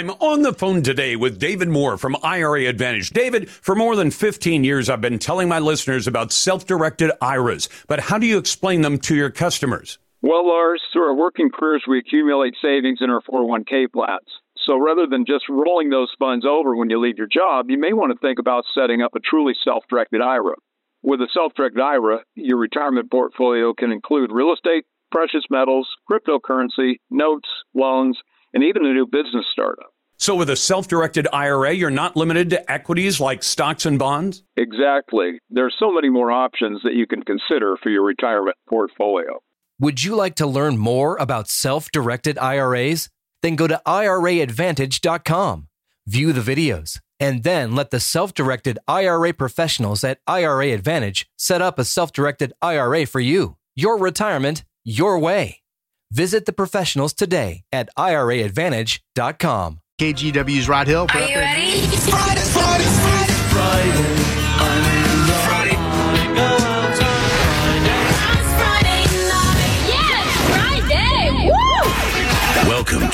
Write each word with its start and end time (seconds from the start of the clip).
I'm 0.00 0.08
on 0.12 0.40
the 0.40 0.54
phone 0.54 0.80
today 0.80 1.14
with 1.14 1.38
David 1.38 1.68
Moore 1.68 1.98
from 1.98 2.16
IRA 2.22 2.64
Advantage. 2.64 3.10
David, 3.10 3.50
for 3.50 3.74
more 3.74 3.96
than 3.96 4.10
15 4.10 4.64
years, 4.64 4.88
I've 4.88 5.02
been 5.02 5.18
telling 5.18 5.46
my 5.46 5.58
listeners 5.58 6.06
about 6.06 6.32
self-directed 6.32 7.10
IRAs, 7.20 7.68
but 7.86 8.00
how 8.00 8.16
do 8.16 8.26
you 8.26 8.38
explain 8.38 8.80
them 8.80 8.96
to 9.00 9.14
your 9.14 9.28
customers? 9.28 9.98
Well, 10.22 10.48
Lars, 10.48 10.80
through 10.90 11.02
our 11.02 11.14
working 11.14 11.50
careers, 11.50 11.84
we 11.86 11.98
accumulate 11.98 12.54
savings 12.62 13.00
in 13.02 13.10
our 13.10 13.20
401k 13.20 13.92
plans. 13.92 14.24
So 14.66 14.78
rather 14.78 15.06
than 15.06 15.26
just 15.26 15.44
rolling 15.50 15.90
those 15.90 16.08
funds 16.18 16.46
over 16.48 16.74
when 16.74 16.88
you 16.88 16.98
leave 16.98 17.18
your 17.18 17.28
job, 17.30 17.68
you 17.68 17.78
may 17.78 17.92
want 17.92 18.10
to 18.10 18.26
think 18.26 18.38
about 18.38 18.64
setting 18.74 19.02
up 19.02 19.14
a 19.14 19.20
truly 19.20 19.52
self-directed 19.62 20.22
IRA. 20.22 20.54
With 21.02 21.20
a 21.20 21.28
self-directed 21.34 21.78
IRA, 21.78 22.20
your 22.36 22.56
retirement 22.56 23.10
portfolio 23.10 23.74
can 23.74 23.92
include 23.92 24.32
real 24.32 24.54
estate, 24.54 24.86
precious 25.12 25.44
metals, 25.50 25.86
cryptocurrency, 26.10 27.00
notes, 27.10 27.48
loans, 27.74 28.16
and 28.52 28.64
even 28.64 28.84
a 28.84 28.92
new 28.92 29.06
business 29.06 29.44
startup. 29.52 29.89
So, 30.20 30.34
with 30.34 30.50
a 30.50 30.56
self 30.56 30.86
directed 30.86 31.26
IRA, 31.32 31.72
you're 31.72 31.90
not 31.90 32.14
limited 32.14 32.50
to 32.50 32.70
equities 32.70 33.20
like 33.20 33.42
stocks 33.42 33.86
and 33.86 33.98
bonds? 33.98 34.42
Exactly. 34.54 35.40
There 35.48 35.64
are 35.64 35.72
so 35.78 35.90
many 35.90 36.10
more 36.10 36.30
options 36.30 36.82
that 36.84 36.92
you 36.92 37.06
can 37.06 37.22
consider 37.22 37.78
for 37.82 37.88
your 37.88 38.02
retirement 38.02 38.58
portfolio. 38.68 39.42
Would 39.78 40.04
you 40.04 40.14
like 40.14 40.34
to 40.34 40.46
learn 40.46 40.76
more 40.76 41.16
about 41.16 41.48
self 41.48 41.90
directed 41.90 42.36
IRAs? 42.36 43.08
Then 43.40 43.56
go 43.56 43.66
to 43.66 43.80
IRAadvantage.com, 43.86 45.68
view 46.06 46.32
the 46.34 46.54
videos, 46.54 47.00
and 47.18 47.42
then 47.42 47.74
let 47.74 47.88
the 47.88 47.98
self 47.98 48.34
directed 48.34 48.78
IRA 48.86 49.32
professionals 49.32 50.04
at 50.04 50.20
IRA 50.26 50.66
Advantage 50.74 51.30
set 51.38 51.62
up 51.62 51.78
a 51.78 51.84
self 51.86 52.12
directed 52.12 52.52
IRA 52.60 53.06
for 53.06 53.20
you. 53.20 53.56
Your 53.74 53.96
retirement, 53.96 54.64
your 54.84 55.18
way. 55.18 55.62
Visit 56.10 56.44
the 56.44 56.52
professionals 56.52 57.14
today 57.14 57.62
at 57.72 57.88
IRAadvantage.com. 57.96 59.80
KGW's 60.00 60.66
Rod 60.66 60.86
Hill. 60.86 61.06
Are 61.12 61.20
you 61.20 61.36
ready? 61.36 61.82
Friday, 61.82 61.96
Friday, 61.98 62.40
Friday, 62.40 62.84
Friday. 62.84 62.99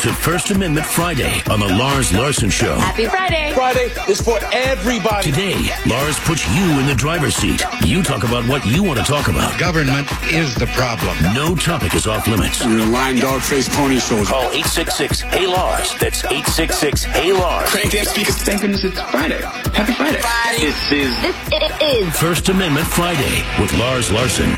To 0.07 0.13
First 0.13 0.53
Amendment 0.53 0.87
Friday 0.87 1.43
on 1.51 1.59
the 1.59 1.67
Lars 1.67 2.13
Larson 2.13 2.49
Show. 2.49 2.77
Happy 2.77 3.07
Friday. 3.07 3.53
Friday 3.55 3.91
is 4.09 4.21
for 4.21 4.39
everybody. 4.53 5.33
Today, 5.33 5.57
Lars 5.85 6.17
puts 6.21 6.47
you 6.55 6.79
in 6.79 6.87
the 6.87 6.95
driver's 6.95 7.35
seat. 7.35 7.61
You 7.85 8.05
talk 8.05 8.23
about 8.23 8.47
what 8.47 8.65
you 8.65 8.85
want 8.85 9.01
to 9.01 9.05
talk 9.05 9.27
about. 9.27 9.59
Government 9.59 10.07
is 10.33 10.55
the 10.55 10.67
problem. 10.77 11.17
No 11.35 11.57
topic 11.57 11.97
is 11.97 12.07
off 12.07 12.29
limits. 12.29 12.65
You're 12.65 12.79
a 12.79 12.87
lying 12.87 13.19
dog 13.19 13.41
faced 13.41 13.73
pony 13.73 13.99
soldier. 13.99 14.31
Call 14.31 14.43
866 14.43 15.23
Hey 15.23 15.49
Lars. 15.49 15.93
That's 15.99 16.25
866 16.25 17.03
Hey 17.03 17.33
Lars. 17.33 17.69
Crank 17.69 17.91
that 17.91 18.07
speaker. 18.07 18.31
Thank 18.31 18.61
goodness 18.61 18.85
it's 18.85 19.01
Friday. 19.11 19.41
Happy 19.43 19.93
Friday. 19.93 20.21
Friday. 20.21 20.67
This 20.67 20.93
is 20.93 21.21
This 21.21 21.37
it 21.51 21.83
is. 21.83 22.17
First 22.17 22.49
Amendment 22.49 22.87
Friday 22.87 23.43
with 23.61 23.73
Lars 23.73 24.13
Larson. 24.13 24.57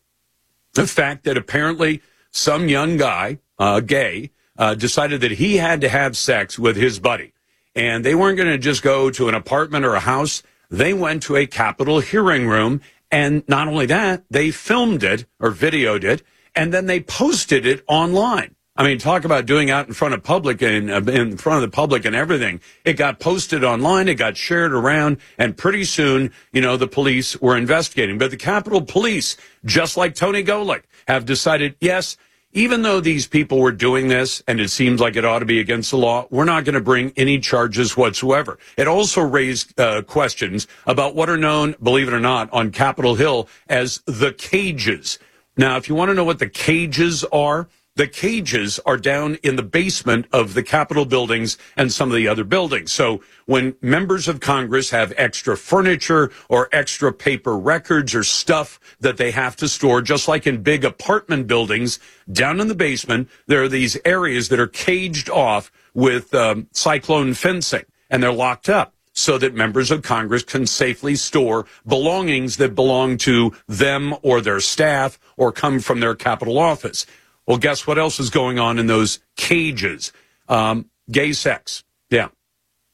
The 0.75 0.87
fact 0.87 1.25
that 1.25 1.39
apparently 1.39 2.03
some 2.31 2.69
young 2.69 2.99
guy, 2.99 3.39
uh, 3.59 3.81
gay, 3.81 4.33
uh, 4.59 4.75
decided 4.75 5.23
that 5.23 5.31
he 5.31 5.57
had 5.57 5.81
to 5.81 5.89
have 5.89 6.15
sex 6.15 6.59
with 6.59 6.77
his 6.77 6.99
buddy 6.99 7.33
and 7.79 8.05
they 8.05 8.17
weren't 8.17 8.37
going 8.37 8.51
to 8.51 8.59
just 8.59 8.83
go 8.83 9.09
to 9.09 9.29
an 9.29 9.37
apartment 9.37 9.85
or 9.85 9.95
a 9.95 10.01
house. 10.01 10.43
They 10.69 10.93
went 10.93 11.23
to 11.23 11.37
a 11.37 11.47
Capitol 11.47 12.01
hearing 12.01 12.49
room. 12.49 12.81
And 13.09 13.49
not 13.49 13.69
only 13.69 13.87
that, 13.87 14.25
they 14.29 14.51
filmed 14.51 15.05
it 15.05 15.27
or 15.39 15.53
videoed 15.53 16.03
it, 16.03 16.23
and 16.57 16.75
then 16.75 16.87
they 16.87 17.01
posted 17.01 17.65
it 17.65 17.85
online. 17.87 18.57
I 18.77 18.85
mean, 18.85 18.99
talk 18.99 19.25
about 19.25 19.47
doing 19.47 19.71
out 19.71 19.87
in 19.87 19.95
front 19.95 20.15
of 20.15 20.23
public 20.25 20.61
and 20.61 20.91
uh, 20.91 21.01
in 21.11 21.37
front 21.37 21.63
of 21.65 21.71
the 21.71 21.75
public 21.75 22.05
and 22.05 22.15
everything. 22.15 22.61
It 22.85 22.95
got 22.95 23.21
posted 23.21 23.65
online. 23.65 24.09
It 24.09 24.15
got 24.15 24.37
shared 24.37 24.73
around 24.73 25.19
and 25.39 25.57
pretty 25.57 25.85
soon, 25.85 26.33
you 26.53 26.61
know, 26.61 26.77
the 26.77 26.87
police 26.87 27.41
were 27.41 27.57
investigating. 27.57 28.19
But 28.19 28.31
the 28.31 28.37
Capitol 28.37 28.83
Police, 28.83 29.37
just 29.65 29.97
like 29.97 30.15
Tony 30.15 30.45
Golik, 30.45 30.83
have 31.09 31.25
decided, 31.25 31.77
yes, 31.81 32.17
even 32.53 32.83
though 32.83 33.01
these 33.01 33.27
people 33.27 33.59
were 33.59 33.73
doing 33.73 34.09
this 34.09 34.43
and 34.49 34.61
it 34.61 34.71
seems 34.71 35.01
like 35.01 35.17
it 35.17 35.25
ought 35.25 35.41
to 35.41 35.45
be 35.45 35.61
against 35.61 35.91
the 35.91 35.99
law, 35.99 36.27
we're 36.31 36.45
not 36.45 36.65
going 36.65 36.75
to 36.75 36.81
bring 36.81 37.13
any 37.17 37.39
charges 37.39 37.97
whatsoever. 37.97 38.59
It 38.77 38.89
also 38.89 39.21
raised 39.21 39.79
uh, 39.79 40.03
questions 40.03 40.67
about 40.87 41.15
what 41.15 41.29
are 41.29 41.37
known, 41.37 41.75
believe 41.83 42.09
it 42.09 42.15
or 42.15 42.21
not, 42.21 42.51
on 42.53 42.71
Capitol 42.71 43.15
Hill 43.17 43.49
as 43.69 44.01
the 44.07 44.33
cages. 44.33 45.19
Now, 45.57 45.77
if 45.77 45.89
you 45.89 45.95
want 45.95 46.09
to 46.11 46.15
know 46.15 46.25
what 46.25 46.39
the 46.39 46.49
cages 46.49 47.25
are, 47.25 47.69
the 47.99 48.07
cages 48.07 48.79
are 48.87 48.97
down 48.97 49.35
in 49.43 49.57
the 49.57 49.63
basement 49.63 50.27
of 50.33 50.55
the 50.55 50.63
Capitol 50.63 51.05
buildings 51.05 51.59
and 51.77 51.93
some 51.93 52.09
of 52.09 52.15
the 52.15 52.29
other 52.29 52.45
buildings. 52.45 52.93
So 52.93 53.21
when 53.47 53.75
members 53.83 54.29
of 54.29 54.39
Congress 54.39 54.91
have 54.91 55.13
extra 55.17 55.57
furniture 55.57 56.31
or 56.49 56.69
extra 56.71 57.13
paper 57.13 57.59
records 57.59 58.15
or 58.15 58.23
stuff 58.23 58.79
that 59.01 59.17
they 59.17 59.33
have 59.33 59.57
to 59.57 59.69
store, 59.69 60.01
just 60.01 60.29
like 60.29 60.47
in 60.47 60.63
big 60.63 60.85
apartment 60.85 61.49
buildings, 61.49 61.99
down 62.31 62.61
in 62.61 62.69
the 62.69 62.75
basement, 62.77 63.29
there 63.49 63.65
are 63.65 63.69
these 63.69 63.99
areas 64.05 64.49
that 64.51 64.61
are 64.61 64.69
caged 64.69 65.29
off 65.29 65.73
with 65.93 66.33
um, 66.37 66.69
cyclone 66.71 67.35
fencing 67.35 67.85
and 68.09 68.23
they're 68.23 68.33
locked 68.33 68.69
up 68.69 68.95
so 69.13 69.39
that 69.39 69.55
members 69.55 69.91
of 69.91 70.03
Congress 70.03 70.45
can 70.45 70.65
safely 70.65 71.17
store 71.17 71.67
belongings 71.85 72.59
that 72.59 72.77
belong 72.77 73.19
to 73.19 73.53
them 73.67 74.15
or 74.23 74.41
their 74.41 74.61
staff 74.61 75.19
or 75.37 75.51
come 75.51 75.81
from 75.81 75.99
their 75.99 76.15
Capitol 76.15 76.61
office. 76.61 77.05
Well, 77.49 77.57
guess 77.57 77.87
what 77.87 77.99
else 77.99 78.21
is 78.21 78.29
going 78.29 78.59
on 78.59 78.79
in 78.79 78.89
those 78.89 79.21
cages? 79.35 80.13
Um, 80.51 80.91
gay 81.11 81.33
sex. 81.33 81.83
Yeah. 82.11 82.29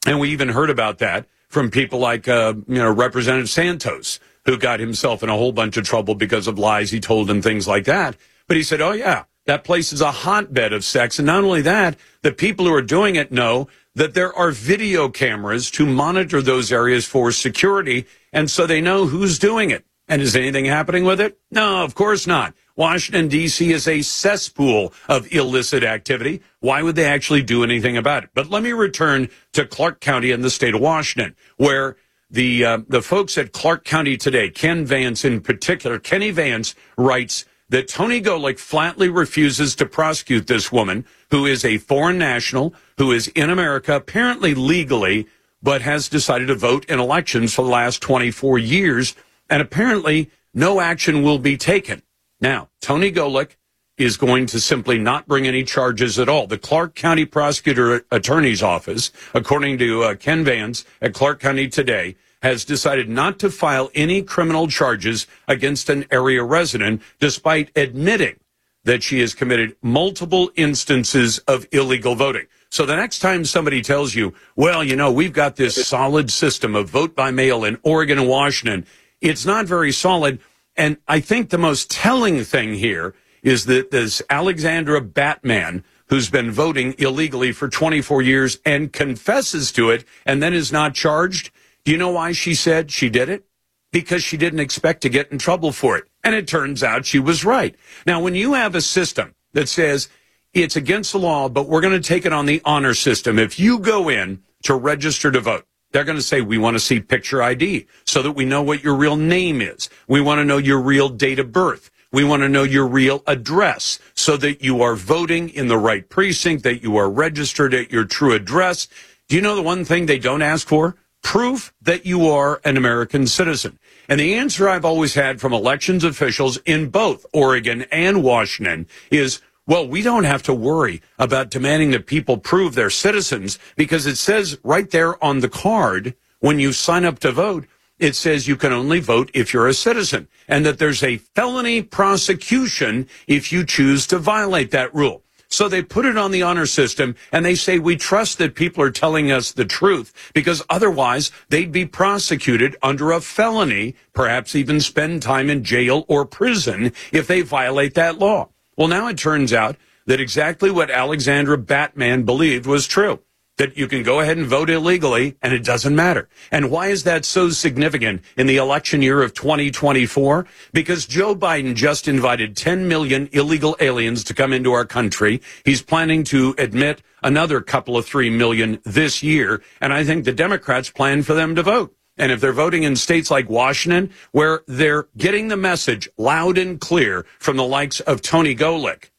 And 0.07 0.17
we 0.17 0.29
even 0.29 0.47
heard 0.47 0.69
about 0.69 0.99
that 0.99 1.27
from 1.49 1.69
people 1.69 1.99
like, 1.99 2.29
uh, 2.29 2.53
you 2.65 2.77
know, 2.77 2.89
Representative 2.89 3.49
Santos, 3.49 4.21
who 4.45 4.57
got 4.57 4.79
himself 4.79 5.23
in 5.23 5.29
a 5.29 5.35
whole 5.35 5.51
bunch 5.51 5.75
of 5.75 5.83
trouble 5.83 6.15
because 6.15 6.47
of 6.47 6.57
lies 6.57 6.89
he 6.89 7.01
told 7.01 7.29
and 7.29 7.43
things 7.43 7.67
like 7.67 7.83
that. 7.83 8.15
But 8.47 8.55
he 8.55 8.63
said, 8.63 8.79
oh, 8.79 8.93
yeah, 8.93 9.25
that 9.45 9.65
place 9.65 9.91
is 9.91 9.99
a 9.99 10.11
hotbed 10.11 10.71
of 10.71 10.85
sex. 10.85 11.19
And 11.19 11.25
not 11.25 11.43
only 11.43 11.61
that, 11.63 11.97
the 12.21 12.31
people 12.31 12.65
who 12.65 12.73
are 12.73 12.81
doing 12.81 13.17
it 13.17 13.33
know 13.33 13.67
that 13.93 14.13
there 14.13 14.33
are 14.33 14.51
video 14.51 15.09
cameras 15.09 15.69
to 15.71 15.85
monitor 15.85 16.41
those 16.41 16.71
areas 16.71 17.05
for 17.05 17.33
security. 17.33 18.05
And 18.31 18.49
so 18.49 18.65
they 18.65 18.79
know 18.79 19.05
who's 19.05 19.37
doing 19.37 19.69
it. 19.69 19.85
And 20.07 20.21
is 20.21 20.35
anything 20.35 20.65
happening 20.65 21.03
with 21.03 21.19
it? 21.19 21.39
No, 21.51 21.83
of 21.83 21.93
course 21.93 22.25
not. 22.25 22.53
Washington, 22.75 23.29
D.C. 23.29 23.71
is 23.71 23.87
a 23.87 24.01
cesspool 24.01 24.93
of 25.07 25.31
illicit 25.31 25.83
activity. 25.83 26.41
Why 26.59 26.81
would 26.81 26.97
they 26.97 27.05
actually 27.05 27.41
do 27.41 27.63
anything 27.63 27.95
about 27.95 28.25
it? 28.25 28.31
But 28.33 28.49
let 28.49 28.63
me 28.63 28.73
return 28.73 29.29
to 29.53 29.65
Clark 29.65 30.01
County 30.01 30.31
in 30.31 30.41
the 30.41 30.49
state 30.49 30.75
of 30.75 30.81
Washington, 30.81 31.35
where 31.55 31.95
the 32.29 32.65
uh, 32.65 32.79
the 32.87 33.01
folks 33.01 33.37
at 33.37 33.53
Clark 33.53 33.85
County 33.85 34.17
today, 34.17 34.49
Ken 34.49 34.85
Vance 34.85 35.23
in 35.23 35.39
particular, 35.39 35.99
Kenny 35.99 36.31
Vance 36.31 36.75
writes 36.97 37.45
that 37.69 37.87
Tony 37.87 38.21
Golik 38.21 38.59
flatly 38.59 39.07
refuses 39.09 39.73
to 39.75 39.85
prosecute 39.85 40.47
this 40.47 40.71
woman 40.71 41.05
who 41.31 41.45
is 41.45 41.63
a 41.63 41.77
foreign 41.77 42.17
national 42.17 42.73
who 42.97 43.11
is 43.11 43.29
in 43.29 43.49
America 43.49 43.95
apparently 43.95 44.53
legally, 44.53 45.27
but 45.63 45.81
has 45.81 46.09
decided 46.09 46.47
to 46.47 46.55
vote 46.55 46.83
in 46.85 46.99
elections 46.99 47.53
for 47.53 47.63
the 47.63 47.71
last 47.71 48.01
24 48.01 48.59
years, 48.59 49.15
and 49.49 49.61
apparently 49.61 50.29
no 50.53 50.81
action 50.81 51.23
will 51.23 51.39
be 51.39 51.55
taken. 51.55 52.01
Now, 52.41 52.69
Tony 52.81 53.11
Golik 53.11 53.55
is 53.97 54.17
going 54.17 54.45
to 54.47 54.59
simply 54.59 54.97
not 54.97 55.27
bring 55.27 55.47
any 55.47 55.63
charges 55.63 56.19
at 56.19 56.27
all. 56.27 56.47
The 56.47 56.57
Clark 56.57 56.95
County 56.95 57.25
Prosecutor 57.25 58.05
Attorney's 58.11 58.61
Office, 58.61 59.11
according 59.33 59.77
to 59.77 60.03
uh, 60.03 60.15
Ken 60.15 60.43
Vance 60.43 60.83
at 61.01 61.13
Clark 61.13 61.39
County 61.39 61.69
today, 61.69 62.15
has 62.41 62.65
decided 62.65 63.09
not 63.09 63.39
to 63.39 63.49
file 63.49 63.89
any 63.95 64.21
criminal 64.21 64.67
charges 64.67 65.27
against 65.47 65.89
an 65.89 66.05
area 66.11 66.43
resident, 66.43 67.01
despite 67.19 67.71
admitting 67.75 68.37
that 68.83 69.01
she 69.01 69.19
has 69.19 69.33
committed 69.33 69.75
multiple 69.81 70.51
instances 70.55 71.39
of 71.39 71.65
illegal 71.71 72.15
voting. 72.15 72.45
So 72.69 72.85
the 72.85 72.95
next 72.95 73.19
time 73.19 73.45
somebody 73.45 73.81
tells 73.81 74.13
you, 74.13 74.33
well, 74.55 74.83
you 74.83 74.95
know, 74.95 75.11
we've 75.11 75.33
got 75.33 75.55
this 75.55 75.87
solid 75.87 76.29
system 76.29 76.75
of 76.75 76.89
vote 76.89 77.15
by 77.15 77.31
mail 77.31 77.63
in 77.63 77.79
Oregon 77.81 78.19
and 78.19 78.27
Washington, 78.27 78.85
it's 79.21 79.45
not 79.45 79.65
very 79.65 79.91
solid 79.91 80.39
and 80.77 80.97
I 81.07 81.19
think 81.19 81.49
the 81.49 81.57
most 81.57 81.89
telling 81.89 82.43
thing 82.43 82.75
here 82.75 83.15
is 83.43 83.65
that 83.65 83.91
this 83.91 84.21
Alexandra 84.29 84.99
Batman, 85.01 85.83
who's 86.07 86.29
been 86.29 86.51
voting 86.51 86.95
illegally 86.97 87.51
for 87.51 87.69
24 87.69 88.21
years 88.21 88.57
and 88.65 88.91
confesses 88.91 89.71
to 89.73 89.89
it 89.89 90.03
and 90.25 90.41
then 90.41 90.53
is 90.53 90.71
not 90.71 90.93
charged. 90.93 91.51
Do 91.83 91.91
you 91.91 91.97
know 91.97 92.11
why 92.11 92.31
she 92.31 92.55
said 92.55 92.91
she 92.91 93.09
did 93.09 93.29
it? 93.29 93.45
Because 93.91 94.23
she 94.23 94.35
didn't 94.35 94.59
expect 94.59 95.01
to 95.01 95.09
get 95.09 95.31
in 95.31 95.37
trouble 95.37 95.71
for 95.71 95.95
it. 95.95 96.05
And 96.23 96.35
it 96.35 96.47
turns 96.47 96.83
out 96.83 97.05
she 97.05 97.19
was 97.19 97.45
right. 97.45 97.75
Now, 98.05 98.19
when 98.19 98.35
you 98.35 98.53
have 98.53 98.75
a 98.75 98.81
system 98.81 99.35
that 99.53 99.69
says 99.69 100.09
it's 100.53 100.75
against 100.75 101.11
the 101.11 101.19
law, 101.19 101.47
but 101.47 101.67
we're 101.67 101.81
going 101.81 102.01
to 102.01 102.07
take 102.07 102.25
it 102.25 102.33
on 102.33 102.47
the 102.47 102.61
honor 102.65 102.93
system, 102.93 103.37
if 103.37 103.59
you 103.59 103.79
go 103.79 104.09
in 104.09 104.41
to 104.63 104.73
register 104.73 105.31
to 105.31 105.39
vote, 105.39 105.65
they're 105.95 106.03
going 106.03 106.17
to 106.17 106.21
say, 106.21 106.41
we 106.41 106.57
want 106.57 106.75
to 106.75 106.79
see 106.79 106.99
picture 106.99 107.41
ID 107.41 107.87
so 108.03 108.21
that 108.21 108.33
we 108.33 108.43
know 108.43 108.61
what 108.61 108.83
your 108.83 108.95
real 108.95 109.15
name 109.15 109.61
is. 109.61 109.89
We 110.09 110.19
want 110.19 110.39
to 110.39 110.45
know 110.45 110.57
your 110.57 110.81
real 110.81 111.07
date 111.07 111.39
of 111.39 111.53
birth. 111.53 111.89
We 112.11 112.25
want 112.25 112.43
to 112.43 112.49
know 112.49 112.63
your 112.63 112.85
real 112.85 113.23
address 113.25 113.97
so 114.13 114.35
that 114.37 114.61
you 114.61 114.81
are 114.81 114.95
voting 114.95 115.47
in 115.47 115.69
the 115.69 115.77
right 115.77 116.07
precinct, 116.09 116.63
that 116.63 116.83
you 116.83 116.97
are 116.97 117.09
registered 117.09 117.73
at 117.73 117.93
your 117.93 118.03
true 118.03 118.33
address. 118.33 118.89
Do 119.29 119.37
you 119.37 119.41
know 119.41 119.55
the 119.55 119.61
one 119.61 119.85
thing 119.85 120.05
they 120.05 120.19
don't 120.19 120.41
ask 120.41 120.67
for? 120.67 120.97
Proof 121.23 121.73
that 121.81 122.05
you 122.05 122.27
are 122.27 122.59
an 122.65 122.75
American 122.75 123.25
citizen. 123.25 123.79
And 124.09 124.19
the 124.19 124.33
answer 124.33 124.67
I've 124.67 124.83
always 124.83 125.13
had 125.13 125.39
from 125.39 125.53
elections 125.53 126.03
officials 126.03 126.57
in 126.65 126.89
both 126.89 127.25
Oregon 127.33 127.83
and 127.83 128.21
Washington 128.21 128.87
is 129.09 129.41
well, 129.67 129.87
we 129.87 130.03
don't 130.03 130.25
have 130.25 130.43
to 130.43 130.53
worry 130.53 131.01
about 131.17 131.49
demanding 131.49 131.91
that 131.91 132.05
people 132.05 132.37
prove 132.37 132.75
they're 132.75 132.91
citizens 132.91 133.57
because 133.75 134.05
it 134.05 134.15
says 134.15 134.59
right 134.63 134.91
there 134.91 135.23
on 135.23 135.39
the 135.39 135.49
card 135.49 136.15
when 136.39 136.59
you 136.59 136.71
sign 136.71 137.03
up 137.03 137.17
to 137.19 137.31
vote, 137.31 137.65
it 137.97 138.15
says 138.15 138.47
you 138.47 138.57
can 138.57 138.71
only 138.71 138.99
vote 138.99 139.31
if 139.33 139.53
you're 139.53 139.67
a 139.67 139.73
citizen 139.73 140.27
and 140.47 140.65
that 140.65 140.77
there's 140.77 141.01
a 141.01 141.17
felony 141.17 141.81
prosecution 141.81 143.07
if 143.25 143.51
you 143.51 143.65
choose 143.65 144.05
to 144.05 144.19
violate 144.19 144.69
that 144.69 144.93
rule. 144.93 145.23
So 145.47 145.67
they 145.67 145.81
put 145.81 146.05
it 146.05 146.17
on 146.17 146.31
the 146.31 146.43
honor 146.43 146.65
system 146.65 147.15
and 147.31 147.43
they 147.43 147.55
say 147.55 147.79
we 147.79 147.95
trust 147.95 148.37
that 148.37 148.55
people 148.55 148.83
are 148.83 148.91
telling 148.91 149.31
us 149.31 149.51
the 149.51 149.65
truth 149.65 150.31
because 150.33 150.61
otherwise 150.69 151.31
they'd 151.49 151.71
be 151.71 151.85
prosecuted 151.85 152.75
under 152.83 153.11
a 153.11 153.21
felony, 153.21 153.95
perhaps 154.13 154.55
even 154.55 154.79
spend 154.79 155.23
time 155.23 155.49
in 155.49 155.63
jail 155.63 156.05
or 156.07 156.25
prison 156.25 156.91
if 157.11 157.25
they 157.25 157.41
violate 157.41 157.93
that 157.95 158.19
law. 158.19 158.49
Well, 158.77 158.87
now 158.89 159.07
it 159.07 159.17
turns 159.17 159.53
out 159.53 159.77
that 160.05 160.19
exactly 160.19 160.69
what 160.69 160.91
Alexandra 160.91 161.57
Batman 161.57 162.23
believed 162.23 162.65
was 162.65 162.87
true. 162.87 163.21
That 163.57 163.77
you 163.77 163.87
can 163.87 164.03
go 164.03 164.19
ahead 164.19 164.37
and 164.37 164.45
vote 164.45 164.69
illegally 164.69 165.37
and 165.41 165.53
it 165.53 165.63
doesn't 165.63 165.95
matter. 165.95 166.27
And 166.51 166.69
why 166.69 166.87
is 166.87 167.03
that 167.03 167.23
so 167.23 167.51
significant 167.51 168.21
in 168.35 168.47
the 168.47 168.57
election 168.57 169.01
year 169.01 169.21
of 169.21 169.33
2024? 169.33 170.45
Because 170.73 171.05
Joe 171.05 171.33
Biden 171.33 171.73
just 171.73 172.09
invited 172.09 172.57
10 172.57 172.89
million 172.89 173.29
illegal 173.31 173.77
aliens 173.79 174.25
to 174.25 174.33
come 174.33 174.51
into 174.51 174.73
our 174.73 174.83
country. 174.83 175.41
He's 175.63 175.81
planning 175.81 176.25
to 176.25 176.53
admit 176.57 177.01
another 177.23 177.61
couple 177.61 177.95
of 177.95 178.05
3 178.05 178.29
million 178.29 178.81
this 178.83 179.23
year. 179.23 179.63
And 179.79 179.93
I 179.93 180.03
think 180.03 180.25
the 180.25 180.33
Democrats 180.33 180.89
plan 180.89 181.23
for 181.23 181.33
them 181.33 181.55
to 181.55 181.63
vote. 181.63 181.95
And 182.17 182.31
if 182.31 182.39
they're 182.39 182.53
voting 182.53 182.83
in 182.83 182.95
states 182.95 183.29
like 183.29 183.49
Washington, 183.49 184.11
where 184.31 184.63
they're 184.67 185.07
getting 185.17 185.49
the 185.49 185.57
message 185.57 186.07
loud 186.17 186.57
and 186.57 186.79
clear 186.79 187.25
from 187.39 187.57
the 187.57 187.65
likes 187.65 187.99
of 187.99 188.21
Tony 188.21 188.55
Golik, 188.55 189.09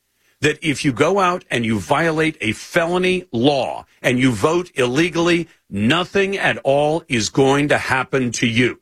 that 0.40 0.58
if 0.62 0.84
you 0.84 0.92
go 0.92 1.18
out 1.18 1.44
and 1.50 1.64
you 1.64 1.78
violate 1.78 2.36
a 2.40 2.52
felony 2.52 3.24
law 3.32 3.84
and 4.02 4.18
you 4.18 4.32
vote 4.32 4.70
illegally, 4.74 5.48
nothing 5.68 6.36
at 6.36 6.58
all 6.58 7.02
is 7.08 7.28
going 7.28 7.68
to 7.68 7.78
happen 7.78 8.32
to 8.32 8.46
you. 8.46 8.80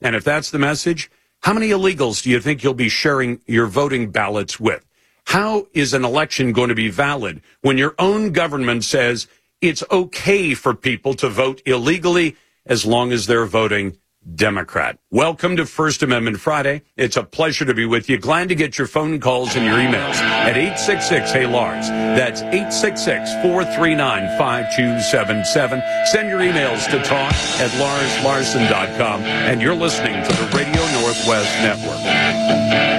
And 0.00 0.16
if 0.16 0.24
that's 0.24 0.50
the 0.50 0.58
message, 0.58 1.10
how 1.40 1.52
many 1.52 1.68
illegals 1.70 2.22
do 2.22 2.30
you 2.30 2.40
think 2.40 2.62
you'll 2.62 2.74
be 2.74 2.88
sharing 2.88 3.40
your 3.46 3.66
voting 3.66 4.10
ballots 4.10 4.60
with? 4.60 4.84
How 5.26 5.66
is 5.72 5.94
an 5.94 6.04
election 6.04 6.52
going 6.52 6.68
to 6.68 6.74
be 6.74 6.88
valid 6.88 7.42
when 7.60 7.78
your 7.78 7.94
own 7.98 8.32
government 8.32 8.84
says 8.84 9.28
it's 9.60 9.84
okay 9.90 10.54
for 10.54 10.74
people 10.74 11.14
to 11.14 11.28
vote 11.28 11.62
illegally 11.64 12.36
as 12.66 12.86
long 12.86 13.12
as 13.12 13.26
they're 13.26 13.46
voting 13.46 13.96
Democrat. 14.34 14.98
Welcome 15.10 15.56
to 15.56 15.66
First 15.66 16.02
Amendment 16.02 16.38
Friday. 16.38 16.82
It's 16.96 17.16
a 17.16 17.24
pleasure 17.24 17.64
to 17.64 17.74
be 17.74 17.84
with 17.84 18.08
you. 18.08 18.18
Glad 18.18 18.48
to 18.50 18.54
get 18.54 18.78
your 18.78 18.86
phone 18.86 19.18
calls 19.18 19.56
and 19.56 19.64
your 19.64 19.76
emails 19.76 20.14
at 20.14 20.56
866 20.56 21.32
Hey 21.32 21.46
Lars. 21.46 21.88
That's 21.88 22.40
866 22.42 23.32
439 23.42 24.38
5277. 24.38 25.82
Send 26.06 26.28
your 26.28 26.40
emails 26.40 26.88
to 26.90 27.02
talk 27.02 27.34
at 27.58 27.70
larslarson.com. 27.72 29.22
And 29.22 29.60
you're 29.60 29.74
listening 29.74 30.22
to 30.22 30.30
the 30.30 30.56
Radio 30.56 30.82
Northwest 31.00 31.52
Network. 31.62 32.91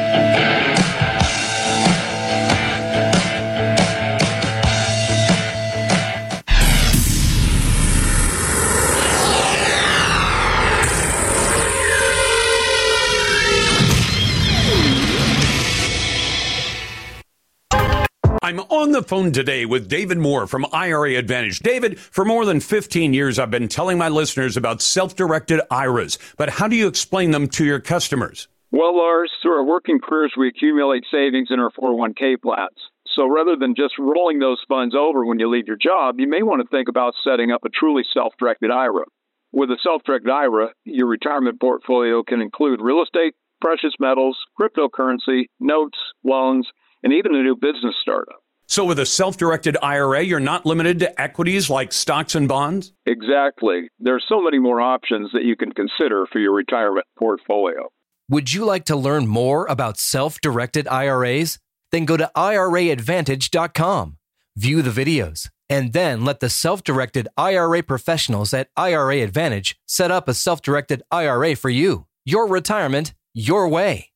I'm 18.43 18.59
on 18.59 18.91
the 18.91 19.01
phone 19.01 19.31
today 19.31 19.65
with 19.65 19.87
David 19.87 20.17
Moore 20.17 20.47
from 20.47 20.65
IRA 20.73 21.15
Advantage. 21.15 21.59
David, 21.59 21.97
for 21.97 22.25
more 22.25 22.43
than 22.43 22.59
15 22.59 23.13
years, 23.13 23.39
I've 23.39 23.49
been 23.49 23.69
telling 23.69 23.97
my 23.97 24.09
listeners 24.09 24.57
about 24.57 24.81
self-directed 24.81 25.61
IRAs, 25.71 26.19
but 26.35 26.49
how 26.49 26.67
do 26.67 26.75
you 26.75 26.89
explain 26.89 27.31
them 27.31 27.47
to 27.47 27.63
your 27.63 27.79
customers? 27.79 28.49
Well, 28.69 28.97
Lars, 28.97 29.31
through 29.41 29.53
our 29.53 29.63
working 29.63 29.97
careers, 30.03 30.33
we 30.37 30.49
accumulate 30.49 31.05
savings 31.09 31.51
in 31.51 31.61
our 31.61 31.71
401k 31.71 32.41
plans. 32.41 32.75
So 33.15 33.29
rather 33.29 33.55
than 33.55 33.75
just 33.77 33.93
rolling 33.97 34.39
those 34.39 34.59
funds 34.67 34.93
over 34.93 35.25
when 35.25 35.39
you 35.39 35.49
leave 35.49 35.67
your 35.67 35.77
job, 35.81 36.19
you 36.19 36.27
may 36.27 36.43
want 36.43 36.61
to 36.61 36.67
think 36.67 36.89
about 36.89 37.13
setting 37.23 37.49
up 37.49 37.61
a 37.63 37.69
truly 37.69 38.03
self 38.13 38.33
directed 38.37 38.71
IRA. 38.71 39.05
With 39.53 39.69
a 39.69 39.77
self 39.81 40.03
directed 40.03 40.29
IRA, 40.29 40.73
your 40.83 41.07
retirement 41.07 41.61
portfolio 41.61 42.23
can 42.23 42.41
include 42.41 42.81
real 42.81 43.03
estate, 43.03 43.35
precious 43.61 43.93
metals, 44.01 44.37
cryptocurrency, 44.59 45.45
notes, 45.61 45.97
loans, 46.25 46.67
and 47.03 47.13
even 47.13 47.35
a 47.35 47.43
new 47.43 47.55
business 47.55 47.95
startup. 48.01 48.43
So 48.67 48.85
with 48.85 48.97
a 48.99 49.05
self-directed 49.05 49.77
IRA, 49.81 50.21
you're 50.21 50.39
not 50.39 50.65
limited 50.65 50.99
to 50.99 51.21
equities 51.21 51.69
like 51.69 51.91
stocks 51.91 52.33
and 52.33 52.47
bonds? 52.47 52.93
Exactly. 53.05 53.89
There 53.99 54.15
are 54.15 54.21
so 54.27 54.41
many 54.41 54.57
more 54.57 54.81
options 54.81 55.31
that 55.33 55.43
you 55.43 55.55
can 55.55 55.71
consider 55.73 56.25
for 56.31 56.39
your 56.39 56.53
retirement 56.53 57.05
portfolio. 57.19 57.89
Would 58.29 58.53
you 58.53 58.65
like 58.65 58.85
to 58.85 58.95
learn 58.95 59.27
more 59.27 59.67
about 59.67 59.99
self 59.99 60.39
directed 60.39 60.87
IRAs? 60.87 61.59
Then 61.91 62.05
go 62.05 62.17
to 62.17 62.31
IRAadvantage.com, 62.35 64.17
view 64.55 64.81
the 64.81 64.89
videos, 64.89 65.49
and 65.69 65.93
then 65.93 66.23
let 66.23 66.39
the 66.39 66.49
self 66.49 66.83
directed 66.83 67.27
IRA 67.37 67.83
professionals 67.83 68.53
at 68.53 68.69
IRA 68.77 69.17
Advantage 69.17 69.77
set 69.85 70.09
up 70.09 70.27
a 70.27 70.33
self 70.33 70.61
directed 70.61 71.03
IRA 71.11 71.55
for 71.55 71.69
you. 71.69 72.07
Your 72.25 72.47
retirement, 72.47 73.13
your 73.33 73.67
way. 73.67 74.12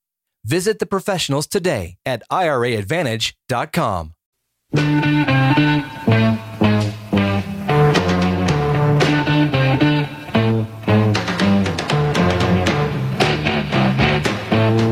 Visit 0.48 0.80
the 0.80 0.86
professionals 0.86 1.46
today 1.46 1.98
at 2.06 2.24
IRAadvantage.com. 2.32 4.14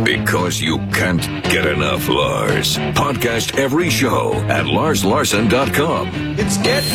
Because 0.03 0.62
you 0.62 0.77
can't 0.93 1.21
get 1.45 1.65
enough, 1.65 2.07
Lars. 2.09 2.77
Podcast 2.93 3.57
every 3.57 3.89
show 3.89 4.33
at 4.50 4.65
larslarson.com. 4.65 6.09
It's 6.38 6.57
getting 6.57 6.89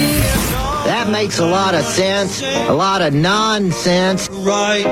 That 0.84 1.08
makes 1.10 1.38
a 1.38 1.46
lot 1.46 1.74
of 1.74 1.84
sense. 1.84 2.42
A 2.42 2.72
lot 2.72 3.02
of 3.02 3.14
nonsense. 3.14 4.28
right. 4.30 4.84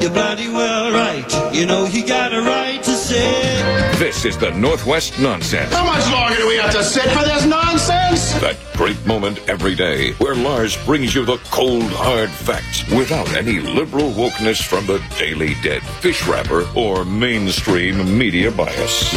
You're 0.00 0.10
bloody 0.10 0.48
well 0.48 0.92
right. 0.92 1.54
You 1.54 1.66
know 1.66 1.86
you 1.86 2.06
got 2.06 2.32
a 2.32 2.42
right 2.42 2.65
to 2.65 2.65
say. 2.65 2.65
This 3.08 4.24
is 4.24 4.36
the 4.36 4.50
Northwest 4.50 5.18
Nonsense. 5.20 5.72
How 5.72 5.84
much 5.84 6.10
longer 6.10 6.36
do 6.38 6.48
we 6.48 6.56
have 6.56 6.72
to 6.72 6.82
sit 6.82 7.04
for 7.10 7.24
this 7.24 7.46
nonsense? 7.46 8.05
That 8.16 8.56
great 8.74 9.04
moment 9.06 9.46
every 9.46 9.74
day 9.74 10.12
where 10.14 10.34
Lars 10.34 10.76
brings 10.86 11.14
you 11.14 11.26
the 11.26 11.36
cold, 11.50 11.84
hard 11.84 12.30
facts 12.30 12.88
without 12.90 13.28
any 13.34 13.60
liberal 13.60 14.10
wokeness 14.10 14.62
from 14.62 14.86
the 14.86 15.02
Daily 15.18 15.54
Dead, 15.62 15.82
fish 15.82 16.26
wrapper, 16.26 16.66
or 16.74 17.04
mainstream 17.04 18.16
media 18.18 18.50
bias. 18.50 19.12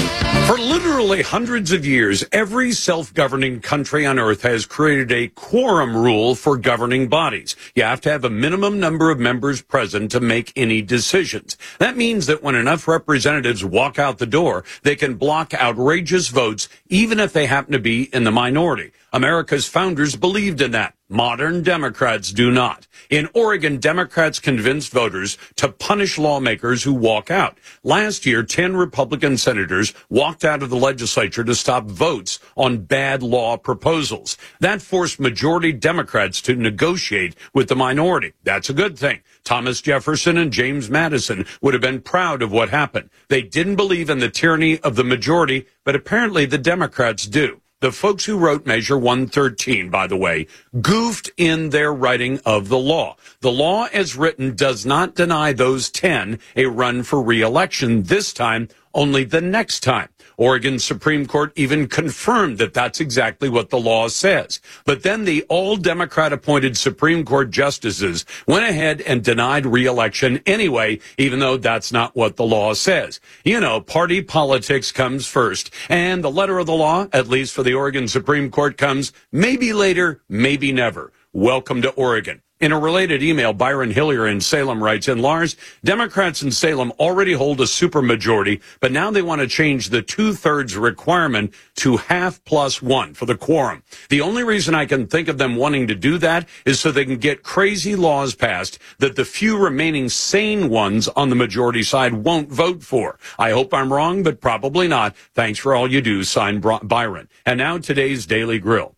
For 0.48 0.58
literally 0.58 1.22
hundreds 1.22 1.72
of 1.72 1.86
years, 1.86 2.26
every 2.34 2.74
self-governing 2.74 3.62
country 3.62 4.06
on 4.06 4.20
earth 4.20 4.42
has 4.44 4.66
created 4.66 5.12
a 5.14 5.30
quorum 5.30 5.96
rule 5.96 6.36
for 6.36 6.58
governing 6.58 7.08
bodies. 7.08 7.56
You 7.76 7.84
have 7.84 8.02
to 8.02 8.12
have 8.12 8.26
a 8.26 8.30
minimum 8.30 8.82
number 8.82 9.12
of 9.12 9.20
members 9.20 9.62
present 9.62 10.12
to 10.12 10.20
make 10.20 10.52
any 10.56 10.82
decisions. 10.82 11.58
That 11.78 11.96
means 11.96 12.26
that 12.26 12.44
when 12.44 12.56
enough 12.56 12.88
representatives 12.88 13.64
walk 13.64 13.98
out 13.98 14.18
the 14.18 14.26
door, 14.26 14.66
they 14.84 14.96
can 14.98 15.16
block 15.16 15.54
outrageous 15.54 16.28
votes, 16.28 16.68
even 16.90 17.20
if 17.20 17.32
they 17.32 17.46
happen 17.46 17.72
to 17.74 17.80
be 17.80 18.04
in 18.14 18.26
the 18.26 18.32
minority. 18.32 18.89
America's 19.12 19.68
founders 19.68 20.16
believed 20.16 20.62
in 20.62 20.72
that. 20.72 20.96
Modern 21.12 21.64
Democrats 21.64 22.32
do 22.32 22.52
not. 22.52 22.86
In 23.10 23.30
Oregon, 23.34 23.80
Democrats 23.80 24.40
convinced 24.40 24.92
voters 24.92 25.40
to 25.56 25.70
punish 25.70 26.20
lawmakers 26.20 26.84
who 26.84 26.94
walk 26.94 27.32
out. 27.32 27.58
Last 27.84 28.28
year, 28.28 28.44
10 28.44 28.78
Republican 28.78 29.36
senators 29.38 29.92
walked 30.12 30.46
out 30.46 30.62
of 30.62 30.70
the 30.70 30.76
legislature 30.76 31.44
to 31.44 31.56
stop 31.56 31.86
votes 31.86 32.38
on 32.56 32.86
bad 32.86 33.24
law 33.24 33.58
proposals. 33.58 34.38
That 34.60 34.84
forced 34.84 35.20
majority 35.20 35.72
Democrats 35.72 36.44
to 36.44 36.54
negotiate 36.56 37.36
with 37.56 37.70
the 37.70 37.76
minority. 37.76 38.34
That's 38.44 38.70
a 38.70 38.74
good 38.74 38.96
thing. 38.96 39.22
Thomas 39.44 39.82
Jefferson 39.82 40.38
and 40.38 40.54
James 40.54 40.92
Madison 40.92 41.48
would 41.60 41.74
have 41.74 41.82
been 41.82 42.02
proud 42.02 42.44
of 42.44 42.52
what 42.52 42.70
happened. 42.70 43.10
They 43.30 43.42
didn't 43.42 43.78
believe 43.78 44.12
in 44.12 44.20
the 44.20 44.30
tyranny 44.30 44.78
of 44.82 44.96
the 44.96 45.04
majority, 45.04 45.66
but 45.84 45.96
apparently 45.96 46.46
the 46.46 46.60
Democrats 46.60 47.26
do. 47.26 47.62
The 47.82 47.94
folks 47.94 48.26
who 48.26 48.38
wrote 48.38 48.66
Measure 48.66 48.98
113, 48.98 49.90
by 49.90 50.06
the 50.06 50.18
way, 50.18 50.48
goofed 50.82 51.32
in 51.38 51.70
their 51.70 51.94
writing 51.94 52.42
of 52.44 52.68
the 52.68 52.78
law. 52.78 53.16
The 53.40 53.54
law 53.54 53.86
as 53.94 54.18
written 54.18 54.54
does 54.54 54.86
not 54.86 55.16
deny 55.16 55.54
those 55.54 55.90
10 55.90 56.40
a 56.58 56.66
run 56.66 57.04
for 57.04 57.22
re-election 57.22 58.04
this 58.04 58.34
time, 58.34 58.68
only 58.94 59.24
the 59.24 59.40
next 59.40 59.80
time. 59.80 60.10
Oregon 60.40 60.80
Supreme 60.80 61.26
Court 61.26 61.52
even 61.58 61.86
confirmed 61.90 62.60
that 62.60 62.74
that's 62.74 63.02
exactly 63.02 63.50
what 63.50 63.70
the 63.70 63.80
law 63.80 64.08
says. 64.08 64.62
But 64.86 65.04
then 65.04 65.26
the 65.26 65.44
all 65.50 65.76
Democrat 65.76 66.32
appointed 66.32 66.78
Supreme 66.78 67.26
Court 67.26 67.52
justices 67.52 68.26
went 68.48 68.64
ahead 68.64 69.02
and 69.02 69.22
denied 69.22 69.66
re-election 69.66 70.42
anyway, 70.46 71.00
even 71.18 71.40
though 71.40 71.58
that's 71.58 71.92
not 71.92 72.16
what 72.16 72.38
the 72.38 72.46
law 72.46 72.74
says. 72.74 73.20
You 73.44 73.60
know, 73.60 73.82
party 73.82 74.22
politics 74.22 74.94
comes 74.94 75.28
first. 75.28 75.74
And 75.90 76.24
the 76.24 76.32
letter 76.32 76.58
of 76.58 76.68
the 76.68 76.74
law, 76.74 77.08
at 77.12 77.28
least 77.28 77.54
for 77.54 77.64
the 77.64 77.74
Oregon 77.74 78.08
Supreme 78.08 78.50
Court, 78.50 78.78
comes 78.78 79.12
maybe 79.34 79.74
later, 79.74 80.22
maybe 80.30 80.72
never. 80.72 81.12
Welcome 81.34 81.82
to 81.82 81.90
Oregon. 81.90 82.42
In 82.60 82.74
a 82.74 82.80
related 82.80 83.24
email, 83.24 83.54
Byron 83.54 83.90
Hillier 83.90 84.28
in 84.28 84.42
Salem 84.42 84.84
writes, 84.84 85.08
in 85.08 85.20
Lars, 85.20 85.56
Democrats 85.82 86.42
in 86.42 86.52
Salem 86.52 86.92
already 87.00 87.32
hold 87.32 87.62
a 87.62 87.64
supermajority, 87.64 88.62
but 88.82 88.92
now 88.92 89.10
they 89.10 89.22
want 89.22 89.40
to 89.40 89.48
change 89.48 89.88
the 89.88 90.02
two-thirds 90.02 90.76
requirement 90.76 91.54
to 91.78 91.96
half 91.96 92.44
plus 92.44 92.82
one 92.82 93.14
for 93.14 93.26
the 93.26 93.38
quorum. 93.38 93.82
The 94.10 94.20
only 94.20 94.44
reason 94.44 94.76
I 94.76 94.86
can 94.88 95.08
think 95.08 95.30
of 95.30 95.38
them 95.38 95.56
wanting 95.56 95.88
to 95.88 95.96
do 95.96 96.18
that 96.18 96.50
is 96.66 96.82
so 96.82 96.92
they 96.92 97.06
can 97.06 97.16
get 97.16 97.44
crazy 97.44 97.96
laws 97.96 98.36
passed 98.36 98.78
that 98.98 99.16
the 99.16 99.24
few 99.24 99.58
remaining 99.58 100.10
sane 100.10 100.68
ones 100.68 101.08
on 101.08 101.30
the 101.30 101.38
majority 101.38 101.84
side 101.84 102.12
won't 102.12 102.50
vote 102.50 102.84
for. 102.84 103.18
I 103.38 103.52
hope 103.52 103.74
I'm 103.74 103.94
wrong, 103.94 104.22
but 104.22 104.42
probably 104.42 104.90
not. 104.90 105.16
Thanks 105.34 105.60
for 105.60 105.74
all 105.74 105.90
you 105.90 106.02
do, 106.02 106.26
signed 106.26 106.62
Byron. 106.62 107.30
And 107.46 107.58
now 107.58 107.78
today's 107.78 108.26
Daily 108.26 108.60
Grill. 108.60 108.98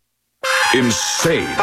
Insane. 0.73 1.55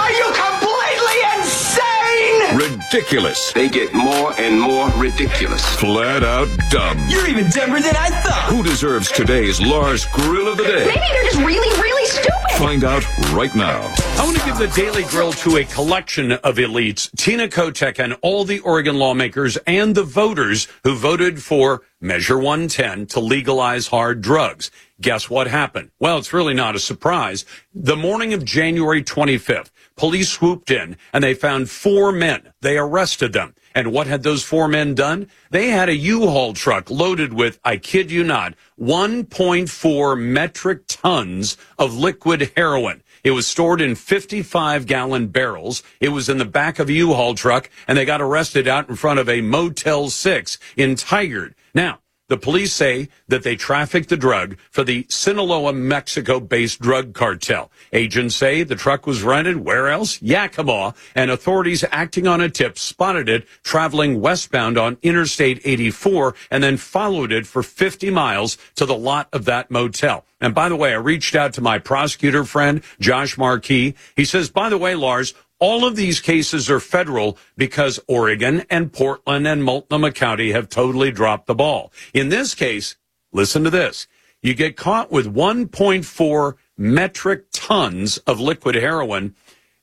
Ridiculous. 2.91 3.53
They 3.53 3.69
get 3.69 3.93
more 3.93 4.33
and 4.41 4.59
more 4.59 4.89
ridiculous. 4.97 5.63
Flat 5.77 6.25
out 6.25 6.49
dumb. 6.71 6.99
You're 7.11 7.29
even 7.29 7.51
dumber 7.51 7.81
than 7.81 7.95
I 7.95 8.09
thought. 8.09 8.51
Who 8.51 8.63
deserves 8.63 9.13
today's 9.13 9.61
Lars 9.61 10.07
Grill 10.07 10.49
of 10.49 10.57
the 10.57 10.65
Day? 10.65 10.87
Maybe 10.87 11.01
they're 11.13 11.25
just 11.25 11.37
really, 11.37 11.83
really 11.83 12.07
stupid. 12.07 12.33
Find 12.57 12.85
out 12.85 13.05
right 13.33 13.55
now. 13.55 13.95
I 14.17 14.25
want 14.25 14.39
to 14.39 14.45
give 14.47 14.57
the 14.57 14.69
Daily 14.69 15.03
Grill 15.05 15.33
to 15.35 15.59
a 15.59 15.65
collection 15.65 16.33
of 16.33 16.57
elites, 16.57 17.15
Tina 17.15 17.47
Kotek 17.47 18.03
and 18.03 18.17
all 18.23 18.45
the 18.45 18.61
Oregon 18.61 18.97
lawmakers 18.99 19.59
and 19.67 19.95
the 19.95 20.03
voters 20.03 20.67
who 20.83 20.97
voted 20.97 21.43
for 21.43 21.83
Measure 22.01 22.39
110 22.39 23.07
to 23.09 23.21
legalize 23.21 23.89
hard 23.89 24.23
drugs. 24.23 24.71
Guess 25.01 25.29
what 25.29 25.47
happened? 25.47 25.91
Well, 26.01 26.19
it's 26.19 26.33
really 26.33 26.55
not 26.55 26.75
a 26.75 26.81
surprise. 26.81 27.45
The 27.75 27.97
morning 27.97 28.33
of 28.35 28.45
January 28.45 29.03
25th, 29.03 29.71
police 29.99 30.31
swooped 30.31 30.71
in 30.71 30.97
and 31.13 31.23
they 31.23 31.35
found 31.35 31.69
four 31.69 32.13
men. 32.13 32.53
They 32.63 32.79
arrested 32.79 33.35
them. 33.35 33.55
And 33.75 33.93
what 33.93 34.07
had 34.07 34.23
those 34.23 34.43
four 34.43 34.67
men 34.67 34.95
done? 34.95 35.29
They 35.51 35.69
had 35.69 35.89
a 35.89 35.95
U-Haul 35.95 36.55
truck 36.55 36.91
loaded 36.91 37.35
with, 37.35 37.61
I 37.65 37.77
kid 37.77 38.11
you 38.11 38.25
not, 38.25 38.55
1.4 38.81 40.19
metric 40.19 40.83
tons 40.89 41.57
of 41.79 41.95
liquid 41.95 42.53
heroin. 42.57 43.03
It 43.23 43.33
was 43.33 43.47
stored 43.47 43.81
in 43.81 43.95
55 43.95 44.87
gallon 44.87 45.27
barrels. 45.27 45.83
It 46.01 46.09
was 46.11 46.29
in 46.29 46.39
the 46.39 46.45
back 46.45 46.79
of 46.79 46.89
a 46.89 46.93
U-Haul 46.93 47.35
truck 47.35 47.69
and 47.87 47.99
they 47.99 48.05
got 48.05 48.23
arrested 48.23 48.67
out 48.67 48.89
in 48.89 48.97
front 48.97 49.19
of 49.19 49.29
a 49.29 49.43
Motel 49.43 50.09
6 50.09 50.59
in 50.77 50.95
Tigard. 50.95 51.55
Now, 51.75 51.99
the 52.29 52.37
police 52.37 52.73
say 52.73 53.09
that 53.29 53.43
they 53.43 53.57
trafficked 53.57 54.09
the 54.09 54.17
drug 54.17 54.57
for 54.71 54.85
the 54.85 55.07
Sinaloa, 55.09 55.73
Mexico 55.73 56.41
based 56.41 56.81
drug 56.81 57.15
cartel. 57.15 57.71
Agents 57.93 58.37
say 58.37 58.63
the 58.63 58.77
truck 58.77 59.07
was 59.07 59.23
rented 59.23 59.65
where 59.65 59.89
else? 59.89 60.21
Yakima. 60.23 60.95
And 61.15 61.31
authorities 61.31 61.85
acting 61.91 62.27
on 62.27 62.41
a 62.41 62.49
tip 62.49 62.79
spotted 62.79 63.29
it 63.29 63.47
traveling 63.63 64.21
westbound 64.21 64.79
on 64.79 64.99
Interstate 65.03 65.61
84 65.65 66.35
and 66.51 66.63
then 66.63 66.77
followed 66.77 67.33
it 67.33 67.47
for 67.47 67.63
50 67.63 68.11
miles 68.11 68.59
to 68.77 68.87
the 68.87 68.97
lot 68.97 69.29
of 69.33 69.47
that 69.47 69.71
motel. 69.71 70.25
And 70.41 70.55
by 70.55 70.69
the 70.69 70.77
way, 70.77 70.93
I 70.93 70.97
reached 70.97 71.35
out 71.35 71.55
to 71.55 71.61
my 71.61 71.79
prosecutor 71.79 72.45
friend, 72.45 72.83
Josh 73.01 73.37
Marquis. 73.37 73.95
He 74.15 74.25
says, 74.25 74.51
by 74.51 74.69
the 74.69 74.79
way, 74.79 74.95
Lars, 74.95 75.35
all 75.61 75.85
of 75.85 75.97
these 75.97 76.21
cases 76.21 76.71
are 76.71 76.81
federal 76.81 77.37
because 77.57 78.01
Oregon 78.07 78.65
and 78.71 78.93
Portland 78.93 79.47
and 79.47 79.65
Multnomah 79.65 80.13
County 80.13 80.53
have 80.53 80.69
totally 80.69 81.11
dropped 81.11 81.47
the 81.47 81.55
ball. 81.55 81.93
In 82.15 82.29
this 82.29 82.55
case, 82.55 82.97
listen 83.33 83.65
to 83.65 83.71
this. 83.71 84.07
You 84.41 84.55
get 84.55 84.77
caught 84.77 85.11
with 85.11 85.35
1.4 85.35 86.55
metric 86.77 87.47
tons 87.53 88.19
of 88.19 88.39
liquid 88.39 88.77
heroin. 88.77 89.35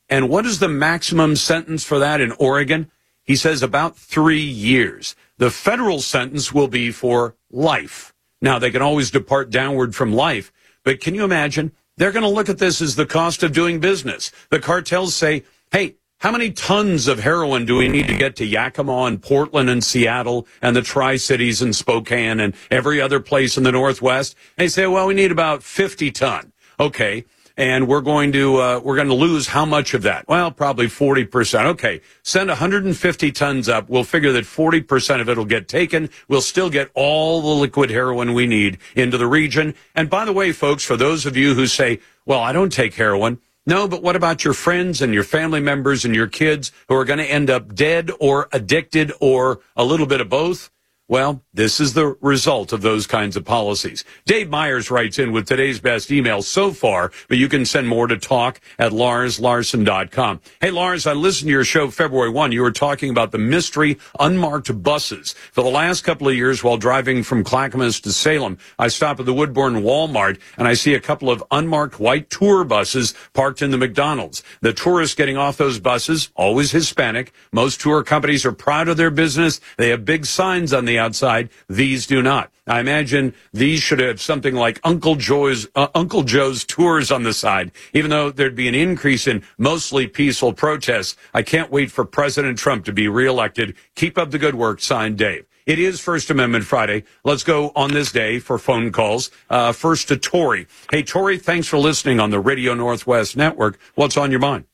And 0.10 0.29
what 0.29 0.46
is 0.46 0.60
the 0.60 0.70
maximum 0.70 1.36
sentence 1.36 1.84
for 1.84 2.00
that 2.00 2.22
in 2.22 2.32
Oregon? 2.34 2.89
He 3.24 3.36
says 3.36 3.62
about 3.62 3.98
three 3.98 4.41
years. 4.41 5.15
The 5.38 5.51
federal 5.51 6.00
sentence 6.00 6.53
will 6.53 6.70
be 6.70 6.91
for 6.91 7.36
life. 7.51 8.13
Now, 8.41 8.60
they 8.60 8.72
can 8.72 8.82
always 8.82 9.12
depart 9.12 9.50
downward 9.50 9.96
from 9.96 10.13
life, 10.13 10.53
but 10.84 11.01
can 11.01 11.15
you 11.15 11.24
imagine? 11.24 11.72
They're 11.98 12.12
going 12.12 12.24
to 12.24 12.29
look 12.29 12.50
at 12.50 12.58
this 12.58 12.82
as 12.82 12.96
the 12.96 13.05
cost 13.05 13.41
of 13.41 13.53
doing 13.53 13.79
business. 13.79 14.32
The 14.50 14.60
cartels 14.60 15.15
say, 15.15 15.44
hey, 15.72 15.95
how 16.19 16.31
many 16.31 16.51
tons 16.51 17.07
of 17.07 17.19
heroin 17.19 17.65
do 17.65 17.75
we 17.75 17.88
need 17.88 18.07
to 18.07 18.17
get 18.17 18.36
to 18.38 18.45
Yakima 18.45 19.03
and 19.03 19.22
Portland 19.22 19.69
and 19.69 19.84
Seattle 19.84 20.48
and 20.62 20.75
the 20.75 20.81
Tri 20.81 21.17
Cities 21.17 21.62
and 21.62 21.75
Spokane 21.75 22.39
and 22.39 22.55
every 22.72 23.01
other 23.01 23.19
place 23.19 23.57
in 23.57 23.63
the 23.63 23.72
Northwest? 23.72 24.36
They 24.55 24.67
say, 24.67 24.88
well, 24.88 25.07
we 25.07 25.13
need 25.13 25.31
about 25.31 25.62
50 25.62 26.12
ton. 26.12 26.53
Okay 26.79 27.25
and 27.57 27.88
we're 27.88 28.01
going 28.01 28.31
to 28.34 28.57
uh, 28.57 28.79
we're 28.84 28.95
going 28.95 29.07
to 29.07 29.13
lose 29.13 29.48
how 29.48 29.65
much 29.65 29.93
of 29.93 30.01
that? 30.03 30.27
Well, 30.27 30.51
probably 30.51 30.88
forty 30.88 31.24
percent. 31.24 31.67
Okay, 31.67 32.01
send 32.24 32.50
150 32.50 33.31
tons 33.31 33.69
up. 33.69 33.89
We'll 33.89 34.03
figure 34.03 34.31
that 34.34 34.45
40 34.45 34.81
percent 34.81 35.22
of 35.22 35.29
it 35.29 35.38
will 35.38 35.45
get 35.45 35.67
taken. 35.67 36.10
We'll 36.27 36.41
still 36.41 36.69
get 36.69 36.91
all 36.93 37.41
the 37.41 37.48
liquid 37.48 37.89
heroin 37.89 38.34
we 38.34 38.48
need 38.48 38.77
into 38.95 39.17
the 39.17 39.27
region. 39.27 39.75
And 39.93 40.10
by 40.10 40.25
the 40.25 40.34
way, 40.34 40.51
folks, 40.51 40.84
for 40.84 40.98
those 40.98 41.25
of 41.25 41.38
you 41.38 41.53
who 41.53 41.67
say, 41.67 42.00
"Well, 42.25 42.39
I 42.39 42.51
don't 42.51 42.72
take 42.74 42.95
heroin," 42.95 43.39
No, 43.65 43.88
but 43.88 44.03
what 44.03 44.15
about 44.15 44.43
your 44.43 44.53
friends 44.53 45.01
and 45.01 45.13
your 45.13 45.24
family 45.24 45.60
members 45.60 46.05
and 46.05 46.15
your 46.15 46.27
kids 46.27 46.72
who 46.88 46.95
are 46.95 47.05
going 47.05 47.19
to 47.19 47.25
end 47.25 47.50
up 47.50 47.74
dead 47.74 48.12
or 48.19 48.48
addicted 48.51 49.12
or 49.19 49.60
a 49.75 49.84
little 49.84 50.05
bit 50.05 50.22
of 50.22 50.29
both? 50.29 50.69
Well, 51.07 51.43
this 51.53 51.79
is 51.79 51.93
the 51.93 52.17
result 52.19 52.74
of 52.74 52.81
those 52.81 53.05
kinds 53.05 53.38
of 53.38 53.45
policies. 53.45 54.03
Dave 54.25 54.50
Myers 54.50 54.89
writes 54.89 55.19
in 55.19 55.31
with 55.31 55.47
today's 55.47 55.79
best 55.79 56.12
email 56.12 56.41
so 56.41 56.71
far, 56.71 57.12
but 57.29 57.38
you 57.38 57.47
can 57.47 57.63
send 57.63 57.88
more 57.88 58.07
to 58.07 58.17
talk 58.17 58.59
at 58.79 58.91
larslarson.com. 58.91 60.41
Hey, 60.59 60.71
Lars, 60.71 61.05
I 61.05 61.13
listened 61.13 61.50
to 61.50 61.51
your 61.51 61.63
show 61.63 61.91
February 61.91 62.31
1. 62.31 62.51
You 62.51 62.63
were 62.63 62.71
talking 62.71 63.12
about 63.12 63.31
the 63.31 63.38
mystery 63.38 64.00
unmarked 64.19 64.81
buses. 64.81 65.33
For 65.51 65.63
the 65.63 65.69
last 65.69 66.03
couple 66.03 66.27
of 66.27 66.33
years 66.33 66.63
while 66.63 66.77
driving 66.77 67.21
from 67.21 67.43
Clackamas 67.43 68.00
to 68.01 68.12
Salem, 68.12 68.57
I 68.79 68.88
stop 68.88 69.19
at 69.19 69.27
the 69.27 69.33
Woodburn 69.33 69.83
Walmart 69.83 70.39
and 70.57 70.67
I 70.67 70.74
see 70.74 70.95
a 70.95 71.00
couple 71.00 71.29
of 71.29 71.43
unmarked 71.51 72.00
white 72.00 72.31
tour 72.31 72.63
buses 72.63 73.13
parked 73.33 73.62
in 73.62 73.69
the 73.69 73.77
McDonald's. 73.77 74.41
The 74.62 74.74
tourists 74.74 75.13
getting 75.13 75.38
off 75.38 75.57
those 75.57 75.79
buses, 75.79 76.31
always 76.35 76.71
Hispanic. 76.71 77.31
Most 77.51 77.79
tour 77.79 78.03
companies 78.03 78.43
are 78.43 78.51
proud 78.51 78.88
of 78.88 78.97
their 78.97 79.12
business. 79.12 79.62
They 79.77 79.89
have 79.89 80.03
big 80.03 80.25
signs 80.25 80.74
on 80.74 80.85
the 80.85 80.94
outside. 80.97 81.49
These 81.67 82.07
do 82.07 82.21
not. 82.21 82.51
I 82.67 82.79
imagine 82.79 83.33
these 83.53 83.81
should 83.81 83.99
have 83.99 84.19
something 84.19 84.55
like 84.55 84.79
Uncle 84.83 85.15
Joe's 85.15 85.67
uh, 85.75 85.87
Uncle 85.93 86.23
Joe's 86.23 86.63
tours 86.63 87.11
on 87.11 87.23
the 87.23 87.33
side. 87.33 87.71
Even 87.93 88.09
though 88.09 88.31
there'd 88.31 88.55
be 88.55 88.67
an 88.67 88.75
increase 88.75 89.27
in 89.27 89.43
mostly 89.57 90.07
peaceful 90.07 90.53
protests, 90.53 91.15
I 91.33 91.43
can't 91.43 91.71
wait 91.71 91.91
for 91.91 92.05
President 92.05 92.57
Trump 92.57 92.85
to 92.85 92.93
be 92.93 93.07
reelected. 93.07 93.75
Keep 93.95 94.17
up 94.17 94.31
the 94.31 94.39
good 94.39 94.55
work. 94.55 94.81
Signed, 94.81 95.17
Dave. 95.17 95.45
It 95.65 95.79
is 95.79 95.99
First 95.99 96.29
Amendment 96.29 96.63
Friday. 96.63 97.05
Let's 97.23 97.43
go 97.43 97.71
on 97.75 97.91
this 97.91 98.11
day 98.11 98.37
for 98.37 98.59
phone 98.59 98.91
calls. 98.91 99.31
Uh, 99.49 99.71
first 99.71 100.07
to 100.09 100.17
Tori. 100.17 100.67
Hey, 100.91 101.01
Tori, 101.01 101.39
thanks 101.39 101.67
for 101.67 101.77
listening 101.77 102.19
on 102.19 102.29
the 102.29 102.39
Radio 102.39 102.75
Northwest 102.75 103.35
Network. 103.35 103.79
What's 103.95 104.15
on 104.15 104.29
your 104.29 104.39
mind? 104.39 104.65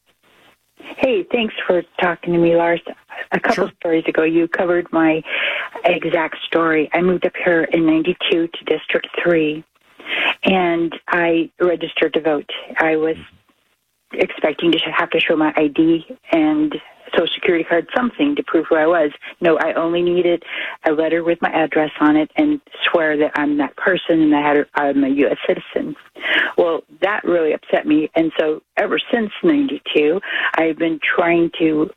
Hey, 0.98 1.26
thanks 1.32 1.54
for 1.66 1.82
talking 2.02 2.34
to 2.34 2.40
me, 2.40 2.56
Lars. 2.56 2.82
A 3.32 3.40
couple 3.40 3.68
sure. 3.68 3.72
stories 3.80 4.04
ago, 4.08 4.24
you 4.24 4.48
covered 4.48 4.92
my 4.92 5.22
exact 5.86 6.38
story. 6.46 6.90
I 6.94 7.02
moved 7.02 7.26
up 7.26 7.34
here 7.44 7.64
in 7.64 7.86
92 7.86 8.48
to 8.48 8.66
District 8.66 9.08
3, 9.24 9.64
and 10.44 10.94
I 11.08 11.52
registered 11.60 12.14
to 12.14 12.22
vote. 12.22 12.50
I 12.78 12.96
was 12.96 13.18
expecting 14.14 14.72
to 14.72 14.80
have 14.96 15.10
to 15.12 15.20
show 15.20 15.36
my 15.36 15.54
ID 15.56 16.18
and 16.32 16.76
social 17.14 17.34
security 17.34 17.64
card, 17.64 17.88
something 17.96 18.36
to 18.36 18.44
prove 18.44 18.66
who 18.70 18.76
I 18.76 18.88
was. 18.88 19.12
No, 19.40 19.58
I 19.58 19.74
only 19.74 20.02
needed 20.02 20.44
a 20.86 20.92
letter 20.92 21.24
with 21.24 21.42
my 21.42 21.50
address 21.50 21.92
on 22.00 22.16
it 22.16 22.32
and 22.36 22.62
swear 22.90 23.18
that 23.18 23.32
I'm 23.36 23.58
that 23.58 23.76
person 23.78 24.22
and 24.22 24.34
that 24.34 24.68
I'm 24.76 25.04
a 25.04 25.10
U.S. 25.10 25.38
citizen. 25.48 25.96
Well, 26.58 26.82
that 27.02 27.24
really 27.24 27.54
upset 27.54 27.86
me. 27.86 28.10
And 28.16 28.32
so 28.38 28.62
ever 28.78 29.00
since 29.12 29.32
92, 29.44 30.20
I've 30.56 30.78
been 30.78 31.00
trying 31.04 31.52
to 31.60 31.90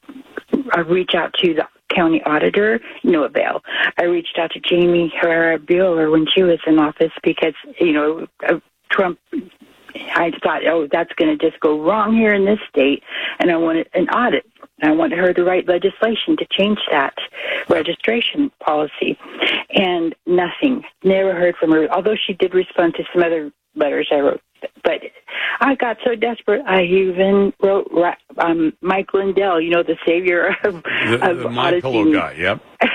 uh, 0.76 0.84
reach 0.84 1.14
out 1.14 1.34
to 1.42 1.54
the 1.54 1.66
county 1.94 2.22
auditor, 2.24 2.80
no 3.04 3.24
avail. 3.24 3.62
I 3.98 4.04
reached 4.04 4.38
out 4.38 4.50
to 4.52 4.60
Jaime 4.64 5.12
Herrera 5.20 5.58
Beutler 5.58 6.10
when 6.10 6.26
she 6.34 6.42
was 6.42 6.58
in 6.66 6.78
office 6.78 7.12
because, 7.22 7.54
you 7.78 7.92
know, 7.92 8.26
uh, 8.48 8.58
Trump 8.90 9.18
I 10.14 10.32
thought, 10.42 10.66
oh, 10.66 10.88
that's 10.90 11.12
going 11.14 11.36
to 11.36 11.50
just 11.50 11.60
go 11.60 11.80
wrong 11.80 12.14
here 12.14 12.34
in 12.34 12.44
this 12.44 12.58
state, 12.68 13.02
and 13.38 13.50
I 13.50 13.56
wanted 13.56 13.88
an 13.94 14.08
audit. 14.08 14.44
I 14.84 14.92
wanted 14.92 15.18
her 15.18 15.32
to 15.32 15.44
write 15.44 15.68
legislation 15.68 16.36
to 16.36 16.46
change 16.50 16.78
that 16.90 17.14
registration 17.68 18.50
policy, 18.60 19.18
and 19.70 20.14
nothing. 20.26 20.84
Never 21.02 21.34
heard 21.34 21.56
from 21.56 21.72
her. 21.72 21.88
Although 21.90 22.16
she 22.26 22.34
did 22.34 22.54
respond 22.54 22.94
to 22.94 23.04
some 23.12 23.22
other 23.22 23.52
letters 23.74 24.08
I 24.12 24.20
wrote, 24.20 24.40
but 24.82 25.00
I 25.60 25.74
got 25.74 25.98
so 26.04 26.14
desperate. 26.14 26.62
I 26.66 26.82
even 26.82 27.52
wrote 27.62 27.90
um, 28.38 28.72
Mike 28.80 29.12
Lindell, 29.12 29.60
you 29.60 29.70
know, 29.70 29.82
the 29.82 29.96
savior 30.06 30.56
of, 30.64 30.82
the, 30.82 31.18
of 31.22 31.38
the 31.38 31.48
My 31.48 31.80
Pillow 31.80 32.10
guy. 32.12 32.32
Yep. 32.32 32.62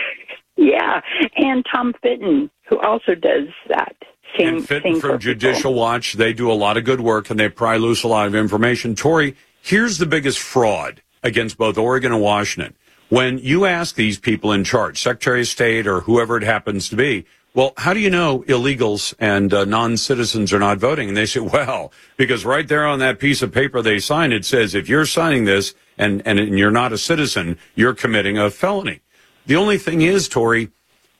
yeah, 0.57 1.01
and 1.37 1.65
Tom 1.71 1.93
Fitton, 2.01 2.49
who 2.67 2.79
also 2.79 3.15
does 3.15 3.47
that. 3.69 3.95
Same, 4.37 4.57
and 4.57 4.67
Fitton 4.67 4.99
from 4.99 5.19
Judicial 5.19 5.73
Watch, 5.73 6.13
they 6.13 6.33
do 6.33 6.51
a 6.51 6.53
lot 6.53 6.77
of 6.77 6.83
good 6.83 7.01
work 7.01 7.31
and 7.31 7.39
they 7.39 7.49
pry 7.49 7.77
loose 7.77 8.03
a 8.03 8.07
lot 8.07 8.27
of 8.27 8.35
information. 8.35 8.93
Tori, 8.93 9.35
here's 9.61 9.97
the 9.97 10.05
biggest 10.05 10.37
fraud 10.37 11.01
against 11.23 11.57
both 11.57 11.77
Oregon 11.77 12.11
and 12.11 12.21
Washington. 12.21 12.75
When 13.09 13.39
you 13.39 13.65
ask 13.65 13.95
these 13.95 14.19
people 14.19 14.51
in 14.51 14.63
charge, 14.63 15.01
Secretary 15.01 15.41
of 15.41 15.47
State 15.47 15.87
or 15.87 16.01
whoever 16.01 16.37
it 16.37 16.43
happens 16.43 16.89
to 16.89 16.95
be, 16.95 17.25
well, 17.55 17.73
how 17.77 17.93
do 17.93 17.99
you 17.99 18.11
know 18.11 18.43
illegals 18.47 19.15
and 19.19 19.51
uh, 19.51 19.65
non-citizens 19.65 20.53
are 20.53 20.59
not 20.59 20.77
voting? 20.77 21.09
And 21.09 21.17
they 21.17 21.25
say, 21.25 21.39
well, 21.53 21.91
because 22.17 22.45
right 22.45 22.67
there 22.67 22.85
on 22.85 22.99
that 22.99 23.19
piece 23.19 23.41
of 23.41 23.51
paper 23.51 23.81
they 23.81 23.99
sign, 23.99 24.31
it 24.31 24.45
says 24.45 24.75
if 24.75 24.87
you're 24.87 25.05
signing 25.05 25.45
this 25.45 25.73
and, 25.97 26.21
and, 26.25 26.39
and 26.39 26.57
you're 26.57 26.71
not 26.71 26.93
a 26.93 26.97
citizen, 26.97 27.57
you're 27.75 27.95
committing 27.95 28.37
a 28.37 28.51
felony. 28.51 29.01
The 29.47 29.55
only 29.55 29.79
thing 29.79 30.01
is, 30.01 30.29
Tori, 30.29 30.69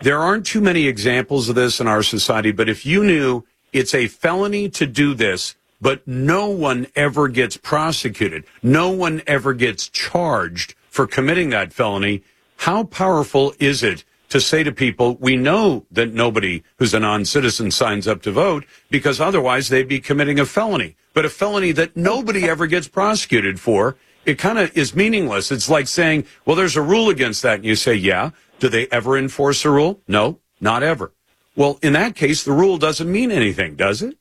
there 0.01 0.19
aren't 0.19 0.45
too 0.45 0.61
many 0.61 0.87
examples 0.87 1.49
of 1.49 1.55
this 1.55 1.79
in 1.79 1.87
our 1.87 2.03
society, 2.03 2.51
but 2.51 2.69
if 2.69 2.85
you 2.85 3.03
knew 3.03 3.43
it's 3.73 3.93
a 3.93 4.07
felony 4.07 4.69
to 4.69 4.85
do 4.85 5.13
this, 5.13 5.55
but 5.81 6.07
no 6.07 6.49
one 6.49 6.87
ever 6.95 7.27
gets 7.27 7.57
prosecuted, 7.57 8.45
no 8.61 8.89
one 8.89 9.21
ever 9.27 9.53
gets 9.53 9.87
charged 9.89 10.75
for 10.89 11.07
committing 11.07 11.49
that 11.51 11.73
felony, 11.73 12.23
how 12.57 12.83
powerful 12.83 13.53
is 13.59 13.83
it 13.83 14.03
to 14.29 14.39
say 14.39 14.63
to 14.63 14.71
people, 14.71 15.15
we 15.15 15.35
know 15.35 15.85
that 15.91 16.13
nobody 16.13 16.63
who's 16.77 16.93
a 16.93 16.99
non-citizen 16.99 17.71
signs 17.71 18.07
up 18.07 18.21
to 18.21 18.31
vote 18.31 18.63
because 18.91 19.19
otherwise 19.19 19.69
they'd 19.69 19.87
be 19.87 19.99
committing 19.99 20.39
a 20.39 20.45
felony, 20.45 20.95
but 21.13 21.25
a 21.25 21.29
felony 21.29 21.71
that 21.71 21.97
nobody 21.97 22.47
ever 22.47 22.67
gets 22.67 22.87
prosecuted 22.87 23.59
for. 23.59 23.95
It 24.25 24.37
kind 24.37 24.59
of 24.59 24.77
is 24.77 24.95
meaningless. 24.95 25.51
It's 25.51 25.69
like 25.69 25.87
saying, 25.87 26.25
well, 26.45 26.55
there's 26.55 26.75
a 26.75 26.81
rule 26.81 27.09
against 27.09 27.41
that. 27.41 27.55
And 27.55 27.65
you 27.65 27.75
say, 27.75 27.95
yeah, 27.95 28.29
do 28.59 28.69
they 28.69 28.87
ever 28.87 29.17
enforce 29.17 29.65
a 29.65 29.71
rule? 29.71 30.01
No, 30.07 30.39
not 30.61 30.83
ever. 30.83 31.11
Well, 31.55 31.79
in 31.81 31.93
that 31.93 32.15
case, 32.15 32.43
the 32.43 32.51
rule 32.51 32.77
doesn't 32.77 33.11
mean 33.11 33.31
anything, 33.31 33.75
does 33.75 34.03
it? 34.03 34.18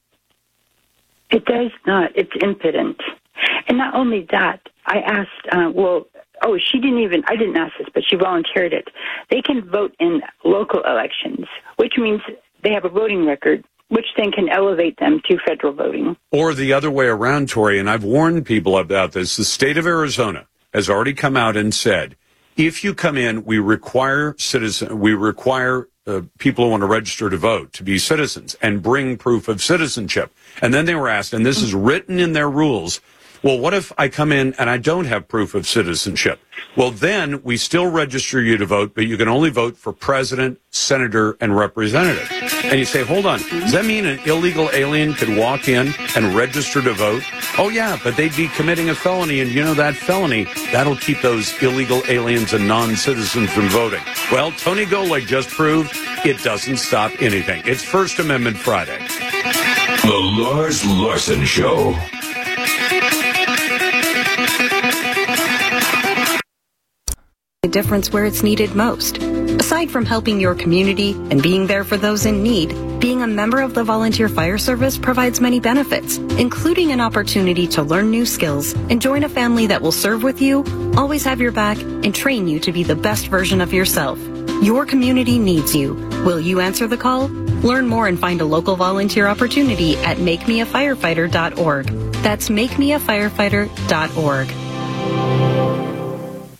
It 1.31 1.45
does 1.45 1.71
not. 1.87 2.11
It's 2.15 2.33
impotent. 2.43 3.01
And 3.69 3.79
not 3.79 3.95
only 3.95 4.27
that, 4.33 4.61
I 4.87 4.99
asked, 4.99 5.47
uh, 5.53 5.71
well, 5.75 6.07
oh, 6.43 6.59
she 6.59 6.79
didn't 6.79 7.01
even, 7.01 7.23
I 7.29 7.37
didn't 7.37 7.57
ask 7.57 7.75
this, 7.79 7.89
but 7.93 8.03
she 8.09 8.17
volunteered 8.17 8.73
it. 8.73 8.89
They 9.31 9.43
can 9.43 9.69
vote 9.69 9.95
in 10.01 10.23
local 10.45 10.83
elections, 10.83 11.47
which 11.77 11.95
means 11.99 12.21
they 12.63 12.73
have 12.73 12.85
a 12.85 12.89
voting 12.89 13.27
record, 13.27 13.65
which 13.89 14.07
then 14.17 14.33
can 14.33 14.49
elevate 14.49 14.99
them 14.99 15.21
to 15.29 15.39
federal 15.47 15.73
voting. 15.73 16.17
Or 16.33 16.55
the 16.55 16.73
other 16.73 16.91
way 16.91 17.07
around, 17.07 17.49
Tori, 17.49 17.79
and 17.79 17.89
I've 17.89 18.05
warned 18.05 18.47
people 18.47 18.79
about 18.79 19.13
this. 19.13 19.37
The 19.37 19.45
state 19.45 19.77
of 19.77 19.87
Arizona 19.87 20.47
has 20.73 20.89
already 20.91 21.15
come 21.15 21.37
out 21.37 21.57
and 21.57 21.73
said 21.75 22.17
if 22.57 22.83
you 22.83 22.93
come 22.93 23.17
in, 23.17 23.45
we 23.45 23.59
require 23.59 24.35
citizen, 24.37 24.99
we 24.99 25.15
require 25.15 25.89
uh, 26.09 26.23
people 26.39 26.65
who 26.65 26.71
want 26.71 26.81
to 26.81 26.87
register 26.87 27.29
to 27.29 27.37
vote 27.37 27.73
to 27.75 27.85
be 27.85 27.99
citizens 27.99 28.57
and 28.63 28.83
bring 28.83 29.17
proof 29.17 29.47
of 29.47 29.63
citizenship. 29.63 30.33
And 30.63 30.73
then 30.73 30.87
they 30.87 30.95
were 30.95 31.09
asked, 31.09 31.35
and 31.35 31.45
this 31.45 31.63
is 31.63 31.75
written 31.75 32.19
in 32.19 32.33
their 32.33 32.51
rules, 32.51 33.01
well, 33.43 33.59
what 33.59 33.75
if 33.75 33.93
I 33.99 34.09
come 34.09 34.33
in 34.33 34.55
and 34.55 34.69
I 34.69 34.79
don't 34.79 35.05
have 35.07 35.29
proof 35.29 35.55
of 35.55 35.67
citizenship? 35.67 36.41
Well, 36.77 36.91
then 36.91 37.43
we 37.43 37.57
still 37.57 37.87
register 37.87 38.41
you 38.41 38.57
to 38.57 38.67
vote, 38.67 38.93
but 38.95 39.07
you 39.07 39.17
can 39.17 39.29
only 39.29 39.51
vote 39.51 39.77
for 39.77 39.93
president, 39.93 40.61
senator, 40.71 41.37
and 41.41 41.57
representative. 41.57 42.31
And 42.65 42.79
you 42.79 42.85
say, 42.85 43.05
hold 43.05 43.27
on, 43.27 43.39
does 43.39 43.73
that 43.73 43.85
mean 43.85 44.07
an 44.07 44.19
illegal 44.21 44.71
alien 44.73 45.15
could 45.15 45.37
walk 45.37 45.69
in 45.69 45.95
and 46.17 46.35
register 46.35 46.83
to 46.83 46.93
vote? 46.93 47.23
Oh, 47.59 47.69
yeah, 47.69 47.99
but 48.03 48.17
they'd 48.17 48.35
be 48.37 48.49
committing 48.49 48.91
a 48.91 48.95
felony. 48.95 49.41
And 49.41 49.51
you 49.51 49.63
know, 49.63 49.75
that 49.75 49.95
felony, 49.95 50.45
that'll 50.73 50.97
keep 50.97 51.21
those 51.21 51.61
illegal 51.63 52.03
aliens 52.09 52.53
and 52.53 52.67
non 52.67 52.97
citizens 52.97 53.51
from 53.51 53.69
voting. 53.69 54.03
Well, 54.31 54.53
Tony 54.53 54.85
Golik 54.85 55.27
just 55.27 55.49
proved 55.49 55.93
it 56.25 56.43
doesn't 56.43 56.79
stop 56.79 57.13
anything. 57.21 57.63
It's 57.65 57.83
First 57.83 58.19
Amendment 58.19 58.59
Friday. 58.59 58.99
The 60.03 60.21
Lars 60.39 60.85
Larson 60.85 61.45
Show. 61.45 61.97
A 67.69 67.71
difference 67.71 68.11
where 68.11 68.25
it's 68.25 68.43
needed 68.43 68.75
most. 68.75 69.19
Aside 69.19 69.91
from 69.91 70.07
helping 70.07 70.41
your 70.41 70.55
community 70.55 71.13
and 71.31 71.43
being 71.43 71.67
there 71.67 71.85
for 71.85 71.99
those 71.99 72.25
in 72.25 72.43
need, 72.43 72.71
being 72.99 73.21
a 73.21 73.27
member 73.27 73.61
of 73.61 73.75
the 73.75 73.85
Volunteer 73.85 74.31
Fire 74.31 74.57
Service 74.57 74.97
provides 74.97 75.39
many 75.39 75.61
benefits, 75.61 76.17
including 76.17 76.93
an 76.93 77.01
opportunity 77.03 77.67
to 77.67 77.83
learn 77.83 78.11
new 78.11 78.25
skills 78.25 78.73
and 78.73 79.03
join 79.03 79.23
a 79.23 79.29
family 79.29 79.67
that 79.67 79.83
will 79.83 79.93
serve 79.93 80.23
with 80.23 80.41
you, 80.41 80.65
always 80.97 81.25
have 81.25 81.43
your 81.43 81.53
back, 81.53 81.77
and 81.79 82.15
train 82.15 82.49
you 82.49 82.59
to 82.59 82.73
be 82.73 82.85
the 82.85 82.97
best 82.97 83.27
version 83.27 83.61
of 83.61 83.71
yourself. 83.71 84.19
Your 84.63 84.87
community 84.87 85.39
needs 85.39 85.77
you. 85.77 85.93
Will 86.25 86.41
you 86.41 86.61
answer 86.61 86.87
the 86.87 86.97
call? 86.97 87.29
Learn 87.29 87.87
more 87.87 88.07
and 88.07 88.19
find 88.19 88.41
a 88.41 88.47
local 88.47 88.77
volunteer 88.77 89.27
opportunity 89.27 89.99
at 89.99 90.17
makemeafirefighter.org. 90.17 91.87
That's 92.23 92.49
makemeafirefighter.org. 92.49 95.48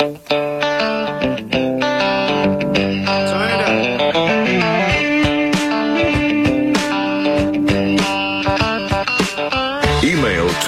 Email 0.00 0.47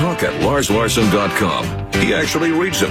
talk 0.00 0.22
at 0.22 0.32
larslarson.com. 0.40 1.92
He 2.00 2.14
actually 2.14 2.52
reads 2.52 2.80
them. 2.80 2.90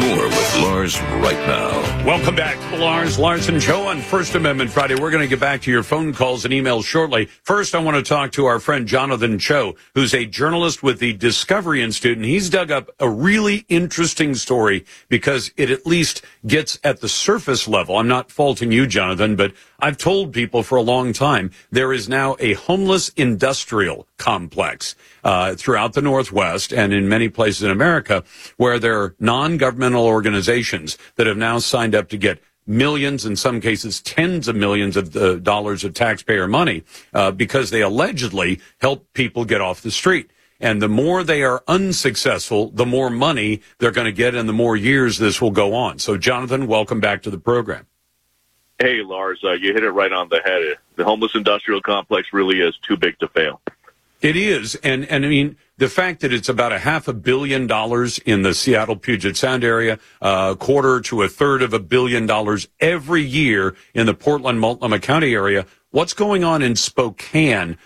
More 0.00 0.24
with 0.26 0.58
Lars 0.60 1.00
right 1.00 1.46
now. 1.48 2.06
Welcome 2.06 2.36
back 2.36 2.56
to 2.70 2.76
Lars 2.76 3.18
Larson 3.18 3.58
Show 3.58 3.88
on 3.88 4.00
First 4.00 4.36
Amendment 4.36 4.70
Friday. 4.70 4.94
We're 4.94 5.10
going 5.10 5.22
to 5.22 5.28
get 5.28 5.40
back 5.40 5.62
to 5.62 5.72
your 5.72 5.82
phone 5.82 6.12
calls 6.12 6.44
and 6.44 6.54
emails 6.54 6.84
shortly. 6.84 7.26
First, 7.42 7.74
I 7.74 7.80
want 7.80 7.96
to 7.96 8.02
talk 8.04 8.30
to 8.32 8.46
our 8.46 8.60
friend 8.60 8.86
Jonathan 8.86 9.40
Choe, 9.40 9.74
who's 9.94 10.14
a 10.14 10.26
journalist 10.26 10.80
with 10.80 11.00
the 11.00 11.12
Discovery 11.12 11.82
Institute, 11.82 12.18
and 12.18 12.24
he's 12.24 12.48
dug 12.48 12.70
up 12.70 12.88
a 13.00 13.08
really 13.10 13.64
interesting 13.68 14.36
story 14.36 14.84
because 15.08 15.50
it 15.56 15.70
at 15.70 15.86
least 15.86 16.24
gets 16.46 16.78
at 16.84 17.00
the 17.00 17.08
surface 17.08 17.66
level. 17.66 17.96
I'm 17.96 18.06
not 18.06 18.30
faulting 18.30 18.70
you, 18.70 18.86
Jonathan, 18.86 19.34
but 19.34 19.52
I've 19.80 19.98
told 19.98 20.32
people 20.32 20.62
for 20.62 20.76
a 20.76 20.82
long 20.82 21.12
time 21.12 21.50
there 21.72 21.92
is 21.92 22.08
now 22.08 22.36
a 22.38 22.52
homeless 22.54 23.08
industrial 23.10 24.06
complex 24.18 24.94
uh, 25.24 25.54
throughout 25.56 25.94
the 25.94 26.02
Northwest 26.02 26.72
and 26.72 26.92
in 26.92 27.08
many 27.08 27.28
places 27.28 27.62
in 27.62 27.70
America 27.70 28.22
where 28.56 28.78
there 28.78 29.00
are 29.00 29.16
non-governmental 29.18 30.04
organizations 30.04 30.96
that 31.16 31.26
have 31.26 31.36
now 31.36 31.58
signed 31.58 31.94
up 31.94 32.08
to 32.10 32.16
get 32.16 32.40
millions, 32.66 33.26
in 33.26 33.36
some 33.36 33.60
cases 33.60 34.00
tens 34.00 34.48
of 34.48 34.56
millions 34.56 34.96
of 34.96 35.16
uh, 35.16 35.36
dollars 35.36 35.84
of 35.84 35.94
taxpayer 35.94 36.46
money 36.46 36.82
uh, 37.12 37.30
because 37.30 37.70
they 37.70 37.82
allegedly 37.82 38.60
help 38.80 39.12
people 39.12 39.44
get 39.44 39.60
off 39.60 39.82
the 39.82 39.90
street. 39.90 40.30
And 40.60 40.80
the 40.80 40.88
more 40.88 41.24
they 41.24 41.42
are 41.42 41.62
unsuccessful, 41.66 42.70
the 42.70 42.86
more 42.86 43.10
money 43.10 43.60
they're 43.78 43.90
going 43.90 44.06
to 44.06 44.12
get 44.12 44.34
and 44.34 44.48
the 44.48 44.52
more 44.52 44.76
years 44.76 45.18
this 45.18 45.42
will 45.42 45.50
go 45.50 45.74
on. 45.74 45.98
So, 45.98 46.16
Jonathan, 46.16 46.66
welcome 46.66 47.00
back 47.00 47.22
to 47.22 47.30
the 47.30 47.38
program. 47.38 47.86
Hey, 48.78 49.02
Lars, 49.02 49.40
uh, 49.44 49.52
you 49.52 49.72
hit 49.72 49.84
it 49.84 49.90
right 49.90 50.12
on 50.12 50.28
the 50.28 50.40
head. 50.44 50.78
The 50.96 51.04
homeless 51.04 51.34
industrial 51.34 51.80
complex 51.80 52.32
really 52.32 52.60
is 52.60 52.76
too 52.78 52.96
big 52.96 53.18
to 53.18 53.28
fail. 53.28 53.60
It 54.24 54.36
is, 54.36 54.74
and 54.76 55.04
and 55.10 55.26
I 55.26 55.28
mean 55.28 55.58
the 55.76 55.90
fact 55.90 56.20
that 56.22 56.32
it's 56.32 56.48
about 56.48 56.72
a 56.72 56.78
half 56.78 57.08
a 57.08 57.12
billion 57.12 57.66
dollars 57.66 58.18
in 58.20 58.40
the 58.40 58.54
Seattle 58.54 58.96
Puget 58.96 59.36
Sound 59.36 59.62
area, 59.62 59.98
a 60.22 60.56
quarter 60.58 61.02
to 61.02 61.20
a 61.20 61.28
third 61.28 61.60
of 61.60 61.74
a 61.74 61.78
billion 61.78 62.24
dollars 62.24 62.66
every 62.80 63.20
year 63.20 63.76
in 63.92 64.06
the 64.06 64.14
Portland 64.14 64.60
Multnomah 64.60 65.00
County 65.00 65.34
area. 65.34 65.66
What's 65.90 66.14
going 66.14 66.42
on 66.42 66.62
in 66.62 66.74
Spokane? 66.74 67.76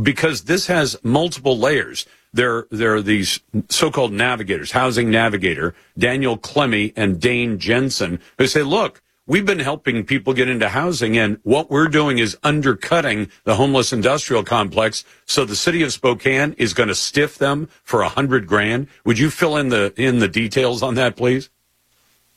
Because 0.00 0.44
this 0.44 0.68
has 0.68 0.96
multiple 1.02 1.58
layers. 1.58 2.06
There, 2.32 2.68
there 2.70 2.94
are 2.94 3.02
these 3.02 3.40
so-called 3.68 4.12
navigators, 4.12 4.70
housing 4.70 5.10
navigator, 5.10 5.74
Daniel 5.98 6.36
Clemmy 6.36 6.92
and 6.94 7.20
Dane 7.20 7.58
Jensen, 7.58 8.20
who 8.36 8.46
say, 8.46 8.62
look, 8.62 9.02
We've 9.28 9.44
been 9.44 9.58
helping 9.58 10.06
people 10.06 10.32
get 10.32 10.48
into 10.48 10.70
housing 10.70 11.18
and 11.18 11.38
what 11.42 11.70
we're 11.70 11.88
doing 11.88 12.16
is 12.16 12.38
undercutting 12.42 13.30
the 13.44 13.56
homeless 13.56 13.92
industrial 13.92 14.42
complex. 14.42 15.04
So 15.26 15.44
the 15.44 15.54
city 15.54 15.82
of 15.82 15.92
Spokane 15.92 16.54
is 16.54 16.72
going 16.72 16.88
to 16.88 16.94
stiff 16.94 17.36
them 17.36 17.68
for 17.84 18.00
a 18.00 18.08
hundred 18.08 18.46
grand. 18.46 18.88
Would 19.04 19.18
you 19.18 19.28
fill 19.28 19.58
in 19.58 19.68
the, 19.68 19.92
in 19.98 20.20
the 20.20 20.28
details 20.28 20.82
on 20.82 20.94
that, 20.94 21.14
please? 21.14 21.50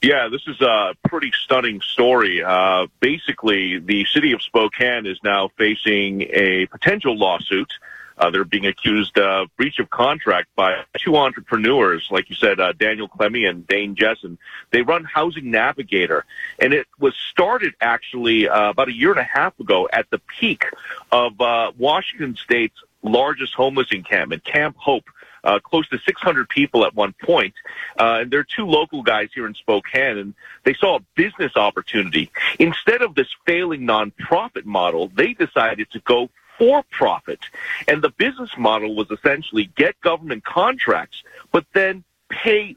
Yeah, 0.01 0.27
this 0.29 0.41
is 0.47 0.59
a 0.59 0.93
pretty 1.07 1.31
stunning 1.45 1.79
story. 1.79 2.43
Uh, 2.43 2.87
basically, 2.99 3.79
the 3.79 4.03
city 4.13 4.33
of 4.33 4.41
Spokane 4.41 5.05
is 5.05 5.17
now 5.23 5.49
facing 5.57 6.23
a 6.23 6.65
potential 6.65 7.17
lawsuit 7.17 7.71
uh, 8.17 8.29
they're 8.29 8.43
being 8.43 8.65
accused 8.65 9.17
of 9.17 9.49
breach 9.57 9.79
of 9.79 9.89
contract 9.89 10.49
by 10.55 10.83
two 10.97 11.15
entrepreneurs, 11.15 12.07
like 12.11 12.29
you 12.29 12.35
said, 12.35 12.59
uh, 12.59 12.73
Daniel 12.73 13.07
Clemmy 13.07 13.45
and 13.45 13.65
Dane 13.67 13.95
Jessen. 13.95 14.37
They 14.71 14.81
run 14.81 15.03
Housing 15.03 15.51
Navigator, 15.51 16.25
and 16.59 16.73
it 16.73 16.87
was 16.99 17.15
started 17.31 17.73
actually 17.81 18.47
uh, 18.47 18.69
about 18.69 18.89
a 18.89 18.93
year 18.93 19.11
and 19.11 19.19
a 19.19 19.23
half 19.23 19.59
ago 19.59 19.89
at 19.91 20.09
the 20.09 20.19
peak 20.19 20.65
of 21.11 21.39
uh, 21.41 21.71
Washington 21.77 22.35
State's 22.35 22.77
largest 23.03 23.53
homeless 23.53 23.87
encampment, 23.91 24.43
Camp 24.43 24.75
Hope. 24.77 25.05
Uh, 25.43 25.57
close 25.57 25.89
to 25.89 25.97
600 25.97 26.47
people 26.49 26.85
at 26.85 26.93
one 26.93 27.15
point. 27.19 27.55
Uh, 27.99 28.19
and 28.21 28.29
there 28.29 28.41
are 28.41 28.43
two 28.43 28.67
local 28.67 29.01
guys 29.01 29.27
here 29.33 29.47
in 29.47 29.55
Spokane, 29.55 30.19
and 30.19 30.35
they 30.65 30.75
saw 30.75 30.97
a 30.97 30.99
business 31.15 31.55
opportunity. 31.55 32.29
Instead 32.59 33.01
of 33.01 33.15
this 33.15 33.25
failing 33.43 33.81
nonprofit 33.81 34.65
model, 34.65 35.07
they 35.15 35.33
decided 35.33 35.89
to 35.89 35.99
go 36.01 36.29
for 36.61 36.83
profit. 36.91 37.39
And 37.87 38.03
the 38.03 38.11
business 38.11 38.51
model 38.55 38.93
was 38.93 39.09
essentially 39.09 39.71
get 39.75 39.99
government 40.01 40.43
contracts, 40.43 41.23
but 41.51 41.65
then 41.73 42.03
pay 42.29 42.75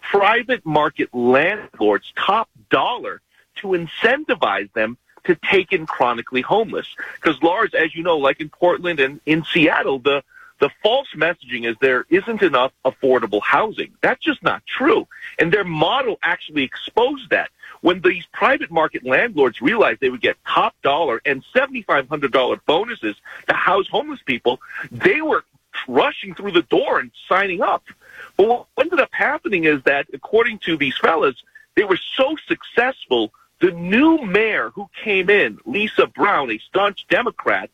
private 0.00 0.64
market 0.64 1.14
landlords 1.14 2.14
top 2.16 2.48
dollar 2.70 3.20
to 3.56 3.68
incentivize 3.68 4.72
them 4.72 4.96
to 5.24 5.34
take 5.34 5.70
in 5.70 5.84
chronically 5.84 6.40
homeless. 6.40 6.86
Because 7.16 7.42
Lars, 7.42 7.74
as 7.74 7.94
you 7.94 8.02
know, 8.02 8.16
like 8.16 8.40
in 8.40 8.48
Portland 8.48 9.00
and 9.00 9.20
in 9.26 9.44
Seattle, 9.44 9.98
the 9.98 10.24
the 10.58 10.70
false 10.82 11.08
messaging 11.14 11.68
is 11.68 11.76
there 11.80 12.06
isn't 12.08 12.40
enough 12.40 12.72
affordable 12.86 13.42
housing. 13.42 13.92
That's 14.00 14.22
just 14.24 14.42
not 14.42 14.62
true. 14.66 15.06
And 15.38 15.52
their 15.52 15.64
model 15.64 16.18
actually 16.22 16.62
exposed 16.62 17.28
that. 17.30 17.50
When 17.80 18.00
these 18.00 18.26
private 18.32 18.70
market 18.70 19.04
landlords 19.04 19.62
realized 19.62 20.00
they 20.00 20.10
would 20.10 20.20
get 20.20 20.36
top 20.46 20.74
dollar 20.82 21.20
and 21.24 21.42
$7,500 21.54 22.60
bonuses 22.66 23.16
to 23.48 23.54
house 23.54 23.88
homeless 23.88 24.20
people, 24.24 24.60
they 24.90 25.22
were 25.22 25.44
rushing 25.88 26.34
through 26.34 26.52
the 26.52 26.62
door 26.62 26.98
and 26.98 27.10
signing 27.28 27.62
up. 27.62 27.84
But 28.36 28.48
what 28.48 28.66
ended 28.78 29.00
up 29.00 29.10
happening 29.12 29.64
is 29.64 29.82
that, 29.84 30.06
according 30.12 30.58
to 30.60 30.76
these 30.76 30.96
fellas, 30.96 31.42
they 31.74 31.84
were 31.84 31.98
so 32.16 32.36
successful, 32.46 33.32
the 33.60 33.70
new 33.70 34.18
mayor 34.24 34.70
who 34.70 34.88
came 35.02 35.30
in, 35.30 35.58
Lisa 35.64 36.06
Brown, 36.06 36.50
a 36.50 36.58
staunch 36.58 37.06
Democrat, 37.08 37.70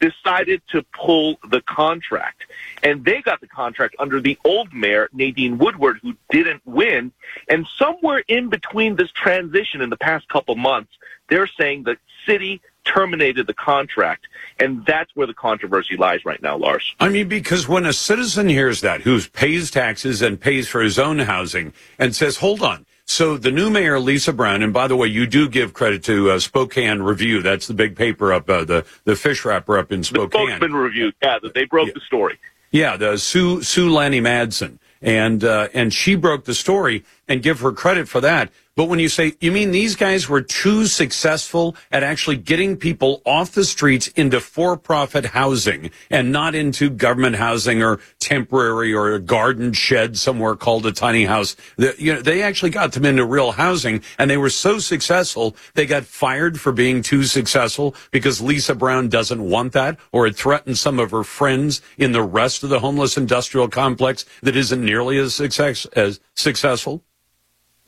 decided 0.00 0.62
to 0.68 0.84
pull 0.94 1.38
the 1.50 1.60
contract. 1.62 2.44
And 2.82 3.04
they 3.04 3.22
got 3.22 3.40
the 3.40 3.46
contract 3.46 3.96
under 3.98 4.20
the 4.20 4.38
old 4.44 4.72
mayor, 4.72 5.08
Nadine 5.12 5.58
Woodward, 5.58 5.98
who 6.02 6.14
didn't 6.30 6.62
win. 6.64 7.12
And 7.48 7.66
somewhere 7.78 8.22
in 8.28 8.48
between 8.48 8.96
this 8.96 9.10
transition 9.12 9.80
in 9.80 9.90
the 9.90 9.96
past 9.96 10.28
couple 10.28 10.56
months, 10.56 10.92
they're 11.28 11.46
saying 11.46 11.84
the 11.84 11.96
city 12.26 12.60
terminated 12.84 13.46
the 13.46 13.54
contract. 13.54 14.26
And 14.60 14.84
that's 14.86 15.14
where 15.16 15.26
the 15.26 15.34
controversy 15.34 15.96
lies 15.96 16.24
right 16.24 16.42
now, 16.42 16.56
Lars. 16.56 16.94
I 17.00 17.08
mean, 17.08 17.28
because 17.28 17.66
when 17.66 17.86
a 17.86 17.92
citizen 17.92 18.48
hears 18.48 18.82
that, 18.82 19.00
who 19.02 19.20
pays 19.20 19.70
taxes 19.70 20.22
and 20.22 20.40
pays 20.40 20.68
for 20.68 20.82
his 20.82 20.98
own 20.98 21.18
housing, 21.20 21.72
and 21.98 22.14
says, 22.14 22.36
hold 22.36 22.62
on, 22.62 22.86
so 23.06 23.36
the 23.36 23.50
new 23.50 23.70
mayor, 23.70 23.98
Lisa 23.98 24.32
Brown, 24.32 24.62
and 24.62 24.72
by 24.72 24.88
the 24.88 24.96
way, 24.96 25.08
you 25.08 25.26
do 25.26 25.48
give 25.48 25.74
credit 25.74 26.02
to 26.04 26.30
uh, 26.30 26.38
Spokane 26.38 27.02
Review. 27.02 27.42
That's 27.42 27.66
the 27.66 27.74
big 27.74 27.96
paper 27.96 28.32
up, 28.32 28.48
uh, 28.48 28.64
the 28.64 28.86
the 29.04 29.14
fish 29.14 29.44
wrapper 29.44 29.78
up 29.78 29.92
in 29.92 30.02
Spokane. 30.02 30.46
The 30.46 30.56
Spokesman 30.56 30.72
Review, 30.74 31.12
yeah, 31.22 31.38
they 31.54 31.64
broke 31.66 31.88
yeah. 31.88 31.94
the 31.94 32.00
story. 32.00 32.38
Yeah, 32.70 32.96
the 32.96 33.18
Sue 33.18 33.62
Sue 33.62 33.90
Lanny 33.90 34.20
Madsen, 34.20 34.78
and 35.02 35.44
uh, 35.44 35.68
and 35.74 35.92
she 35.92 36.14
broke 36.14 36.44
the 36.44 36.54
story 36.54 37.04
and 37.28 37.42
give 37.42 37.60
her 37.60 37.72
credit 37.72 38.08
for 38.08 38.20
that. 38.20 38.50
But 38.76 38.86
when 38.86 38.98
you 38.98 39.08
say, 39.08 39.34
you 39.40 39.52
mean 39.52 39.70
these 39.70 39.94
guys 39.94 40.28
were 40.28 40.40
too 40.40 40.86
successful 40.86 41.76
at 41.92 42.02
actually 42.02 42.38
getting 42.38 42.76
people 42.76 43.22
off 43.24 43.52
the 43.52 43.64
streets 43.64 44.08
into 44.08 44.40
for-profit 44.40 45.26
housing 45.26 45.92
and 46.10 46.32
not 46.32 46.56
into 46.56 46.90
government 46.90 47.36
housing 47.36 47.84
or 47.84 48.00
temporary 48.18 48.92
or 48.92 49.14
a 49.14 49.20
garden 49.20 49.72
shed 49.74 50.18
somewhere 50.18 50.56
called 50.56 50.86
a 50.86 50.92
tiny 50.92 51.24
house. 51.24 51.54
The, 51.76 51.94
you 51.98 52.14
know, 52.14 52.20
they 52.20 52.42
actually 52.42 52.70
got 52.70 52.90
them 52.92 53.04
into 53.04 53.24
real 53.24 53.52
housing 53.52 54.02
and 54.18 54.28
they 54.28 54.36
were 54.36 54.50
so 54.50 54.80
successful, 54.80 55.54
they 55.74 55.86
got 55.86 56.04
fired 56.04 56.58
for 56.60 56.72
being 56.72 57.00
too 57.00 57.22
successful 57.22 57.94
because 58.10 58.40
Lisa 58.40 58.74
Brown 58.74 59.08
doesn't 59.08 59.40
want 59.40 59.72
that 59.74 59.98
or 60.10 60.26
it 60.26 60.34
threatened 60.34 60.78
some 60.78 60.98
of 60.98 61.12
her 61.12 61.22
friends 61.22 61.80
in 61.96 62.10
the 62.10 62.22
rest 62.22 62.64
of 62.64 62.70
the 62.70 62.80
homeless 62.80 63.16
industrial 63.16 63.68
complex 63.68 64.24
that 64.42 64.56
isn't 64.56 64.84
nearly 64.84 65.16
as 65.18 65.32
success, 65.32 65.84
as 65.94 66.18
successful. 66.34 67.04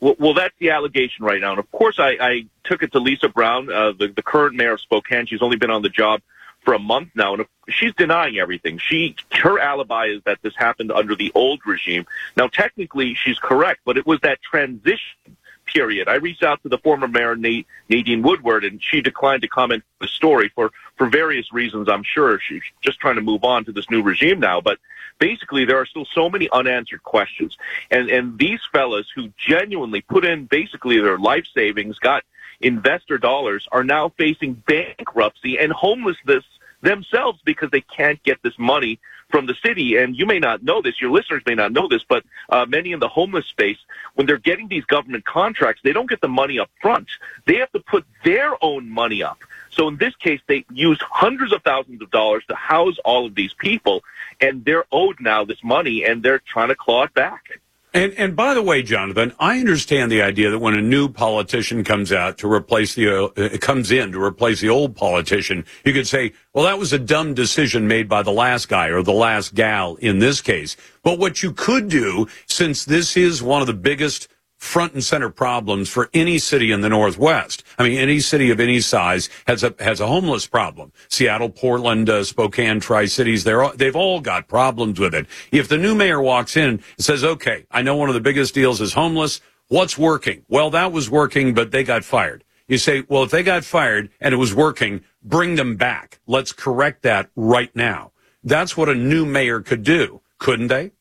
Well, 0.01 0.17
well, 0.19 0.35
that's 0.35 0.55
the 0.59 0.71
allegation 0.71 1.25
right 1.25 1.41
now. 1.41 1.51
And 1.51 1.59
of 1.59 1.71
course, 1.73 1.99
I, 1.99 2.17
I 2.21 2.47
took 2.65 2.83
it 2.83 2.93
to 2.93 2.99
Lisa 2.99 3.29
Brown, 3.29 3.73
uh, 3.73 3.93
the, 3.93 4.09
the 4.09 4.23
current 4.23 4.57
mayor 4.57 4.73
of 4.73 4.81
Spokane. 4.81 5.27
She's 5.27 5.43
only 5.43 5.57
been 5.57 5.71
on 5.71 5.83
the 5.83 5.89
job 5.89 6.21
for 6.67 6.75
a 6.75 6.79
month 6.79 7.11
now, 7.15 7.35
and 7.35 7.47
she's 7.69 7.95
denying 7.95 8.39
everything. 8.39 8.79
She, 8.79 9.15
her 9.33 9.59
alibi 9.59 10.07
is 10.07 10.23
that 10.25 10.43
this 10.43 10.55
happened 10.57 10.93
under 10.93 11.15
the 11.15 11.33
old 11.35 11.61
regime. 11.65 12.07
Now, 12.37 12.49
technically, 12.49 13.15
she's 13.15 13.39
correct, 13.39 13.81
but 13.85 13.97
it 13.97 14.07
was 14.07 14.21
that 14.21 14.43
transition 14.43 15.37
period. 15.77 16.09
I 16.09 16.15
reached 16.15 16.43
out 16.43 16.63
to 16.63 16.69
the 16.69 16.79
former 16.79 17.07
mayor 17.07 17.37
Nadine 17.37 18.23
Woodward, 18.23 18.65
and 18.65 18.83
she 18.83 19.01
declined 19.03 19.43
to 19.43 19.49
comment 19.49 19.85
on 20.01 20.07
the 20.07 20.09
story 20.09 20.51
for 20.55 20.71
for 20.97 21.09
various 21.09 21.53
reasons. 21.53 21.89
I'm 21.89 22.03
sure 22.03 22.41
she's 22.41 22.63
just 22.81 22.99
trying 22.99 23.17
to 23.17 23.21
move 23.21 23.45
on 23.45 23.65
to 23.67 23.73
this 23.73 23.91
new 23.91 24.03
regime 24.03 24.41
now. 24.41 24.61
But 24.63 24.79
basically, 25.19 25.67
there 25.67 25.79
are 25.79 25.87
still 25.87 26.07
so 26.15 26.31
many 26.31 26.49
unanswered 26.51 27.03
questions, 27.03 27.57
and 27.91 28.09
and 28.09 28.39
these 28.39 28.61
fellas 28.73 29.07
who 29.15 29.31
genuinely 29.37 30.01
put 30.01 30.25
in 30.25 30.47
basically 30.47 30.99
their 31.01 31.19
life 31.19 31.47
savings, 31.55 31.99
got 31.99 32.25
investor 32.61 33.19
dollars, 33.19 33.69
are 33.71 33.85
now 33.85 34.09
facing 34.17 34.55
bankruptcy 34.55 35.59
and 35.59 35.73
homelessness 35.73 36.45
themselves 36.81 37.39
because 37.45 37.71
they 37.71 37.83
can't 37.83 38.23
get 38.23 38.43
this 38.43 38.59
money 38.59 38.99
from 39.37 39.45
the 39.45 39.55
city. 39.63 39.99
And 39.99 40.17
you 40.17 40.25
may 40.25 40.39
not 40.39 40.63
know 40.63 40.81
this, 40.81 40.99
your 40.99 41.11
listeners 41.11 41.43
may 41.45 41.55
not 41.55 41.71
know 41.71 41.89
this, 41.89 42.03
but 42.09 42.25
uh, 42.49 42.65
many 42.67 42.93
in 42.93 43.01
the 43.01 43.09
homeless 43.09 43.45
space, 43.45 43.77
when 44.15 44.27
they're 44.27 44.39
getting 44.39 44.67
these 44.67 44.87
government 44.87 45.27
contracts, 45.27 45.83
they 45.85 45.93
don't 45.93 46.09
get 46.09 46.23
the 46.23 46.29
money 46.29 46.59
up 46.59 46.71
front. 46.81 47.07
They 47.45 47.57
have 47.57 47.71
to 47.73 47.81
put 47.81 48.07
their 48.25 48.53
own 48.65 48.89
money 48.89 49.23
up. 49.23 49.41
So 49.69 49.89
in 49.89 49.99
this 49.99 50.17
case, 50.17 50.41
they 50.47 50.65
used 50.73 51.03
hundreds 51.03 51.53
of 51.53 51.61
thousands 51.65 52.01
of 52.01 52.11
dollars 52.11 52.45
to 52.49 52.55
house 52.55 52.97
all 53.05 53.27
of 53.27 53.35
these 53.35 53.53
people, 53.53 54.05
and 54.41 54.65
they're 54.65 54.87
owed 54.91 55.21
now 55.21 55.45
this 55.45 55.63
money, 55.63 56.03
and 56.07 56.23
they're 56.23 56.39
trying 56.39 56.69
to 56.69 56.75
claw 56.75 57.03
it 57.03 57.13
back. 57.13 57.61
And 57.97 58.13
and 58.19 58.37
by 58.37 58.53
the 58.53 58.61
way, 58.61 58.83
Jonathan, 58.83 59.33
I 59.41 59.59
understand 59.59 60.13
the 60.13 60.21
idea 60.21 60.51
that 60.51 60.59
when 60.59 60.75
a 60.75 60.83
new 60.83 61.09
politician 61.09 61.83
comes 61.83 62.13
out 62.13 62.37
to 62.39 62.53
replace 62.53 62.95
the 62.95 63.09
uh, 63.09 63.57
comes 63.57 63.91
in 63.91 64.13
to 64.13 64.23
replace 64.23 64.61
the 64.61 64.69
old 64.69 64.95
politician, 64.95 65.65
you 65.83 65.95
could 65.95 66.07
say, 66.07 66.35
well, 66.53 66.67
that 66.67 66.79
was 66.79 66.93
a 66.93 66.99
dumb 66.99 67.33
decision 67.33 67.89
made 67.89 68.07
by 68.07 68.23
the 68.23 68.33
last 68.33 68.69
guy 68.69 68.89
or 68.89 69.03
the 69.03 69.15
last 69.15 69.55
gal 69.55 69.95
in 69.97 70.19
this 70.19 70.43
case. 70.43 70.77
But 71.03 71.19
what 71.19 71.43
you 71.43 71.53
could 71.53 71.89
do, 71.89 72.29
since 72.45 72.85
this 72.85 73.17
is 73.17 73.43
one 73.43 73.63
of 73.63 73.67
the 73.67 73.73
biggest 73.73 74.29
front 74.59 74.95
and 74.95 75.05
center 75.05 75.31
problems 75.31 75.89
for 75.89 76.09
any 76.15 76.39
city 76.39 76.73
in 76.73 76.81
the 76.81 76.89
Northwest. 76.89 77.63
I 77.79 77.85
mean, 77.85 77.99
any 77.99 78.21
city 78.21 78.51
of 78.51 78.61
any 78.61 78.81
size 78.81 79.29
has 79.47 79.63
a 79.63 79.75
has 79.79 80.01
a 80.01 80.07
homeless 80.07 80.47
problem. 80.47 80.93
Seattle, 81.09 81.51
Portland, 81.51 82.09
uh, 82.09 82.25
Spokane, 82.25 82.81
Tri 82.81 83.07
Cities, 83.07 83.45
they're 83.45 83.69
they've 83.75 83.97
all 83.97 84.21
got 84.21 84.49
problems 84.49 84.99
with 84.99 85.15
it. 85.15 85.27
If 85.53 85.69
the 85.69 85.79
new 85.79 85.95
mayor 85.95 86.21
walks 86.21 86.57
in 86.57 86.69
and 86.69 86.83
says, 86.99 87.25
"Okay, 87.25 87.67
I 87.71 87.83
know 87.83 87.97
one 87.97 88.09
of 88.09 88.15
the 88.15 88.21
biggest 88.21 88.55
deals 88.55 88.81
is 88.81 88.95
homeless. 88.95 89.41
What's 89.69 89.99
working?" 89.99 90.45
Well, 90.49 90.71
that 90.71 90.93
was 90.93 91.11
working, 91.11 91.55
but 91.55 91.71
they 91.71 91.85
got 91.85 92.05
fired. 92.05 92.45
You 92.69 92.79
say, 92.79 93.05
"Well, 93.09 93.23
if 93.23 93.31
they 93.31 93.43
got 93.43 93.65
fired 93.65 94.11
and 94.21 94.35
it 94.35 94.39
was 94.39 94.55
working, 94.55 95.03
bring 95.23 95.57
them 95.57 95.77
back. 95.77 96.21
Let's 96.27 96.53
correct 96.53 97.03
that 97.03 97.29
right 97.37 97.75
now." 97.75 98.13
That's 98.43 98.77
what 98.77 98.89
a 98.89 98.95
new 98.95 99.27
mayor 99.27 99.61
could 99.61 99.83
do, 99.83 100.21
couldn't 100.39 100.69
they? 100.69 100.93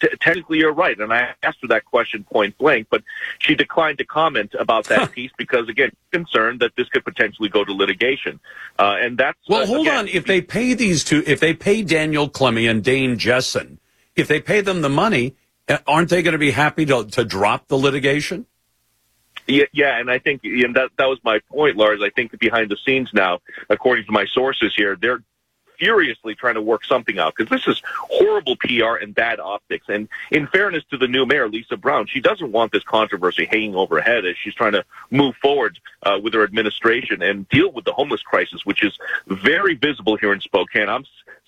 T- 0.00 0.08
technically 0.20 0.58
you're 0.58 0.72
right. 0.72 0.98
And 0.98 1.12
I 1.12 1.34
asked 1.42 1.58
her 1.62 1.68
that 1.68 1.84
question 1.84 2.24
point 2.24 2.56
blank, 2.58 2.88
but 2.90 3.02
she 3.38 3.54
declined 3.54 3.98
to 3.98 4.04
comment 4.04 4.54
about 4.58 4.84
that 4.86 5.12
piece 5.12 5.30
because, 5.38 5.68
again, 5.68 5.90
concerned 6.12 6.60
that 6.60 6.72
this 6.76 6.88
could 6.88 7.04
potentially 7.04 7.48
go 7.48 7.64
to 7.64 7.72
litigation. 7.72 8.40
Uh, 8.78 8.96
and 9.00 9.18
that's 9.18 9.38
well. 9.48 9.62
uh, 9.62 9.66
hold 9.66 9.86
again, 9.86 9.98
on. 9.98 10.08
If 10.08 10.26
they 10.26 10.40
pay 10.40 10.74
these 10.74 11.04
two, 11.04 11.22
if 11.26 11.40
they 11.40 11.54
pay 11.54 11.82
Daniel 11.82 12.28
Clemmy 12.28 12.66
and 12.66 12.82
Dane 12.82 13.18
Jessen, 13.18 13.78
if 14.14 14.28
they 14.28 14.40
pay 14.40 14.60
them 14.60 14.82
the 14.82 14.88
money, 14.88 15.36
uh, 15.68 15.78
aren't 15.86 16.10
they 16.10 16.22
going 16.22 16.32
to 16.32 16.38
be 16.38 16.50
happy 16.50 16.86
to 16.86 17.04
to 17.04 17.24
drop 17.24 17.68
the 17.68 17.76
litigation? 17.76 18.46
Yeah, 19.46 19.64
yeah, 19.72 19.98
and 19.98 20.10
I 20.10 20.18
think 20.18 20.42
and 20.44 20.74
that 20.74 20.90
that 20.98 21.06
was 21.06 21.18
my 21.22 21.38
point, 21.50 21.76
Lars. 21.76 22.00
I 22.02 22.10
think 22.10 22.36
behind 22.38 22.70
the 22.70 22.76
scenes 22.84 23.10
now, 23.12 23.38
according 23.70 24.06
to 24.06 24.12
my 24.12 24.26
sources 24.26 24.74
here, 24.76 24.96
they're 25.00 25.22
furiously 25.78 26.34
trying 26.34 26.54
to 26.54 26.60
work 26.60 26.84
something 26.84 27.18
out 27.18 27.34
because 27.36 27.50
this 27.50 27.66
is 27.66 27.82
horrible 27.86 28.56
PR 28.56 28.96
and 28.96 29.14
bad 29.14 29.40
optics. 29.40 29.86
And 29.88 30.08
in 30.30 30.46
fairness 30.46 30.84
to 30.90 30.96
the 30.96 31.08
new 31.08 31.26
mayor, 31.26 31.48
Lisa 31.48 31.76
Brown, 31.76 32.06
she 32.06 32.20
doesn't 32.20 32.52
want 32.52 32.72
this 32.72 32.84
controversy 32.84 33.44
hanging 33.44 33.74
over 33.74 33.96
her 33.96 34.02
head 34.02 34.24
as 34.24 34.36
she's 34.36 34.54
trying 34.54 34.72
to 34.72 34.84
move 35.10 35.34
forward 35.36 35.78
uh, 36.02 36.18
with 36.22 36.34
her 36.34 36.44
administration 36.44 37.22
and 37.22 37.48
deal 37.48 37.70
with 37.70 37.84
the 37.84 37.92
homeless 37.92 38.22
crisis, 38.22 38.64
which 38.64 38.82
is 38.82 38.98
very 39.26 39.74
visible 39.74 40.16
here 40.16 40.32
in 40.32 40.40
Spokane. 40.40 40.88
I'm 40.88 41.04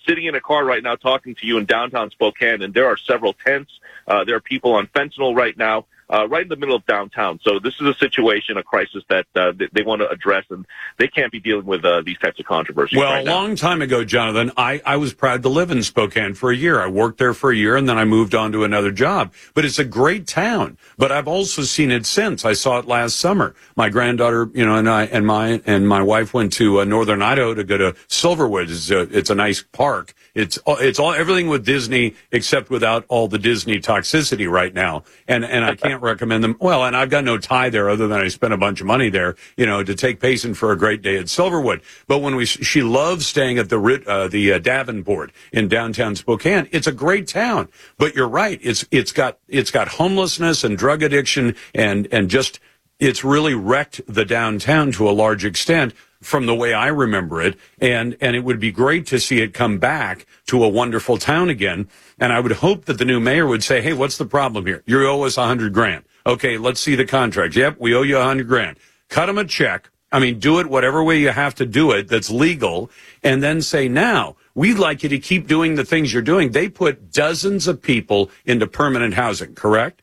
sitting 0.06 0.26
in 0.26 0.34
a 0.34 0.40
car 0.40 0.64
right 0.64 0.82
now 0.82 0.96
talking 0.96 1.34
to 1.36 1.46
you 1.46 1.58
in 1.58 1.66
downtown 1.66 2.10
Spokane, 2.10 2.62
and 2.62 2.72
there 2.72 2.86
are 2.86 2.96
several 2.96 3.32
tents. 3.32 3.78
Uh, 4.06 4.24
there 4.24 4.36
are 4.36 4.40
people 4.40 4.74
on 4.74 4.86
fentanyl 4.88 5.36
right 5.36 5.56
now 5.56 5.86
uh, 6.10 6.28
right 6.28 6.42
in 6.42 6.48
the 6.48 6.56
middle 6.56 6.76
of 6.76 6.84
downtown. 6.86 7.38
So 7.42 7.58
this 7.58 7.74
is 7.80 7.86
a 7.86 7.94
situation, 7.94 8.56
a 8.56 8.62
crisis 8.62 9.02
that 9.08 9.26
uh, 9.34 9.52
they, 9.52 9.68
they 9.72 9.82
want 9.82 10.00
to 10.00 10.08
address, 10.08 10.44
and 10.50 10.66
they 10.98 11.08
can't 11.08 11.30
be 11.30 11.40
dealing 11.40 11.66
with 11.66 11.84
uh, 11.84 12.02
these 12.04 12.18
types 12.18 12.38
of 12.40 12.46
controversies. 12.46 12.98
Well, 12.98 13.10
right 13.10 13.22
a 13.22 13.24
now. 13.24 13.34
long 13.34 13.56
time 13.56 13.82
ago, 13.82 14.04
Jonathan, 14.04 14.52
I, 14.56 14.80
I 14.84 14.96
was 14.96 15.12
proud 15.12 15.42
to 15.42 15.48
live 15.48 15.70
in 15.70 15.82
Spokane 15.82 16.34
for 16.34 16.50
a 16.50 16.56
year. 16.56 16.80
I 16.80 16.88
worked 16.88 17.18
there 17.18 17.34
for 17.34 17.50
a 17.50 17.56
year 17.56 17.76
and 17.76 17.88
then 17.88 17.98
I 17.98 18.04
moved 18.04 18.34
on 18.34 18.52
to 18.52 18.64
another 18.64 18.90
job. 18.90 19.32
But 19.54 19.64
it's 19.64 19.78
a 19.78 19.84
great 19.84 20.26
town. 20.26 20.78
But 20.96 21.12
I've 21.12 21.28
also 21.28 21.62
seen 21.62 21.90
it 21.90 22.06
since. 22.06 22.44
I 22.44 22.52
saw 22.52 22.78
it 22.78 22.86
last 22.86 23.16
summer. 23.16 23.54
My 23.76 23.88
granddaughter, 23.88 24.50
you 24.54 24.64
know, 24.64 24.76
and 24.76 24.88
I 24.88 25.04
and 25.04 25.26
my 25.26 25.62
and 25.66 25.88
my 25.88 26.02
wife 26.02 26.34
went 26.34 26.52
to 26.54 26.80
uh, 26.80 26.84
Northern 26.84 27.22
Idaho 27.22 27.54
to 27.54 27.64
go 27.64 27.76
to 27.76 27.92
Silverwood. 28.08 28.70
It's 28.70 28.90
a, 28.90 29.00
it's 29.16 29.30
a 29.30 29.34
nice 29.34 29.62
park. 29.62 30.14
It's 30.38 30.58
it's 30.66 31.00
all 31.00 31.12
everything 31.12 31.48
with 31.48 31.64
Disney 31.64 32.14
except 32.30 32.70
without 32.70 33.04
all 33.08 33.26
the 33.26 33.40
Disney 33.40 33.80
toxicity 33.80 34.48
right 34.48 34.72
now. 34.72 35.02
And 35.26 35.44
and 35.44 35.64
I 35.64 35.74
can't 35.74 36.00
recommend 36.00 36.44
them. 36.44 36.56
Well, 36.60 36.84
and 36.84 36.96
I've 36.96 37.10
got 37.10 37.24
no 37.24 37.38
tie 37.38 37.70
there 37.70 37.90
other 37.90 38.06
than 38.06 38.20
I 38.20 38.28
spent 38.28 38.52
a 38.52 38.56
bunch 38.56 38.80
of 38.80 38.86
money 38.86 39.10
there, 39.10 39.34
you 39.56 39.66
know, 39.66 39.82
to 39.82 39.94
take 39.96 40.20
Payson 40.20 40.54
for 40.54 40.70
a 40.70 40.78
great 40.78 41.02
day 41.02 41.16
at 41.16 41.26
Silverwood. 41.26 41.82
But 42.06 42.20
when 42.20 42.36
we 42.36 42.46
she 42.46 42.82
loves 42.82 43.26
staying 43.26 43.58
at 43.58 43.68
the 43.68 43.78
uh, 44.06 44.28
the 44.28 44.52
uh, 44.52 44.58
Davenport 44.58 45.32
in 45.52 45.66
downtown 45.66 46.14
Spokane. 46.14 46.68
It's 46.70 46.86
a 46.86 46.92
great 46.92 47.26
town. 47.26 47.68
But 47.96 48.14
you're 48.14 48.28
right. 48.28 48.60
It's 48.62 48.86
it's 48.92 49.10
got 49.10 49.38
it's 49.48 49.72
got 49.72 49.88
homelessness 49.88 50.62
and 50.62 50.78
drug 50.78 51.02
addiction 51.02 51.56
and 51.74 52.06
and 52.12 52.30
just 52.30 52.60
it's 53.00 53.24
really 53.24 53.54
wrecked 53.54 54.00
the 54.06 54.24
downtown 54.24 54.92
to 54.92 55.08
a 55.08 55.12
large 55.12 55.44
extent 55.44 55.94
from 56.20 56.46
the 56.46 56.54
way 56.54 56.72
I 56.72 56.88
remember 56.88 57.40
it. 57.40 57.56
And, 57.80 58.16
and 58.20 58.34
it 58.34 58.44
would 58.44 58.60
be 58.60 58.72
great 58.72 59.06
to 59.06 59.20
see 59.20 59.40
it 59.40 59.54
come 59.54 59.78
back 59.78 60.26
to 60.46 60.64
a 60.64 60.68
wonderful 60.68 61.16
town 61.16 61.48
again. 61.48 61.88
And 62.18 62.32
I 62.32 62.40
would 62.40 62.52
hope 62.52 62.86
that 62.86 62.98
the 62.98 63.04
new 63.04 63.20
mayor 63.20 63.46
would 63.46 63.62
say, 63.62 63.80
Hey, 63.80 63.92
what's 63.92 64.18
the 64.18 64.26
problem 64.26 64.66
here? 64.66 64.82
You 64.86 65.06
owe 65.06 65.22
us 65.22 65.36
a 65.36 65.46
hundred 65.46 65.72
grand. 65.72 66.04
Okay. 66.26 66.58
Let's 66.58 66.80
see 66.80 66.94
the 66.94 67.06
contract. 67.06 67.56
Yep. 67.56 67.76
We 67.78 67.94
owe 67.94 68.02
you 68.02 68.18
a 68.18 68.24
hundred 68.24 68.48
grand. 68.48 68.78
Cut 69.08 69.26
them 69.26 69.38
a 69.38 69.44
check. 69.44 69.90
I 70.10 70.20
mean, 70.20 70.38
do 70.38 70.58
it 70.58 70.66
whatever 70.66 71.04
way 71.04 71.18
you 71.18 71.28
have 71.28 71.54
to 71.56 71.66
do 71.66 71.90
it 71.90 72.08
that's 72.08 72.30
legal 72.30 72.90
and 73.22 73.42
then 73.42 73.60
say, 73.60 73.88
now 73.88 74.36
we'd 74.54 74.78
like 74.78 75.02
you 75.02 75.08
to 75.10 75.18
keep 75.18 75.46
doing 75.46 75.74
the 75.74 75.84
things 75.84 76.12
you're 76.12 76.22
doing. 76.22 76.52
They 76.52 76.68
put 76.68 77.12
dozens 77.12 77.68
of 77.68 77.82
people 77.82 78.30
into 78.46 78.66
permanent 78.66 79.14
housing, 79.14 79.54
correct? 79.54 80.02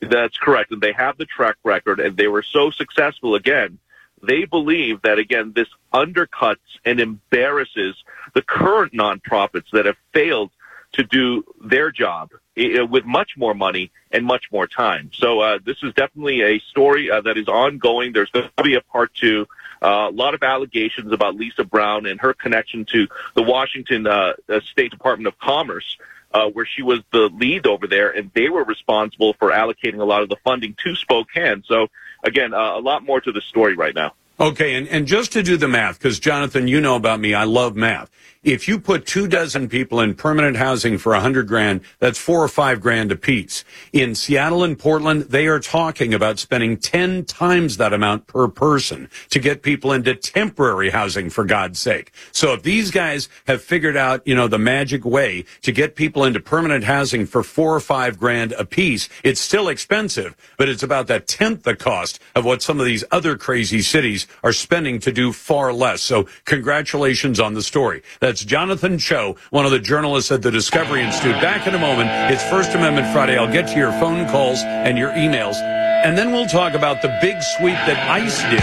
That's 0.00 0.36
correct. 0.38 0.70
And 0.70 0.80
they 0.80 0.92
have 0.92 1.18
the 1.18 1.26
track 1.26 1.56
record, 1.64 2.00
and 2.00 2.16
they 2.16 2.28
were 2.28 2.42
so 2.42 2.70
successful 2.70 3.34
again. 3.34 3.78
They 4.22 4.44
believe 4.44 5.02
that, 5.02 5.18
again, 5.18 5.52
this 5.54 5.68
undercuts 5.92 6.56
and 6.84 7.00
embarrasses 7.00 7.96
the 8.34 8.42
current 8.42 8.92
nonprofits 8.92 9.70
that 9.72 9.86
have 9.86 9.96
failed 10.12 10.50
to 10.92 11.02
do 11.02 11.44
their 11.62 11.90
job 11.90 12.30
with 12.56 13.04
much 13.04 13.32
more 13.36 13.54
money 13.54 13.90
and 14.10 14.24
much 14.24 14.46
more 14.50 14.66
time. 14.66 15.10
So 15.14 15.40
uh, 15.40 15.58
this 15.64 15.76
is 15.82 15.92
definitely 15.94 16.42
a 16.42 16.58
story 16.70 17.10
uh, 17.10 17.20
that 17.20 17.36
is 17.36 17.46
ongoing. 17.46 18.12
There's 18.12 18.30
going 18.30 18.48
to 18.56 18.62
be 18.62 18.74
a 18.74 18.80
part 18.80 19.14
two. 19.14 19.46
Uh, 19.80 20.08
a 20.08 20.10
lot 20.10 20.34
of 20.34 20.42
allegations 20.42 21.12
about 21.12 21.36
Lisa 21.36 21.62
Brown 21.62 22.06
and 22.06 22.20
her 22.20 22.32
connection 22.32 22.84
to 22.86 23.06
the 23.34 23.42
Washington 23.42 24.06
uh, 24.06 24.32
State 24.62 24.90
Department 24.90 25.28
of 25.28 25.38
Commerce 25.38 25.98
uh, 26.32 26.48
where 26.48 26.66
she 26.66 26.82
was 26.82 27.00
the 27.12 27.30
lead 27.30 27.66
over 27.66 27.86
there, 27.86 28.10
and 28.10 28.30
they 28.34 28.48
were 28.48 28.64
responsible 28.64 29.34
for 29.34 29.50
allocating 29.50 30.00
a 30.00 30.04
lot 30.04 30.22
of 30.22 30.28
the 30.28 30.36
funding 30.44 30.76
to 30.84 30.94
Spokane. 30.94 31.62
So, 31.66 31.88
again, 32.24 32.54
uh, 32.54 32.76
a 32.76 32.80
lot 32.80 33.04
more 33.04 33.20
to 33.20 33.32
the 33.32 33.40
story 33.40 33.74
right 33.74 33.94
now. 33.94 34.14
Okay, 34.40 34.74
and, 34.74 34.86
and 34.88 35.06
just 35.06 35.32
to 35.32 35.42
do 35.42 35.56
the 35.56 35.66
math, 35.66 35.98
because 35.98 36.20
Jonathan, 36.20 36.68
you 36.68 36.80
know 36.80 36.94
about 36.94 37.18
me, 37.18 37.34
I 37.34 37.44
love 37.44 37.74
math. 37.74 38.08
If 38.44 38.68
you 38.68 38.78
put 38.78 39.04
two 39.04 39.26
dozen 39.26 39.68
people 39.68 39.98
in 39.98 40.14
permanent 40.14 40.56
housing 40.56 40.96
for 40.96 41.12
a 41.12 41.20
hundred 41.20 41.48
grand, 41.48 41.80
that's 41.98 42.20
four 42.20 42.40
or 42.40 42.46
five 42.46 42.80
grand 42.80 43.10
apiece. 43.10 43.64
In 43.92 44.14
Seattle 44.14 44.62
and 44.62 44.78
Portland, 44.78 45.22
they 45.22 45.48
are 45.48 45.58
talking 45.58 46.14
about 46.14 46.38
spending 46.38 46.76
10 46.76 47.24
times 47.24 47.78
that 47.78 47.92
amount 47.92 48.28
per 48.28 48.46
person 48.46 49.10
to 49.30 49.40
get 49.40 49.62
people 49.62 49.92
into 49.92 50.14
temporary 50.14 50.90
housing, 50.90 51.30
for 51.30 51.44
God's 51.44 51.80
sake. 51.80 52.12
So 52.30 52.52
if 52.52 52.62
these 52.62 52.92
guys 52.92 53.28
have 53.48 53.60
figured 53.60 53.96
out, 53.96 54.24
you 54.24 54.36
know, 54.36 54.46
the 54.46 54.58
magic 54.58 55.04
way 55.04 55.44
to 55.62 55.72
get 55.72 55.96
people 55.96 56.22
into 56.22 56.38
permanent 56.38 56.84
housing 56.84 57.26
for 57.26 57.42
four 57.42 57.74
or 57.74 57.80
five 57.80 58.20
grand 58.20 58.52
apiece, 58.52 59.08
it's 59.24 59.40
still 59.40 59.68
expensive, 59.68 60.36
but 60.56 60.68
it's 60.68 60.84
about 60.84 61.08
that 61.08 61.26
tenth 61.26 61.64
the 61.64 61.74
cost 61.74 62.20
of 62.36 62.44
what 62.44 62.62
some 62.62 62.78
of 62.78 62.86
these 62.86 63.02
other 63.10 63.36
crazy 63.36 63.82
cities 63.82 64.28
are 64.44 64.52
spending 64.52 65.00
to 65.00 65.10
do 65.10 65.32
far 65.32 65.72
less. 65.72 66.02
So 66.02 66.28
congratulations 66.44 67.40
on 67.40 67.54
the 67.54 67.62
story. 67.62 68.02
Jonathan 68.36 68.98
Choe, 68.98 69.36
one 69.50 69.64
of 69.64 69.70
the 69.70 69.78
journalists 69.78 70.30
at 70.30 70.42
the 70.42 70.50
Discovery 70.50 71.02
Institute. 71.02 71.32
Back 71.40 71.66
in 71.66 71.74
a 71.74 71.78
moment. 71.78 72.10
It's 72.32 72.42
First 72.50 72.74
Amendment 72.74 73.12
Friday. 73.12 73.38
I'll 73.38 73.50
get 73.50 73.68
to 73.68 73.76
your 73.76 73.92
phone 73.92 74.28
calls 74.28 74.58
and 74.62 74.98
your 74.98 75.10
emails. 75.10 75.56
And 76.04 76.16
then 76.16 76.30
we'll 76.30 76.46
talk 76.46 76.74
about 76.74 77.02
the 77.02 77.16
big 77.20 77.42
sweep 77.42 77.74
that 77.88 77.98
ICE 78.08 78.42
did 78.50 78.62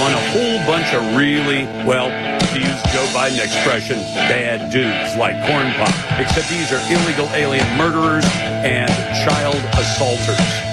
on 0.00 0.12
a 0.12 0.22
whole 0.30 0.58
bunch 0.66 0.94
of 0.94 1.02
really, 1.16 1.64
well, 1.84 2.08
to 2.08 2.58
use 2.58 2.82
Joe 2.92 3.06
Biden 3.12 3.42
expression, 3.42 3.98
bad 4.14 4.70
dudes 4.70 5.16
like 5.16 5.34
Corn 5.46 5.72
Pop. 5.74 6.20
Except 6.20 6.48
these 6.48 6.72
are 6.72 6.80
illegal 6.90 7.28
alien 7.34 7.66
murderers 7.76 8.24
and 8.64 8.90
child 9.24 9.56
assaulters. 9.74 10.69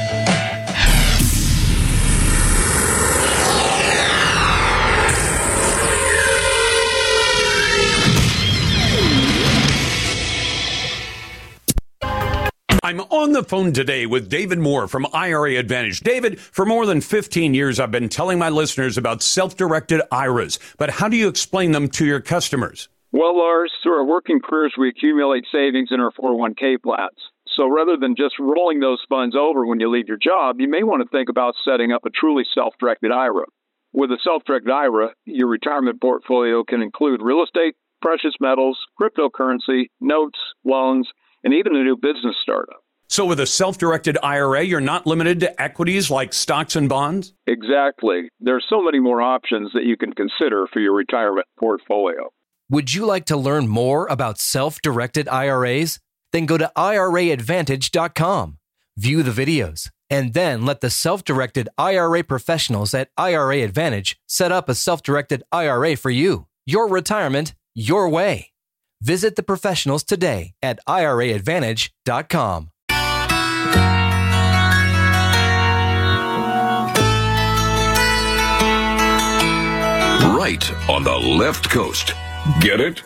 I'm 12.88 13.02
on 13.02 13.34
the 13.34 13.44
phone 13.44 13.74
today 13.74 14.06
with 14.06 14.30
David 14.30 14.60
Moore 14.60 14.88
from 14.88 15.08
IRA 15.12 15.58
Advantage. 15.58 16.00
David, 16.00 16.40
for 16.40 16.66
more 16.66 16.86
than 16.86 17.02
15 17.02 17.54
years, 17.54 17.82
I've 17.82 17.92
been 17.92 18.08
telling 18.08 18.40
my 18.40 18.48
listeners 18.48 18.98
about 18.98 19.22
self-directed 19.22 20.04
IRAs, 20.10 20.58
but 20.78 20.92
how 20.92 21.10
do 21.10 21.18
you 21.18 21.28
explain 21.28 21.74
them 21.74 21.90
to 21.90 22.06
your 22.06 22.22
customers? 22.22 22.88
Well, 23.12 23.38
Lars, 23.38 23.74
through 23.84 23.98
our 23.98 24.06
working 24.06 24.40
careers, 24.40 24.76
we 24.80 24.88
accumulate 24.88 25.44
savings 25.52 25.90
in 25.92 26.00
our 26.00 26.14
401k 26.14 26.82
plans. 26.82 27.18
So 27.58 27.68
rather 27.68 27.98
than 27.98 28.16
just 28.16 28.36
rolling 28.40 28.80
those 28.80 29.04
funds 29.10 29.36
over 29.38 29.66
when 29.66 29.82
you 29.82 29.92
leave 29.92 30.08
your 30.08 30.16
job, 30.16 30.62
you 30.62 30.70
may 30.70 30.84
want 30.84 31.04
to 31.04 31.10
think 31.10 31.28
about 31.28 31.56
setting 31.66 31.92
up 31.92 32.06
a 32.06 32.10
truly 32.10 32.46
self-directed 32.54 33.12
IRA. 33.12 33.48
With 33.92 34.12
a 34.12 34.18
self-directed 34.24 34.72
IRA, 34.72 35.10
your 35.26 35.50
retirement 35.50 36.00
portfolio 36.00 36.64
can 36.64 36.82
include 36.82 37.22
real 37.22 37.44
estate, 37.44 37.76
precious 38.02 38.36
metals, 38.40 38.80
cryptocurrency, 38.98 39.88
notes, 40.00 40.40
loans, 40.64 41.10
and 41.48 41.54
even 41.54 41.78
a 41.78 41.84
new 41.84 41.96
business 41.96 42.36
startup. 42.44 42.84
So, 43.08 43.26
with 43.26 43.40
a 43.40 43.48
self 43.48 43.78
directed 43.78 44.18
IRA, 44.22 44.64
you're 44.64 44.82
not 44.82 45.08
limited 45.08 45.40
to 45.40 45.62
equities 45.62 46.12
like 46.12 46.34
stocks 46.34 46.76
and 46.76 46.90
bonds? 46.90 47.34
Exactly. 47.48 48.28
There 48.42 48.58
are 48.58 48.64
so 48.70 48.82
many 48.82 49.00
more 49.00 49.22
options 49.22 49.72
that 49.74 49.86
you 49.86 49.96
can 49.96 50.12
consider 50.12 50.68
for 50.74 50.82
your 50.82 50.94
retirement 50.94 51.48
portfolio. 51.58 52.30
Would 52.70 52.94
you 52.94 53.06
like 53.06 53.24
to 53.28 53.38
learn 53.38 53.70
more 53.70 54.08
about 54.08 54.40
self 54.40 54.82
directed 54.82 55.30
IRAs? 55.30 56.00
Then 56.34 56.46
go 56.46 56.58
to 56.58 56.70
IRAadvantage.com, 56.76 58.58
view 58.98 59.24
the 59.24 59.46
videos, 59.46 59.90
and 60.10 60.34
then 60.34 60.66
let 60.66 60.82
the 60.82 60.90
self 60.90 61.24
directed 61.24 61.70
IRA 61.78 62.26
professionals 62.26 62.94
at 62.94 63.08
IRA 63.18 63.60
Advantage 63.60 64.20
set 64.28 64.52
up 64.52 64.68
a 64.68 64.76
self 64.76 65.02
directed 65.02 65.44
IRA 65.54 65.96
for 65.96 66.10
you. 66.10 66.48
Your 66.66 66.90
retirement, 66.90 67.56
your 67.74 68.10
way. 68.10 68.52
Visit 69.02 69.36
the 69.36 69.44
professionals 69.44 70.04
today 70.04 70.54
at 70.62 70.80
IRAadvantage.com. 70.88 72.70
Right 80.36 80.90
on 80.90 81.04
the 81.04 81.18
left 81.18 81.70
coast. 81.70 82.14
Get 82.60 82.80
it? 82.80 83.04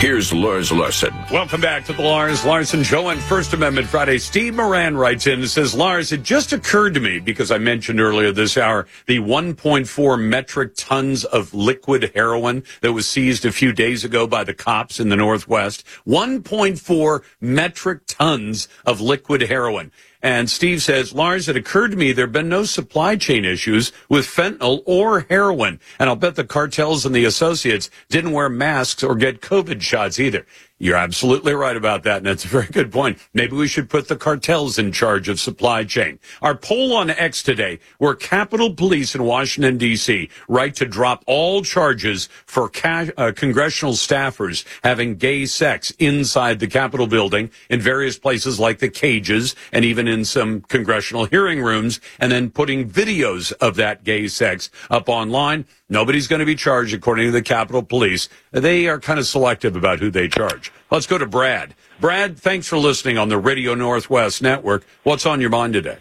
Here's 0.00 0.34
Lars 0.34 0.70
Larson. 0.70 1.14
Welcome 1.32 1.62
back 1.62 1.86
to 1.86 1.94
the 1.94 2.02
Lars 2.02 2.44
Larson 2.44 2.82
Show 2.82 3.06
on 3.06 3.18
First 3.20 3.54
Amendment 3.54 3.86
Friday. 3.86 4.18
Steve 4.18 4.54
Moran 4.54 4.98
writes 4.98 5.26
in 5.26 5.40
and 5.40 5.48
says, 5.48 5.74
Lars, 5.74 6.12
it 6.12 6.22
just 6.22 6.52
occurred 6.52 6.92
to 6.94 7.00
me 7.00 7.20
because 7.20 7.50
I 7.50 7.56
mentioned 7.56 8.00
earlier 8.00 8.30
this 8.30 8.58
hour 8.58 8.86
the 9.06 9.18
1.4 9.20 10.20
metric 10.20 10.72
tons 10.76 11.24
of 11.24 11.54
liquid 11.54 12.12
heroin 12.14 12.64
that 12.82 12.92
was 12.92 13.08
seized 13.08 13.46
a 13.46 13.52
few 13.52 13.72
days 13.72 14.04
ago 14.04 14.26
by 14.26 14.44
the 14.44 14.52
cops 14.52 15.00
in 15.00 15.08
the 15.08 15.16
Northwest. 15.16 15.84
1.4 16.06 17.22
metric 17.40 18.00
tons 18.06 18.68
of 18.84 19.00
liquid 19.00 19.42
heroin. 19.42 19.90
And 20.24 20.48
Steve 20.48 20.82
says, 20.82 21.12
Lars, 21.12 21.50
it 21.50 21.56
occurred 21.56 21.90
to 21.90 21.98
me 21.98 22.10
there 22.12 22.24
have 22.24 22.32
been 22.32 22.48
no 22.48 22.64
supply 22.64 23.14
chain 23.14 23.44
issues 23.44 23.92
with 24.08 24.24
fentanyl 24.24 24.82
or 24.86 25.26
heroin. 25.28 25.78
And 25.98 26.08
I'll 26.08 26.16
bet 26.16 26.36
the 26.36 26.44
cartels 26.44 27.04
and 27.04 27.14
the 27.14 27.26
associates 27.26 27.90
didn't 28.08 28.32
wear 28.32 28.48
masks 28.48 29.02
or 29.02 29.16
get 29.16 29.42
COVID 29.42 29.82
shots 29.82 30.18
either. 30.18 30.46
You're 30.84 30.96
absolutely 30.96 31.54
right 31.54 31.78
about 31.78 32.02
that, 32.02 32.18
and 32.18 32.26
that's 32.26 32.44
a 32.44 32.48
very 32.48 32.66
good 32.66 32.92
point. 32.92 33.18
Maybe 33.32 33.56
we 33.56 33.68
should 33.68 33.88
put 33.88 34.08
the 34.08 34.16
cartels 34.16 34.78
in 34.78 34.92
charge 34.92 35.30
of 35.30 35.40
supply 35.40 35.84
chain. 35.84 36.18
Our 36.42 36.54
poll 36.54 36.92
on 36.92 37.08
X 37.08 37.42
today, 37.42 37.78
where 37.96 38.14
Capitol 38.14 38.74
Police 38.74 39.14
in 39.14 39.22
Washington, 39.22 39.78
D.C. 39.78 40.28
right 40.46 40.74
to 40.74 40.84
drop 40.84 41.24
all 41.26 41.62
charges 41.62 42.28
for 42.44 42.70
uh, 42.84 43.32
congressional 43.34 43.94
staffers 43.94 44.66
having 44.82 45.16
gay 45.16 45.46
sex 45.46 45.90
inside 45.92 46.60
the 46.60 46.66
Capitol 46.66 47.06
building 47.06 47.50
in 47.70 47.80
various 47.80 48.18
places 48.18 48.60
like 48.60 48.78
the 48.78 48.90
cages 48.90 49.56
and 49.72 49.86
even 49.86 50.06
in 50.06 50.22
some 50.22 50.60
congressional 50.60 51.24
hearing 51.24 51.62
rooms, 51.62 51.98
and 52.20 52.30
then 52.30 52.50
putting 52.50 52.90
videos 52.90 53.54
of 53.54 53.76
that 53.76 54.04
gay 54.04 54.28
sex 54.28 54.68
up 54.90 55.08
online. 55.08 55.64
Nobody's 55.88 56.26
going 56.28 56.40
to 56.40 56.46
be 56.46 56.54
charged 56.54 56.94
according 56.94 57.26
to 57.26 57.30
the 57.30 57.42
Capitol 57.42 57.82
Police. 57.82 58.28
They 58.52 58.88
are 58.88 58.98
kind 58.98 59.18
of 59.18 59.26
selective 59.26 59.76
about 59.76 60.00
who 60.00 60.10
they 60.10 60.28
charge. 60.28 60.72
Let's 60.90 61.06
go 61.06 61.18
to 61.18 61.26
Brad. 61.26 61.74
Brad, 62.00 62.38
thanks 62.38 62.66
for 62.66 62.78
listening 62.78 63.18
on 63.18 63.28
the 63.28 63.36
Radio 63.38 63.74
Northwest 63.74 64.40
Network. 64.40 64.86
What's 65.02 65.26
on 65.26 65.40
your 65.42 65.50
mind 65.50 65.74
today? 65.74 65.98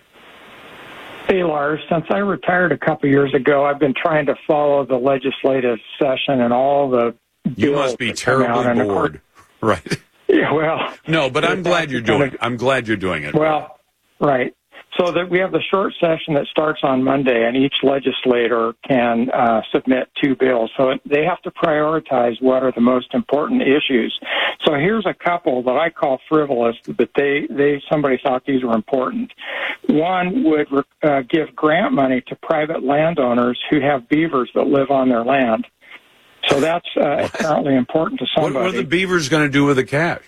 Hey, 1.28 1.44
Lars. 1.44 1.82
Since 1.90 2.06
I 2.10 2.20
retired 2.20 2.72
a 2.72 2.78
couple 2.78 3.10
years 3.10 3.34
ago, 3.34 3.66
I've 3.66 3.80
been 3.80 3.94
trying 3.94 4.26
to 4.28 4.36
follow 4.48 4.86
the 4.86 4.96
legislative 4.96 5.80
session 6.02 6.42
and 6.42 6.54
all 6.54 6.90
the. 6.90 7.16
You 7.56 7.74
must 7.74 7.98
be 7.98 8.14
terribly 8.14 8.84
bored, 8.84 9.22
right? 9.62 10.00
Yeah, 10.30 10.52
well. 10.54 10.94
No, 11.06 11.30
but 11.30 11.46
I'm 11.46 11.62
glad 11.62 11.92
you're 11.92 12.02
doing. 12.02 12.36
I'm 12.42 12.58
glad 12.58 12.88
you're 12.88 12.98
doing 12.98 13.24
it. 13.24 13.36
Well, 13.36 13.78
right. 14.20 14.56
So 15.00 15.12
that 15.12 15.30
we 15.30 15.40
have 15.40 15.52
the 15.52 15.62
short 15.72 15.94
session 16.00 16.36
that 16.36 16.46
starts 16.52 16.82
on 16.84 17.04
Monday, 17.04 17.46
and 17.48 17.58
each 17.58 17.78
legislator 17.82 18.74
can 18.88 19.30
uh, 19.32 19.62
submit 19.72 20.10
two 20.22 20.36
bills. 20.36 20.72
So 20.78 20.94
they 21.06 21.24
have 21.24 21.42
to 21.44 21.52
prioritize 21.52 22.40
what 22.42 22.62
are 22.64 22.72
the 22.72 22.82
most 22.82 23.14
important 23.14 23.64
issues. 23.64 24.18
So 24.66 24.76
here's 24.76 25.06
a 25.06 25.14
couple 25.14 25.64
that 25.64 25.76
I 25.76 25.90
call 25.90 26.20
frivolous, 26.30 26.76
but 26.86 27.10
they 27.16 27.48
they 27.50 27.82
somebody 27.92 28.20
thought 28.24 28.46
these 28.46 28.64
were 28.64 28.76
important. 28.76 29.32
One 29.88 30.44
would 30.44 30.68
uh, 31.02 31.22
give 31.28 31.56
grant 31.56 31.94
money 31.94 32.22
to 32.28 32.36
private 32.36 32.84
landowners 32.84 33.60
who 33.70 33.82
have 33.82 34.08
beavers 34.08 34.52
that 34.54 34.68
live 34.68 34.92
on 34.92 35.10
their 35.10 35.24
land. 35.24 35.66
So 36.48 36.60
that's 36.60 36.88
uh, 36.98 37.30
apparently 37.34 37.76
important 37.76 38.20
to 38.20 38.28
somebody. 38.36 38.56
What, 38.56 38.64
what 38.66 38.76
are 38.76 38.78
the 38.78 38.84
beavers 38.88 39.30
going 39.30 39.44
to 39.44 39.52
do 39.52 39.66
with 39.66 39.78
the 39.78 39.86
cash? 39.86 40.22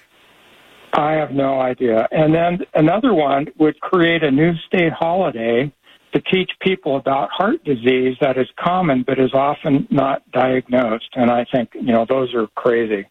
I 0.96 1.14
have 1.14 1.32
no 1.32 1.60
idea. 1.60 2.08
And 2.12 2.34
then 2.34 2.60
another 2.74 3.14
one 3.14 3.48
would 3.58 3.80
create 3.82 4.24
a 4.24 4.32
new 4.32 4.54
state 4.66 4.94
holiday 4.94 5.72
to 6.14 6.22
teach 6.22 6.50
people 6.62 6.96
about 6.96 7.30
heart 7.32 7.62
disease 7.66 8.16
that 8.22 8.38
is 8.38 8.48
common 8.58 9.04
but 9.06 9.20
is 9.20 9.34
often 9.34 9.86
not 9.92 10.24
diagnosed. 10.32 11.10
And 11.16 11.30
I 11.30 11.46
think, 11.52 11.72
you 11.74 11.92
know, 11.92 12.06
those 12.08 12.34
are 12.34 12.48
crazy. 12.56 13.06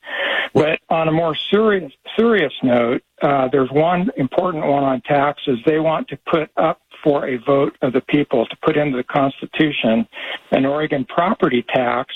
But 0.55 0.81
on 0.89 1.09
a 1.09 1.13
more 1.13 1.37
serious, 1.51 1.93
serious 2.17 2.55
note, 2.63 3.03
uh, 3.21 3.49
there's 3.53 3.71
one 3.71 4.11
important 4.17 4.65
one 4.65 4.85
on 4.85 5.03
taxes. 5.03 5.59
They 5.67 5.79
want 5.79 6.09
to 6.09 6.19
put 6.31 6.51
up 6.57 6.81
for 7.03 7.29
a 7.29 7.37
vote 7.37 7.77
of 7.83 7.93
the 7.93 8.01
people 8.01 8.47
to 8.47 8.57
put 8.65 8.79
into 8.79 8.97
the 8.97 9.05
Constitution 9.05 10.09
an 10.53 10.65
Oregon 10.65 11.05
property 11.05 11.63
tax 11.69 12.15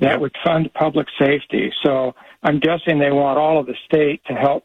that 0.00 0.20
would 0.20 0.34
fund 0.44 0.68
public 0.74 1.06
safety. 1.16 1.72
So 1.84 2.14
I'm 2.42 2.58
guessing 2.58 2.98
they 2.98 3.12
want 3.12 3.38
all 3.38 3.60
of 3.60 3.66
the 3.66 3.76
state 3.86 4.20
to 4.26 4.34
help 4.34 4.64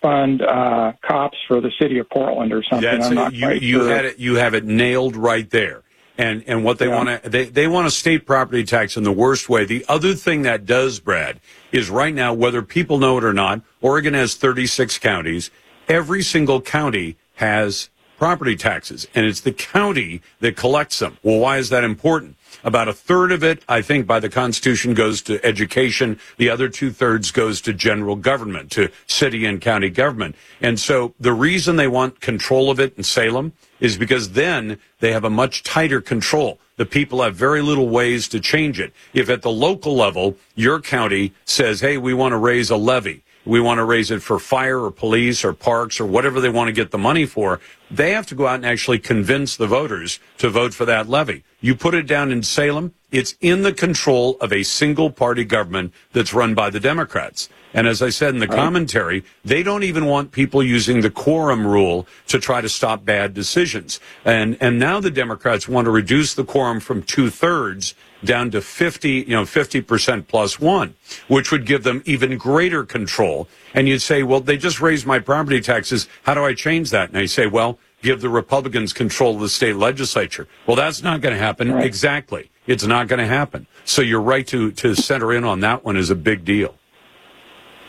fund 0.00 0.42
uh, 0.42 0.92
cops 1.02 1.36
for 1.46 1.60
the 1.60 1.70
city 1.80 1.98
of 1.98 2.08
Portland 2.10 2.52
or 2.52 2.62
something. 2.62 2.88
That's 2.90 3.06
I'm 3.08 3.14
not 3.14 3.32
you, 3.34 3.46
quite 3.46 3.62
you 3.62 3.78
sure. 3.80 3.88
had 3.94 4.04
it. 4.04 4.18
You 4.18 4.36
have 4.36 4.54
it 4.54 4.64
nailed 4.64 5.16
right 5.16 5.48
there. 5.50 5.82
And 6.16 6.42
and 6.48 6.64
what 6.64 6.78
they 6.78 6.88
Yeah. 6.88 6.96
want 6.96 7.22
to 7.22 7.28
they 7.28 7.44
they 7.44 7.68
want 7.68 7.86
a 7.86 7.90
state 7.92 8.26
property 8.26 8.64
tax 8.64 8.96
in 8.96 9.04
the 9.04 9.12
worst 9.12 9.48
way. 9.48 9.64
The 9.64 9.84
other 9.88 10.14
thing 10.14 10.42
that 10.42 10.66
does, 10.66 10.98
Brad, 10.98 11.38
is 11.70 11.90
right 11.90 12.14
now 12.14 12.34
whether 12.34 12.60
people 12.62 12.98
know 12.98 13.18
it 13.18 13.24
or 13.24 13.32
not, 13.32 13.60
Oregon 13.80 14.14
has 14.14 14.34
36 14.34 14.98
counties. 14.98 15.50
Every 15.88 16.22
single 16.22 16.60
county 16.60 17.16
has 17.36 17.88
property 18.18 18.56
taxes, 18.56 19.06
and 19.14 19.26
it's 19.26 19.40
the 19.42 19.52
county 19.52 20.20
that 20.40 20.56
collects 20.56 20.98
them. 20.98 21.18
Well, 21.22 21.38
why 21.38 21.58
is 21.58 21.68
that 21.68 21.84
important? 21.84 22.34
About 22.64 22.88
a 22.88 22.92
third 22.92 23.32
of 23.32 23.44
it, 23.44 23.62
I 23.68 23.82
think, 23.82 24.06
by 24.06 24.20
the 24.20 24.28
Constitution 24.28 24.94
goes 24.94 25.22
to 25.22 25.44
education. 25.44 26.18
The 26.36 26.50
other 26.50 26.68
two 26.68 26.90
thirds 26.90 27.30
goes 27.30 27.60
to 27.62 27.72
general 27.72 28.16
government, 28.16 28.70
to 28.72 28.90
city 29.06 29.44
and 29.44 29.60
county 29.60 29.90
government. 29.90 30.36
And 30.60 30.78
so 30.78 31.14
the 31.20 31.32
reason 31.32 31.76
they 31.76 31.88
want 31.88 32.20
control 32.20 32.70
of 32.70 32.80
it 32.80 32.94
in 32.96 33.04
Salem 33.04 33.52
is 33.80 33.96
because 33.96 34.32
then 34.32 34.78
they 35.00 35.12
have 35.12 35.24
a 35.24 35.30
much 35.30 35.62
tighter 35.62 36.00
control. 36.00 36.58
The 36.76 36.86
people 36.86 37.22
have 37.22 37.34
very 37.34 37.62
little 37.62 37.88
ways 37.88 38.28
to 38.28 38.40
change 38.40 38.80
it. 38.80 38.92
If 39.12 39.28
at 39.30 39.42
the 39.42 39.50
local 39.50 39.94
level, 39.96 40.36
your 40.54 40.80
county 40.80 41.32
says, 41.44 41.80
hey, 41.80 41.96
we 41.96 42.14
want 42.14 42.32
to 42.32 42.38
raise 42.38 42.70
a 42.70 42.76
levy, 42.76 43.22
we 43.48 43.60
want 43.60 43.78
to 43.78 43.84
raise 43.84 44.10
it 44.10 44.20
for 44.20 44.38
fire 44.38 44.78
or 44.78 44.90
police 44.90 45.42
or 45.42 45.54
parks 45.54 45.98
or 45.98 46.04
whatever 46.04 46.38
they 46.38 46.50
want 46.50 46.68
to 46.68 46.72
get 46.72 46.90
the 46.90 46.98
money 46.98 47.24
for, 47.24 47.60
they 47.90 48.10
have 48.10 48.26
to 48.26 48.34
go 48.34 48.46
out 48.46 48.56
and 48.56 48.66
actually 48.66 48.98
convince 48.98 49.56
the 49.56 49.66
voters 49.66 50.20
to 50.36 50.50
vote 50.50 50.74
for 50.74 50.84
that 50.84 51.08
levy. 51.08 51.44
You 51.62 51.74
put 51.74 51.94
it 51.94 52.06
down 52.06 52.30
in 52.30 52.42
Salem, 52.42 52.92
it's 53.10 53.36
in 53.40 53.62
the 53.62 53.72
control 53.72 54.36
of 54.42 54.52
a 54.52 54.62
single 54.64 55.10
party 55.10 55.44
government 55.44 55.94
that's 56.12 56.34
run 56.34 56.54
by 56.54 56.68
the 56.68 56.78
Democrats. 56.78 57.48
And 57.74 57.86
as 57.86 58.00
I 58.00 58.08
said 58.08 58.34
in 58.34 58.40
the 58.40 58.46
commentary, 58.46 59.24
they 59.44 59.62
don't 59.62 59.82
even 59.82 60.06
want 60.06 60.32
people 60.32 60.62
using 60.62 61.00
the 61.00 61.10
quorum 61.10 61.66
rule 61.66 62.06
to 62.28 62.38
try 62.38 62.60
to 62.60 62.68
stop 62.68 63.04
bad 63.04 63.34
decisions. 63.34 64.00
And, 64.24 64.56
and 64.60 64.78
now 64.78 65.00
the 65.00 65.10
Democrats 65.10 65.68
want 65.68 65.84
to 65.84 65.90
reduce 65.90 66.34
the 66.34 66.44
quorum 66.44 66.80
from 66.80 67.02
two 67.02 67.30
thirds 67.30 67.94
down 68.24 68.50
to 68.50 68.60
50, 68.60 69.10
you 69.10 69.26
know, 69.28 69.42
50% 69.42 70.26
plus 70.26 70.58
one, 70.58 70.94
which 71.28 71.52
would 71.52 71.66
give 71.66 71.84
them 71.84 72.02
even 72.04 72.36
greater 72.38 72.84
control. 72.84 73.48
And 73.74 73.86
you'd 73.86 74.02
say, 74.02 74.22
well, 74.22 74.40
they 74.40 74.56
just 74.56 74.80
raised 74.80 75.06
my 75.06 75.18
property 75.18 75.60
taxes. 75.60 76.08
How 76.22 76.34
do 76.34 76.44
I 76.44 76.54
change 76.54 76.90
that? 76.90 77.10
And 77.10 77.16
they 77.16 77.26
say, 77.26 77.46
well, 77.46 77.78
give 78.02 78.20
the 78.20 78.28
Republicans 78.28 78.92
control 78.92 79.34
of 79.34 79.40
the 79.40 79.48
state 79.48 79.76
legislature. 79.76 80.48
Well, 80.66 80.76
that's 80.76 81.02
not 81.02 81.20
going 81.20 81.34
to 81.34 81.40
happen. 81.40 81.72
Right. 81.72 81.84
Exactly. 81.84 82.50
It's 82.66 82.84
not 82.84 83.08
going 83.08 83.20
to 83.20 83.26
happen. 83.26 83.66
So 83.84 84.02
you're 84.02 84.20
right 84.20 84.46
to, 84.48 84.72
to 84.72 84.94
center 84.94 85.32
in 85.32 85.44
on 85.44 85.60
that 85.60 85.84
one 85.84 85.96
is 85.96 86.10
a 86.10 86.14
big 86.14 86.44
deal. 86.44 86.74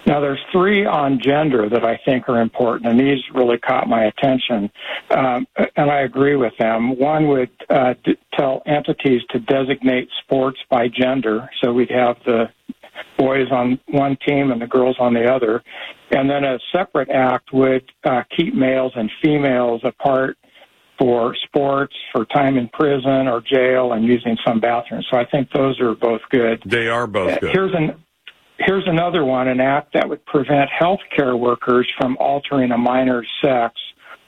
Now, 0.09 0.19
there's 0.19 0.39
three 0.51 0.87
on 0.87 1.19
gender 1.23 1.69
that 1.69 1.85
I 1.85 1.99
think 2.03 2.27
are 2.29 2.41
important, 2.41 2.89
and 2.89 2.99
these 2.99 3.19
really 3.31 3.59
caught 3.59 3.87
my 3.87 4.05
attention, 4.05 4.71
um, 5.11 5.45
and 5.75 5.91
I 5.91 6.01
agree 6.01 6.35
with 6.35 6.53
them. 6.57 6.97
One 6.97 7.27
would 7.27 7.51
uh, 7.69 7.93
d- 8.03 8.17
tell 8.33 8.63
entities 8.65 9.21
to 9.29 9.39
designate 9.39 10.09
sports 10.23 10.57
by 10.67 10.87
gender, 10.87 11.47
so 11.61 11.73
we'd 11.73 11.91
have 11.91 12.17
the 12.25 12.45
boys 13.19 13.51
on 13.51 13.79
one 13.89 14.17
team 14.27 14.49
and 14.49 14.59
the 14.59 14.65
girls 14.65 14.95
on 14.99 15.13
the 15.13 15.31
other, 15.31 15.61
and 16.09 16.27
then 16.27 16.43
a 16.43 16.57
separate 16.71 17.11
act 17.11 17.53
would 17.53 17.83
uh, 18.03 18.23
keep 18.35 18.55
males 18.55 18.93
and 18.95 19.11
females 19.21 19.81
apart 19.83 20.39
for 20.97 21.35
sports, 21.45 21.93
for 22.11 22.25
time 22.25 22.57
in 22.57 22.67
prison 22.69 23.27
or 23.27 23.41
jail, 23.41 23.93
and 23.93 24.03
using 24.03 24.35
some 24.43 24.59
bathrooms. 24.59 25.05
So 25.11 25.17
I 25.17 25.25
think 25.25 25.51
those 25.51 25.79
are 25.79 25.93
both 25.93 26.21
good. 26.31 26.63
They 26.65 26.87
are 26.87 27.05
both 27.05 27.39
good. 27.39 27.51
Here's 27.53 27.75
an 27.75 28.03
here's 28.59 28.87
another 28.87 29.25
one, 29.25 29.47
an 29.47 29.59
act 29.59 29.93
that 29.93 30.09
would 30.09 30.25
prevent 30.25 30.69
healthcare 30.69 31.37
workers 31.37 31.87
from 31.97 32.17
altering 32.17 32.71
a 32.71 32.77
minor's 32.77 33.27
sex 33.41 33.75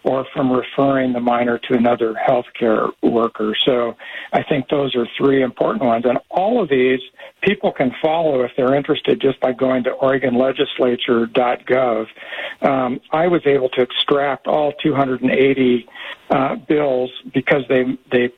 or 0.04 0.26
from 0.34 0.52
referring 0.52 1.14
the 1.14 1.20
minor 1.20 1.60
to 1.60 1.76
another 1.76 2.16
healthcare 2.28 2.90
worker. 3.04 3.56
So 3.66 3.96
I 4.34 4.42
think 4.44 4.68
those 4.70 4.96
are 4.96 5.06
three 5.18 5.44
important 5.44 5.86
ones. 5.86 6.06
And 6.08 6.18
all 6.30 6.62
of 6.62 6.70
these 6.70 7.00
people 7.44 7.72
can 7.72 7.92
follow 8.02 8.42
if 8.42 8.52
they're 8.58 8.74
interested 8.74 9.22
just 9.22 9.40
by 9.40 9.54
going 9.54 9.84
to 9.84 9.92
OregonLegislature.gov. 10.02 12.08
Um, 12.62 13.00
I 13.12 13.28
was 13.28 13.42
able 13.46 13.70
to 13.70 13.82
extract 13.82 14.48
all 14.48 14.74
280 14.84 15.88
uh, 16.32 16.56
bills 16.56 17.12
because 17.34 17.62
they 17.70 17.84
they 18.12 18.34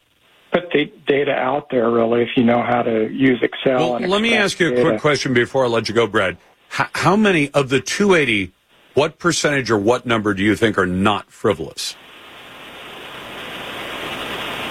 put 0.53 0.71
the 0.71 0.91
data 1.07 1.31
out 1.31 1.69
there 1.71 1.89
really 1.89 2.21
if 2.21 2.29
you 2.37 2.43
know 2.43 2.61
how 2.61 2.83
to 2.83 3.11
use 3.11 3.39
Excel. 3.41 3.79
Well, 3.79 3.95
and 3.95 4.09
let 4.09 4.21
me 4.21 4.35
ask 4.35 4.59
you 4.59 4.67
a 4.67 4.69
data. 4.71 4.89
quick 4.89 5.01
question 5.01 5.33
before 5.33 5.65
I 5.65 5.67
let 5.67 5.89
you 5.89 5.95
go, 5.95 6.07
Brad. 6.07 6.37
H- 6.79 6.87
how 6.93 7.15
many 7.15 7.49
of 7.51 7.69
the 7.69 7.81
280, 7.81 8.51
what 8.93 9.17
percentage 9.17 9.71
or 9.71 9.77
what 9.77 10.05
number 10.05 10.33
do 10.33 10.43
you 10.43 10.55
think 10.55 10.77
are 10.77 10.85
not 10.85 11.31
frivolous? 11.31 11.95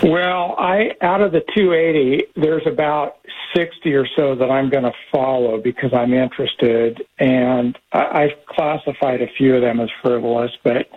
Well, 0.03 0.57
I 0.59 0.93
out 1.01 1.21
of 1.21 1.33
the 1.33 1.43
280, 1.55 2.25
there's 2.35 2.67
about 2.67 3.19
60 3.55 3.93
or 3.95 4.07
so 4.17 4.35
that 4.35 4.51
I'm 4.51 4.69
going 4.69 4.85
to 4.85 4.93
follow 5.13 5.61
because 5.61 5.93
I'm 5.93 6.13
interested, 6.13 7.07
and 7.19 7.79
I, 7.93 8.23
I've 8.23 8.47
classified 8.47 9.23
a 9.23 9.29
few 9.37 9.55
of 9.55 9.63
them 9.63 9.79
as 9.79 9.91
frivolous. 10.03 10.51
But 10.65 10.89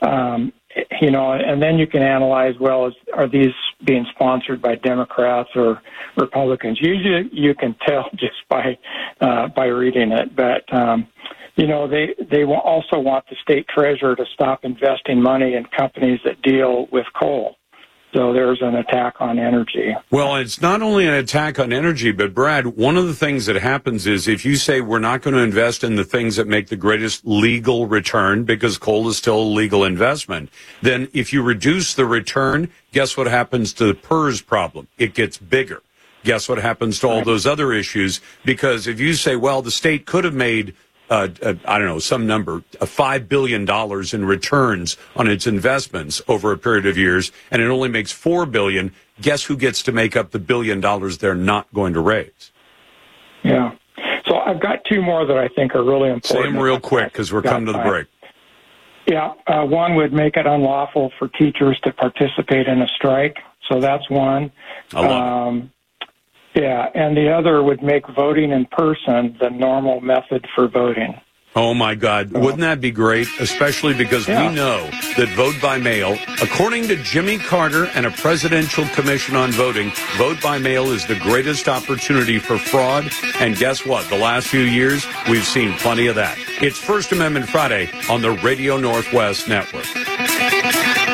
um, 0.00 0.52
you 1.00 1.10
know, 1.10 1.32
and 1.32 1.62
then 1.62 1.78
you 1.78 1.86
can 1.86 2.02
analyze 2.02 2.54
well, 2.60 2.86
is, 2.86 2.94
are 3.14 3.28
these 3.28 3.52
being 3.84 4.06
sponsored 4.14 4.62
by 4.62 4.76
Democrats 4.76 5.50
or 5.54 5.82
Republicans? 6.16 6.78
Usually, 6.80 7.28
you 7.32 7.54
can 7.54 7.74
tell 7.86 8.08
just 8.14 8.46
by 8.48 8.78
uh, 9.20 9.48
by 9.48 9.66
reading 9.66 10.12
it, 10.12 10.34
but. 10.34 10.72
Um, 10.72 11.08
you 11.54 11.66
know, 11.66 11.86
they 11.86 12.14
they 12.30 12.44
also 12.44 12.98
want 12.98 13.26
the 13.28 13.36
state 13.42 13.68
treasurer 13.68 14.16
to 14.16 14.24
stop 14.32 14.64
investing 14.64 15.22
money 15.22 15.52
in 15.52 15.66
companies 15.66 16.18
that 16.24 16.40
deal 16.40 16.86
with 16.90 17.04
coal. 17.20 17.56
So 18.14 18.34
there's 18.34 18.60
an 18.60 18.74
attack 18.74 19.16
on 19.20 19.38
energy. 19.38 19.96
Well, 20.10 20.36
it's 20.36 20.60
not 20.60 20.82
only 20.82 21.06
an 21.06 21.14
attack 21.14 21.58
on 21.58 21.72
energy, 21.72 22.12
but 22.12 22.34
Brad, 22.34 22.66
one 22.66 22.98
of 22.98 23.06
the 23.06 23.14
things 23.14 23.46
that 23.46 23.56
happens 23.56 24.06
is 24.06 24.28
if 24.28 24.44
you 24.44 24.56
say 24.56 24.82
we're 24.82 24.98
not 24.98 25.22
going 25.22 25.34
to 25.34 25.40
invest 25.40 25.82
in 25.82 25.96
the 25.96 26.04
things 26.04 26.36
that 26.36 26.46
make 26.46 26.68
the 26.68 26.76
greatest 26.76 27.26
legal 27.26 27.86
return 27.86 28.44
because 28.44 28.76
coal 28.76 29.08
is 29.08 29.16
still 29.16 29.40
a 29.40 29.42
legal 29.42 29.82
investment, 29.82 30.50
then 30.82 31.08
if 31.14 31.32
you 31.32 31.42
reduce 31.42 31.94
the 31.94 32.04
return, 32.04 32.70
guess 32.92 33.16
what 33.16 33.26
happens 33.26 33.72
to 33.74 33.86
the 33.86 33.94
PERS 33.94 34.42
problem? 34.42 34.88
It 34.98 35.14
gets 35.14 35.38
bigger. 35.38 35.80
Guess 36.22 36.50
what 36.50 36.58
happens 36.58 36.98
to 37.00 37.08
all 37.08 37.24
those 37.24 37.46
other 37.46 37.72
issues? 37.72 38.20
Because 38.44 38.86
if 38.86 39.00
you 39.00 39.14
say, 39.14 39.36
well, 39.36 39.62
the 39.62 39.70
state 39.70 40.04
could 40.04 40.24
have 40.24 40.34
made 40.34 40.74
uh, 41.12 41.28
uh, 41.42 41.54
I 41.66 41.78
don't 41.78 41.88
know, 41.88 41.98
some 41.98 42.26
number, 42.26 42.62
uh, 42.80 42.86
$5 42.86 43.28
billion 43.28 43.68
in 44.14 44.24
returns 44.24 44.96
on 45.14 45.28
its 45.28 45.46
investments 45.46 46.22
over 46.26 46.52
a 46.52 46.56
period 46.56 46.86
of 46.86 46.96
years, 46.96 47.30
and 47.50 47.60
it 47.60 47.66
only 47.66 47.90
makes 47.90 48.10
4 48.10 48.46
billion. 48.46 48.94
Guess 49.20 49.44
who 49.44 49.56
gets 49.58 49.82
to 49.82 49.92
make 49.92 50.16
up 50.16 50.30
the 50.30 50.38
billion 50.38 50.80
dollars 50.80 51.18
they're 51.18 51.34
not 51.34 51.72
going 51.74 51.92
to 51.92 52.00
raise? 52.00 52.50
Yeah. 53.44 53.72
So 54.26 54.38
I've 54.38 54.60
got 54.60 54.78
two 54.90 55.02
more 55.02 55.26
that 55.26 55.36
I 55.36 55.48
think 55.48 55.74
are 55.74 55.84
really 55.84 56.08
important. 56.08 56.24
Say 56.24 56.42
them 56.42 56.58
real 56.58 56.80
quick 56.80 57.12
because 57.12 57.30
we're 57.30 57.42
coming 57.42 57.66
to 57.66 57.72
the 57.72 57.82
break. 57.82 58.06
Yeah, 59.06 59.34
uh, 59.46 59.66
one 59.66 59.96
would 59.96 60.14
make 60.14 60.36
it 60.36 60.46
unlawful 60.46 61.12
for 61.18 61.28
teachers 61.28 61.78
to 61.82 61.92
participate 61.92 62.68
in 62.68 62.80
a 62.80 62.86
strike. 62.96 63.36
So 63.70 63.80
that's 63.80 64.08
one. 64.08 64.50
I 64.94 65.00
love 65.00 65.48
um, 65.48 65.72
Yeah, 66.54 66.88
and 66.94 67.16
the 67.16 67.30
other 67.32 67.62
would 67.62 67.82
make 67.82 68.06
voting 68.08 68.50
in 68.52 68.66
person 68.66 69.36
the 69.40 69.48
normal 69.50 70.00
method 70.00 70.46
for 70.54 70.68
voting. 70.68 71.18
Oh 71.54 71.74
my 71.74 71.94
God. 71.94 72.34
Uh-huh. 72.34 72.44
Wouldn't 72.44 72.60
that 72.62 72.80
be 72.80 72.90
great? 72.90 73.28
Especially 73.38 73.92
because 73.92 74.26
Yeah. 74.26 74.48
we 74.48 74.54
know 74.54 74.86
that 75.18 75.28
vote 75.36 75.54
by 75.60 75.76
mail, 75.78 76.16
according 76.42 76.88
to 76.88 76.96
Jimmy 76.96 77.36
Carter 77.36 77.90
and 77.94 78.06
a 78.06 78.10
presidential 78.10 78.86
commission 78.94 79.36
on 79.36 79.50
voting, 79.52 79.92
vote 80.16 80.40
by 80.42 80.56
mail 80.56 80.90
is 80.92 81.06
the 81.06 81.16
greatest 81.16 81.68
opportunity 81.68 82.38
for 82.38 82.56
fraud. 82.56 83.10
And 83.38 83.54
guess 83.56 83.84
what? 83.84 84.08
The 84.08 84.16
last 84.16 84.48
few 84.48 84.62
years, 84.62 85.06
we've 85.28 85.44
seen 85.44 85.74
plenty 85.74 86.06
of 86.06 86.14
that. 86.16 86.38
It's 86.62 86.78
First 86.78 87.12
Amendment 87.12 87.48
Friday 87.50 87.90
on 88.08 88.22
the 88.22 88.30
Radio 88.30 88.78
Northwest 88.78 89.46
Network. 89.46 89.86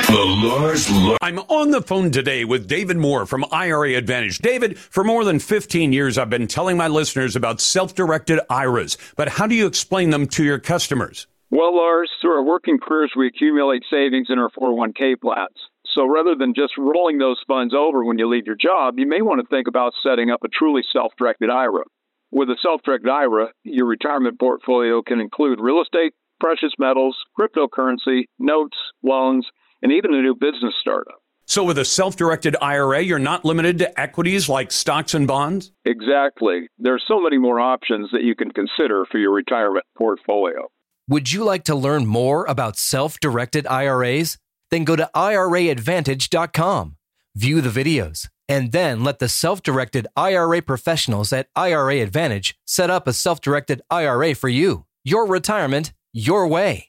The 0.09 0.25
Lars 0.25 0.91
Lar- 0.91 1.19
I'm 1.21 1.39
on 1.39 1.71
the 1.71 1.83
phone 1.83 2.11
today 2.11 2.47
with 2.47 2.67
David 2.67 2.97
Moore 2.97 3.27
from 3.27 3.45
IRA 3.53 3.93
Advantage. 3.93 4.39
David, 4.39 4.79
for 4.79 5.05
more 5.05 5.23
than 5.23 5.39
15 5.39 5.93
years, 5.93 6.17
I've 6.17 6.31
been 6.31 6.47
telling 6.47 6.79
my 6.79 6.89
listeners 6.89 7.37
about 7.37 7.61
self-directed 7.61 8.41
IRAs, 8.49 8.97
but 9.17 9.29
how 9.29 9.47
do 9.47 9.55
you 9.55 9.67
explain 9.67 10.09
them 10.09 10.27
to 10.29 10.43
your 10.43 10.59
customers? 10.59 11.27
Well, 11.51 11.77
Lars, 11.77 12.11
through 12.23 12.37
our 12.37 12.43
working 12.43 12.79
careers, 12.79 13.13
we 13.19 13.27
accumulate 13.27 13.83
savings 13.91 14.29
in 14.31 14.39
our 14.39 14.49
401k 14.49 15.21
plans. 15.21 15.57
So 15.95 16.07
rather 16.07 16.35
than 16.35 16.55
just 16.55 16.73
rolling 16.79 17.19
those 17.19 17.41
funds 17.47 17.75
over 17.75 18.03
when 18.03 18.19
you 18.19 18.31
leave 18.31 18.47
your 18.47 18.57
job, 18.57 18.99
you 18.99 19.07
may 19.07 19.21
want 19.21 19.43
to 19.43 19.47
think 19.55 19.69
about 19.69 19.93
setting 20.03 20.31
up 20.31 20.43
a 20.43 20.49
truly 20.49 20.83
self 20.91 21.13
directed 21.19 21.51
IRA. 21.51 21.85
With 22.31 22.49
a 22.49 22.57
self 22.63 22.81
directed 22.83 23.11
IRA, 23.11 23.49
your 23.63 23.87
retirement 23.87 24.41
portfolio 24.41 25.03
can 25.03 25.21
include 25.21 25.61
real 25.61 25.83
estate, 25.83 26.15
precious 26.41 26.73
metals, 26.79 27.15
cryptocurrency, 27.39 28.25
notes, 28.39 28.77
loans, 29.03 29.47
and 29.83 29.93
even 29.93 30.14
a 30.14 30.22
new 30.22 30.35
business 30.35 30.74
startup. 30.81 31.20
So 31.47 31.64
with 31.64 31.79
a 31.79 31.85
self-directed 31.85 32.57
IRA, 32.61 33.01
you're 33.01 33.18
not 33.18 33.45
limited 33.45 33.79
to 33.79 33.99
equities 33.99 34.51
like 34.51 34.70
stocks 34.70 35.14
and 35.14 35.26
bonds? 35.26 35.72
Exactly. 35.87 36.68
There 36.79 36.95
are 36.95 37.01
so 37.09 37.22
many 37.22 37.39
more 37.39 37.59
options 37.59 38.11
that 38.12 38.22
you 38.22 38.35
can 38.35 38.51
consider 38.51 39.07
for 39.11 39.16
your 39.16 39.33
retirement 39.33 39.87
portfolio. 39.97 40.68
Would 41.09 41.33
you 41.33 41.45
like 41.45 41.64
to 41.64 41.74
learn 41.74 42.05
more 42.05 42.45
about 42.45 42.76
self 42.76 43.18
directed 43.18 43.66
IRAs? 43.66 44.37
Then 44.70 44.85
go 44.85 44.95
to 44.95 45.09
IRAadvantage.com, 45.14 46.97
view 47.35 47.62
the 47.62 47.70
videos, 47.70 48.29
and 48.47 48.72
then 48.72 49.03
let 49.03 49.18
the 49.18 49.29
self 49.31 49.62
directed 49.62 50.07
IRA 50.16 50.61
professionals 50.61 51.33
at 51.33 51.49
IRA 51.57 52.03
Advantage 52.03 52.59
set 52.66 52.91
up 52.91 53.09
a 53.09 53.14
self 53.14 53.41
directed 53.41 53.81
IRA 53.91 54.35
for 54.35 54.51
you. 54.51 54.85
Your 55.03 55.26
retirement, 55.26 55.95
your 56.12 56.47
way. 56.47 56.89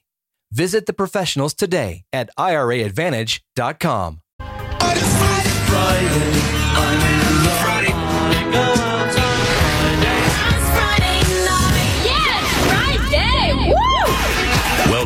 Visit 0.52 0.86
the 0.86 0.92
professionals 0.92 1.54
today 1.54 2.02
at 2.12 2.28
IRAadvantage.com. 2.36 4.20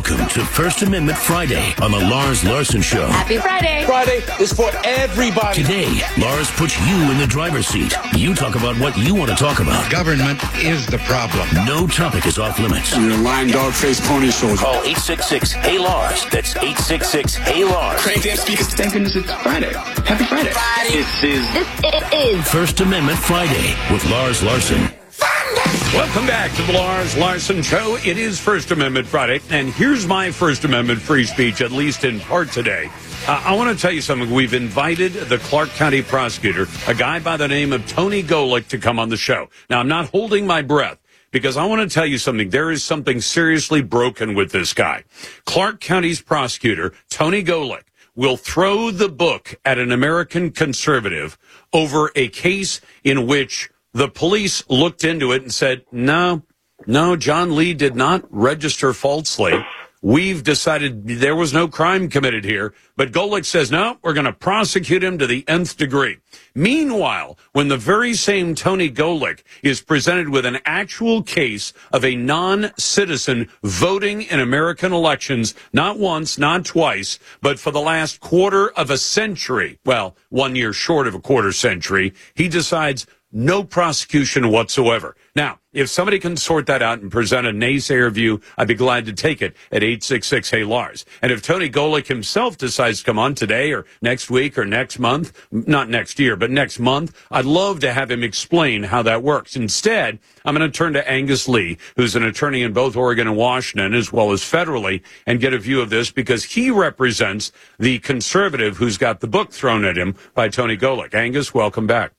Welcome 0.07 0.29
to 0.29 0.45
First 0.45 0.83
Amendment 0.83 1.17
Friday 1.17 1.73
on 1.81 1.89
the 1.89 1.97
Lars 1.97 2.43
Larson 2.43 2.83
Show. 2.83 3.07
Happy 3.07 3.37
Friday. 3.37 3.83
Friday 3.87 4.21
is 4.39 4.53
for 4.53 4.69
everybody. 4.83 5.63
Today, 5.63 5.99
Lars 6.19 6.51
puts 6.51 6.79
you 6.87 6.95
in 7.09 7.17
the 7.17 7.25
driver's 7.25 7.65
seat. 7.65 7.91
You 8.15 8.35
talk 8.35 8.53
about 8.53 8.77
what 8.77 8.95
you 8.99 9.15
want 9.15 9.31
to 9.31 9.35
talk 9.35 9.61
about. 9.61 9.89
Government 9.89 10.39
is 10.57 10.85
the 10.85 10.99
problem. 10.99 11.49
No 11.65 11.87
topic 11.87 12.27
is 12.27 12.37
off 12.37 12.59
limits. 12.59 12.95
You're 12.95 13.13
a 13.13 13.17
lying 13.17 13.47
dog 13.49 13.73
faced 13.73 14.03
pony 14.03 14.29
soldier. 14.29 14.57
Call 14.57 14.75
866 14.75 15.53
Hey 15.53 15.79
Lars. 15.79 16.23
That's 16.25 16.55
866 16.55 17.33
Hey 17.37 17.63
Lars. 17.65 17.99
Crank 17.99 18.21
them 18.21 18.37
speakers. 18.37 18.67
Thank 18.75 18.93
goodness 18.93 19.15
it's 19.15 19.33
Friday. 19.41 19.73
Happy 19.73 20.25
Friday. 20.25 20.53
This 20.91 21.23
is 21.23 21.51
this 21.81 22.13
is 22.13 22.47
First 22.47 22.79
Amendment 22.79 23.17
Friday 23.17 23.73
with 23.91 24.05
Lars 24.11 24.43
Larson. 24.43 24.87
Welcome 25.19 26.27
back 26.27 26.53
to 26.55 26.63
the 26.63 26.73
Lars 26.73 27.15
Larson 27.17 27.61
Show. 27.61 27.97
It 28.03 28.17
is 28.17 28.39
First 28.39 28.71
Amendment 28.71 29.07
Friday, 29.07 29.39
and 29.49 29.69
here's 29.69 30.05
my 30.05 30.31
First 30.31 30.65
Amendment 30.65 30.99
free 30.99 31.23
speech, 31.23 31.61
at 31.61 31.71
least 31.71 32.03
in 32.03 32.19
part 32.19 32.51
today. 32.51 32.89
Uh, 33.27 33.41
I 33.45 33.55
want 33.55 33.75
to 33.75 33.81
tell 33.81 33.91
you 33.91 34.01
something. 34.01 34.29
We've 34.31 34.53
invited 34.53 35.13
the 35.13 35.37
Clark 35.37 35.69
County 35.69 36.01
prosecutor, 36.01 36.67
a 36.87 36.93
guy 36.93 37.19
by 37.19 37.37
the 37.37 37.47
name 37.47 37.71
of 37.71 37.87
Tony 37.87 38.23
Golik, 38.23 38.67
to 38.69 38.77
come 38.77 38.99
on 38.99 39.09
the 39.09 39.17
show. 39.17 39.49
Now, 39.69 39.79
I'm 39.79 39.87
not 39.87 40.09
holding 40.09 40.45
my 40.45 40.61
breath 40.61 40.99
because 41.31 41.57
I 41.57 41.65
want 41.65 41.89
to 41.89 41.93
tell 41.93 42.05
you 42.05 42.17
something. 42.17 42.49
There 42.49 42.71
is 42.71 42.83
something 42.83 43.21
seriously 43.21 43.81
broken 43.81 44.35
with 44.35 44.51
this 44.51 44.73
guy. 44.73 45.03
Clark 45.45 45.79
County's 45.79 46.21
prosecutor, 46.21 46.93
Tony 47.09 47.43
Golik, 47.43 47.83
will 48.15 48.37
throw 48.37 48.91
the 48.91 49.09
book 49.09 49.55
at 49.65 49.77
an 49.77 49.91
American 49.91 50.51
conservative 50.51 51.37
over 51.73 52.11
a 52.15 52.29
case 52.29 52.79
in 53.03 53.27
which 53.27 53.69
the 53.95 54.09
police 54.09 54.61
looked 54.69 55.05
into 55.05 55.31
it 55.31 55.41
and 55.41 55.53
said, 55.53 55.85
no, 55.89 56.43
no, 56.85 57.15
John 57.15 57.55
Lee 57.55 57.73
did 57.73 57.95
not 57.95 58.25
register 58.29 58.91
falsely. 58.91 59.65
We've 60.01 60.43
decided 60.43 61.07
there 61.07 61.35
was 61.35 61.53
no 61.53 61.67
crime 61.67 62.09
committed 62.09 62.43
here. 62.43 62.75
But 62.95 63.11
Golik 63.11 63.43
says, 63.43 63.71
no, 63.71 63.97
we're 64.03 64.13
going 64.13 64.27
to 64.27 64.33
prosecute 64.33 65.03
him 65.03 65.17
to 65.17 65.25
the 65.25 65.43
nth 65.47 65.77
degree. 65.77 66.17
Meanwhile, 66.53 67.39
when 67.53 67.69
the 67.69 67.77
very 67.77 68.13
same 68.13 68.53
Tony 68.53 68.91
Golik 68.91 69.41
is 69.63 69.81
presented 69.81 70.29
with 70.29 70.45
an 70.45 70.59
actual 70.65 71.23
case 71.23 71.73
of 71.91 72.05
a 72.05 72.15
non-citizen 72.15 73.49
voting 73.63 74.21
in 74.21 74.39
American 74.39 74.93
elections, 74.93 75.55
not 75.73 75.97
once, 75.97 76.37
not 76.37 76.65
twice, 76.65 77.17
but 77.41 77.59
for 77.59 77.71
the 77.71 77.81
last 77.81 78.19
quarter 78.19 78.69
of 78.71 78.91
a 78.91 78.97
century, 78.97 79.79
well, 79.85 80.15
one 80.29 80.55
year 80.55 80.71
short 80.71 81.07
of 81.07 81.15
a 81.15 81.19
quarter 81.19 81.51
century, 81.51 82.13
he 82.35 82.47
decides 82.47 83.07
no 83.35 83.65
prosecution 83.65 84.49
whatsoever. 84.49 85.13
Now, 85.35 85.59
if 85.73 85.89
somebody 85.89 86.19
can 86.19 86.37
sort 86.37 86.67
that 86.67 86.81
out 86.81 87.01
and 87.01 87.11
present 87.11 87.45
a 87.45 87.51
naysayer 87.51 88.09
view, 88.09 88.39
I'd 88.57 88.69
be 88.69 88.75
glad 88.75 89.05
to 89.07 89.13
take 89.13 89.41
it 89.41 89.57
at 89.73 89.83
866 89.83 90.49
Hey 90.49 90.63
Lars. 90.63 91.03
And 91.21 91.33
if 91.33 91.41
Tony 91.41 91.69
Golik 91.69 92.07
himself 92.07 92.57
decides 92.57 92.99
to 92.99 93.05
come 93.05 93.19
on 93.19 93.35
today 93.35 93.73
or 93.73 93.85
next 94.01 94.29
week 94.29 94.57
or 94.57 94.63
next 94.63 94.99
month, 94.99 95.45
not 95.51 95.89
next 95.89 96.17
year, 96.17 96.37
but 96.37 96.49
next 96.49 96.79
month, 96.79 97.13
I'd 97.29 97.43
love 97.43 97.81
to 97.81 97.91
have 97.91 98.09
him 98.09 98.23
explain 98.23 98.83
how 98.83 99.01
that 99.01 99.21
works. 99.21 99.57
Instead, 99.57 100.19
I'm 100.45 100.55
going 100.55 100.71
to 100.71 100.75
turn 100.75 100.93
to 100.93 101.05
Angus 101.05 101.49
Lee, 101.49 101.77
who's 101.97 102.15
an 102.15 102.23
attorney 102.23 102.61
in 102.61 102.71
both 102.71 102.95
Oregon 102.95 103.27
and 103.27 103.35
Washington, 103.35 103.93
as 103.93 104.13
well 104.13 104.31
as 104.31 104.43
federally, 104.43 105.01
and 105.27 105.41
get 105.41 105.53
a 105.53 105.59
view 105.59 105.81
of 105.81 105.89
this 105.89 106.09
because 106.09 106.45
he 106.45 106.71
represents 106.71 107.51
the 107.77 107.99
conservative 107.99 108.77
who's 108.77 108.97
got 108.97 109.19
the 109.19 109.27
book 109.27 109.51
thrown 109.51 109.83
at 109.83 109.97
him 109.97 110.15
by 110.33 110.47
Tony 110.47 110.77
Golik. 110.77 111.13
Angus, 111.13 111.53
welcome 111.53 111.85
back. 111.85 112.13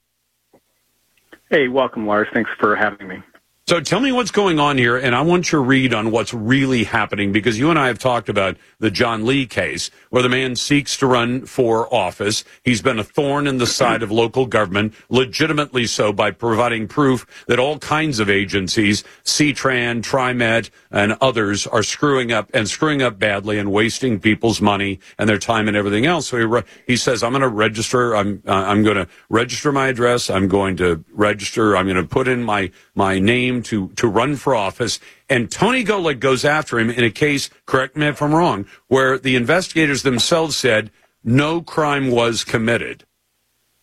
Hey, 1.48 1.68
welcome, 1.68 2.08
Lars. 2.08 2.26
Thanks 2.34 2.50
for 2.58 2.74
having 2.74 3.06
me. 3.06 3.22
So 3.68 3.80
tell 3.80 3.98
me 3.98 4.12
what's 4.12 4.30
going 4.30 4.60
on 4.60 4.78
here, 4.78 4.96
and 4.96 5.12
I 5.12 5.22
want 5.22 5.50
your 5.50 5.60
read 5.60 5.92
on 5.92 6.12
what's 6.12 6.32
really 6.32 6.84
happening 6.84 7.32
because 7.32 7.58
you 7.58 7.68
and 7.68 7.76
I 7.76 7.88
have 7.88 7.98
talked 7.98 8.28
about 8.28 8.56
the 8.78 8.92
John 8.92 9.26
Lee 9.26 9.44
case 9.44 9.90
where 10.10 10.22
the 10.22 10.28
man 10.28 10.54
seeks 10.54 10.96
to 10.98 11.06
run 11.08 11.46
for 11.46 11.92
office. 11.92 12.44
He's 12.62 12.80
been 12.80 13.00
a 13.00 13.02
thorn 13.02 13.48
in 13.48 13.58
the 13.58 13.66
side 13.66 14.04
of 14.04 14.12
local 14.12 14.46
government, 14.46 14.94
legitimately 15.08 15.86
so 15.86 16.12
by 16.12 16.30
providing 16.30 16.86
proof 16.86 17.26
that 17.48 17.58
all 17.58 17.80
kinds 17.80 18.20
of 18.20 18.30
agencies, 18.30 19.02
CTRAN, 19.24 20.02
TriMet, 20.02 20.70
and 20.92 21.16
others 21.20 21.66
are 21.66 21.82
screwing 21.82 22.30
up 22.30 22.48
and 22.54 22.68
screwing 22.68 23.02
up 23.02 23.18
badly 23.18 23.58
and 23.58 23.72
wasting 23.72 24.20
people's 24.20 24.60
money 24.60 25.00
and 25.18 25.28
their 25.28 25.38
time 25.38 25.66
and 25.66 25.76
everything 25.76 26.06
else. 26.06 26.28
So 26.28 26.38
he, 26.38 26.44
re- 26.44 26.62
he 26.86 26.96
says, 26.96 27.24
I'm 27.24 27.32
going 27.32 27.42
to 27.42 27.48
register. 27.48 28.14
I'm, 28.14 28.44
uh, 28.46 28.52
I'm 28.52 28.84
going 28.84 28.96
to 28.96 29.08
register 29.28 29.72
my 29.72 29.88
address. 29.88 30.30
I'm 30.30 30.46
going 30.46 30.76
to 30.76 31.04
register. 31.10 31.76
I'm 31.76 31.86
going 31.86 31.96
to 31.96 32.04
put 32.04 32.28
in 32.28 32.44
my, 32.44 32.70
my 32.96 33.18
name 33.18 33.62
to, 33.64 33.88
to 33.90 34.08
run 34.08 34.36
for 34.36 34.54
office. 34.54 34.98
And 35.28 35.50
Tony 35.50 35.84
Golik 35.84 36.18
goes 36.18 36.44
after 36.44 36.78
him 36.78 36.90
in 36.90 37.04
a 37.04 37.10
case, 37.10 37.50
correct 37.66 37.96
me 37.96 38.06
if 38.06 38.22
I'm 38.22 38.34
wrong, 38.34 38.66
where 38.88 39.18
the 39.18 39.36
investigators 39.36 40.02
themselves 40.02 40.56
said 40.56 40.90
no 41.22 41.60
crime 41.60 42.10
was 42.10 42.44
committed. 42.44 43.04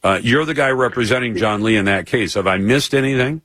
Uh, 0.03 0.20
you're 0.22 0.45
the 0.45 0.53
guy 0.53 0.70
representing 0.70 1.38
John 1.38 1.64
Lee 1.64 1.78
in 1.78 1.86
that 1.86 2.07
case. 2.07 2.34
Have 2.34 2.47
I 2.47 2.57
missed 2.57 2.93
anything? 2.93 3.41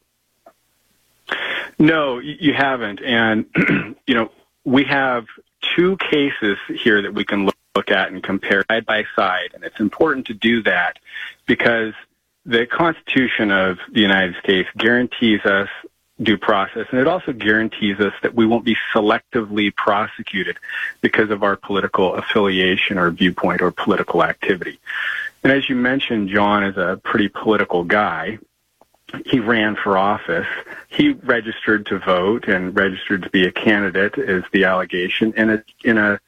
No, 1.79 2.19
you 2.19 2.53
haven't. 2.53 3.01
And, 3.01 3.47
you 4.07 4.15
know, 4.15 4.33
we 4.65 4.85
have 4.85 5.27
two 5.77 5.97
cases 5.99 6.59
here 6.83 7.03
that 7.03 7.15
we 7.15 7.25
can 7.25 7.47
look, 7.47 7.57
look 7.77 7.91
at 7.91 8.11
and 8.11 8.23
compare 8.23 8.65
side 8.71 8.85
by 8.85 9.05
side. 9.15 9.51
And 9.55 9.63
it's 9.63 9.79
important 9.79 10.27
to 10.27 10.35
do 10.35 10.63
that 10.65 10.99
because 11.47 11.95
the 12.49 12.65
Constitution 12.65 13.51
of 13.53 13.79
the 13.93 14.01
United 14.01 14.35
States 14.43 14.69
guarantees 14.77 15.45
us 15.45 15.69
due 16.21 16.39
process, 16.39 16.87
and 16.91 16.99
it 16.99 17.07
also 17.07 17.33
guarantees 17.33 18.01
us 18.01 18.15
that 18.23 18.35
we 18.35 18.47
won't 18.47 18.65
be 18.65 18.77
selectively 18.93 19.75
prosecuted 19.77 20.57
because 21.03 21.31
of 21.31 21.43
our 21.43 21.57
political 21.57 22.15
affiliation 22.15 22.97
or 22.99 23.11
viewpoint 23.11 23.61
or 23.61 23.71
political 23.71 24.25
activity. 24.25 24.81
And 25.45 25.53
as 25.53 25.69
you 25.69 25.77
mentioned, 25.77 26.31
John 26.31 26.65
is 26.65 26.79
a 26.79 26.99
pretty 27.05 27.29
political 27.29 27.85
guy. 27.85 28.39
He 29.27 29.41
ran 29.41 29.77
for 29.77 29.99
office. 29.99 30.47
He 30.89 31.11
registered 31.11 31.85
to 31.87 31.99
vote 31.99 32.49
and 32.49 32.75
registered 32.75 33.25
to 33.25 33.31
be 33.31 33.47
a 33.47 33.53
candidate, 33.53 34.17
is 34.17 34.43
the 34.53 34.65
allegation, 34.65 35.35
in 35.35 35.51
a 35.51 35.63
in 35.85 35.99
a 35.99 36.19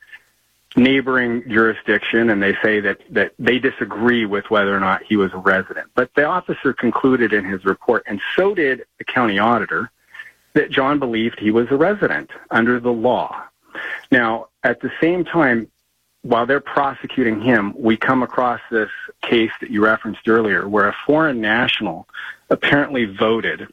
neighboring 0.76 1.42
jurisdiction 1.48 2.30
and 2.30 2.42
they 2.42 2.54
say 2.62 2.80
that, 2.80 3.00
that 3.10 3.32
they 3.38 3.58
disagree 3.58 4.24
with 4.24 4.50
whether 4.50 4.74
or 4.74 4.80
not 4.80 5.02
he 5.02 5.16
was 5.16 5.32
a 5.32 5.38
resident. 5.38 5.88
But 5.94 6.14
the 6.14 6.24
officer 6.24 6.72
concluded 6.72 7.32
in 7.32 7.44
his 7.44 7.64
report, 7.64 8.04
and 8.06 8.20
so 8.36 8.54
did 8.54 8.84
the 8.98 9.04
county 9.04 9.38
auditor, 9.38 9.90
that 10.54 10.70
John 10.70 10.98
believed 10.98 11.38
he 11.38 11.50
was 11.50 11.68
a 11.70 11.76
resident 11.76 12.30
under 12.50 12.80
the 12.80 12.92
law. 12.92 13.42
Now, 14.10 14.48
at 14.64 14.80
the 14.80 14.90
same 15.00 15.24
time, 15.24 15.68
while 16.22 16.44
they're 16.44 16.60
prosecuting 16.60 17.40
him, 17.40 17.72
we 17.76 17.96
come 17.96 18.22
across 18.22 18.60
this 18.70 18.90
case 19.22 19.52
that 19.60 19.70
you 19.70 19.82
referenced 19.82 20.28
earlier 20.28 20.68
where 20.68 20.88
a 20.88 20.96
foreign 21.06 21.40
national 21.40 22.06
apparently 22.50 23.06
voted 23.06 23.68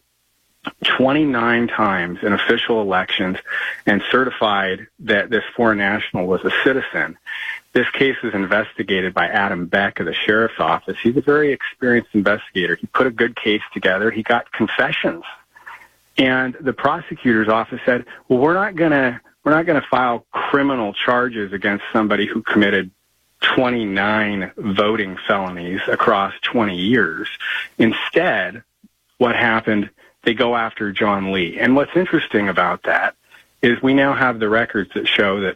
29 0.83 1.67
times 1.67 2.19
in 2.21 2.33
official 2.33 2.81
elections 2.81 3.37
and 3.85 4.01
certified 4.11 4.87
that 4.99 5.29
this 5.29 5.43
foreign 5.55 5.77
national 5.77 6.27
was 6.27 6.43
a 6.43 6.51
citizen. 6.63 7.17
This 7.73 7.89
case 7.91 8.15
is 8.23 8.33
investigated 8.33 9.13
by 9.13 9.27
Adam 9.27 9.67
Beck 9.67 9.99
of 9.99 10.05
the 10.05 10.13
sheriff's 10.13 10.59
office. 10.59 10.97
He's 11.01 11.17
a 11.17 11.21
very 11.21 11.51
experienced 11.51 12.09
investigator. 12.13 12.75
He 12.75 12.87
put 12.87 13.07
a 13.07 13.11
good 13.11 13.35
case 13.35 13.61
together. 13.73 14.09
He 14.09 14.23
got 14.23 14.51
confessions. 14.51 15.23
And 16.17 16.55
the 16.59 16.73
prosecutor's 16.73 17.49
office 17.49 17.79
said, 17.85 18.05
well, 18.27 18.39
we're 18.39 18.55
not 18.55 18.75
going 18.75 18.91
to, 18.91 19.21
we're 19.43 19.51
not 19.51 19.65
going 19.65 19.79
to 19.79 19.87
file 19.87 20.25
criminal 20.31 20.93
charges 20.93 21.53
against 21.53 21.83
somebody 21.93 22.25
who 22.25 22.41
committed 22.41 22.89
29 23.41 24.51
voting 24.57 25.17
felonies 25.27 25.81
across 25.87 26.33
20 26.41 26.75
years. 26.75 27.29
Instead, 27.77 28.63
what 29.19 29.35
happened 29.35 29.89
they 30.27 30.33
go 30.33 30.57
after 30.57 30.91
John 30.91 31.31
Lee. 31.31 31.57
And 31.57 31.73
what's 31.73 31.95
interesting 31.95 32.49
about 32.49 32.83
that 32.83 33.15
is 33.61 33.81
we 33.81 33.93
now 33.93 34.13
have 34.13 34.39
the 34.39 34.49
records 34.49 34.91
that 34.93 35.07
show 35.07 35.39
that 35.39 35.55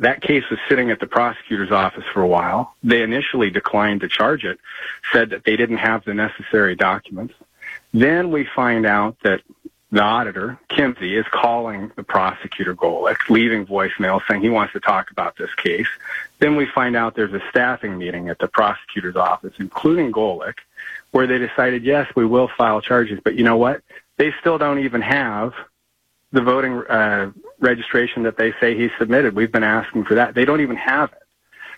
that 0.00 0.20
case 0.20 0.44
was 0.50 0.58
sitting 0.68 0.90
at 0.90 1.00
the 1.00 1.06
prosecutor's 1.06 1.70
office 1.72 2.04
for 2.12 2.20
a 2.20 2.26
while. 2.26 2.74
They 2.82 3.00
initially 3.00 3.48
declined 3.48 4.02
to 4.02 4.08
charge 4.08 4.44
it, 4.44 4.58
said 5.14 5.30
that 5.30 5.44
they 5.44 5.56
didn't 5.56 5.78
have 5.78 6.04
the 6.04 6.12
necessary 6.12 6.76
documents. 6.76 7.32
Then 7.94 8.30
we 8.30 8.46
find 8.54 8.84
out 8.84 9.16
that 9.22 9.40
the 9.90 10.02
auditor, 10.02 10.58
Kimsey, 10.68 11.18
is 11.18 11.24
calling 11.30 11.90
the 11.96 12.02
prosecutor 12.02 12.74
Golik, 12.74 13.30
leaving 13.30 13.64
voicemail 13.64 14.20
saying 14.28 14.42
he 14.42 14.50
wants 14.50 14.74
to 14.74 14.80
talk 14.80 15.10
about 15.10 15.38
this 15.38 15.54
case. 15.54 15.88
Then 16.38 16.54
we 16.54 16.66
find 16.66 16.96
out 16.96 17.14
there's 17.14 17.32
a 17.32 17.42
staffing 17.48 17.96
meeting 17.96 18.28
at 18.28 18.40
the 18.40 18.46
prosecutor's 18.46 19.16
office, 19.16 19.54
including 19.58 20.12
Golik, 20.12 20.56
where 21.10 21.26
they 21.26 21.38
decided, 21.38 21.84
yes, 21.84 22.10
we 22.14 22.24
will 22.24 22.48
file 22.56 22.80
charges, 22.80 23.18
but 23.22 23.34
you 23.34 23.44
know 23.44 23.56
what? 23.56 23.82
They 24.16 24.32
still 24.40 24.58
don't 24.58 24.80
even 24.80 25.00
have 25.00 25.52
the 26.32 26.40
voting 26.40 26.74
uh, 26.88 27.32
registration 27.58 28.22
that 28.22 28.36
they 28.36 28.52
say 28.60 28.76
he 28.76 28.88
submitted. 28.98 29.34
We've 29.34 29.50
been 29.50 29.64
asking 29.64 30.04
for 30.04 30.14
that. 30.14 30.34
They 30.34 30.44
don't 30.44 30.60
even 30.60 30.76
have 30.76 31.12
it. 31.12 31.18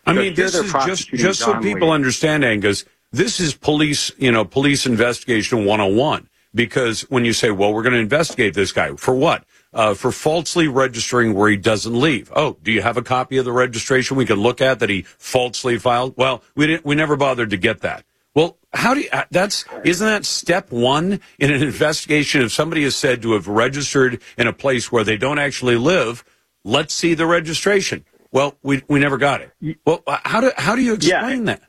I 0.05 0.15
so 0.15 0.21
mean, 0.21 0.35
this 0.35 0.55
is 0.55 0.73
just 0.85 1.09
just 1.11 1.41
so 1.41 1.61
people 1.61 1.89
Lee. 1.89 1.95
understand, 1.95 2.45
Angus. 2.45 2.85
This 3.13 3.41
is 3.41 3.55
police, 3.55 4.11
you 4.19 4.33
know, 4.33 4.45
police 4.45 4.87
investigation 4.87 5.65
101. 5.65 6.29
Because 6.55 7.03
when 7.03 7.25
you 7.25 7.33
say, 7.33 7.51
well, 7.51 7.73
we're 7.73 7.83
going 7.83 7.95
to 7.95 7.99
investigate 7.99 8.53
this 8.53 8.73
guy 8.73 8.95
for 8.97 9.15
what? 9.15 9.45
Uh, 9.73 9.95
for 9.95 10.13
falsely 10.13 10.69
registering 10.69 11.33
where 11.33 11.49
he 11.49 11.57
doesn't 11.57 11.99
leave. 11.99 12.31
Oh, 12.37 12.59
do 12.63 12.71
you 12.71 12.83
have 12.83 12.99
a 12.99 13.03
copy 13.03 13.39
of 13.39 13.47
the 13.47 13.53
registration 13.53 14.19
we 14.19 14.27
can 14.27 14.37
look 14.37 14.61
at 14.61 14.79
that 14.81 14.91
he 14.91 15.03
falsely 15.03 15.79
filed? 15.79 16.15
Well, 16.19 16.43
we 16.55 16.67
didn't, 16.67 16.85
we 16.85 16.95
never 16.95 17.17
bothered 17.17 17.49
to 17.51 17.57
get 17.57 17.81
that. 17.81 18.05
Well, 18.35 18.57
how 18.73 18.95
do 18.95 19.01
you, 19.01 19.09
uh, 19.13 19.25
that's, 19.31 19.65
isn't 19.85 20.07
that 20.07 20.25
step 20.25 20.71
one 20.73 21.21
in 21.39 21.53
an 21.53 21.63
investigation? 21.63 22.43
If 22.43 22.53
somebody 22.53 22.85
is 22.85 22.97
said 22.97 23.23
to 23.23 23.33
have 23.33 23.47
registered 23.47 24.23
in 24.39 24.47
a 24.47 24.53
place 24.53 24.91
where 24.91 25.05
they 25.05 25.19
don't 25.19 25.39
actually 25.39 25.77
live, 25.77 26.25
let's 26.65 26.95
see 26.95 27.15
the 27.15 27.27
registration. 27.27 28.05
Well, 28.31 28.55
we, 28.63 28.83
we 28.89 28.99
never 29.01 29.19
got 29.19 29.43
it. 29.43 29.79
Well, 29.85 30.03
uh, 30.07 30.19
how 30.25 30.41
do, 30.41 30.53
how 30.57 30.75
do 30.75 30.83
you 30.83 30.95
explain 30.95 31.41
yeah. 31.41 31.55
that? 31.57 31.63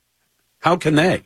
How 0.59 0.77
can 0.77 0.95
they? 0.95 1.23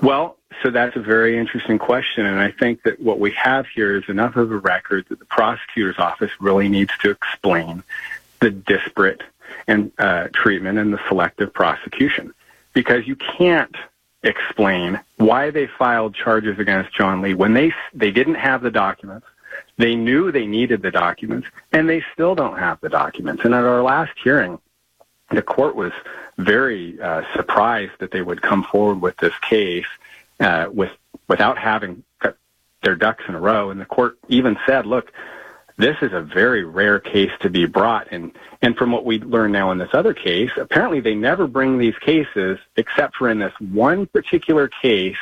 Well, 0.00 0.38
so 0.62 0.70
that's 0.70 0.96
a 0.96 1.00
very 1.00 1.38
interesting 1.38 1.78
question. 1.78 2.24
And 2.24 2.40
I 2.40 2.50
think 2.50 2.82
that 2.84 3.00
what 3.00 3.20
we 3.20 3.32
have 3.32 3.66
here 3.66 3.96
is 3.96 4.04
enough 4.08 4.36
of 4.36 4.50
a 4.50 4.56
record 4.56 5.04
that 5.10 5.18
the 5.18 5.26
prosecutor's 5.26 5.98
office 5.98 6.30
really 6.40 6.68
needs 6.68 6.96
to 7.02 7.10
explain 7.10 7.82
the 8.40 8.50
disparate 8.50 9.22
and 9.68 9.92
uh, 9.98 10.28
treatment 10.32 10.78
and 10.78 10.94
the 10.94 11.00
selective 11.08 11.52
prosecution. 11.52 12.32
Because 12.76 13.06
you 13.06 13.16
can't 13.16 13.74
explain 14.22 15.00
why 15.16 15.48
they 15.48 15.66
filed 15.66 16.14
charges 16.14 16.58
against 16.58 16.94
John 16.94 17.22
Lee 17.22 17.32
when 17.32 17.54
they, 17.54 17.72
they 17.94 18.10
didn't 18.10 18.34
have 18.34 18.60
the 18.60 18.70
documents. 18.70 19.26
They 19.78 19.94
knew 19.94 20.30
they 20.30 20.46
needed 20.46 20.82
the 20.82 20.90
documents, 20.90 21.48
and 21.72 21.88
they 21.88 22.04
still 22.12 22.34
don't 22.34 22.58
have 22.58 22.78
the 22.82 22.90
documents. 22.90 23.46
And 23.46 23.54
at 23.54 23.64
our 23.64 23.82
last 23.82 24.12
hearing, 24.22 24.58
the 25.30 25.40
court 25.40 25.74
was 25.74 25.92
very 26.36 27.00
uh, 27.00 27.22
surprised 27.34 27.92
that 28.00 28.10
they 28.10 28.20
would 28.20 28.42
come 28.42 28.62
forward 28.62 29.00
with 29.00 29.16
this 29.16 29.32
case 29.38 29.86
uh, 30.40 30.68
with 30.70 30.92
without 31.28 31.56
having 31.56 32.02
their 32.82 32.94
ducks 32.94 33.24
in 33.26 33.34
a 33.34 33.40
row. 33.40 33.70
And 33.70 33.80
the 33.80 33.86
court 33.86 34.18
even 34.28 34.58
said, 34.66 34.84
"Look, 34.84 35.12
this 35.76 35.96
is 36.02 36.12
a 36.12 36.20
very 36.20 36.64
rare 36.64 36.98
case 36.98 37.32
to 37.40 37.50
be 37.50 37.66
brought." 37.66 38.08
And 38.10 38.32
and 38.62 38.76
from 38.76 38.92
what 38.92 39.04
we 39.04 39.18
learn 39.20 39.52
now 39.52 39.70
in 39.72 39.78
this 39.78 39.92
other 39.92 40.14
case, 40.14 40.50
apparently 40.56 41.00
they 41.00 41.14
never 41.14 41.46
bring 41.46 41.78
these 41.78 41.96
cases 41.98 42.58
except 42.76 43.16
for 43.16 43.28
in 43.28 43.38
this 43.38 43.54
one 43.60 44.06
particular 44.06 44.68
case 44.68 45.16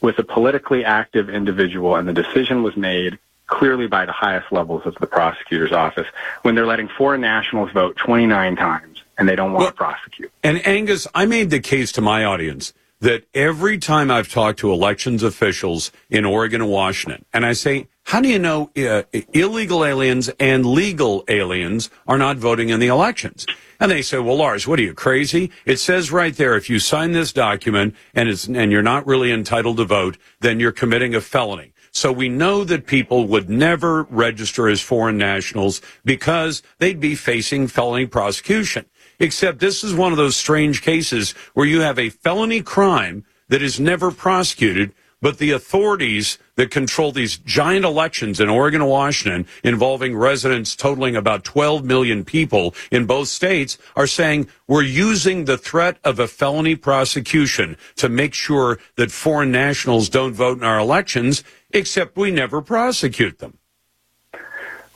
with 0.00 0.18
a 0.18 0.24
politically 0.24 0.84
active 0.84 1.28
individual, 1.28 1.96
and 1.96 2.08
the 2.08 2.12
decision 2.12 2.62
was 2.62 2.76
made 2.76 3.18
clearly 3.48 3.86
by 3.86 4.04
the 4.06 4.12
highest 4.12 4.52
levels 4.52 4.82
of 4.86 4.94
the 4.96 5.06
prosecutor's 5.06 5.72
office 5.72 6.06
when 6.42 6.54
they're 6.54 6.66
letting 6.66 6.88
foreign 6.88 7.22
nationals 7.22 7.70
vote 7.72 7.96
29 7.96 8.56
times 8.56 9.02
and 9.16 9.28
they 9.28 9.34
don't 9.34 9.52
want 9.52 9.62
well, 9.62 9.70
to 9.70 9.76
prosecute. 9.76 10.30
And 10.44 10.64
Angus, 10.66 11.06
I 11.14 11.26
made 11.26 11.50
the 11.50 11.58
case 11.58 11.90
to 11.92 12.00
my 12.00 12.24
audience 12.24 12.72
that 13.00 13.24
every 13.34 13.78
time 13.78 14.10
I've 14.10 14.30
talked 14.30 14.60
to 14.60 14.72
elections 14.72 15.22
officials 15.22 15.90
in 16.10 16.24
Oregon 16.24 16.60
and 16.62 16.70
Washington, 16.70 17.24
and 17.32 17.44
I 17.46 17.52
say, 17.52 17.88
how 18.08 18.22
do 18.22 18.28
you 18.30 18.38
know 18.38 18.70
uh, 18.74 19.02
illegal 19.34 19.84
aliens 19.84 20.30
and 20.40 20.64
legal 20.64 21.24
aliens 21.28 21.90
are 22.06 22.16
not 22.16 22.38
voting 22.38 22.70
in 22.70 22.80
the 22.80 22.86
elections? 22.86 23.44
And 23.78 23.90
they 23.90 24.00
say, 24.00 24.18
well, 24.18 24.36
Lars, 24.36 24.66
what 24.66 24.78
are 24.78 24.82
you 24.82 24.94
crazy? 24.94 25.50
It 25.66 25.76
says 25.76 26.10
right 26.10 26.34
there, 26.34 26.56
if 26.56 26.70
you 26.70 26.78
sign 26.78 27.12
this 27.12 27.34
document 27.34 27.94
and 28.14 28.30
it's, 28.30 28.48
and 28.48 28.72
you're 28.72 28.82
not 28.82 29.06
really 29.06 29.30
entitled 29.30 29.76
to 29.76 29.84
vote, 29.84 30.16
then 30.40 30.58
you're 30.58 30.72
committing 30.72 31.14
a 31.14 31.20
felony. 31.20 31.74
So 31.90 32.10
we 32.10 32.30
know 32.30 32.64
that 32.64 32.86
people 32.86 33.26
would 33.26 33.50
never 33.50 34.04
register 34.04 34.70
as 34.70 34.80
foreign 34.80 35.18
nationals 35.18 35.82
because 36.02 36.62
they'd 36.78 37.00
be 37.00 37.14
facing 37.14 37.68
felony 37.68 38.06
prosecution. 38.06 38.86
Except 39.18 39.58
this 39.58 39.84
is 39.84 39.94
one 39.94 40.12
of 40.12 40.18
those 40.18 40.34
strange 40.34 40.80
cases 40.80 41.32
where 41.52 41.66
you 41.66 41.82
have 41.82 41.98
a 41.98 42.08
felony 42.08 42.62
crime 42.62 43.26
that 43.48 43.60
is 43.60 43.78
never 43.78 44.10
prosecuted, 44.10 44.94
but 45.20 45.38
the 45.38 45.50
authorities 45.50 46.38
that 46.56 46.70
control 46.70 47.12
these 47.12 47.38
giant 47.38 47.84
elections 47.84 48.40
in 48.40 48.48
Oregon 48.48 48.80
and 48.80 48.90
Washington 48.90 49.46
involving 49.64 50.16
residents 50.16 50.76
totaling 50.76 51.16
about 51.16 51.44
12 51.44 51.84
million 51.84 52.24
people 52.24 52.74
in 52.90 53.06
both 53.06 53.28
states 53.28 53.78
are 53.96 54.06
saying 54.06 54.48
we're 54.66 54.82
using 54.82 55.44
the 55.44 55.58
threat 55.58 55.98
of 56.04 56.18
a 56.18 56.28
felony 56.28 56.76
prosecution 56.76 57.76
to 57.96 58.08
make 58.08 58.34
sure 58.34 58.78
that 58.96 59.10
foreign 59.10 59.50
nationals 59.50 60.08
don't 60.08 60.34
vote 60.34 60.58
in 60.58 60.64
our 60.64 60.78
elections, 60.78 61.42
except 61.70 62.16
we 62.16 62.30
never 62.30 62.62
prosecute 62.62 63.38
them. 63.38 63.58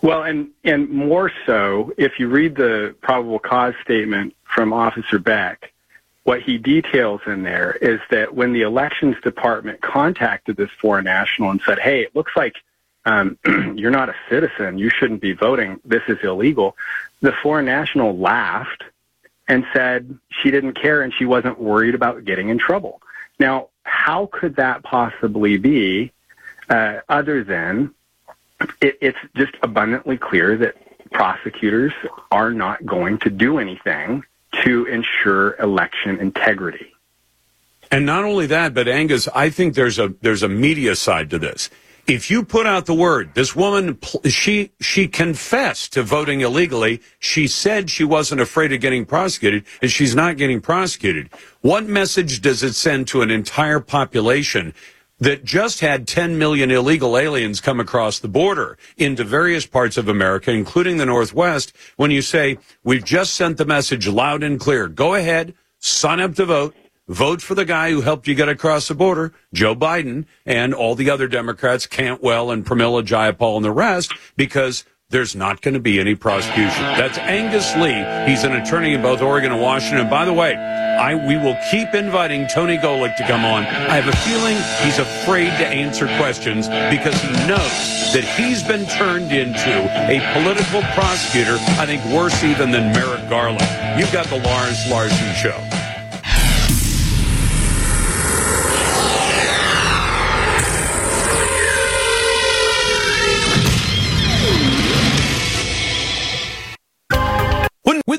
Well, 0.02 0.24
and, 0.24 0.50
and 0.64 0.88
more 0.90 1.30
so, 1.46 1.92
if 1.96 2.18
you 2.18 2.28
read 2.28 2.56
the 2.56 2.94
probable 3.02 3.38
cause 3.38 3.74
statement 3.84 4.34
from 4.42 4.72
Officer 4.72 5.20
Beck, 5.20 5.72
what 6.24 6.40
he 6.42 6.58
details 6.58 7.20
in 7.26 7.42
there 7.42 7.72
is 7.72 8.00
that 8.10 8.34
when 8.34 8.52
the 8.52 8.62
elections 8.62 9.16
department 9.22 9.80
contacted 9.80 10.56
this 10.56 10.70
foreign 10.80 11.04
national 11.04 11.50
and 11.50 11.60
said, 11.62 11.78
hey, 11.78 12.02
it 12.02 12.14
looks 12.14 12.32
like 12.36 12.56
um, 13.04 13.36
you're 13.76 13.90
not 13.90 14.08
a 14.08 14.14
citizen, 14.30 14.78
you 14.78 14.88
shouldn't 14.88 15.20
be 15.20 15.32
voting, 15.32 15.80
this 15.84 16.02
is 16.06 16.18
illegal, 16.22 16.76
the 17.20 17.32
foreign 17.42 17.64
national 17.64 18.16
laughed 18.16 18.84
and 19.48 19.66
said 19.72 20.16
she 20.30 20.50
didn't 20.50 20.74
care 20.74 21.02
and 21.02 21.12
she 21.12 21.24
wasn't 21.24 21.58
worried 21.58 21.94
about 21.94 22.24
getting 22.24 22.48
in 22.48 22.58
trouble. 22.58 23.02
Now, 23.40 23.68
how 23.82 24.26
could 24.32 24.56
that 24.56 24.84
possibly 24.84 25.56
be 25.56 26.12
uh, 26.70 27.00
other 27.08 27.42
than 27.42 27.92
it, 28.80 28.96
it's 29.00 29.18
just 29.34 29.54
abundantly 29.62 30.16
clear 30.16 30.56
that 30.58 30.76
prosecutors 31.10 31.92
are 32.30 32.52
not 32.52 32.86
going 32.86 33.18
to 33.18 33.30
do 33.30 33.58
anything 33.58 34.24
to 34.64 34.86
ensure 34.86 35.57
election 35.61 36.18
integrity. 36.18 36.92
And 37.90 38.07
not 38.07 38.24
only 38.24 38.46
that, 38.46 38.72
but 38.72 38.88
Angus, 38.88 39.28
I 39.34 39.50
think 39.50 39.74
there's 39.74 39.98
a 39.98 40.14
there's 40.22 40.42
a 40.42 40.48
media 40.48 40.96
side 40.96 41.30
to 41.30 41.38
this. 41.38 41.68
If 42.07 42.30
you 42.30 42.42
put 42.42 42.66
out 42.66 42.86
the 42.86 42.94
word, 42.94 43.34
this 43.34 43.55
woman 43.55 43.98
she 44.24 44.72
she 44.80 45.07
confessed 45.07 45.92
to 45.92 46.03
voting 46.03 46.40
illegally. 46.40 47.00
She 47.18 47.46
said 47.46 47.90
she 47.90 48.03
wasn't 48.03 48.40
afraid 48.40 48.72
of 48.72 48.80
getting 48.80 49.05
prosecuted, 49.05 49.64
and 49.82 49.90
she's 49.90 50.16
not 50.16 50.36
getting 50.36 50.61
prosecuted. 50.61 51.30
What 51.61 51.86
message 51.86 52.40
does 52.40 52.62
it 52.62 52.72
send 52.72 53.09
to 53.09 53.22
an 53.22 53.30
entire 53.30 53.78
population 53.78 54.74
that 55.22 55.44
just 55.44 55.78
had 55.78 56.08
10 56.08 56.36
million 56.36 56.68
illegal 56.72 57.16
aliens 57.16 57.60
come 57.60 57.78
across 57.78 58.18
the 58.18 58.26
border 58.26 58.76
into 58.96 59.22
various 59.22 59.64
parts 59.64 59.96
of 59.96 60.08
America, 60.08 60.50
including 60.50 60.96
the 60.96 61.06
Northwest, 61.06 61.72
when 61.94 62.10
you 62.10 62.20
say, 62.20 62.58
we've 62.82 63.04
just 63.04 63.34
sent 63.34 63.56
the 63.56 63.64
message 63.64 64.08
loud 64.08 64.42
and 64.42 64.58
clear. 64.58 64.88
Go 64.88 65.14
ahead, 65.14 65.54
sign 65.78 66.18
up 66.18 66.34
to 66.34 66.44
vote. 66.44 66.74
Vote 67.06 67.40
for 67.40 67.54
the 67.54 67.64
guy 67.64 67.90
who 67.90 68.00
helped 68.00 68.26
you 68.26 68.34
get 68.34 68.48
across 68.48 68.88
the 68.88 68.94
border, 68.96 69.32
Joe 69.52 69.76
Biden, 69.76 70.24
and 70.44 70.74
all 70.74 70.96
the 70.96 71.10
other 71.10 71.28
Democrats, 71.28 71.86
Cantwell 71.86 72.50
and 72.50 72.66
Pramila 72.66 73.04
Jayapal 73.04 73.56
and 73.56 73.64
the 73.64 73.70
rest, 73.70 74.12
because 74.36 74.84
there's 75.12 75.36
not 75.36 75.60
going 75.60 75.74
to 75.74 75.80
be 75.80 76.00
any 76.00 76.14
prosecution. 76.14 76.82
That's 76.82 77.18
Angus 77.18 77.76
Lee. 77.76 78.02
He's 78.28 78.44
an 78.44 78.54
attorney 78.54 78.94
in 78.94 79.02
both 79.02 79.20
Oregon 79.20 79.52
and 79.52 79.60
Washington. 79.60 80.08
By 80.08 80.24
the 80.24 80.32
way, 80.32 80.56
I, 80.56 81.14
we 81.14 81.36
will 81.36 81.56
keep 81.70 81.94
inviting 81.94 82.48
Tony 82.48 82.78
Golik 82.78 83.14
to 83.16 83.26
come 83.26 83.44
on. 83.44 83.64
I 83.64 84.00
have 84.00 84.08
a 84.08 84.16
feeling 84.16 84.56
he's 84.84 84.98
afraid 84.98 85.50
to 85.58 85.66
answer 85.66 86.06
questions 86.16 86.66
because 86.66 87.20
he 87.20 87.32
knows 87.46 88.12
that 88.12 88.24
he's 88.36 88.62
been 88.62 88.86
turned 88.86 89.32
into 89.32 89.70
a 90.08 90.18
political 90.32 90.82
prosecutor, 90.94 91.58
I 91.78 91.86
think 91.86 92.04
worse 92.06 92.42
even 92.42 92.70
than 92.70 92.92
Merrick 92.92 93.28
Garland. 93.28 94.00
You've 94.00 94.12
got 94.12 94.26
the 94.26 94.40
Lars 94.40 94.90
Larson 94.90 95.34
Show. 95.34 95.91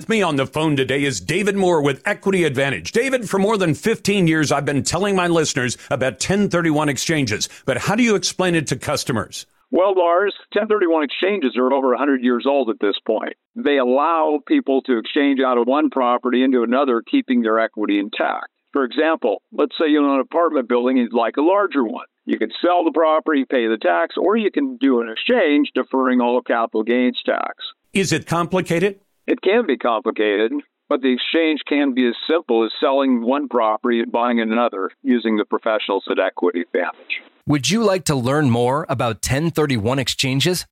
With 0.04 0.10
me 0.10 0.22
on 0.22 0.36
the 0.36 0.46
phone 0.46 0.76
today 0.76 1.06
is 1.06 1.22
David 1.22 1.56
Moore 1.56 1.82
with 1.82 2.02
Equity 2.06 2.44
Advantage. 2.44 2.92
David, 2.92 3.30
for 3.30 3.40
more 3.40 3.58
than 3.58 3.74
15 3.74 4.28
years, 4.28 4.52
I've 4.52 4.66
been 4.66 4.84
telling 4.84 5.16
my 5.16 5.28
listeners 5.28 5.78
about 5.90 6.16
1031 6.16 6.90
exchanges, 6.90 7.48
but 7.66 7.78
how 7.78 7.96
do 7.96 8.04
you 8.04 8.16
explain 8.16 8.54
it 8.54 8.68
to 8.68 8.76
customers? 8.76 9.46
Well, 9.72 9.94
Lars, 9.96 10.36
1031 10.52 11.06
exchanges 11.06 11.56
are 11.56 11.72
over 11.72 11.92
100 11.92 12.22
years 12.22 12.44
old 12.46 12.70
at 12.70 12.82
this 12.82 12.98
point. 13.08 13.36
They 13.56 13.78
allow 13.78 14.40
people 14.46 14.82
to 14.82 14.98
exchange 14.98 15.40
out 15.40 15.58
of 15.58 15.68
one 15.68 15.90
property 15.90 16.44
into 16.44 16.64
another, 16.64 17.02
keeping 17.10 17.42
their 17.42 17.62
equity 17.62 17.98
intact. 17.98 18.50
For 18.74 18.84
example, 18.84 19.42
let's 19.54 19.78
say 19.80 19.88
you 19.88 20.04
own 20.04 20.16
an 20.16 20.20
apartment 20.20 20.68
building 20.68 21.00
and 21.00 21.06
you'd 21.06 21.18
like 21.18 21.38
a 21.38 21.42
larger 21.42 21.86
one. 21.86 22.08
You 22.26 22.38
can 22.38 22.52
sell 22.62 22.84
the 22.84 22.92
property, 22.92 23.46
pay 23.50 23.68
the 23.68 23.78
tax, 23.78 24.16
or 24.18 24.36
you 24.36 24.52
can 24.52 24.76
do 24.76 25.00
an 25.00 25.08
exchange 25.08 25.70
deferring 25.74 26.20
all 26.20 26.42
capital 26.42 26.84
gains 26.84 27.22
tax. 27.26 27.56
Is 27.94 28.12
it 28.12 28.26
complicated? 28.26 29.00
It 29.26 29.42
can 29.42 29.66
be 29.66 29.78
complicated, 29.78 30.52
but 30.90 31.02
the 31.02 31.14
exchange 31.14 31.62
can 31.68 31.94
be 31.94 32.06
as 32.08 32.16
simple 32.30 32.66
as 32.66 32.72
selling 32.80 33.22
one 33.22 33.48
property 33.48 34.02
and 34.02 34.12
buying 34.12 34.42
another 34.42 34.90
using 35.02 35.38
the 35.38 35.46
professionals 35.46 36.04
at 36.12 36.20
Equity 36.20 36.62
Advantage. 36.62 37.22
Would 37.48 37.70
you 37.70 37.84
like 37.84 38.04
to 38.06 38.16
learn 38.16 38.50
more 38.50 38.88
about 38.90 39.18
1031 39.18 40.00
exchanges? 40.00 40.66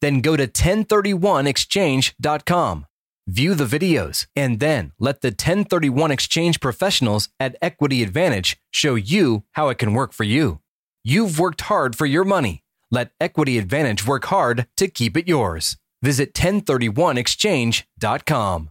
Then 0.00 0.20
go 0.20 0.36
to 0.36 0.46
1031exchange.com. 0.46 2.86
View 3.26 3.54
the 3.54 3.64
videos 3.64 4.26
and 4.34 4.58
then 4.58 4.92
let 4.98 5.20
the 5.20 5.28
1031 5.28 6.10
exchange 6.10 6.60
professionals 6.60 7.28
at 7.38 7.56
Equity 7.60 8.02
Advantage 8.02 8.56
show 8.70 8.94
you 8.94 9.44
how 9.52 9.68
it 9.68 9.76
can 9.76 9.92
work 9.92 10.14
for 10.14 10.24
you. 10.24 10.60
You've 11.04 11.38
worked 11.38 11.60
hard 11.62 11.94
for 11.94 12.06
your 12.06 12.24
money. 12.24 12.64
Let 12.90 13.10
Equity 13.20 13.58
Advantage 13.58 14.06
work 14.06 14.24
hard 14.26 14.66
to 14.78 14.88
keep 14.88 15.14
it 15.14 15.28
yours. 15.28 15.76
Visit 16.02 16.34
1031exchange.com. 16.34 18.70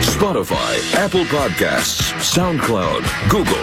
Spotify, 0.00 0.94
Apple 0.94 1.24
Podcasts, 1.24 2.12
SoundCloud, 2.20 3.02
Google. 3.28 3.54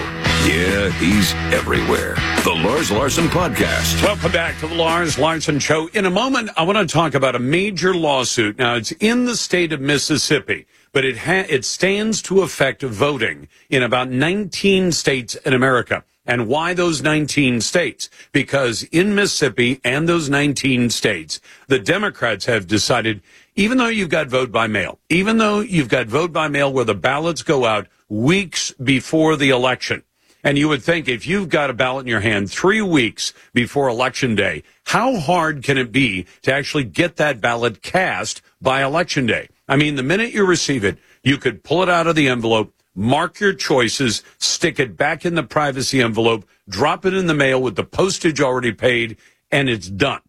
Yeah, 0.45 0.89
he's 0.99 1.33
everywhere. 1.53 2.15
The 2.43 2.51
Lars 2.63 2.91
Larson 2.91 3.27
Podcast. 3.27 4.01
Welcome 4.03 4.31
back 4.31 4.57
to 4.59 4.67
the 4.67 4.75
Lars 4.75 5.17
Larson 5.17 5.59
Show. 5.59 5.87
In 5.93 6.05
a 6.05 6.09
moment, 6.09 6.49
I 6.57 6.63
want 6.63 6.77
to 6.77 6.91
talk 6.91 7.13
about 7.13 7.35
a 7.35 7.39
major 7.39 7.93
lawsuit. 7.93 8.57
Now, 8.57 8.75
it's 8.75 8.91
in 8.93 9.25
the 9.25 9.35
state 9.35 9.73
of 9.73 9.81
Mississippi, 9.81 10.65
but 10.91 11.05
it 11.05 11.17
ha- 11.17 11.45
it 11.49 11.65
stands 11.65 12.21
to 12.23 12.41
affect 12.41 12.81
voting 12.81 13.47
in 13.69 13.83
about 13.83 14.09
19 14.09 14.91
states 14.91 15.35
in 15.35 15.53
America. 15.53 16.03
And 16.25 16.47
why 16.47 16.75
those 16.75 17.01
19 17.01 17.59
states? 17.59 18.07
Because 18.31 18.83
in 18.83 19.15
Mississippi 19.15 19.81
and 19.83 20.07
those 20.07 20.29
19 20.29 20.91
states, 20.91 21.41
the 21.67 21.79
Democrats 21.79 22.45
have 22.45 22.67
decided, 22.67 23.23
even 23.55 23.79
though 23.79 23.87
you've 23.87 24.09
got 24.09 24.27
vote 24.27 24.51
by 24.51 24.67
mail, 24.67 24.99
even 25.09 25.39
though 25.39 25.61
you've 25.61 25.89
got 25.89 26.05
vote 26.05 26.31
by 26.31 26.47
mail 26.47 26.71
where 26.71 26.85
the 26.85 26.93
ballots 26.93 27.41
go 27.41 27.65
out 27.65 27.87
weeks 28.09 28.71
before 28.73 29.37
the 29.37 29.49
election, 29.49 30.03
and 30.43 30.57
you 30.57 30.69
would 30.69 30.83
think 30.83 31.07
if 31.07 31.27
you've 31.27 31.49
got 31.49 31.69
a 31.69 31.73
ballot 31.73 32.05
in 32.05 32.09
your 32.09 32.21
hand 32.21 32.49
three 32.49 32.81
weeks 32.81 33.33
before 33.53 33.89
election 33.89 34.35
day, 34.35 34.63
how 34.85 35.17
hard 35.19 35.63
can 35.63 35.77
it 35.77 35.91
be 35.91 36.25
to 36.43 36.53
actually 36.53 36.83
get 36.83 37.17
that 37.17 37.41
ballot 37.41 37.81
cast 37.81 38.41
by 38.61 38.83
election 38.83 39.25
day? 39.25 39.49
I 39.69 39.75
mean, 39.75 39.95
the 39.95 40.03
minute 40.03 40.33
you 40.33 40.45
receive 40.45 40.83
it, 40.83 40.97
you 41.23 41.37
could 41.37 41.63
pull 41.63 41.83
it 41.83 41.89
out 41.89 42.07
of 42.07 42.15
the 42.15 42.27
envelope, 42.27 42.73
mark 42.95 43.39
your 43.39 43.53
choices, 43.53 44.23
stick 44.39 44.79
it 44.79 44.97
back 44.97 45.25
in 45.25 45.35
the 45.35 45.43
privacy 45.43 46.01
envelope, 46.01 46.43
drop 46.67 47.05
it 47.05 47.13
in 47.13 47.27
the 47.27 47.35
mail 47.35 47.61
with 47.61 47.75
the 47.75 47.83
postage 47.83 48.41
already 48.41 48.71
paid, 48.71 49.15
and 49.51 49.69
it's 49.69 49.87
done. 49.87 50.21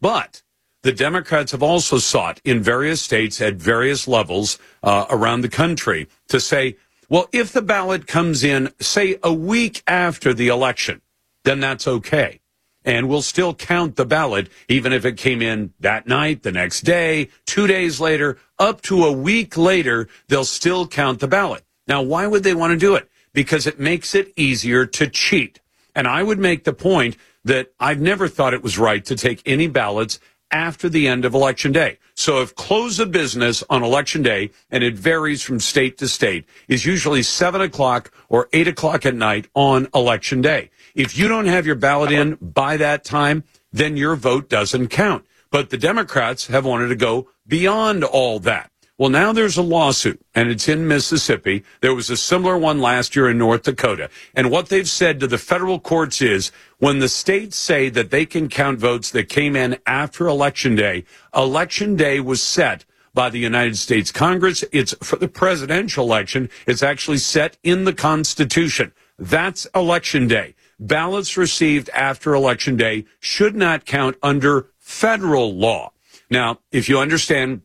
But 0.00 0.42
the 0.82 0.92
Democrats 0.92 1.50
have 1.50 1.64
also 1.64 1.98
sought 1.98 2.40
in 2.44 2.62
various 2.62 3.02
states 3.02 3.40
at 3.40 3.54
various 3.54 4.06
levels 4.06 4.56
uh, 4.84 5.06
around 5.10 5.40
the 5.40 5.48
country 5.48 6.06
to 6.28 6.38
say, 6.38 6.76
well, 7.08 7.28
if 7.32 7.52
the 7.52 7.62
ballot 7.62 8.06
comes 8.06 8.44
in, 8.44 8.72
say, 8.78 9.16
a 9.24 9.32
week 9.32 9.82
after 9.88 10.32
the 10.32 10.46
election, 10.46 11.02
then 11.42 11.58
that's 11.58 11.88
okay. 11.88 12.40
And 12.86 13.08
we'll 13.08 13.20
still 13.20 13.52
count 13.52 13.96
the 13.96 14.06
ballot, 14.06 14.48
even 14.68 14.92
if 14.92 15.04
it 15.04 15.16
came 15.16 15.42
in 15.42 15.74
that 15.80 16.06
night, 16.06 16.44
the 16.44 16.52
next 16.52 16.82
day, 16.82 17.28
two 17.44 17.66
days 17.66 18.00
later, 18.00 18.38
up 18.58 18.80
to 18.82 19.04
a 19.04 19.12
week 19.12 19.56
later, 19.56 20.08
they'll 20.28 20.44
still 20.44 20.86
count 20.86 21.18
the 21.18 21.28
ballot. 21.28 21.64
Now, 21.88 22.00
why 22.00 22.28
would 22.28 22.44
they 22.44 22.54
want 22.54 22.70
to 22.70 22.78
do 22.78 22.94
it? 22.94 23.10
Because 23.32 23.66
it 23.66 23.80
makes 23.80 24.14
it 24.14 24.32
easier 24.36 24.86
to 24.86 25.08
cheat. 25.08 25.60
And 25.96 26.06
I 26.06 26.22
would 26.22 26.38
make 26.38 26.64
the 26.64 26.72
point 26.72 27.16
that 27.44 27.72
I've 27.80 28.00
never 28.00 28.28
thought 28.28 28.54
it 28.54 28.62
was 28.62 28.78
right 28.78 29.04
to 29.04 29.16
take 29.16 29.42
any 29.44 29.66
ballots 29.66 30.20
after 30.50 30.88
the 30.88 31.08
end 31.08 31.24
of 31.24 31.34
election 31.34 31.72
day. 31.72 31.98
So 32.14 32.40
if 32.40 32.54
close 32.54 33.00
of 33.00 33.10
business 33.10 33.64
on 33.68 33.82
election 33.82 34.22
day, 34.22 34.50
and 34.70 34.84
it 34.84 34.94
varies 34.94 35.42
from 35.42 35.58
state 35.58 35.98
to 35.98 36.08
state, 36.08 36.44
is 36.68 36.86
usually 36.86 37.22
seven 37.22 37.60
o'clock 37.60 38.12
or 38.28 38.48
eight 38.52 38.68
o'clock 38.68 39.04
at 39.04 39.14
night 39.14 39.48
on 39.54 39.88
election 39.94 40.40
day. 40.40 40.70
If 40.96 41.18
you 41.18 41.28
don't 41.28 41.44
have 41.44 41.66
your 41.66 41.74
ballot 41.74 42.10
in 42.10 42.36
by 42.40 42.78
that 42.78 43.04
time, 43.04 43.44
then 43.70 43.98
your 43.98 44.16
vote 44.16 44.48
doesn't 44.48 44.88
count. 44.88 45.26
But 45.50 45.68
the 45.68 45.76
Democrats 45.76 46.46
have 46.46 46.64
wanted 46.64 46.88
to 46.88 46.96
go 46.96 47.28
beyond 47.46 48.02
all 48.02 48.40
that. 48.40 48.70
Well, 48.96 49.10
now 49.10 49.30
there's 49.34 49.58
a 49.58 49.62
lawsuit 49.62 50.24
and 50.34 50.48
it's 50.48 50.70
in 50.70 50.88
Mississippi. 50.88 51.64
There 51.82 51.94
was 51.94 52.08
a 52.08 52.16
similar 52.16 52.56
one 52.56 52.80
last 52.80 53.14
year 53.14 53.28
in 53.28 53.36
North 53.36 53.64
Dakota. 53.64 54.08
And 54.34 54.50
what 54.50 54.70
they've 54.70 54.88
said 54.88 55.20
to 55.20 55.26
the 55.26 55.36
federal 55.36 55.78
courts 55.78 56.22
is 56.22 56.50
when 56.78 57.00
the 57.00 57.10
states 57.10 57.58
say 57.58 57.90
that 57.90 58.10
they 58.10 58.24
can 58.24 58.48
count 58.48 58.78
votes 58.78 59.10
that 59.10 59.28
came 59.28 59.54
in 59.54 59.76
after 59.86 60.26
election 60.26 60.76
day, 60.76 61.04
election 61.36 61.96
day 61.96 62.20
was 62.20 62.42
set 62.42 62.86
by 63.12 63.28
the 63.28 63.38
United 63.38 63.76
States 63.76 64.10
Congress. 64.10 64.64
It's 64.72 64.94
for 65.02 65.16
the 65.16 65.28
presidential 65.28 66.06
election. 66.06 66.48
It's 66.66 66.82
actually 66.82 67.18
set 67.18 67.58
in 67.62 67.84
the 67.84 67.92
Constitution. 67.92 68.92
That's 69.18 69.66
election 69.74 70.26
day. 70.26 70.54
Ballots 70.78 71.36
received 71.36 71.88
after 71.90 72.34
election 72.34 72.76
day 72.76 73.06
should 73.20 73.56
not 73.56 73.86
count 73.86 74.16
under 74.22 74.68
federal 74.78 75.54
law. 75.54 75.92
Now, 76.30 76.58
if 76.70 76.88
you 76.88 76.98
understand 76.98 77.62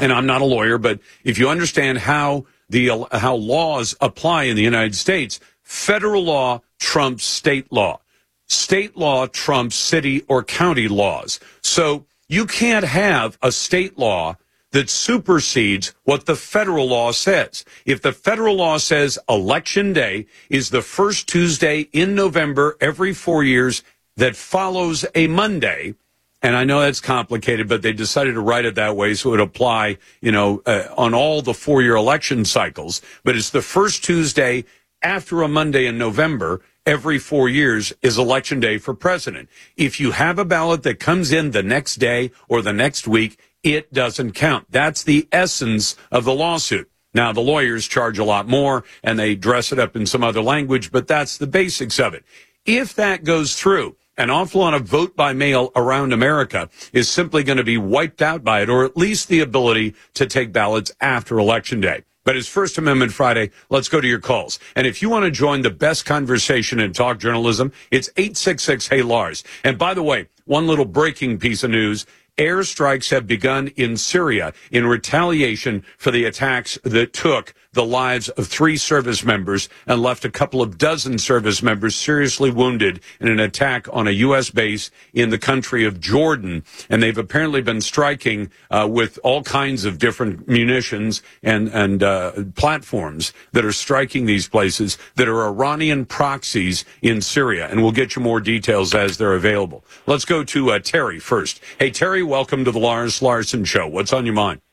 and 0.00 0.12
I'm 0.12 0.26
not 0.26 0.42
a 0.42 0.44
lawyer, 0.44 0.78
but 0.78 1.00
if 1.24 1.38
you 1.38 1.48
understand 1.48 1.98
how 1.98 2.46
the 2.68 3.06
how 3.12 3.34
laws 3.34 3.94
apply 4.00 4.44
in 4.44 4.56
the 4.56 4.62
United 4.62 4.94
States, 4.94 5.40
federal 5.62 6.24
law 6.24 6.60
trumps 6.78 7.24
state 7.24 7.70
law. 7.72 8.00
State 8.48 8.96
law 8.96 9.26
trumps 9.26 9.74
city 9.74 10.22
or 10.28 10.42
county 10.42 10.88
laws. 10.88 11.40
So 11.62 12.06
you 12.28 12.46
can't 12.46 12.84
have 12.84 13.38
a 13.42 13.50
state 13.50 13.98
law 13.98 14.36
that 14.72 14.90
supersedes 14.90 15.94
what 16.04 16.26
the 16.26 16.36
federal 16.36 16.88
law 16.88 17.12
says. 17.12 17.64
If 17.84 18.02
the 18.02 18.12
federal 18.12 18.56
law 18.56 18.78
says 18.78 19.18
election 19.28 19.92
day 19.92 20.26
is 20.50 20.70
the 20.70 20.82
first 20.82 21.28
Tuesday 21.28 21.88
in 21.92 22.14
November 22.14 22.76
every 22.80 23.14
four 23.14 23.44
years 23.44 23.82
that 24.16 24.36
follows 24.36 25.04
a 25.14 25.26
Monday, 25.28 25.94
and 26.42 26.54
I 26.54 26.64
know 26.64 26.80
that's 26.80 27.00
complicated, 27.00 27.68
but 27.68 27.82
they 27.82 27.92
decided 27.92 28.34
to 28.34 28.40
write 28.40 28.64
it 28.64 28.74
that 28.74 28.96
way 28.96 29.14
so 29.14 29.30
it 29.30 29.32
would 29.32 29.40
apply, 29.40 29.98
you 30.20 30.32
know, 30.32 30.62
uh, 30.66 30.88
on 30.96 31.14
all 31.14 31.42
the 31.42 31.54
four 31.54 31.82
year 31.82 31.96
election 31.96 32.44
cycles. 32.44 33.00
But 33.24 33.36
it's 33.36 33.50
the 33.50 33.62
first 33.62 34.04
Tuesday 34.04 34.64
after 35.02 35.42
a 35.42 35.48
Monday 35.48 35.86
in 35.86 35.98
November 35.98 36.60
every 36.84 37.18
four 37.18 37.48
years 37.48 37.92
is 38.00 38.16
election 38.16 38.60
day 38.60 38.78
for 38.78 38.94
president. 38.94 39.48
If 39.76 39.98
you 39.98 40.12
have 40.12 40.38
a 40.38 40.44
ballot 40.44 40.84
that 40.84 41.00
comes 41.00 41.32
in 41.32 41.50
the 41.50 41.62
next 41.62 41.96
day 41.96 42.30
or 42.48 42.62
the 42.62 42.72
next 42.72 43.08
week, 43.08 43.38
it 43.66 43.92
doesn't 43.92 44.32
count. 44.32 44.66
That's 44.70 45.02
the 45.02 45.28
essence 45.32 45.96
of 46.12 46.24
the 46.24 46.34
lawsuit. 46.34 46.88
Now, 47.12 47.32
the 47.32 47.40
lawyers 47.40 47.88
charge 47.88 48.18
a 48.18 48.24
lot 48.24 48.46
more 48.46 48.84
and 49.02 49.18
they 49.18 49.34
dress 49.34 49.72
it 49.72 49.78
up 49.78 49.96
in 49.96 50.06
some 50.06 50.22
other 50.22 50.42
language, 50.42 50.92
but 50.92 51.08
that's 51.08 51.38
the 51.38 51.46
basics 51.46 51.98
of 51.98 52.14
it. 52.14 52.24
If 52.64 52.94
that 52.94 53.24
goes 53.24 53.58
through, 53.58 53.96
an 54.18 54.30
awful 54.30 54.60
lot 54.60 54.74
of 54.74 54.82
vote 54.82 55.16
by 55.16 55.32
mail 55.32 55.72
around 55.74 56.12
America 56.12 56.68
is 56.92 57.08
simply 57.08 57.42
going 57.42 57.58
to 57.58 57.64
be 57.64 57.78
wiped 57.78 58.22
out 58.22 58.44
by 58.44 58.62
it, 58.62 58.70
or 58.70 58.84
at 58.84 58.96
least 58.96 59.28
the 59.28 59.40
ability 59.40 59.94
to 60.14 60.26
take 60.26 60.52
ballots 60.52 60.92
after 61.00 61.38
Election 61.38 61.80
Day. 61.80 62.04
But 62.24 62.36
it's 62.36 62.48
First 62.48 62.76
Amendment 62.76 63.12
Friday. 63.12 63.50
Let's 63.70 63.88
go 63.88 64.00
to 64.00 64.08
your 64.08 64.18
calls. 64.18 64.58
And 64.74 64.86
if 64.86 65.00
you 65.00 65.08
want 65.08 65.26
to 65.26 65.30
join 65.30 65.62
the 65.62 65.70
best 65.70 66.04
conversation 66.04 66.80
in 66.80 66.92
talk 66.92 67.18
journalism, 67.18 67.72
it's 67.90 68.10
866 68.16 68.88
Hey 68.88 69.02
Lars. 69.02 69.44
And 69.62 69.78
by 69.78 69.94
the 69.94 70.02
way, 70.02 70.28
one 70.44 70.66
little 70.66 70.84
breaking 70.84 71.38
piece 71.38 71.62
of 71.62 71.70
news 71.70 72.04
airstrikes 72.38 73.10
have 73.10 73.26
begun 73.26 73.68
in 73.68 73.96
Syria 73.96 74.52
in 74.70 74.86
retaliation 74.86 75.84
for 75.96 76.10
the 76.10 76.24
attacks 76.24 76.78
that 76.84 77.12
took 77.12 77.54
the 77.76 77.84
lives 77.84 78.28
of 78.30 78.48
three 78.48 78.76
service 78.76 79.22
members 79.22 79.68
and 79.86 80.02
left 80.02 80.24
a 80.24 80.30
couple 80.30 80.60
of 80.60 80.78
dozen 80.78 81.18
service 81.18 81.62
members 81.62 81.94
seriously 81.94 82.50
wounded 82.50 83.00
in 83.20 83.28
an 83.28 83.38
attack 83.38 83.86
on 83.92 84.08
a 84.08 84.12
U.S. 84.12 84.50
base 84.50 84.90
in 85.12 85.30
the 85.30 85.38
country 85.38 85.84
of 85.84 86.00
Jordan. 86.00 86.64
And 86.90 87.02
they've 87.02 87.16
apparently 87.16 87.62
been 87.62 87.80
striking 87.80 88.50
uh, 88.70 88.88
with 88.90 89.18
all 89.22 89.44
kinds 89.44 89.84
of 89.84 89.98
different 89.98 90.48
munitions 90.48 91.22
and, 91.42 91.68
and 91.68 92.02
uh, 92.02 92.32
platforms 92.56 93.32
that 93.52 93.64
are 93.64 93.72
striking 93.72 94.26
these 94.26 94.48
places 94.48 94.98
that 95.14 95.28
are 95.28 95.46
Iranian 95.46 96.06
proxies 96.06 96.84
in 97.02 97.20
Syria. 97.20 97.68
And 97.70 97.82
we'll 97.82 97.92
get 97.92 98.16
you 98.16 98.22
more 98.22 98.40
details 98.40 98.94
as 98.94 99.18
they're 99.18 99.34
available. 99.34 99.84
Let's 100.06 100.24
go 100.24 100.42
to 100.42 100.72
uh, 100.72 100.78
Terry 100.80 101.20
first. 101.20 101.60
Hey, 101.78 101.90
Terry, 101.90 102.22
welcome 102.22 102.64
to 102.64 102.72
the 102.72 102.80
Lars 102.80 103.22
Larson 103.22 103.64
Show. 103.64 103.86
What's 103.86 104.12
on 104.12 104.24
your 104.24 104.34
mind? 104.34 104.65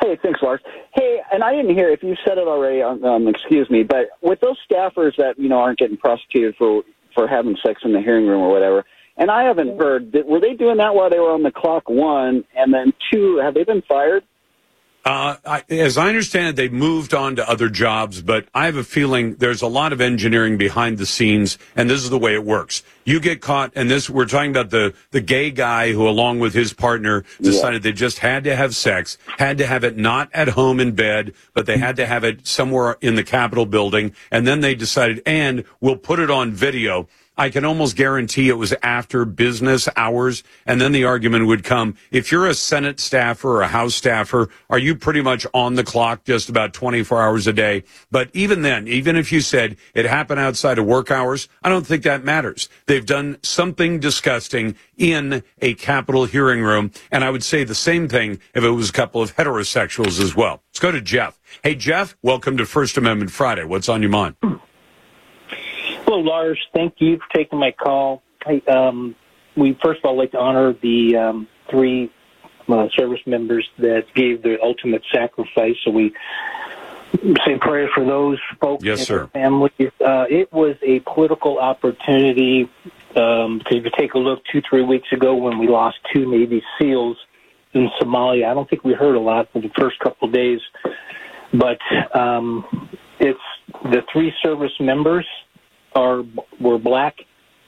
Hey, 0.00 0.18
thanks, 0.22 0.40
Lars. 0.42 0.60
Hey, 0.94 1.20
and 1.32 1.42
I 1.42 1.52
didn't 1.52 1.74
hear 1.74 1.88
if 1.88 2.02
you 2.02 2.14
said 2.26 2.38
it 2.38 2.46
already. 2.46 2.82
Um, 2.82 3.02
um, 3.04 3.28
excuse 3.28 3.68
me, 3.70 3.82
but 3.82 4.08
with 4.22 4.40
those 4.40 4.58
staffers 4.70 5.16
that 5.16 5.34
you 5.38 5.48
know 5.48 5.58
aren't 5.58 5.78
getting 5.78 5.96
prosecuted 5.96 6.56
for 6.56 6.82
for 7.14 7.28
having 7.28 7.56
sex 7.64 7.80
in 7.84 7.92
the 7.92 8.00
hearing 8.00 8.26
room 8.26 8.40
or 8.40 8.50
whatever, 8.50 8.84
and 9.16 9.30
I 9.30 9.44
haven't 9.44 9.80
heard. 9.80 10.14
Were 10.26 10.40
they 10.40 10.54
doing 10.54 10.78
that 10.78 10.94
while 10.94 11.10
they 11.10 11.20
were 11.20 11.32
on 11.32 11.42
the 11.42 11.52
clock? 11.52 11.88
One, 11.88 12.44
and 12.56 12.72
then 12.72 12.92
two, 13.12 13.40
have 13.42 13.54
they 13.54 13.64
been 13.64 13.82
fired? 13.88 14.24
Uh, 15.04 15.36
I, 15.44 15.64
as 15.68 15.98
I 15.98 16.08
understand 16.08 16.48
it, 16.48 16.56
they've 16.56 16.72
moved 16.72 17.12
on 17.12 17.36
to 17.36 17.46
other 17.46 17.68
jobs, 17.68 18.22
but 18.22 18.48
I 18.54 18.64
have 18.64 18.76
a 18.76 18.84
feeling 18.84 19.34
there's 19.34 19.60
a 19.60 19.66
lot 19.66 19.92
of 19.92 20.00
engineering 20.00 20.56
behind 20.56 20.96
the 20.96 21.04
scenes, 21.04 21.58
and 21.76 21.90
this 21.90 22.02
is 22.02 22.08
the 22.08 22.18
way 22.18 22.32
it 22.32 22.42
works. 22.42 22.82
You 23.04 23.20
get 23.20 23.42
caught, 23.42 23.70
and 23.74 23.90
this 23.90 24.08
we're 24.08 24.24
talking 24.24 24.50
about 24.50 24.70
the 24.70 24.94
the 25.10 25.20
gay 25.20 25.50
guy 25.50 25.92
who, 25.92 26.08
along 26.08 26.38
with 26.38 26.54
his 26.54 26.72
partner, 26.72 27.22
decided 27.42 27.84
yeah. 27.84 27.90
they 27.90 27.92
just 27.92 28.20
had 28.20 28.44
to 28.44 28.56
have 28.56 28.74
sex, 28.74 29.18
had 29.36 29.58
to 29.58 29.66
have 29.66 29.84
it 29.84 29.98
not 29.98 30.30
at 30.32 30.48
home 30.48 30.80
in 30.80 30.92
bed, 30.92 31.34
but 31.52 31.66
they 31.66 31.76
had 31.76 31.96
to 31.96 32.06
have 32.06 32.24
it 32.24 32.46
somewhere 32.46 32.96
in 33.02 33.14
the 33.14 33.24
Capitol 33.24 33.66
building, 33.66 34.14
and 34.30 34.46
then 34.46 34.60
they 34.62 34.74
decided, 34.74 35.22
and 35.26 35.64
we'll 35.82 35.96
put 35.96 36.18
it 36.18 36.30
on 36.30 36.50
video. 36.50 37.06
I 37.36 37.50
can 37.50 37.64
almost 37.64 37.96
guarantee 37.96 38.48
it 38.48 38.58
was 38.58 38.72
after 38.82 39.24
business 39.24 39.88
hours. 39.96 40.44
And 40.66 40.80
then 40.80 40.92
the 40.92 41.04
argument 41.04 41.46
would 41.46 41.64
come 41.64 41.96
if 42.10 42.30
you're 42.30 42.46
a 42.46 42.54
Senate 42.54 43.00
staffer 43.00 43.56
or 43.56 43.62
a 43.62 43.68
House 43.68 43.94
staffer, 43.94 44.48
are 44.70 44.78
you 44.78 44.94
pretty 44.94 45.20
much 45.20 45.46
on 45.52 45.74
the 45.74 45.82
clock 45.82 46.24
just 46.24 46.48
about 46.48 46.72
24 46.72 47.22
hours 47.22 47.46
a 47.46 47.52
day? 47.52 47.82
But 48.10 48.30
even 48.34 48.62
then, 48.62 48.86
even 48.86 49.16
if 49.16 49.32
you 49.32 49.40
said 49.40 49.76
it 49.94 50.06
happened 50.06 50.40
outside 50.40 50.78
of 50.78 50.86
work 50.86 51.10
hours, 51.10 51.48
I 51.62 51.68
don't 51.68 51.86
think 51.86 52.04
that 52.04 52.24
matters. 52.24 52.68
They've 52.86 53.04
done 53.04 53.38
something 53.42 53.98
disgusting 53.98 54.76
in 54.96 55.42
a 55.60 55.74
Capitol 55.74 56.26
hearing 56.26 56.62
room. 56.62 56.92
And 57.10 57.24
I 57.24 57.30
would 57.30 57.42
say 57.42 57.64
the 57.64 57.74
same 57.74 58.08
thing 58.08 58.38
if 58.54 58.62
it 58.62 58.70
was 58.70 58.90
a 58.90 58.92
couple 58.92 59.20
of 59.20 59.34
heterosexuals 59.36 60.20
as 60.20 60.36
well. 60.36 60.62
Let's 60.70 60.78
go 60.78 60.92
to 60.92 61.00
Jeff. 61.00 61.40
Hey, 61.64 61.74
Jeff, 61.74 62.16
welcome 62.22 62.56
to 62.58 62.66
First 62.66 62.96
Amendment 62.96 63.32
Friday. 63.32 63.64
What's 63.64 63.88
on 63.88 64.02
your 64.02 64.10
mind? 64.10 64.36
Hello, 66.04 66.18
Lars. 66.18 66.58
Thank 66.74 66.94
you 66.98 67.18
for 67.18 67.26
taking 67.34 67.58
my 67.58 67.72
call. 67.72 68.22
I, 68.44 68.60
um, 68.70 69.14
we 69.56 69.78
first 69.82 70.00
of 70.00 70.04
all 70.04 70.18
like 70.18 70.32
to 70.32 70.38
honor 70.38 70.74
the 70.74 71.16
um, 71.16 71.48
three 71.70 72.12
uh, 72.68 72.88
service 72.90 73.20
members 73.26 73.68
that 73.78 74.04
gave 74.14 74.42
their 74.42 74.62
ultimate 74.62 75.02
sacrifice. 75.10 75.76
So 75.82 75.90
we 75.90 76.14
say 77.46 77.58
prayers 77.58 77.90
for 77.94 78.04
those 78.04 78.38
folks 78.60 78.84
yes, 78.84 78.98
and 78.98 79.06
sir. 79.06 79.18
their 79.18 79.26
families. 79.28 79.72
Uh, 79.80 80.26
it 80.28 80.52
was 80.52 80.76
a 80.82 81.00
political 81.00 81.58
opportunity 81.58 82.68
um, 83.16 83.62
if 83.70 83.84
you 83.84 83.90
take 83.96 84.14
a 84.14 84.18
look 84.18 84.42
two, 84.50 84.60
three 84.68 84.82
weeks 84.82 85.10
ago 85.12 85.34
when 85.36 85.58
we 85.58 85.68
lost 85.68 85.98
two 86.12 86.30
Navy 86.30 86.62
SEALs 86.78 87.16
in 87.72 87.88
Somalia, 88.00 88.50
I 88.50 88.54
don't 88.54 88.68
think 88.68 88.84
we 88.84 88.92
heard 88.92 89.14
a 89.14 89.20
lot 89.20 89.48
for 89.52 89.60
the 89.60 89.70
first 89.78 89.98
couple 90.00 90.28
of 90.28 90.34
days, 90.34 90.60
but 91.52 91.78
um, 92.14 92.88
it's 93.20 93.38
the 93.84 94.02
three 94.12 94.32
service 94.42 94.72
members 94.80 95.26
are 95.94 96.24
were 96.60 96.78
black. 96.78 97.16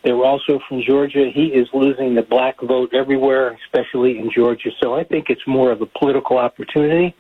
They 0.02 0.12
were 0.12 0.24
also 0.24 0.60
from 0.68 0.82
Georgia. 0.82 1.30
He 1.34 1.46
is 1.46 1.68
losing 1.74 2.14
the 2.14 2.22
black 2.22 2.60
vote 2.60 2.94
everywhere, 2.94 3.58
especially 3.64 4.18
in 4.18 4.30
Georgia. 4.30 4.70
So 4.80 4.94
I 4.94 5.02
think 5.02 5.30
it's 5.30 5.46
more 5.46 5.72
of 5.72 5.80
a 5.82 5.86
political 5.86 6.38
opportunity. 6.38 7.14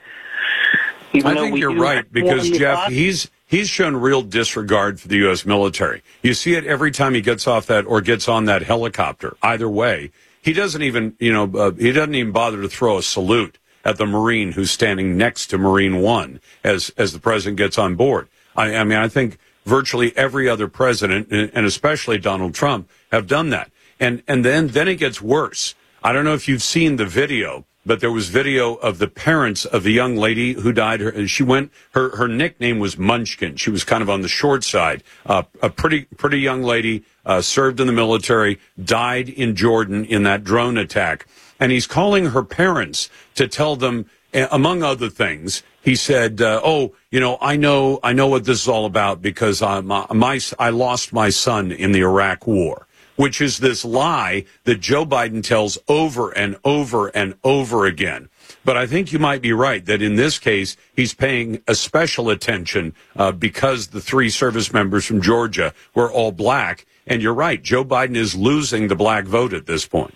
I 1.14 1.34
think 1.34 1.58
you're 1.58 1.74
right 1.74 2.10
because 2.10 2.50
Jeff, 2.50 2.88
he's 2.88 3.30
he's 3.46 3.68
shown 3.68 3.96
real 3.96 4.22
disregard 4.22 5.00
for 5.00 5.08
the 5.08 5.16
U.S. 5.18 5.46
military. 5.46 6.02
You 6.22 6.34
see 6.34 6.54
it 6.54 6.64
every 6.64 6.90
time 6.90 7.14
he 7.14 7.20
gets 7.20 7.46
off 7.46 7.66
that 7.66 7.86
or 7.86 8.00
gets 8.00 8.28
on 8.28 8.44
that 8.46 8.62
helicopter. 8.62 9.36
Either 9.42 9.68
way, 9.68 10.10
he 10.42 10.52
doesn't 10.52 10.82
even 10.82 11.16
you 11.18 11.32
know 11.32 11.44
uh, 11.58 11.70
he 11.72 11.92
doesn't 11.92 12.14
even 12.14 12.32
bother 12.32 12.60
to 12.62 12.68
throw 12.68 12.98
a 12.98 13.02
salute 13.02 13.58
at 13.84 13.96
the 13.96 14.06
Marine 14.06 14.52
who's 14.52 14.70
standing 14.70 15.16
next 15.16 15.46
to 15.48 15.58
Marine 15.58 16.02
One 16.02 16.40
as 16.64 16.90
as 16.96 17.12
the 17.12 17.20
president 17.20 17.56
gets 17.56 17.78
on 17.78 17.94
board. 17.94 18.28
I, 18.56 18.76
I 18.76 18.84
mean, 18.84 18.98
I 18.98 19.08
think 19.08 19.38
virtually 19.66 20.16
every 20.16 20.48
other 20.48 20.68
president, 20.68 21.30
and 21.30 21.66
especially 21.66 22.16
Donald 22.18 22.54
Trump, 22.54 22.88
have 23.12 23.26
done 23.26 23.50
that. 23.50 23.70
And 24.00 24.22
and 24.26 24.44
then 24.44 24.68
then 24.68 24.88
it 24.88 24.96
gets 24.96 25.20
worse. 25.20 25.74
I 26.02 26.12
don't 26.12 26.24
know 26.24 26.34
if 26.34 26.48
you've 26.48 26.62
seen 26.62 26.96
the 26.96 27.06
video, 27.06 27.66
but 27.84 28.00
there 28.00 28.12
was 28.12 28.28
video 28.28 28.74
of 28.74 28.98
the 28.98 29.08
parents 29.08 29.64
of 29.64 29.82
the 29.82 29.92
young 29.92 30.16
lady 30.16 30.52
who 30.52 30.72
died. 30.72 31.00
Her, 31.00 31.26
she 31.26 31.42
went. 31.42 31.72
Her 31.92 32.16
her 32.16 32.28
nickname 32.28 32.78
was 32.78 32.98
Munchkin. 32.98 33.56
She 33.56 33.70
was 33.70 33.84
kind 33.84 34.02
of 34.02 34.10
on 34.10 34.22
the 34.22 34.28
short 34.28 34.64
side. 34.64 35.02
Uh, 35.24 35.44
a 35.62 35.70
pretty 35.70 36.02
pretty 36.16 36.40
young 36.40 36.62
lady 36.62 37.04
uh, 37.24 37.40
served 37.40 37.80
in 37.80 37.86
the 37.86 37.92
military, 37.92 38.58
died 38.82 39.28
in 39.28 39.56
Jordan 39.56 40.04
in 40.04 40.22
that 40.24 40.44
drone 40.44 40.76
attack, 40.76 41.26
and 41.58 41.72
he's 41.72 41.86
calling 41.86 42.26
her 42.26 42.42
parents 42.42 43.08
to 43.34 43.48
tell 43.48 43.76
them, 43.76 44.06
among 44.32 44.82
other 44.82 45.08
things, 45.08 45.62
he 45.86 45.94
said, 45.94 46.42
uh, 46.42 46.60
"Oh, 46.64 46.94
you 47.12 47.20
know, 47.20 47.38
I 47.40 47.56
know, 47.56 48.00
I 48.02 48.12
know 48.12 48.26
what 48.26 48.44
this 48.44 48.62
is 48.62 48.68
all 48.68 48.86
about 48.86 49.22
because 49.22 49.62
I, 49.62 49.80
my, 49.80 50.04
my, 50.12 50.40
I 50.58 50.70
lost 50.70 51.12
my 51.12 51.30
son 51.30 51.70
in 51.70 51.92
the 51.92 52.00
Iraq 52.00 52.46
War." 52.46 52.88
Which 53.14 53.40
is 53.40 53.56
this 53.56 53.82
lie 53.82 54.44
that 54.64 54.80
Joe 54.80 55.06
Biden 55.06 55.42
tells 55.42 55.78
over 55.88 56.32
and 56.32 56.58
over 56.64 57.08
and 57.08 57.34
over 57.42 57.86
again. 57.86 58.28
But 58.62 58.76
I 58.76 58.86
think 58.86 59.10
you 59.10 59.18
might 59.18 59.40
be 59.40 59.54
right 59.54 59.82
that 59.86 60.02
in 60.02 60.16
this 60.16 60.38
case, 60.38 60.76
he's 60.94 61.14
paying 61.14 61.62
a 61.66 61.74
special 61.74 62.28
attention 62.28 62.92
uh, 63.16 63.32
because 63.32 63.86
the 63.86 64.02
three 64.02 64.28
service 64.28 64.70
members 64.70 65.06
from 65.06 65.22
Georgia 65.22 65.72
were 65.94 66.12
all 66.12 66.30
black. 66.30 66.84
And 67.06 67.22
you're 67.22 67.32
right, 67.32 67.62
Joe 67.62 67.86
Biden 67.86 68.16
is 68.16 68.34
losing 68.34 68.88
the 68.88 68.96
black 68.96 69.24
vote 69.24 69.54
at 69.54 69.64
this 69.64 69.86
point. 69.86 70.14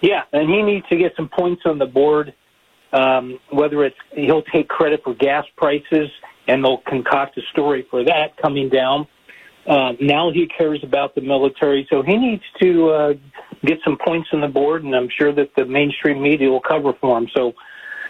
Yeah, 0.00 0.22
and 0.32 0.50
he 0.50 0.60
needs 0.62 0.88
to 0.88 0.96
get 0.96 1.14
some 1.14 1.28
points 1.28 1.62
on 1.66 1.78
the 1.78 1.86
board 1.86 2.34
um, 2.96 3.38
whether 3.50 3.84
it's 3.84 3.96
he'll 4.14 4.42
take 4.42 4.68
credit 4.68 5.02
for 5.04 5.14
gas 5.14 5.44
prices 5.56 6.08
and 6.48 6.64
they'll 6.64 6.82
concoct 6.86 7.36
a 7.36 7.42
story 7.52 7.86
for 7.90 8.04
that 8.04 8.36
coming 8.40 8.68
down. 8.68 9.06
Uh, 9.66 9.92
now 10.00 10.30
he 10.32 10.46
cares 10.46 10.80
about 10.84 11.14
the 11.14 11.20
military, 11.20 11.86
so 11.90 12.02
he 12.02 12.16
needs 12.16 12.42
to 12.60 12.88
uh, 12.90 13.12
get 13.64 13.78
some 13.84 13.98
points 13.98 14.28
on 14.32 14.40
the 14.40 14.48
board, 14.48 14.84
and 14.84 14.94
I'm 14.94 15.08
sure 15.18 15.34
that 15.34 15.50
the 15.56 15.64
mainstream 15.64 16.22
media 16.22 16.48
will 16.48 16.60
cover 16.60 16.92
for 17.00 17.18
him. 17.18 17.26
So, 17.34 17.52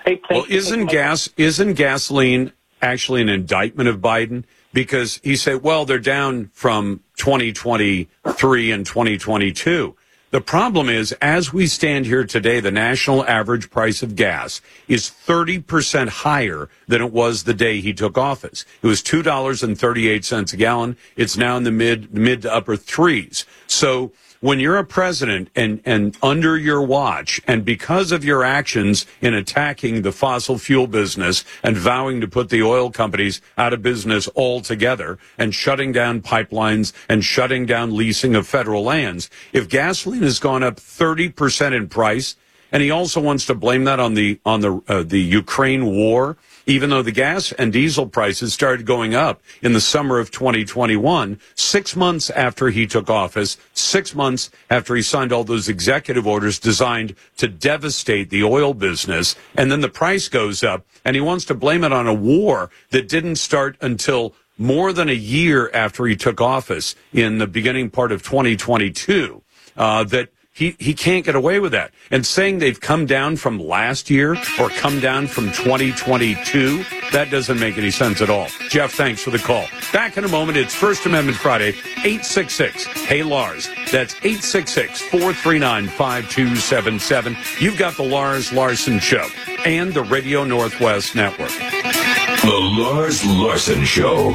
hey, 0.05 0.21
well, 0.29 0.45
isn't 0.49 0.87
gas 0.87 1.31
isn't 1.39 1.75
gasoline 1.75 2.53
actually 2.83 3.23
an 3.23 3.31
indictment 3.31 3.89
of 3.89 4.01
Biden? 4.01 4.45
Because 4.75 5.19
he 5.25 5.35
said, 5.37 5.63
well, 5.63 5.87
they're 5.87 5.99
down 5.99 6.51
from 6.53 7.01
2023 7.17 8.71
and 8.71 8.85
2022. 8.85 9.97
The 10.37 10.43
problem 10.43 10.91
is, 10.91 11.13
as 11.13 11.55
we 11.55 11.67
stand 11.67 12.05
here 12.05 12.23
today, 12.23 12.61
the 12.61 12.71
national 12.71 13.25
average 13.25 13.71
price 13.71 14.03
of 14.03 14.17
gas 14.17 14.61
is 14.87 15.11
30% 15.11 16.09
higher 16.09 16.69
than 16.87 17.01
it 17.01 17.11
was 17.11 17.45
the 17.45 17.55
day 17.55 17.81
he 17.81 17.95
took 17.95 18.19
office. 18.19 18.67
It 18.83 18.87
was 18.87 19.01
$2.38 19.01 20.53
a 20.53 20.57
gallon. 20.59 20.99
It's 21.17 21.39
now 21.39 21.57
in 21.57 21.63
the 21.63 21.71
mid, 21.71 22.13
mid 22.13 22.43
to 22.43 22.53
upper 22.53 22.77
threes. 22.77 23.47
So 23.67 24.13
when 24.41 24.61
you're 24.61 24.77
a 24.77 24.85
president 24.85 25.49
and, 25.55 25.81
and 25.85 26.17
under 26.23 26.57
your 26.57 26.83
watch, 26.83 27.41
and 27.47 27.65
because 27.65 28.13
of 28.13 28.25
your 28.25 28.45
actions 28.45 29.07
in 29.21 29.35
attacking 29.35 30.03
the 30.03 30.13
fossil 30.13 30.59
fuel 30.59 30.87
business 30.87 31.45
and 31.63 31.77
vowing 31.77 32.21
to 32.21 32.29
put 32.29 32.51
the 32.51 32.63
oil 32.63 32.91
companies 32.91 33.41
out 33.57 33.73
of 33.73 33.83
business 33.83 34.29
altogether 34.37 35.19
and 35.39 35.55
shutting 35.55 35.93
down 35.93 36.21
pipelines 36.21 36.93
and 37.09 37.25
shutting 37.25 37.67
down 37.67 37.97
leasing 37.97 38.35
of 38.35 38.47
federal 38.47 38.83
lands, 38.83 39.31
if 39.53 39.69
gasoline 39.69 40.23
has 40.23 40.39
gone 40.39 40.63
up 40.63 40.77
30% 40.77 41.73
in 41.73 41.89
price, 41.89 42.37
and 42.73 42.83
he 42.83 42.91
also 42.91 43.21
wants 43.21 43.47
to 43.47 43.55
blame 43.55 43.85
that 43.85 44.01
on 44.01 44.15
the 44.15 44.41
on 44.45 44.61
the 44.61 44.83
uh, 44.89 45.03
the 45.03 45.21
Ukraine 45.21 45.87
war 45.87 46.37
even 46.67 46.91
though 46.91 47.03
the 47.03 47.13
gas 47.13 47.53
and 47.53 47.73
diesel 47.73 48.07
prices 48.07 48.53
started 48.53 48.85
going 48.85 49.15
up 49.15 49.41
in 49.63 49.73
the 49.73 49.81
summer 49.81 50.19
of 50.19 50.31
2021, 50.33 51.41
six 51.55 51.95
months 51.95 52.29
after 52.31 52.69
he 52.69 52.87
took 52.87 53.09
office, 53.09 53.57
six 53.73 54.15
months 54.15 54.51
after 54.69 54.97
he 54.97 55.03
signed 55.03 55.33
all 55.33 55.45
those 55.45 55.69
executive 55.69 56.27
orders 56.27 56.59
designed 56.59 57.15
to 57.37 57.47
devastate 57.47 58.31
the 58.31 58.43
oil 58.43 58.75
business. 58.75 59.37
And 59.57 59.71
then 59.71 59.81
the 59.81 59.89
price 59.89 60.29
goes 60.29 60.65
up 60.65 60.85
and 61.05 61.15
he 61.15 61.23
wants 61.23 61.45
to 61.47 61.55
blame 61.55 61.85
it 61.85 61.93
on 61.93 62.09
a 62.09 62.15
war 62.15 62.71
that 62.91 63.09
didn't 63.09 63.37
start 63.37 63.77
until 63.81 64.35
more 64.59 64.93
than 64.93 65.09
a 65.09 65.13
year 65.13 65.71
after 65.73 66.07
he 66.07 66.17
took 66.17 66.41
office 66.41 66.97
in 67.13 67.39
the 67.39 67.47
beginning 67.47 67.91
part 67.91 68.11
of 68.11 68.23
2022. 68.23 69.43
Uh, 69.77 70.03
that 70.05 70.31
he, 70.57 70.75
he 70.79 70.95
can't 70.95 71.23
get 71.23 71.35
away 71.35 71.61
with 71.61 71.73
that. 71.73 71.91
And 72.11 72.25
saying 72.25 72.61
they've 72.61 72.81
come 72.81 73.05
down 73.05 73.37
from 73.37 73.61
last 73.61 74.09
year 74.09 74.37
or 74.59 74.71
come 74.71 75.01
down 75.01 75.27
from 75.27 75.53
2022, 75.53 76.83
that 77.13 77.31
doesn't 77.31 77.61
make 77.61 77.77
any 77.77 77.91
sense 77.91 78.23
at 78.23 78.31
all. 78.31 78.49
Jeff, 78.71 78.95
thanks 78.95 79.23
for 79.23 79.29
the 79.29 79.39
call. 79.39 79.67
Back 79.93 80.17
in 80.17 80.25
a 80.25 80.29
moment. 80.29 80.57
It's 80.57 80.75
First 80.75 81.05
Amendment 81.05 81.37
Friday, 81.37 81.75
866. 81.99 82.85
Hey, 82.85 83.23
Lars. 83.23 83.69
That's 83.93 84.15
866 84.15 85.03
439 85.03 85.89
5277. 85.89 87.37
You've 87.59 87.77
got 87.77 87.99
the 87.99 88.05
Lars 88.05 88.51
Larson 88.51 88.99
Show 88.99 89.29
and 89.67 89.93
the 89.93 90.05
Radio 90.05 90.45
Northwest 90.45 91.15
Network. 91.15 91.51
The 91.51 92.59
Lars 92.79 93.23
Larson 93.27 93.85
Show. 93.85 94.35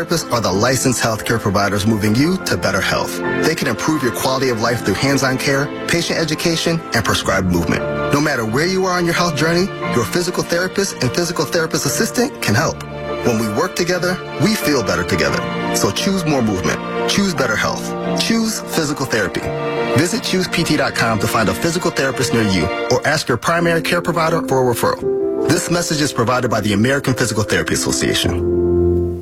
Therapists 0.00 0.30
are 0.32 0.40
the 0.40 0.50
licensed 0.50 1.02
healthcare 1.02 1.38
providers 1.38 1.86
moving 1.86 2.14
you 2.14 2.38
to 2.44 2.56
better 2.56 2.80
health. 2.80 3.18
They 3.44 3.54
can 3.54 3.68
improve 3.68 4.02
your 4.02 4.12
quality 4.12 4.48
of 4.48 4.60
life 4.60 4.84
through 4.84 4.94
hands-on 4.94 5.36
care, 5.36 5.66
patient 5.88 6.18
education, 6.18 6.80
and 6.94 7.04
prescribed 7.04 7.48
movement. 7.48 7.82
No 8.12 8.20
matter 8.20 8.46
where 8.46 8.66
you 8.66 8.86
are 8.86 8.96
on 8.96 9.04
your 9.04 9.14
health 9.14 9.36
journey, 9.36 9.66
your 9.94 10.04
physical 10.04 10.42
therapist 10.42 11.02
and 11.02 11.14
physical 11.14 11.44
therapist 11.44 11.84
assistant 11.84 12.42
can 12.42 12.54
help. 12.54 12.82
When 13.26 13.38
we 13.38 13.48
work 13.48 13.76
together, 13.76 14.16
we 14.42 14.54
feel 14.54 14.82
better 14.82 15.04
together. 15.04 15.40
So 15.76 15.90
choose 15.90 16.24
more 16.24 16.42
movement. 16.42 16.80
Choose 17.10 17.34
better 17.34 17.56
health. 17.56 17.84
Choose 18.22 18.60
physical 18.60 19.04
therapy. 19.04 19.42
Visit 20.00 20.22
choosept.com 20.22 21.18
to 21.18 21.26
find 21.26 21.48
a 21.48 21.54
physical 21.54 21.90
therapist 21.90 22.32
near 22.32 22.44
you 22.44 22.64
or 22.90 23.06
ask 23.06 23.28
your 23.28 23.36
primary 23.36 23.82
care 23.82 24.00
provider 24.00 24.40
for 24.48 24.62
a 24.62 24.74
referral. 24.74 25.48
This 25.48 25.70
message 25.70 26.00
is 26.00 26.12
provided 26.12 26.50
by 26.50 26.60
the 26.60 26.72
American 26.72 27.12
Physical 27.12 27.42
Therapy 27.42 27.74
Association. 27.74 28.59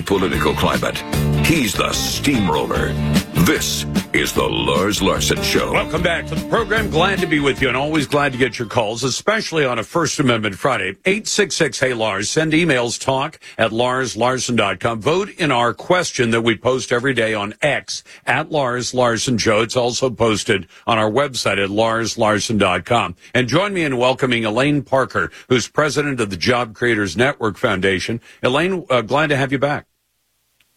Political 0.00 0.54
climate, 0.54 0.96
he's 1.44 1.74
the 1.74 1.92
steamroller. 1.92 2.92
This 3.44 3.84
is 4.14 4.32
the 4.34 4.42
Lars 4.42 5.00
Larson 5.00 5.42
Show. 5.42 5.72
Welcome 5.72 6.02
back 6.02 6.26
to 6.26 6.34
the 6.34 6.48
program. 6.48 6.90
Glad 6.90 7.18
to 7.20 7.26
be 7.26 7.40
with 7.40 7.62
you 7.62 7.68
and 7.68 7.76
always 7.76 8.06
glad 8.06 8.32
to 8.32 8.38
get 8.38 8.58
your 8.58 8.68
calls, 8.68 9.02
especially 9.04 9.64
on 9.64 9.78
a 9.78 9.82
First 9.82 10.20
Amendment 10.20 10.56
Friday. 10.56 10.96
866 11.04 11.80
Hey 11.80 11.94
Lars. 11.94 12.28
Send 12.28 12.52
emails 12.52 13.00
talk 13.00 13.40
at 13.56 13.70
larslarson.com. 13.70 15.00
Vote 15.00 15.30
in 15.30 15.50
our 15.50 15.72
question 15.72 16.30
that 16.30 16.42
we 16.42 16.56
post 16.56 16.92
every 16.92 17.14
day 17.14 17.32
on 17.32 17.54
X 17.62 18.04
at 18.26 18.50
Lars 18.50 18.92
Larson 18.92 19.38
Show. 19.38 19.62
It's 19.62 19.76
also 19.76 20.10
posted 20.10 20.68
on 20.86 20.98
our 20.98 21.10
website 21.10 21.62
at 21.62 21.70
larslarson.com. 21.70 23.16
And 23.34 23.48
join 23.48 23.72
me 23.72 23.82
in 23.82 23.96
welcoming 23.96 24.44
Elaine 24.44 24.82
Parker, 24.82 25.30
who's 25.48 25.68
president 25.68 26.20
of 26.20 26.28
the 26.28 26.36
Job 26.36 26.74
Creators 26.74 27.16
Network 27.16 27.56
Foundation. 27.56 28.20
Elaine, 28.42 28.84
uh, 28.90 29.00
glad 29.00 29.28
to 29.28 29.36
have 29.36 29.52
you 29.52 29.58
back. 29.58 29.86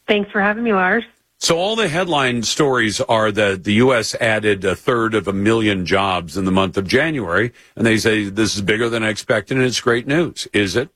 Thanks 0.07 0.31
for 0.31 0.39
having 0.39 0.63
me, 0.63 0.71
Lars. 0.71 1.03
So 1.45 1.59
all 1.59 1.75
the 1.75 1.87
headline 1.87 2.41
stories 2.41 2.99
are 3.01 3.31
that 3.31 3.65
the 3.65 3.73
U.S. 3.73 4.15
added 4.15 4.65
a 4.65 4.75
third 4.75 5.13
of 5.13 5.27
a 5.27 5.31
million 5.31 5.85
jobs 5.85 6.37
in 6.37 6.45
the 6.45 6.51
month 6.51 6.75
of 6.75 6.87
January, 6.87 7.53
and 7.75 7.85
they 7.85 7.97
say 7.97 8.23
this 8.23 8.55
is 8.55 8.63
bigger 8.63 8.89
than 8.89 9.03
I 9.03 9.09
expected, 9.09 9.57
and 9.57 9.63
it's 9.63 9.79
great 9.79 10.07
news. 10.07 10.47
Is 10.53 10.75
it? 10.75 10.89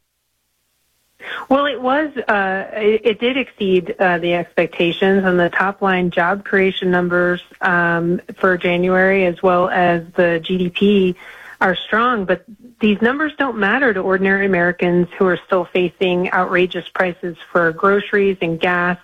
Well, 1.50 1.68
it 1.68 1.80
was. 1.80 2.18
Uh, 2.18 2.68
it, 2.74 3.02
it, 3.04 3.20
did 3.20 3.38
exceed 3.38 3.95
uh, 4.00 4.18
the 4.18 4.34
expectations, 4.34 5.24
and 5.24 5.39
the 5.39 5.52
top 5.52 5.84
line 5.84 6.10
job 6.10 6.43
creation 6.43 6.89
numbers 6.89 7.43
um, 7.62 8.20
for 8.38 8.58
January, 8.58 9.28
as 9.28 9.43
well 9.43 9.70
as 9.70 10.02
the 10.16 10.41
GDP, 10.43 11.16
are 11.62 11.76
strong. 11.76 12.26
But 12.26 12.43
these 12.80 13.00
numbers 13.04 13.34
don't 13.38 13.60
matter 13.60 13.93
to 13.93 14.00
ordinary 14.00 14.47
Americans 14.47 15.10
who 15.16 15.28
are 15.28 15.39
still 15.45 15.66
facing 15.66 16.32
outrageous 16.32 16.89
prices 16.89 17.38
for 17.52 17.72
groceries 17.72 18.39
and 18.41 18.60
gas 18.60 18.97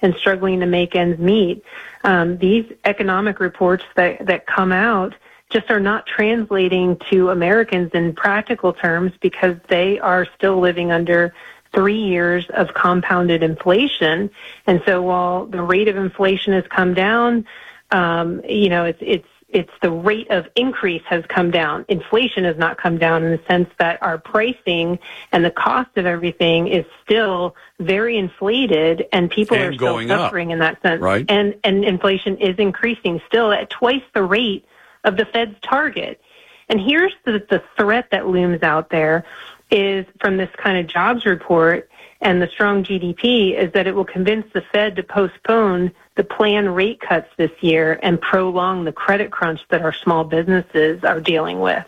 and 0.00 0.14
struggling 0.16 0.60
to 0.60 0.66
make 0.66 0.94
ends 0.94 1.18
meet. 1.18 1.64
Um, 2.04 2.38
these 2.38 2.70
economic 2.84 3.40
reports 3.40 3.84
that, 3.96 4.26
that 4.26 4.46
come 4.46 4.72
out 4.72 5.14
just 5.50 5.70
are 5.70 5.80
not 5.80 6.06
translating 6.06 6.96
to 7.10 7.30
Americans 7.30 7.90
in 7.94 8.14
practical 8.14 8.72
terms 8.72 9.12
because 9.20 9.56
they 9.68 9.98
are 9.98 10.26
still 10.36 10.60
living 10.60 10.92
under 10.92 11.34
three 11.72 12.00
years 12.00 12.46
of 12.50 12.74
compounded 12.74 13.42
inflation. 13.42 14.30
And 14.66 14.82
so 14.86 15.02
while 15.02 15.46
the 15.46 15.62
rate 15.62 15.88
of 15.88 15.96
inflation 15.96 16.52
has 16.52 16.64
come 16.68 16.94
down, 16.94 17.46
um, 17.90 18.42
you 18.48 18.68
know, 18.68 18.84
it's, 18.84 18.98
it's 19.00 19.28
it's 19.48 19.72
the 19.80 19.90
rate 19.90 20.30
of 20.30 20.46
increase 20.56 21.02
has 21.06 21.24
come 21.28 21.50
down. 21.50 21.86
Inflation 21.88 22.44
has 22.44 22.58
not 22.58 22.76
come 22.76 22.98
down 22.98 23.24
in 23.24 23.30
the 23.30 23.40
sense 23.48 23.70
that 23.78 24.02
our 24.02 24.18
pricing 24.18 24.98
and 25.32 25.42
the 25.44 25.50
cost 25.50 25.96
of 25.96 26.04
everything 26.04 26.68
is 26.68 26.84
still 27.02 27.56
very 27.80 28.18
inflated 28.18 29.06
and 29.10 29.30
people 29.30 29.56
and 29.56 29.66
are 29.66 29.72
still 29.74 30.06
suffering 30.06 30.50
up, 30.50 30.52
in 30.52 30.58
that 30.58 30.82
sense. 30.82 31.00
Right. 31.00 31.24
And 31.30 31.54
and 31.64 31.84
inflation 31.84 32.36
is 32.36 32.58
increasing 32.58 33.22
still 33.26 33.50
at 33.50 33.70
twice 33.70 34.02
the 34.12 34.22
rate 34.22 34.66
of 35.04 35.16
the 35.16 35.24
Fed's 35.24 35.56
target. 35.62 36.20
And 36.68 36.78
here's 36.78 37.14
the, 37.24 37.42
the 37.48 37.62
threat 37.78 38.10
that 38.10 38.26
looms 38.26 38.62
out 38.62 38.90
there 38.90 39.24
is 39.70 40.04
from 40.20 40.36
this 40.36 40.50
kind 40.56 40.76
of 40.78 40.86
jobs 40.86 41.24
report 41.24 41.88
and 42.20 42.42
the 42.42 42.48
strong 42.48 42.84
GDP 42.84 43.56
is 43.56 43.72
that 43.72 43.86
it 43.86 43.94
will 43.94 44.04
convince 44.04 44.52
the 44.52 44.62
Fed 44.72 44.96
to 44.96 45.02
postpone 45.02 45.92
the 46.18 46.24
planned 46.24 46.74
rate 46.74 47.00
cuts 47.00 47.28
this 47.36 47.52
year 47.60 47.98
and 48.02 48.20
prolong 48.20 48.84
the 48.84 48.90
credit 48.92 49.30
crunch 49.30 49.60
that 49.70 49.82
our 49.82 49.92
small 49.92 50.24
businesses 50.24 51.04
are 51.04 51.20
dealing 51.20 51.60
with. 51.60 51.86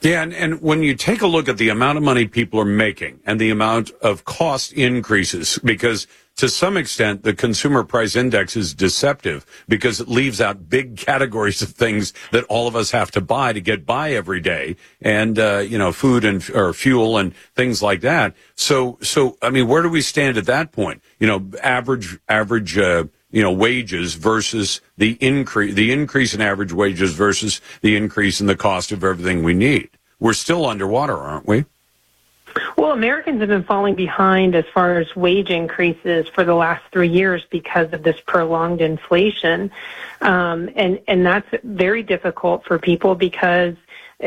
Yeah, 0.00 0.20
and, 0.20 0.34
and 0.34 0.60
when 0.60 0.82
you 0.82 0.96
take 0.96 1.22
a 1.22 1.28
look 1.28 1.48
at 1.48 1.58
the 1.58 1.68
amount 1.68 1.96
of 1.96 2.02
money 2.02 2.26
people 2.26 2.58
are 2.58 2.64
making 2.64 3.20
and 3.24 3.40
the 3.40 3.50
amount 3.50 3.92
of 4.02 4.24
cost 4.24 4.72
increases, 4.72 5.60
because 5.62 6.08
to 6.38 6.48
some 6.48 6.76
extent 6.76 7.22
the 7.22 7.34
consumer 7.34 7.84
price 7.84 8.16
index 8.16 8.56
is 8.56 8.74
deceptive 8.74 9.46
because 9.68 10.00
it 10.00 10.08
leaves 10.08 10.40
out 10.40 10.68
big 10.68 10.96
categories 11.08 11.62
of 11.62 11.70
things 11.70 12.12
that 12.32 12.42
all 12.44 12.66
of 12.66 12.74
us 12.74 12.90
have 12.90 13.12
to 13.12 13.20
buy 13.20 13.52
to 13.52 13.60
get 13.60 13.86
by 13.86 14.10
every 14.10 14.40
day, 14.40 14.74
and 15.00 15.38
uh, 15.38 15.58
you 15.58 15.78
know, 15.78 15.92
food 15.92 16.24
and 16.24 16.50
or 16.50 16.72
fuel 16.72 17.16
and 17.16 17.32
things 17.54 17.80
like 17.80 18.00
that. 18.00 18.34
So, 18.56 18.98
so 19.02 19.38
I 19.40 19.50
mean, 19.50 19.68
where 19.68 19.82
do 19.82 19.88
we 19.88 20.00
stand 20.00 20.36
at 20.36 20.46
that 20.46 20.72
point? 20.72 21.00
You 21.20 21.28
know, 21.28 21.50
average 21.62 22.18
average. 22.28 22.76
Uh, 22.76 23.04
you 23.32 23.42
know, 23.42 23.50
wages 23.50 24.14
versus 24.14 24.80
the 24.98 25.18
increase, 25.20 25.74
the 25.74 25.90
increase 25.90 26.34
in 26.34 26.40
average 26.40 26.72
wages 26.72 27.14
versus 27.14 27.60
the 27.80 27.96
increase 27.96 28.40
in 28.40 28.46
the 28.46 28.56
cost 28.56 28.92
of 28.92 29.02
everything 29.02 29.42
we 29.42 29.54
need. 29.54 29.88
We're 30.20 30.34
still 30.34 30.66
underwater, 30.66 31.16
aren't 31.16 31.48
we? 31.48 31.64
Well, 32.76 32.92
Americans 32.92 33.40
have 33.40 33.48
been 33.48 33.64
falling 33.64 33.94
behind 33.94 34.54
as 34.54 34.66
far 34.74 34.98
as 34.98 35.16
wage 35.16 35.48
increases 35.48 36.28
for 36.28 36.44
the 36.44 36.54
last 36.54 36.82
three 36.92 37.08
years 37.08 37.42
because 37.50 37.92
of 37.94 38.02
this 38.02 38.20
prolonged 38.26 38.82
inflation, 38.82 39.70
um, 40.20 40.68
and 40.76 41.00
and 41.08 41.24
that's 41.24 41.48
very 41.64 42.02
difficult 42.02 42.64
for 42.66 42.78
people 42.78 43.14
because 43.14 43.74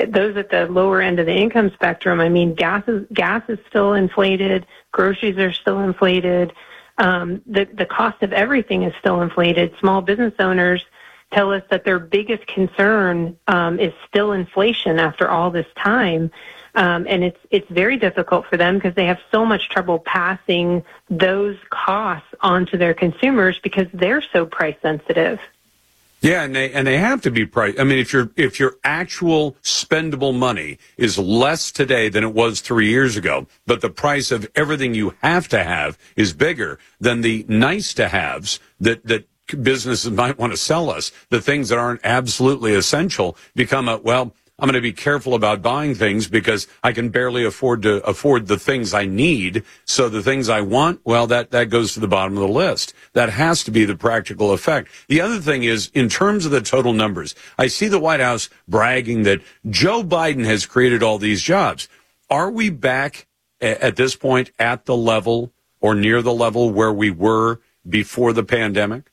those 0.07 0.35
at 0.37 0.49
the 0.49 0.65
lower 0.65 1.01
end 1.01 1.19
of 1.19 1.27
the 1.27 1.35
income 1.35 1.69
spectrum. 1.71 2.19
I 2.19 2.29
mean, 2.29 2.55
gas 2.55 2.83
is 2.87 3.05
gas 3.13 3.43
is 3.47 3.59
still 3.67 3.93
inflated, 3.93 4.65
groceries 4.91 5.37
are 5.37 5.53
still 5.53 5.79
inflated 5.81 6.51
um, 6.97 7.41
the 7.45 7.65
the 7.73 7.85
cost 7.85 8.21
of 8.23 8.33
everything 8.33 8.83
is 8.83 8.93
still 8.99 9.21
inflated. 9.21 9.73
Small 9.79 10.01
business 10.01 10.33
owners 10.39 10.85
tell 11.31 11.51
us 11.51 11.63
that 11.69 11.83
their 11.83 11.99
biggest 11.99 12.45
concern 12.47 13.37
um, 13.47 13.79
is 13.79 13.93
still 14.07 14.31
inflation 14.31 14.99
after 14.99 15.29
all 15.29 15.51
this 15.51 15.67
time. 15.75 16.31
Um, 16.75 17.05
and 17.07 17.23
it's 17.23 17.39
it's 17.51 17.69
very 17.69 17.97
difficult 17.97 18.45
for 18.47 18.57
them 18.57 18.75
because 18.75 18.95
they 18.95 19.05
have 19.05 19.19
so 19.31 19.45
much 19.45 19.69
trouble 19.69 19.99
passing 19.99 20.83
those 21.09 21.57
costs 21.69 22.27
on 22.41 22.65
to 22.67 22.77
their 22.77 22.93
consumers 22.93 23.59
because 23.59 23.87
they're 23.93 24.21
so 24.33 24.45
price 24.45 24.75
sensitive. 24.81 25.39
Yeah, 26.25 26.41
and 26.41 26.55
they 26.55 26.71
and 26.71 26.87
they 26.87 26.97
have 26.97 27.21
to 27.21 27.29
be 27.29 27.45
price. 27.45 27.75
I 27.77 27.83
mean, 27.83 27.99
if 27.99 28.11
your 28.11 28.31
if 28.35 28.59
your 28.59 28.77
actual 28.83 29.55
spendable 29.61 30.35
money 30.35 30.79
is 30.97 31.19
less 31.19 31.71
today 31.71 32.09
than 32.09 32.23
it 32.23 32.33
was 32.33 32.61
three 32.61 32.89
years 32.89 33.15
ago, 33.15 33.45
but 33.67 33.81
the 33.81 33.91
price 33.91 34.31
of 34.31 34.49
everything 34.55 34.95
you 34.95 35.13
have 35.21 35.47
to 35.49 35.63
have 35.63 35.99
is 36.15 36.33
bigger 36.33 36.79
than 36.99 37.21
the 37.21 37.45
nice 37.47 37.93
to 37.93 38.07
haves 38.07 38.59
that 38.79 39.05
that 39.05 39.27
businesses 39.61 40.09
might 40.23 40.39
want 40.39 40.51
to 40.51 40.57
sell 40.57 40.89
us, 40.89 41.11
the 41.29 41.41
things 41.41 41.69
that 41.69 41.77
aren't 41.77 42.01
absolutely 42.03 42.73
essential 42.73 43.37
become 43.53 43.87
a 43.87 43.97
well 43.97 44.33
I'm 44.57 44.67
going 44.67 44.75
to 44.75 44.81
be 44.81 44.93
careful 44.93 45.33
about 45.33 45.61
buying 45.61 45.95
things 45.95 46.27
because 46.29 46.65
I 46.81 46.93
can 46.93 47.09
barely 47.09 47.43
afford 47.43 47.81
to 47.81 48.01
afford 48.05 48.47
the 48.47 48.57
things 48.57 48.93
I 48.93 49.05
need. 49.05 49.65
So 49.83 50.07
the 50.07 50.23
things 50.23 50.47
I 50.47 50.61
want, 50.61 51.01
well, 51.03 51.27
that, 51.27 51.51
that 51.51 51.69
goes 51.69 51.93
to 51.93 51.99
the 51.99 52.07
bottom 52.07 52.37
of 52.37 52.41
the 52.41 52.53
list. 52.53 52.93
That 53.11 53.29
has 53.31 53.65
to 53.65 53.71
be 53.71 53.83
the 53.83 53.97
practical 53.97 54.53
effect. 54.53 54.89
The 55.09 55.19
other 55.19 55.39
thing 55.39 55.63
is, 55.63 55.91
in 55.93 56.07
terms 56.07 56.45
of 56.45 56.51
the 56.51 56.61
total 56.61 56.93
numbers, 56.93 57.35
I 57.57 57.67
see 57.67 57.89
the 57.89 57.99
White 57.99 58.21
House 58.21 58.49
bragging 58.65 59.23
that 59.23 59.41
Joe 59.69 60.03
Biden 60.03 60.45
has 60.45 60.65
created 60.65 61.03
all 61.03 61.17
these 61.17 61.41
jobs. 61.41 61.89
Are 62.29 62.49
we 62.49 62.69
back 62.69 63.27
at 63.59 63.97
this 63.97 64.15
point 64.15 64.51
at 64.57 64.85
the 64.85 64.95
level 64.95 65.51
or 65.81 65.95
near 65.95 66.21
the 66.21 66.33
level 66.33 66.71
where 66.71 66.93
we 66.93 67.11
were 67.11 67.59
before 67.87 68.31
the 68.31 68.43
pandemic? 68.43 69.11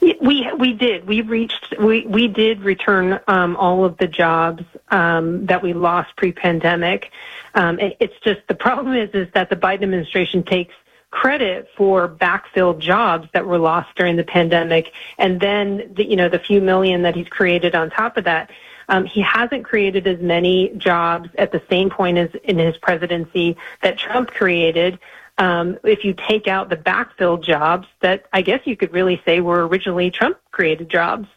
We 0.00 0.50
we 0.58 0.72
did. 0.72 1.06
We 1.06 1.22
reached. 1.22 1.74
We 1.78 2.06
we 2.06 2.28
did 2.28 2.62
return 2.62 3.20
um, 3.28 3.56
all 3.56 3.84
of 3.84 3.96
the 3.98 4.06
jobs 4.06 4.64
um, 4.90 5.46
that 5.46 5.62
we 5.62 5.72
lost 5.72 6.14
pre-pandemic. 6.16 7.10
Um, 7.54 7.78
it, 7.78 7.96
it's 8.00 8.18
just 8.22 8.40
the 8.48 8.54
problem 8.54 8.94
is 8.94 9.10
is 9.14 9.28
that 9.34 9.50
the 9.50 9.56
Biden 9.56 9.84
administration 9.84 10.42
takes 10.42 10.74
credit 11.10 11.68
for 11.76 12.08
backfilled 12.08 12.78
jobs 12.78 13.28
that 13.32 13.46
were 13.46 13.58
lost 13.58 13.88
during 13.96 14.16
the 14.16 14.24
pandemic, 14.24 14.92
and 15.18 15.40
then 15.40 15.92
the, 15.94 16.04
you 16.04 16.16
know 16.16 16.28
the 16.28 16.38
few 16.38 16.60
million 16.60 17.02
that 17.02 17.14
he's 17.14 17.28
created 17.28 17.74
on 17.74 17.90
top 17.90 18.16
of 18.16 18.24
that. 18.24 18.50
Um, 18.88 19.04
he 19.04 19.20
hasn't 19.20 19.64
created 19.64 20.06
as 20.06 20.20
many 20.20 20.70
jobs 20.76 21.28
at 21.36 21.50
the 21.50 21.62
same 21.68 21.90
point 21.90 22.18
as 22.18 22.30
in 22.44 22.58
his 22.58 22.76
presidency 22.76 23.56
that 23.82 23.98
Trump 23.98 24.30
created. 24.30 24.98
Um, 25.38 25.78
if 25.84 26.04
you 26.04 26.14
take 26.14 26.48
out 26.48 26.70
the 26.70 26.76
backfill 26.76 27.42
jobs 27.42 27.86
that 28.00 28.26
I 28.32 28.42
guess 28.42 28.60
you 28.64 28.76
could 28.76 28.92
really 28.92 29.20
say 29.24 29.40
were 29.40 29.66
originally 29.66 30.10
Trump 30.10 30.38
created 30.50 30.88
jobs. 30.88 31.28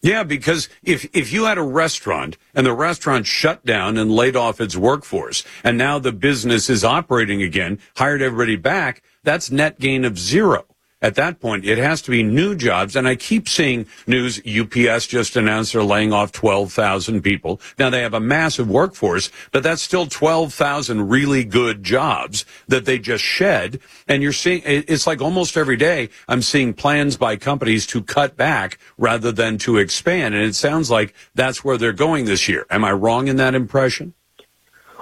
Yeah, 0.00 0.22
because 0.22 0.68
if 0.82 1.08
if 1.14 1.32
you 1.32 1.44
had 1.44 1.58
a 1.58 1.62
restaurant 1.62 2.36
and 2.54 2.64
the 2.64 2.72
restaurant 2.72 3.26
shut 3.26 3.64
down 3.64 3.96
and 3.96 4.10
laid 4.10 4.36
off 4.36 4.60
its 4.60 4.76
workforce, 4.76 5.44
and 5.64 5.76
now 5.76 5.98
the 5.98 6.12
business 6.12 6.70
is 6.70 6.84
operating 6.84 7.42
again, 7.42 7.80
hired 7.96 8.22
everybody 8.22 8.56
back, 8.56 9.02
that's 9.24 9.50
net 9.50 9.80
gain 9.80 10.04
of 10.04 10.18
zero 10.18 10.66
at 11.00 11.14
that 11.14 11.38
point, 11.40 11.64
it 11.64 11.78
has 11.78 12.02
to 12.02 12.10
be 12.10 12.22
new 12.22 12.56
jobs. 12.56 12.96
And 12.96 13.06
I 13.06 13.14
keep 13.14 13.48
seeing 13.48 13.86
news. 14.06 14.40
UPS 14.44 15.06
just 15.06 15.36
announced 15.36 15.72
they're 15.72 15.82
laying 15.82 16.12
off 16.12 16.32
12,000 16.32 17.22
people. 17.22 17.60
Now 17.78 17.88
they 17.90 18.02
have 18.02 18.14
a 18.14 18.20
massive 18.20 18.68
workforce, 18.68 19.30
but 19.52 19.62
that's 19.62 19.82
still 19.82 20.06
12,000 20.06 21.08
really 21.08 21.44
good 21.44 21.84
jobs 21.84 22.44
that 22.66 22.84
they 22.84 22.98
just 22.98 23.22
shed. 23.22 23.78
And 24.08 24.22
you're 24.22 24.32
seeing, 24.32 24.62
it's 24.64 25.06
like 25.06 25.20
almost 25.20 25.56
every 25.56 25.76
day 25.76 26.08
I'm 26.26 26.42
seeing 26.42 26.74
plans 26.74 27.16
by 27.16 27.36
companies 27.36 27.86
to 27.88 28.02
cut 28.02 28.36
back 28.36 28.78
rather 28.96 29.30
than 29.30 29.58
to 29.58 29.76
expand. 29.76 30.34
And 30.34 30.44
it 30.44 30.56
sounds 30.56 30.90
like 30.90 31.14
that's 31.34 31.64
where 31.64 31.78
they're 31.78 31.92
going 31.92 32.24
this 32.24 32.48
year. 32.48 32.66
Am 32.70 32.84
I 32.84 32.92
wrong 32.92 33.28
in 33.28 33.36
that 33.36 33.54
impression? 33.54 34.14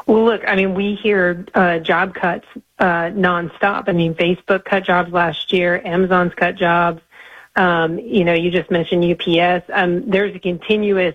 Well, 0.07 0.25
look, 0.25 0.43
I 0.47 0.55
mean, 0.55 0.75
we 0.75 0.95
hear 0.95 1.45
uh, 1.55 1.79
job 1.79 2.15
cuts 2.15 2.47
uh, 2.79 3.11
nonstop. 3.11 3.89
I 3.89 3.93
mean, 3.93 4.15
Facebook 4.15 4.65
cut 4.65 4.85
jobs 4.85 5.13
last 5.13 5.53
year, 5.53 5.81
Amazon's 5.85 6.35
cut 6.35 6.57
jobs. 6.57 7.01
Um, 7.57 7.99
you 7.99 8.25
know, 8.25 8.35
you 8.35 8.51
just 8.51 8.71
mentioned 8.71 9.05
UPS. 9.05 9.65
Um, 9.73 10.09
there's 10.11 10.35
a 10.37 10.39
continuous 10.39 11.15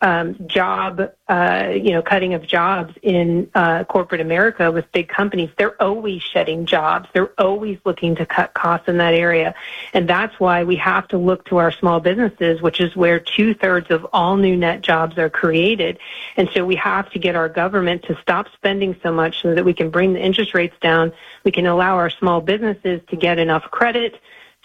um, 0.00 0.36
job, 0.46 1.10
uh, 1.28 1.70
you 1.74 1.90
know, 1.90 2.02
cutting 2.02 2.34
of 2.34 2.46
jobs 2.46 2.94
in 3.02 3.50
uh, 3.54 3.82
corporate 3.84 4.20
America 4.20 4.70
with 4.70 4.90
big 4.92 5.08
companies. 5.08 5.50
They're 5.58 5.80
always 5.82 6.22
shedding 6.22 6.66
jobs. 6.66 7.08
They're 7.12 7.32
always 7.40 7.78
looking 7.84 8.14
to 8.16 8.26
cut 8.26 8.54
costs 8.54 8.88
in 8.88 8.98
that 8.98 9.14
area. 9.14 9.56
And 9.92 10.08
that's 10.08 10.38
why 10.38 10.62
we 10.62 10.76
have 10.76 11.08
to 11.08 11.18
look 11.18 11.44
to 11.46 11.56
our 11.56 11.72
small 11.72 11.98
businesses, 11.98 12.62
which 12.62 12.80
is 12.80 12.94
where 12.94 13.18
two 13.18 13.54
thirds 13.54 13.90
of 13.90 14.06
all 14.12 14.36
new 14.36 14.56
net 14.56 14.82
jobs 14.82 15.18
are 15.18 15.30
created. 15.30 15.98
And 16.36 16.48
so 16.54 16.64
we 16.64 16.76
have 16.76 17.10
to 17.10 17.18
get 17.18 17.34
our 17.34 17.48
government 17.48 18.04
to 18.04 18.16
stop 18.22 18.46
spending 18.54 18.96
so 19.02 19.12
much 19.12 19.42
so 19.42 19.54
that 19.54 19.64
we 19.64 19.74
can 19.74 19.90
bring 19.90 20.12
the 20.12 20.24
interest 20.24 20.54
rates 20.54 20.76
down. 20.80 21.12
We 21.42 21.50
can 21.50 21.66
allow 21.66 21.96
our 21.96 22.10
small 22.10 22.40
businesses 22.40 23.00
to 23.08 23.16
get 23.16 23.40
enough 23.40 23.64
credit 23.72 24.20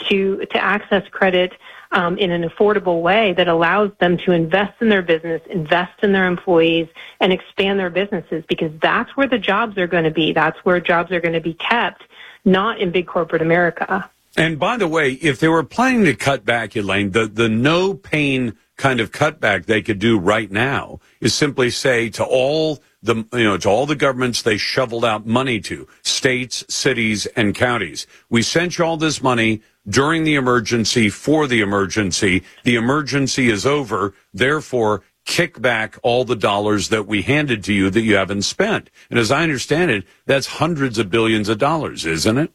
to, 0.10 0.46
to 0.46 0.64
access 0.64 1.08
credit 1.10 1.54
um, 1.94 2.18
in 2.18 2.32
an 2.32 2.44
affordable 2.44 3.02
way 3.02 3.34
that 3.34 3.48
allows 3.48 3.92
them 4.00 4.18
to 4.18 4.32
invest 4.32 4.82
in 4.82 4.90
their 4.90 5.02
business, 5.02 5.42
invest 5.50 6.04
in 6.04 6.12
their 6.12 6.28
employees, 6.28 6.88
and 7.20 7.32
expand 7.32 7.80
their 7.80 7.92
businesses 7.92 8.44
because 8.50 8.72
that's 8.82 9.16
where 9.16 9.28
the 9.28 9.38
jobs 9.38 9.78
are 9.78 9.88
going 9.88 10.04
to 10.04 10.12
be. 10.12 10.34
That's 10.34 10.58
where 10.66 10.80
jobs 10.80 11.12
are 11.12 11.22
going 11.22 11.34
to 11.34 11.42
be 11.42 11.54
kept, 11.54 12.04
not 12.44 12.80
in 12.80 12.92
big 12.92 13.08
corporate 13.08 13.42
America. 13.42 14.10
And 14.36 14.58
by 14.60 14.78
the 14.78 14.88
way, 14.88 15.14
if 15.14 15.40
they 15.40 15.48
were 15.48 15.64
planning 15.64 16.06
to 16.06 16.16
cut 16.16 16.44
back, 16.44 16.76
Elaine, 16.76 17.12
the, 17.12 17.28
the 17.28 17.48
no 17.48 17.94
pain 17.94 18.58
kind 18.78 19.00
of 19.00 19.12
cutback 19.12 19.66
they 19.66 19.82
could 19.82 20.00
do 20.00 20.18
right 20.18 20.52
now 20.52 21.00
is 21.22 21.34
simply 21.34 21.70
say 21.70 22.10
to 22.10 22.24
all 22.24 22.80
the 23.04 23.16
you 23.34 23.44
know 23.44 23.58
to 23.58 23.70
all 23.70 23.86
the 23.86 23.96
governments 23.96 24.42
they 24.42 24.58
shoveled 24.58 25.06
out 25.06 25.28
money 25.28 25.60
to 25.60 25.88
states 26.02 26.66
cities 26.70 27.28
and 27.36 27.54
counties 27.54 28.08
we 28.30 28.42
sent 28.42 28.78
you 28.78 28.84
all 28.84 28.98
this 28.98 29.22
money 29.22 29.62
during 29.88 30.24
the 30.24 30.36
emergency 30.36 31.10
for 31.10 31.48
the 31.48 31.62
emergency. 31.62 32.44
The 32.64 32.76
emergency 32.76 33.50
is 33.50 33.66
over. 33.66 34.14
Therefore, 34.34 35.04
kick 35.26 35.62
back 35.62 35.98
all 36.04 36.26
the 36.26 36.36
dollars 36.36 36.90
that 36.90 37.08
we 37.08 37.22
handed 37.22 37.64
to 37.66 37.74
you 37.74 37.90
that 37.90 38.02
you 38.02 38.16
haven't 38.16 38.44
spent. 38.44 38.90
And 39.10 39.20
as 39.20 39.32
I 39.32 39.44
understand 39.44 39.92
it, 39.92 40.06
that's 40.26 40.48
hundreds 40.48 40.98
of 40.98 41.10
billions 41.10 41.50
of 41.50 41.58
dollars, 41.58 42.06
isn't 42.06 42.38
it? 42.38 42.52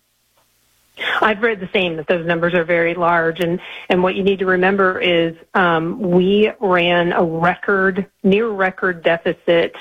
I've 1.20 1.42
read 1.42 1.60
the 1.60 1.68
same 1.72 1.96
that 1.96 2.06
those 2.06 2.26
numbers 2.26 2.54
are 2.54 2.64
very 2.64 2.94
large, 2.94 3.38
and 3.38 3.60
and 3.88 4.02
what 4.02 4.16
you 4.16 4.24
need 4.24 4.40
to 4.40 4.46
remember 4.46 5.00
is 5.00 5.36
um, 5.54 6.00
we 6.00 6.50
ran 6.60 7.12
a 7.12 7.22
record, 7.22 8.06
near 8.24 8.48
record 8.48 9.02
deficit 9.02 9.76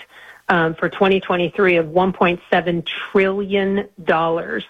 um, 0.49 0.75
for 0.75 0.89
2023 0.89 1.77
of 1.77 1.87
1.7 1.87 2.85
trillion 2.85 3.89
dollars. 4.03 4.65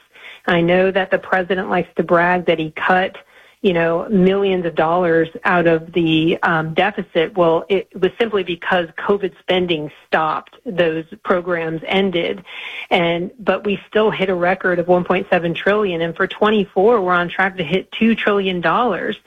I 0.48 0.62
know 0.62 0.92
that 0.92 1.12
the 1.12 1.20
president 1.20 1.70
likes 1.70 1.94
to 1.98 2.04
brag 2.04 2.46
that 2.46 2.58
he 2.58 2.72
cut, 2.72 3.18
you 3.62 3.74
know, 3.74 4.08
millions 4.08 4.66
of 4.66 4.76
dollars 4.76 5.28
out 5.44 5.68
of 5.68 5.92
the 5.92 6.38
um, 6.42 6.74
deficit. 6.74 7.36
Well, 7.36 7.66
it 7.68 7.90
was 8.00 8.12
simply 8.18 8.44
because 8.44 8.88
COVID 8.98 9.38
spending 9.40 9.92
stopped; 10.08 10.56
those 10.66 11.06
programs 11.24 11.82
ended, 11.86 12.46
and 12.90 13.32
but 13.40 13.66
we 13.66 13.80
still 13.90 14.10
hit 14.10 14.30
a 14.30 14.36
record 14.36 14.80
of 14.80 14.86
1.7 14.86 15.56
trillion. 15.56 16.02
And 16.02 16.16
for 16.16 16.28
24, 16.28 17.02
we're 17.02 17.12
on 17.12 17.28
track 17.28 17.58
to 17.58 17.64
hit 17.64 17.92
two 17.92 18.16
trillion 18.16 18.62
dollars, 18.62 19.18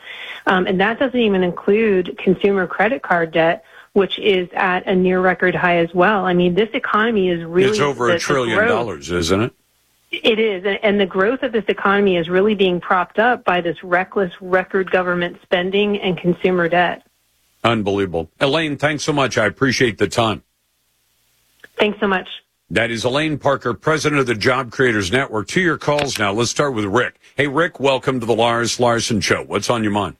um, 0.46 0.66
and 0.66 0.80
that 0.80 0.98
doesn't 0.98 1.20
even 1.20 1.42
include 1.42 2.16
consumer 2.16 2.66
credit 2.66 3.02
card 3.02 3.32
debt 3.32 3.64
which 3.92 4.20
is 4.20 4.48
at 4.54 4.86
a 4.86 4.94
near 4.94 5.20
record 5.20 5.52
high 5.52 5.78
as 5.78 5.92
well. 5.92 6.24
I 6.24 6.32
mean, 6.32 6.54
this 6.54 6.68
economy 6.74 7.28
is 7.28 7.42
really 7.44 7.70
it's 7.70 7.80
over 7.80 8.08
a 8.08 8.20
trillion 8.20 8.68
dollars, 8.68 9.10
isn't 9.10 9.40
it? 9.40 9.52
It 10.10 10.40
is, 10.40 10.64
and 10.82 10.98
the 11.00 11.06
growth 11.06 11.44
of 11.44 11.52
this 11.52 11.64
economy 11.68 12.16
is 12.16 12.28
really 12.28 12.56
being 12.56 12.80
propped 12.80 13.20
up 13.20 13.44
by 13.44 13.60
this 13.60 13.76
reckless 13.84 14.32
record 14.40 14.90
government 14.90 15.38
spending 15.42 16.00
and 16.00 16.18
consumer 16.18 16.68
debt. 16.68 17.06
Unbelievable. 17.62 18.28
Elaine, 18.40 18.76
thanks 18.76 19.04
so 19.04 19.12
much. 19.12 19.38
I 19.38 19.46
appreciate 19.46 19.98
the 19.98 20.08
time. 20.08 20.42
Thanks 21.78 22.00
so 22.00 22.08
much. 22.08 22.28
That 22.70 22.90
is 22.90 23.04
Elaine 23.04 23.38
Parker, 23.38 23.72
president 23.74 24.20
of 24.20 24.26
the 24.26 24.34
Job 24.34 24.72
Creators 24.72 25.12
Network. 25.12 25.46
To 25.48 25.60
your 25.60 25.78
calls 25.78 26.18
now. 26.18 26.32
Let's 26.32 26.50
start 26.50 26.74
with 26.74 26.84
Rick. 26.86 27.20
Hey, 27.36 27.46
Rick, 27.46 27.78
welcome 27.78 28.18
to 28.20 28.26
the 28.26 28.34
Lars 28.34 28.80
Larson 28.80 29.20
Show. 29.20 29.44
What's 29.44 29.70
on 29.70 29.82
your 29.82 29.92
mind? 29.92 30.16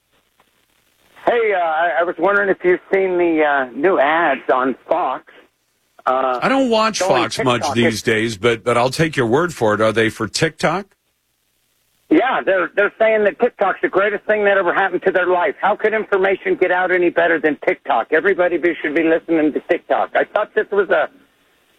Hey, 1.26 1.53
uh, 1.53 1.59
I 1.59 2.03
was 2.03 2.14
wondering 2.18 2.49
if 2.49 2.59
you've 2.64 2.80
seen 2.93 3.18
the 3.18 3.45
uh, 3.45 3.64
new 3.76 3.99
ads 3.99 4.49
on 4.53 4.76
Fox 4.88 5.32
uh, 6.07 6.40
I 6.42 6.48
don't 6.48 6.70
watch 6.70 6.98
Fox 6.98 7.42
much 7.42 7.64
these 7.72 8.03
days, 8.03 8.36
but 8.36 8.64
but 8.64 8.76
I'll 8.76 8.90
take 8.90 9.16
your 9.16 9.26
word 9.26 9.55
for 9.55 9.74
it. 9.74 9.80
Are 9.80 9.92
they 9.92 10.11
for 10.11 10.28
TikTok? 10.28 10.96
Yeah, 12.11 12.40
they're 12.44 12.70
they're 12.74 12.92
saying 12.98 13.24
that 13.24 13.38
TikTok's 13.38 13.78
the 13.82 13.88
greatest 13.88 14.24
thing 14.24 14.44
that 14.44 14.59
ever 14.59 14.74
happened 14.74 15.03
to 15.07 15.12
their 15.12 15.28
life. 15.28 15.55
How 15.61 15.76
could 15.76 15.94
information 15.94 16.57
get 16.57 16.72
out 16.72 16.90
any 16.90 17.11
better 17.11 17.40
than 17.40 17.57
TikTok? 17.66 18.12
Everybody 18.12 18.59
should 18.82 18.94
be 18.94 19.05
listening 19.05 19.53
to 19.53 19.61
TikTok. 19.61 20.11
I 20.16 20.24
thought 20.24 20.55
this 20.55 20.66
was 20.72 20.90
a 20.90 21.09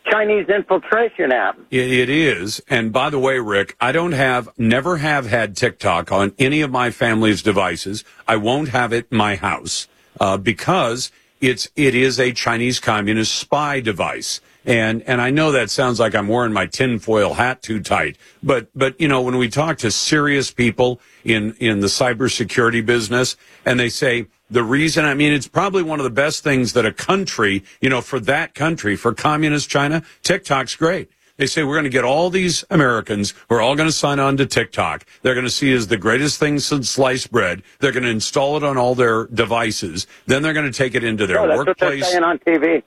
Chinese 0.10 0.48
infiltration 0.48 1.32
app. 1.32 1.60
It, 1.70 1.92
it 1.92 2.10
is. 2.10 2.62
And 2.70 2.92
by 2.92 3.10
the 3.10 3.20
way, 3.20 3.40
Rick, 3.40 3.76
I 3.80 3.92
don't 3.92 4.14
have, 4.14 4.50
never 4.58 4.98
have 4.98 5.28
had 5.28 5.56
TikTok 5.56 6.12
on 6.12 6.34
any 6.40 6.62
of 6.62 6.72
my 6.72 6.92
family's 6.92 7.44
devices. 7.44 8.04
I 8.28 8.38
won't 8.38 8.70
have 8.70 8.94
it 8.94 9.08
in 9.12 9.18
my 9.18 9.36
house 9.36 9.88
uh, 10.20 10.38
because 10.38 11.12
it's 11.42 11.70
it 11.76 11.96
is 11.96 12.20
a 12.20 12.32
Chinese 12.32 12.80
communist 12.80 13.36
spy 13.36 13.82
device. 13.82 14.40
And 14.64 15.02
and 15.04 15.20
I 15.20 15.32
know 15.32 15.52
that 15.52 15.72
sounds 15.72 16.00
like 16.00 16.14
I'm 16.14 16.28
wearing 16.28 16.54
my 16.54 16.68
tinfoil 16.68 17.34
hat 17.34 17.64
too 17.64 17.80
tight, 17.80 18.16
but 18.44 18.68
but 18.76 19.00
you 19.02 19.08
know 19.08 19.22
when 19.22 19.38
we 19.38 19.50
talk 19.50 19.80
to 19.80 19.90
serious 19.90 20.52
people 20.52 21.02
in 21.24 21.56
in 21.60 21.80
the 21.80 21.88
cybersecurity 21.88 22.86
business, 22.86 23.36
and 23.66 23.80
they 23.80 23.90
say 23.90 24.28
the 24.52 24.64
reason 24.64 25.04
I 25.04 25.16
mean 25.16 25.34
it's 25.34 25.48
probably 25.48 25.82
one 25.82 26.00
of 26.00 26.04
the 26.04 26.12
best 26.12 26.44
things 26.44 26.74
that 26.74 26.86
a 26.86 26.94
country 26.94 27.64
you 27.82 27.90
know 27.90 28.02
for 28.02 28.20
that 28.20 28.54
country 28.54 28.96
for 28.96 29.16
communist 29.16 29.68
China, 29.68 30.04
TikTok's 30.22 30.76
great 30.76 31.10
they 31.38 31.48
say 31.48 31.64
we're 31.64 31.76
going 31.76 31.84
to 31.86 31.90
get 31.90 32.04
all 32.04 32.30
these 32.30 32.64
Americans 32.70 33.34
who 33.50 33.56
are 33.56 33.62
all 33.62 33.76
going 33.76 33.90
to 33.90 33.94
sign 33.94 34.20
on 34.20 34.38
to 34.38 34.46
TikTok. 34.46 35.06
They're 35.22 35.34
going 35.34 35.46
to 35.46 35.52
see 35.52 35.72
it 35.72 35.76
as 35.76 35.88
the 35.88 35.98
greatest 35.98 36.40
thing 36.40 36.60
since 36.60 36.90
sliced 36.90 37.32
bread. 37.32 37.64
They're 37.80 37.92
going 37.92 38.04
to 38.04 38.10
install 38.10 38.58
it 38.58 38.64
on 38.64 38.78
all 38.78 38.96
their 38.96 39.26
devices. 39.28 40.08
Then 40.28 40.42
they're 40.42 40.54
going 40.54 40.72
to 40.72 40.78
take 40.78 40.96
it 40.96 41.04
into 41.04 41.28
their 41.28 41.38
no, 41.38 41.48
that's 41.48 41.58
workplace. 41.58 41.80
What 41.80 41.90
they're 41.90 42.04
saying 42.04 42.24
on 42.24 42.40
TV. 42.40 42.84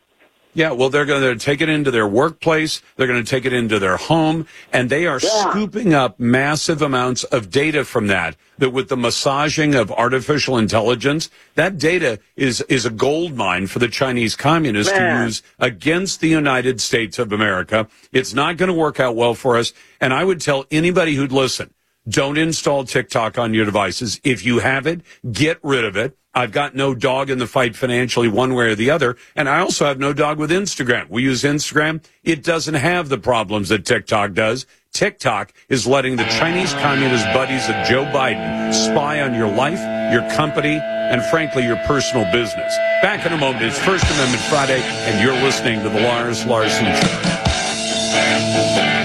Yeah, 0.55 0.71
well, 0.71 0.89
they're 0.89 1.05
going 1.05 1.23
to 1.23 1.45
take 1.45 1.61
it 1.61 1.69
into 1.69 1.91
their 1.91 2.07
workplace. 2.07 2.81
They're 2.97 3.09
going 3.09 3.23
to 3.23 3.29
take 3.29 3.45
it 3.45 3.53
into 3.53 3.81
their 3.81 3.97
home, 3.97 4.47
and 4.73 4.89
they 4.89 5.07
are 5.07 5.19
yeah. 5.21 5.51
scooping 5.51 5.95
up 5.95 6.21
massive 6.21 6.81
amounts 6.81 7.25
of 7.25 7.51
data 7.51 7.85
from 7.85 8.07
that. 8.07 8.37
That 8.59 8.71
with 8.71 8.89
the 8.89 8.97
massaging 8.97 9.75
of 9.75 9.91
artificial 9.91 10.57
intelligence, 10.57 11.29
that 11.57 11.77
data 11.77 12.21
is 12.37 12.61
is 12.63 12.87
a 12.87 12.91
gold 12.91 13.35
mine 13.35 13.67
for 13.67 13.81
the 13.81 13.89
Chinese 13.89 14.37
communists 14.37 14.93
Man. 14.93 15.19
to 15.19 15.25
use 15.25 15.43
against 15.59 16.21
the 16.21 16.29
United 16.29 16.81
States 16.81 17.19
of 17.19 17.33
America. 17.33 17.89
It's 18.13 18.33
not 18.33 18.57
going 18.57 18.69
to 18.69 18.75
work 18.75 19.01
out 19.01 19.17
well 19.17 19.35
for 19.35 19.57
us. 19.57 19.73
And 20.01 20.15
I 20.15 20.23
would 20.23 20.41
tell 20.41 20.67
anybody 20.71 21.17
who'd 21.17 21.33
listen, 21.33 21.75
don't 22.09 22.39
install 22.39 22.85
TikTok 22.85 23.39
on 23.39 23.55
your 23.55 23.65
devices. 23.65 24.21
If 24.23 24.45
you 24.45 24.61
have 24.61 24.87
it, 24.87 25.01
get 25.33 25.59
rid 25.63 25.85
of 25.85 25.97
it. 25.97 26.17
I've 26.35 26.53
got 26.53 26.75
no 26.75 26.95
dog 26.95 27.31
in 27.31 27.39
the 27.39 27.47
fight 27.47 27.77
financially 27.77 28.29
one 28.29 28.55
way 28.55 28.67
or 28.67 28.75
the 28.75 28.91
other. 28.91 29.17
And 29.37 29.49
I 29.49 29.61
also 29.61 29.87
have 29.87 29.99
no 29.99 30.13
dog 30.13 30.39
with 30.39 30.51
Instagram. 30.51 31.09
We 31.09 31.23
use 31.23 31.43
Instagram. 31.43 32.05
It 32.25 32.43
doesn't 32.43 32.75
have 32.75 33.09
the 33.09 33.19
problems 33.19 33.69
that 33.69 33.85
TikTok 33.85 34.33
does. 34.33 34.67
TikTok 34.93 35.53
is 35.69 35.87
letting 35.87 36.17
the 36.17 36.25
Chinese 36.25 36.73
communist 36.75 37.25
buddies 37.27 37.69
of 37.69 37.75
Joe 37.87 38.05
Biden 38.07 38.73
spy 38.73 39.21
on 39.21 39.35
your 39.35 39.51
life, 39.51 39.81
your 40.13 40.29
company, 40.37 40.79
and 40.81 41.23
frankly, 41.27 41.65
your 41.65 41.77
personal 41.87 42.25
business. 42.33 42.77
Back 43.03 43.27
in 43.27 43.33
a 43.33 43.37
moment, 43.37 43.65
it's 43.65 43.79
First 43.79 44.05
Amendment 44.05 44.43
Friday, 44.45 44.81
and 44.81 45.23
you're 45.23 45.41
listening 45.43 45.83
to 45.83 45.89
the 45.89 46.01
Lars 46.01 46.45
Larson 46.47 46.87
Show. 46.87 49.04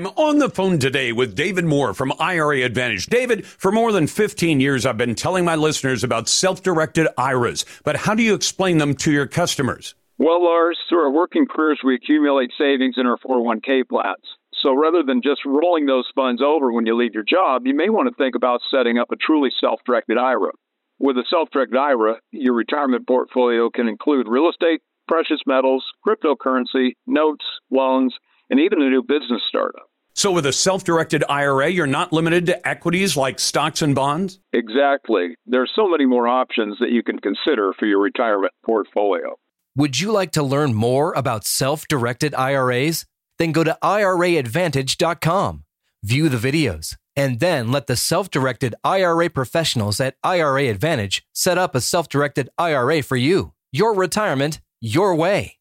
I'm 0.00 0.06
on 0.16 0.38
the 0.38 0.48
phone 0.48 0.78
today 0.78 1.12
with 1.12 1.34
David 1.34 1.66
Moore 1.66 1.92
from 1.92 2.14
IRA 2.18 2.62
Advantage. 2.62 3.04
David, 3.04 3.46
for 3.46 3.70
more 3.70 3.92
than 3.92 4.06
15 4.06 4.58
years, 4.58 4.86
I've 4.86 4.96
been 4.96 5.14
telling 5.14 5.44
my 5.44 5.56
listeners 5.56 6.02
about 6.02 6.26
self 6.26 6.62
directed 6.62 7.06
IRAs, 7.18 7.66
but 7.84 7.96
how 7.96 8.14
do 8.14 8.22
you 8.22 8.32
explain 8.32 8.78
them 8.78 8.94
to 8.94 9.12
your 9.12 9.26
customers? 9.26 9.94
Well, 10.16 10.42
Lars, 10.42 10.78
through 10.88 11.00
our 11.00 11.10
working 11.10 11.44
careers, 11.46 11.80
we 11.84 11.96
accumulate 11.96 12.50
savings 12.56 12.94
in 12.96 13.04
our 13.04 13.18
401k 13.18 13.86
plans. 13.90 14.24
So 14.62 14.72
rather 14.72 15.02
than 15.02 15.20
just 15.20 15.42
rolling 15.44 15.84
those 15.84 16.08
funds 16.14 16.40
over 16.40 16.72
when 16.72 16.86
you 16.86 16.96
leave 16.96 17.12
your 17.12 17.22
job, 17.22 17.66
you 17.66 17.76
may 17.76 17.90
want 17.90 18.08
to 18.08 18.14
think 18.14 18.34
about 18.34 18.62
setting 18.70 18.96
up 18.96 19.12
a 19.12 19.16
truly 19.16 19.50
self 19.60 19.80
directed 19.84 20.16
IRA. 20.16 20.52
With 20.98 21.18
a 21.18 21.24
self 21.28 21.50
directed 21.50 21.76
IRA, 21.76 22.20
your 22.30 22.54
retirement 22.54 23.06
portfolio 23.06 23.68
can 23.68 23.86
include 23.86 24.28
real 24.30 24.48
estate, 24.48 24.80
precious 25.08 25.40
metals, 25.46 25.84
cryptocurrency, 26.08 26.92
notes, 27.06 27.44
loans, 27.70 28.14
and 28.48 28.58
even 28.60 28.80
a 28.80 28.88
new 28.88 29.02
business 29.02 29.42
startup. 29.46 29.89
So, 30.14 30.32
with 30.32 30.46
a 30.46 30.52
self 30.52 30.84
directed 30.84 31.24
IRA, 31.28 31.68
you're 31.68 31.86
not 31.86 32.12
limited 32.12 32.46
to 32.46 32.68
equities 32.68 33.16
like 33.16 33.38
stocks 33.38 33.82
and 33.82 33.94
bonds? 33.94 34.40
Exactly. 34.52 35.36
There 35.46 35.62
are 35.62 35.68
so 35.74 35.88
many 35.88 36.06
more 36.06 36.28
options 36.28 36.78
that 36.80 36.90
you 36.90 37.02
can 37.02 37.18
consider 37.18 37.72
for 37.78 37.86
your 37.86 38.00
retirement 38.00 38.52
portfolio. 38.64 39.36
Would 39.76 40.00
you 40.00 40.12
like 40.12 40.32
to 40.32 40.42
learn 40.42 40.74
more 40.74 41.12
about 41.14 41.44
self 41.44 41.86
directed 41.88 42.34
IRAs? 42.34 43.06
Then 43.38 43.52
go 43.52 43.64
to 43.64 43.78
IRAadvantage.com, 43.82 45.64
view 46.02 46.28
the 46.28 46.36
videos, 46.36 46.96
and 47.16 47.40
then 47.40 47.70
let 47.70 47.86
the 47.86 47.96
self 47.96 48.30
directed 48.30 48.74
IRA 48.84 49.30
professionals 49.30 50.00
at 50.00 50.16
IRA 50.22 50.64
Advantage 50.64 51.24
set 51.32 51.56
up 51.56 51.74
a 51.74 51.80
self 51.80 52.08
directed 52.08 52.50
IRA 52.58 53.02
for 53.02 53.16
you. 53.16 53.52
Your 53.72 53.94
retirement, 53.94 54.60
your 54.80 55.14
way. 55.14 55.56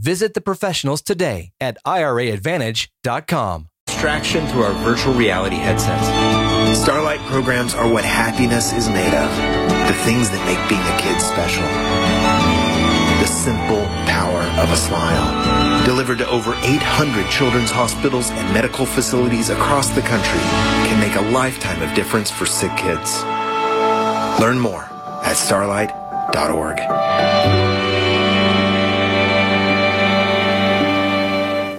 Visit 0.00 0.34
the 0.34 0.40
professionals 0.40 1.00
today 1.00 1.52
at 1.60 1.78
IRAadvantage.com. 1.86 3.68
Distraction 4.02 4.48
through 4.48 4.64
our 4.64 4.72
virtual 4.82 5.14
reality 5.14 5.54
headsets. 5.54 6.08
Starlight 6.76 7.20
programs 7.20 7.72
are 7.72 7.88
what 7.88 8.04
happiness 8.04 8.72
is 8.72 8.88
made 8.88 9.14
of. 9.14 9.30
The 9.86 9.94
things 10.02 10.28
that 10.30 10.42
make 10.42 10.58
being 10.68 10.82
a 10.82 10.96
kid 10.98 11.22
special. 11.22 11.62
The 13.22 13.30
simple 13.30 13.86
power 14.10 14.42
of 14.60 14.72
a 14.72 14.76
smile. 14.76 15.84
Delivered 15.84 16.18
to 16.18 16.28
over 16.28 16.56
800 16.64 17.30
children's 17.30 17.70
hospitals 17.70 18.32
and 18.32 18.52
medical 18.52 18.86
facilities 18.86 19.50
across 19.50 19.90
the 19.90 20.02
country 20.02 20.40
can 20.90 20.98
make 20.98 21.14
a 21.14 21.22
lifetime 21.30 21.80
of 21.80 21.94
difference 21.94 22.28
for 22.28 22.44
sick 22.44 22.76
kids. 22.76 23.22
Learn 24.42 24.58
more 24.58 24.90
at 25.22 25.36
starlight.org. 25.36 27.71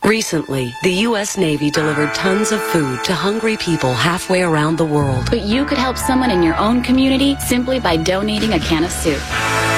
Recently, 0.05 0.75
the 0.83 0.91
U.S. 1.07 1.37
Navy 1.37 1.71
delivered 1.71 2.13
tons 2.13 2.51
of 2.51 2.61
food 2.61 3.01
to 3.05 3.13
hungry 3.13 3.55
people 3.55 3.93
halfway 3.93 4.41
around 4.41 4.77
the 4.77 4.85
world. 4.85 5.27
But 5.29 5.43
you 5.43 5.63
could 5.63 5.77
help 5.77 5.97
someone 5.97 6.29
in 6.29 6.43
your 6.43 6.57
own 6.57 6.83
community 6.83 7.37
simply 7.37 7.79
by 7.79 7.95
donating 7.95 8.51
a 8.51 8.59
can 8.59 8.83
of 8.83 8.91
soup. 8.91 9.21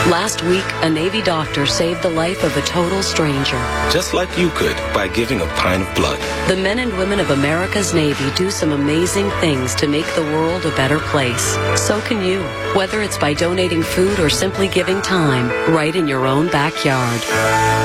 Last 0.09 0.41
week, 0.43 0.65
a 0.81 0.89
Navy 0.89 1.21
doctor 1.21 1.67
saved 1.67 2.01
the 2.01 2.09
life 2.09 2.43
of 2.43 2.57
a 2.57 2.61
total 2.61 3.03
stranger. 3.03 3.57
Just 3.91 4.15
like 4.15 4.35
you 4.35 4.49
could 4.55 4.75
by 4.95 5.07
giving 5.07 5.41
a 5.41 5.47
pint 5.57 5.87
of 5.87 5.95
blood. 5.95 6.19
The 6.49 6.55
men 6.55 6.79
and 6.79 6.97
women 6.97 7.19
of 7.19 7.29
America's 7.29 7.93
Navy 7.93 8.31
do 8.35 8.49
some 8.49 8.71
amazing 8.71 9.29
things 9.41 9.75
to 9.75 9.87
make 9.87 10.07
the 10.15 10.23
world 10.23 10.65
a 10.65 10.75
better 10.75 10.99
place. 10.99 11.55
So 11.79 12.01
can 12.01 12.25
you, 12.25 12.41
whether 12.75 13.03
it's 13.03 13.17
by 13.19 13.35
donating 13.35 13.83
food 13.83 14.19
or 14.19 14.31
simply 14.31 14.69
giving 14.69 15.03
time 15.03 15.49
right 15.71 15.95
in 15.95 16.07
your 16.07 16.25
own 16.25 16.47
backyard. 16.47 17.21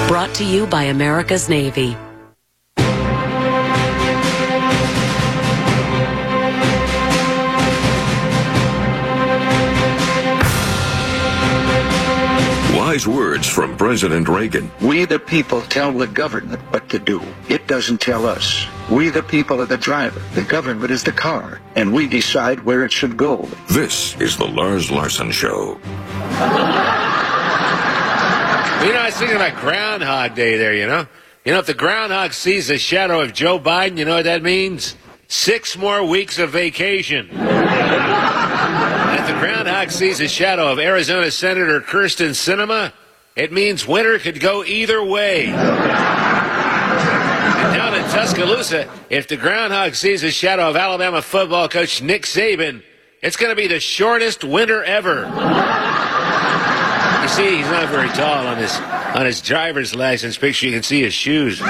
Brought 0.09 0.35
to 0.37 0.45
you 0.45 0.67
by 0.67 0.85
America's 0.85 1.51
Navy. 1.51 1.99
Wise 12.91 13.07
words 13.07 13.47
from 13.47 13.77
President 13.77 14.27
Reagan. 14.27 14.69
We, 14.81 15.05
the 15.05 15.21
people, 15.21 15.63
tell 15.63 15.93
the 15.93 16.09
government 16.09 16.61
what 16.73 16.89
to 16.89 16.99
do. 16.99 17.23
It 17.49 17.69
doesn't 17.69 18.01
tell 18.01 18.27
us. 18.27 18.67
We, 18.91 19.11
the 19.11 19.23
people, 19.23 19.61
are 19.61 19.67
the 19.67 19.77
driver. 19.77 20.21
The 20.35 20.43
government 20.43 20.91
is 20.91 21.05
the 21.05 21.13
car. 21.13 21.61
And 21.77 21.95
we 21.95 22.09
decide 22.09 22.65
where 22.65 22.85
it 22.85 22.91
should 22.91 23.17
go. 23.17 23.49
This 23.69 24.21
is 24.21 24.37
the 24.37 24.49
Lars 24.49 24.91
Larson 24.91 25.31
Show. 25.31 25.79
You 25.79 25.79
know, 28.93 28.99
I 28.99 29.05
was 29.07 29.15
thinking 29.15 29.37
about 29.37 29.55
Groundhog 29.61 30.35
Day 30.35 30.57
there, 30.57 30.75
you 30.75 30.89
know? 30.89 31.07
You 31.45 31.53
know, 31.53 31.61
if 31.61 31.67
the 31.67 31.75
groundhog 31.75 32.33
sees 32.33 32.67
the 32.67 32.79
shadow 32.79 33.21
of 33.21 33.33
Joe 33.33 33.61
Biden, 33.61 33.99
you 33.99 34.05
know 34.05 34.17
what 34.17 34.25
that 34.25 34.43
means? 34.43 34.97
Six 35.29 35.79
more 35.79 36.05
weeks 36.05 36.41
of 36.41 36.51
vacation. 36.51 37.29
The 39.61 39.65
groundhog 39.65 39.91
sees 39.91 40.21
a 40.21 40.27
shadow 40.27 40.73
of 40.73 40.79
Arizona 40.79 41.31
Senator 41.31 41.83
Kyrsten 41.83 42.31
Sinema. 42.31 42.95
it 43.37 43.53
means 43.53 43.87
winter 43.87 44.19
could 44.19 44.41
go 44.41 44.65
either 44.65 45.05
way. 45.05 45.49
and 45.49 45.55
down 47.75 47.95
in 47.95 48.01
Tuscaloosa, 48.05 48.91
if 49.11 49.29
the 49.29 49.37
groundhog 49.37 49.97
sees 49.97 50.23
a 50.23 50.31
shadow 50.31 50.71
of 50.71 50.77
Alabama 50.77 51.21
football 51.21 51.69
coach 51.69 52.01
Nick 52.01 52.23
Saban, 52.23 52.83
it's 53.21 53.37
going 53.37 53.51
to 53.51 53.55
be 53.55 53.67
the 53.67 53.81
shortest 53.81 54.45
winter 54.45 54.83
ever. 54.83 55.27
You 57.21 57.29
see, 57.29 57.59
he's 57.59 57.67
not 57.67 57.91
very 57.91 58.09
tall 58.09 58.47
on 58.47 58.57
his 58.57 58.75
on 59.15 59.27
his 59.27 59.43
driver's 59.43 59.95
license 59.95 60.39
picture. 60.39 60.69
You 60.69 60.73
can 60.73 60.83
see 60.83 61.03
his 61.03 61.13
shoes. 61.13 61.61
Now, 61.61 61.67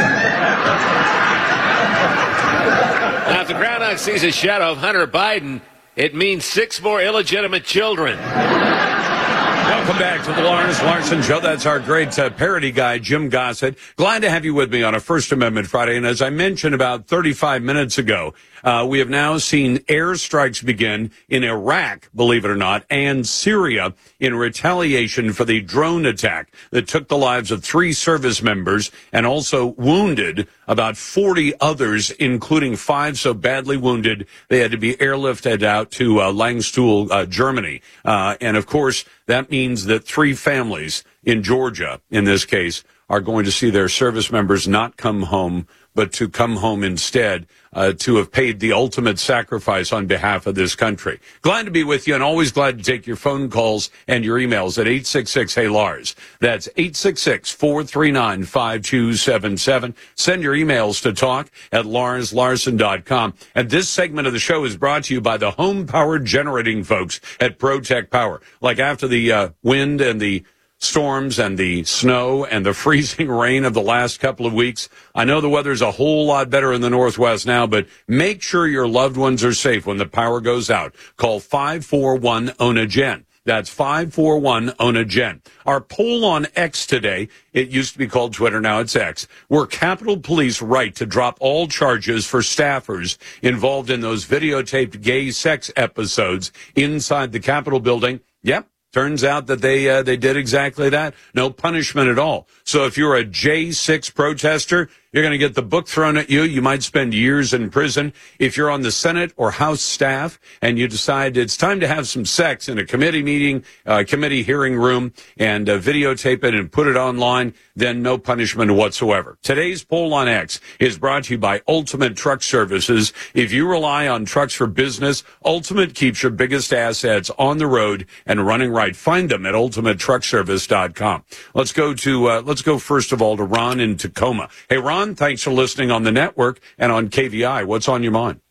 if 3.40 3.48
the 3.48 3.54
groundhog 3.54 3.98
sees 3.98 4.22
a 4.22 4.30
shadow 4.30 4.70
of 4.70 4.78
Hunter 4.78 5.08
Biden, 5.08 5.60
it 6.01 6.14
means 6.14 6.47
six 6.47 6.81
more 6.81 7.02
illegitimate 7.02 7.62
children. 7.62 8.18
Welcome 8.18 9.98
back 9.98 10.24
to 10.24 10.32
the 10.32 10.40
Lawrence 10.40 10.81
Larson 10.82 11.20
Show. 11.20 11.40
That's 11.40 11.66
our 11.66 11.78
great 11.78 12.18
uh, 12.18 12.31
parody 12.31 12.72
guy, 12.72 12.98
Jim 12.98 13.28
Gossett. 13.28 13.77
Glad 13.97 14.22
to 14.22 14.31
have 14.31 14.47
you 14.47 14.55
with 14.55 14.72
me 14.72 14.82
on 14.82 14.94
a 14.94 15.01
First 15.01 15.31
Amendment 15.31 15.66
Friday. 15.66 15.98
And 15.98 16.06
as 16.06 16.22
I 16.22 16.31
mentioned 16.31 16.74
about 16.74 17.06
35 17.06 17.62
minutes 17.62 17.98
ago, 17.98 18.32
uh, 18.65 18.87
we 18.89 18.99
have 18.99 19.09
now 19.09 19.39
seen 19.39 19.78
airstrikes 19.78 20.65
begin 20.65 21.11
in 21.28 21.45
Iraq, 21.45 22.09
believe 22.15 22.45
it 22.45 22.51
or 22.51 22.57
not, 22.57 22.85
and 22.91 23.27
Syria 23.27 23.95
in 24.19 24.35
retaliation 24.35 25.32
for 25.32 25.45
the 25.45 25.61
drone 25.61 26.07
attack 26.07 26.53
that 26.70 26.89
took 26.89 27.09
the 27.09 27.16
lives 27.16 27.51
of 27.51 27.65
three 27.65 27.93
service 27.93 28.43
members 28.43 28.91
and 29.12 29.27
also 29.27 29.66
wounded 29.66 30.49
about 30.66 30.97
40 30.97 31.55
others, 31.61 32.11
including 32.12 32.77
five 32.77 33.19
so 33.19 33.35
badly 33.35 33.77
wounded 33.77 34.27
they 34.49 34.61
had 34.61 34.70
to 34.70 34.78
be 34.78 34.95
airlifted 34.95 35.62
out 35.62 35.91
to 35.93 36.20
uh, 36.20 36.32
Landstuhl, 36.32 37.11
uh, 37.11 37.27
Germany. 37.27 37.82
Uh, 38.05 38.37
and 38.41 38.57
of 38.57 38.66
course, 38.66 39.05
that 39.27 39.51
means 39.51 39.87
that 39.87 40.05
three 40.05 40.35
families 40.35 41.05
in 41.24 41.43
Georgia, 41.43 42.01
in 42.11 42.24
this 42.24 42.45
case, 42.45 42.85
are 43.09 43.20
going 43.20 43.45
to 43.45 43.51
see 43.51 43.70
their 43.70 43.89
service 43.89 44.31
members 44.31 44.69
not 44.69 44.97
come 44.97 45.23
home, 45.23 45.66
but 45.94 46.12
to 46.12 46.28
come 46.28 46.56
home 46.56 46.82
instead 46.82 47.46
uh, 47.72 47.92
to 47.92 48.16
have 48.16 48.32
paid 48.32 48.60
the 48.60 48.72
ultimate 48.72 49.18
sacrifice 49.18 49.92
on 49.92 50.06
behalf 50.06 50.46
of 50.46 50.54
this 50.54 50.74
country. 50.74 51.20
Glad 51.42 51.66
to 51.66 51.70
be 51.70 51.84
with 51.84 52.08
you 52.08 52.14
and 52.14 52.22
always 52.22 52.50
glad 52.50 52.78
to 52.78 52.84
take 52.84 53.06
your 53.06 53.16
phone 53.16 53.48
calls 53.48 53.90
and 54.08 54.24
your 54.24 54.38
emails 54.38 54.78
at 54.78 54.86
866 54.86 55.54
Hey 55.54 55.68
Lars. 55.68 56.16
That's 56.40 56.68
866 56.76 57.50
439 57.52 58.44
5277. 58.44 59.94
Send 60.14 60.42
your 60.42 60.54
emails 60.54 61.02
to 61.02 61.12
talk 61.12 61.50
at 61.70 61.84
larslarson.com. 61.84 63.34
And 63.54 63.70
this 63.70 63.88
segment 63.88 64.26
of 64.26 64.32
the 64.32 64.38
show 64.38 64.64
is 64.64 64.76
brought 64.76 65.04
to 65.04 65.14
you 65.14 65.20
by 65.20 65.36
the 65.36 65.52
home 65.52 65.86
powered 65.86 66.24
generating 66.24 66.82
folks 66.84 67.20
at 67.38 67.58
ProTech 67.58 68.10
Power. 68.10 68.40
Like 68.60 68.78
after 68.78 69.06
the 69.06 69.32
uh, 69.32 69.48
wind 69.62 70.00
and 70.00 70.20
the 70.20 70.44
storms 70.81 71.39
and 71.39 71.59
the 71.59 71.85
snow 71.85 72.44
and 72.44 72.65
the 72.65 72.74
freezing 72.81 73.28
rain 73.28 73.65
of 73.65 73.74
the 73.74 73.82
last 73.82 74.19
couple 74.19 74.47
of 74.47 74.52
weeks. 74.52 74.89
I 75.15 75.24
know 75.24 75.40
the 75.40 75.48
weather's 75.48 75.82
a 75.82 75.93
whole 75.93 76.27
lot 76.27 76.51
better 76.51 76.73
in 76.73 76.81
the 76.81 76.90
Northwest 76.90 77.47
now, 77.47 77.66
but 77.66 77.86
make 78.09 78.43
sure 78.43 78.66
your 78.66 78.89
loved 78.89 79.16
ones 79.16 79.44
are 79.44 79.55
safe 79.55 79.86
when 79.86 79.98
the 79.98 80.07
power 80.07 80.40
goes 80.40 80.70
out. 80.70 80.94
Call 81.16 81.40
541 81.40 82.55
ONA 82.59 82.86
Gen. 82.86 83.27
That's 83.47 83.70
541 83.70 84.74
ONA 84.78 85.05
Gen. 85.07 85.43
Our 85.65 85.81
poll 85.81 86.24
on 86.27 86.47
X 86.55 86.86
today, 86.86 87.28
it 87.55 87.69
used 87.69 87.94
to 87.94 87.98
be 87.98 88.07
called 88.07 88.35
Twitter, 88.35 88.61
now 88.61 88.81
it's 88.81 88.94
X. 88.94 89.27
Were 89.48 89.66
Capitol 89.66 90.19
Police 90.19 90.61
right 90.61 90.94
to 90.97 91.07
drop 91.07 91.39
all 91.40 91.66
charges 91.66 92.27
for 92.27 92.40
staffers 92.40 93.16
involved 93.40 93.90
in 93.90 94.02
those 94.02 94.27
videotaped 94.27 95.01
gay 95.01 95.31
sex 95.31 95.70
episodes 95.74 96.52
inside 96.77 97.32
the 97.32 97.40
Capitol 97.40 97.81
building? 97.81 98.20
Yep. 98.43 98.66
Turns 98.92 99.22
out 99.22 99.46
that 99.46 99.62
they 99.62 99.88
uh, 99.88 100.02
they 100.02 100.16
did 100.16 100.36
exactly 100.36 100.88
that. 100.90 101.14
No 101.32 101.50
punishment 101.50 102.08
at 102.08 102.18
all. 102.18 102.48
So 102.64 102.86
if 102.86 102.98
you're 102.98 103.16
a 103.16 103.24
J6 103.24 104.12
protester, 104.14 104.88
you're 105.12 105.24
going 105.24 105.32
to 105.32 105.39
get 105.39 105.57
the 105.57 105.62
book 105.62 105.89
thrown 105.89 106.16
at 106.16 106.31
you. 106.31 106.43
You 106.43 106.62
might 106.62 106.85
spend 106.85 107.15
years 107.15 107.53
in 107.53 107.69
prison. 107.70 108.12
If 108.39 108.57
you're 108.57 108.70
on 108.70 108.82
the 108.82 108.93
Senate 108.93 109.32
or 109.37 109.51
House 109.51 109.81
staff 109.81 110.39
and 110.62 110.78
you 110.78 110.87
decide 110.87 111.37
it's 111.37 111.57
time 111.57 111.81
to 111.81 111.89
have 111.89 112.07
some 112.07 112.24
sex 112.24 112.69
in 112.69 112.78
a 112.78 112.87
committee 112.87 113.23
meeting, 113.23 113.65
uh, 113.87 114.05
committee 114.07 114.45
hearing 114.45 114.77
room, 114.77 115.12
and 115.37 115.69
uh, 115.69 115.78
videotape 115.78 116.45
it 116.45 116.55
and 116.55 116.70
put 116.70 116.87
it 116.87 116.97
online, 116.97 117.55
then 117.74 118.03
no 118.03 118.19
punishment 118.19 118.73
whatsoever. 118.73 119.37
Today's 119.43 119.82
poll 119.82 120.15
on 120.15 120.28
X 120.28 120.61
is 120.78 120.97
brought 120.97 121.24
to 121.24 121.35
you 121.35 121.39
by 121.39 121.61
Ultimate 121.66 122.16
Truck 122.16 122.45
Services. 122.45 123.12
If 123.35 123.51
you 123.51 123.69
rely 123.69 124.07
on 124.07 124.27
trucks 124.27 124.55
for 124.55 124.69
business, 124.69 125.24
Ultimate 125.45 125.97
keeps 125.97 126.23
your 126.23 126.31
biggest 126.31 126.73
assets 126.73 127.31
on 127.37 127.59
the 127.59 127.66
road 127.66 128.07
and 128.27 128.47
running 128.47 128.70
right. 128.70 128.95
Find 128.95 129.28
them 129.28 129.45
at 129.45 129.55
ultimatetruckservice.com. 129.55 131.24
Let's 131.55 131.73
go 131.73 131.95
to, 131.95 132.27
uh, 132.28 132.43
let's 132.45 132.62
go 132.62 132.78
first 132.78 133.11
of 133.11 133.20
all 133.20 133.37
to 133.37 133.43
Ron 133.43 133.81
in 133.81 133.97
Tacoma. 133.97 134.49
Hey, 134.69 134.78
Ron. 134.78 134.99
Ron, 135.01 135.14
thanks 135.14 135.43
for 135.43 135.51
listening 135.51 135.90
on 135.90 136.02
the 136.02 136.12
network 136.12 136.60
and 136.77 136.93
on 136.93 137.09
KVI. 137.09 137.64
What's 137.64 137.89
on 137.89 138.02
your 138.02 138.12
mind? 138.12 138.43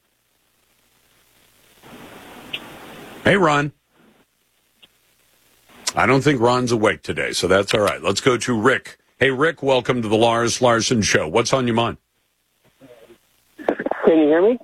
Hey, 3.24 3.38
Ron. 3.38 3.72
I 5.96 6.08
don't 6.08 6.22
think 6.22 6.42
Ron's 6.42 6.72
awake 6.72 7.04
today, 7.04 7.34
so 7.34 7.48
that's 7.48 7.72
all 7.76 7.82
right. 7.82 8.02
Let's 8.02 8.20
go 8.20 8.36
to 8.36 8.60
Rick. 8.60 8.98
Hey, 9.20 9.30
Rick, 9.30 9.62
welcome 9.62 10.02
to 10.02 10.08
the 10.08 10.18
Lars 10.18 10.60
Larson 10.60 11.04
Show. 11.04 11.28
What's 11.28 11.54
on 11.54 11.68
your 11.68 11.76
mind? 11.76 11.98
Can 14.06 14.18
you 14.18 14.28
hear 14.28 14.42
me? 14.42 14.58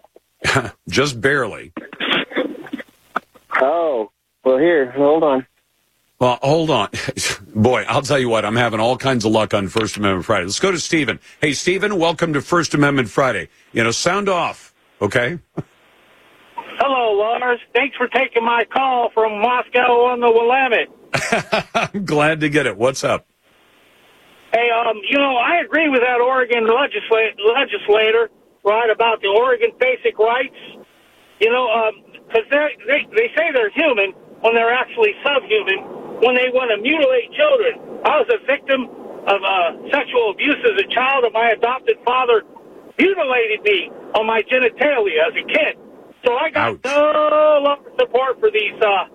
Just 0.89 1.21
barely. 1.21 1.71
Oh, 3.61 4.09
well, 4.43 4.57
here, 4.57 4.89
hold 4.89 5.21
on. 5.21 5.45
Well, 6.19 6.39
hold 6.41 6.69
on. 6.69 6.89
Boy, 7.55 7.83
I'll 7.87 8.01
tell 8.01 8.19
you 8.19 8.29
what, 8.29 8.45
I'm 8.45 8.55
having 8.55 8.79
all 8.79 8.97
kinds 8.97 9.25
of 9.25 9.31
luck 9.31 9.53
on 9.53 9.67
First 9.67 9.97
Amendment 9.97 10.25
Friday. 10.25 10.45
Let's 10.45 10.59
go 10.59 10.71
to 10.71 10.79
Stephen. 10.79 11.19
Hey, 11.41 11.53
Stephen, 11.53 11.99
welcome 11.99 12.33
to 12.33 12.41
First 12.41 12.73
Amendment 12.73 13.09
Friday. 13.09 13.49
You 13.73 13.83
know, 13.83 13.91
sound 13.91 14.29
off, 14.29 14.73
okay? 15.01 15.39
Hello, 16.77 17.13
Lars. 17.17 17.59
Thanks 17.73 17.97
for 17.97 18.07
taking 18.07 18.45
my 18.45 18.63
call 18.63 19.09
from 19.13 19.41
Moscow 19.41 20.05
on 20.07 20.21
the 20.21 20.31
Willamette. 20.31 20.87
I'm 21.93 22.05
glad 22.05 22.39
to 22.41 22.49
get 22.49 22.65
it. 22.65 22.77
What's 22.77 23.03
up? 23.03 23.27
Hey, 24.53 24.69
um, 24.71 24.95
you 25.09 25.17
know, 25.17 25.35
I 25.35 25.57
agree 25.65 25.89
with 25.89 25.99
that 25.99 26.21
Oregon 26.21 26.63
legisla- 26.63 27.35
legislator, 27.55 28.29
right, 28.63 28.89
about 28.89 29.21
the 29.21 29.27
Oregon 29.27 29.71
basic 29.79 30.17
rights. 30.17 30.55
You 31.41 31.51
know, 31.51 31.91
because 32.27 32.43
um, 32.53 32.69
they 32.89 33.05
they 33.11 33.27
say 33.35 33.51
they're 33.53 33.69
human 33.71 34.11
when 34.39 34.55
they're 34.55 34.73
actually 34.73 35.11
subhuman 35.21 36.04
when 36.25 36.33
they 36.33 36.49
want 36.49 36.73
to 36.73 36.81
mutilate 36.81 37.29
children. 37.37 38.01
I 38.01 38.17
was 38.17 38.25
a 38.33 38.41
victim 38.49 38.89
of 39.29 39.39
uh, 39.45 39.77
sexual 39.93 40.33
abuse 40.33 40.57
as 40.65 40.81
a 40.81 40.87
child, 40.89 41.23
and 41.23 41.33
my 41.33 41.53
adopted 41.53 41.97
father 42.03 42.41
mutilated 42.97 43.61
me 43.61 43.93
on 44.17 44.25
my 44.25 44.41
genitalia 44.41 45.21
as 45.21 45.33
a 45.37 45.45
kid. 45.45 45.77
So 46.25 46.33
I 46.33 46.49
got 46.49 46.73
Ouch. 46.73 46.79
no 46.83 47.77
support 47.99 48.39
for 48.39 48.49
these, 48.49 48.73
uh, 48.81 49.05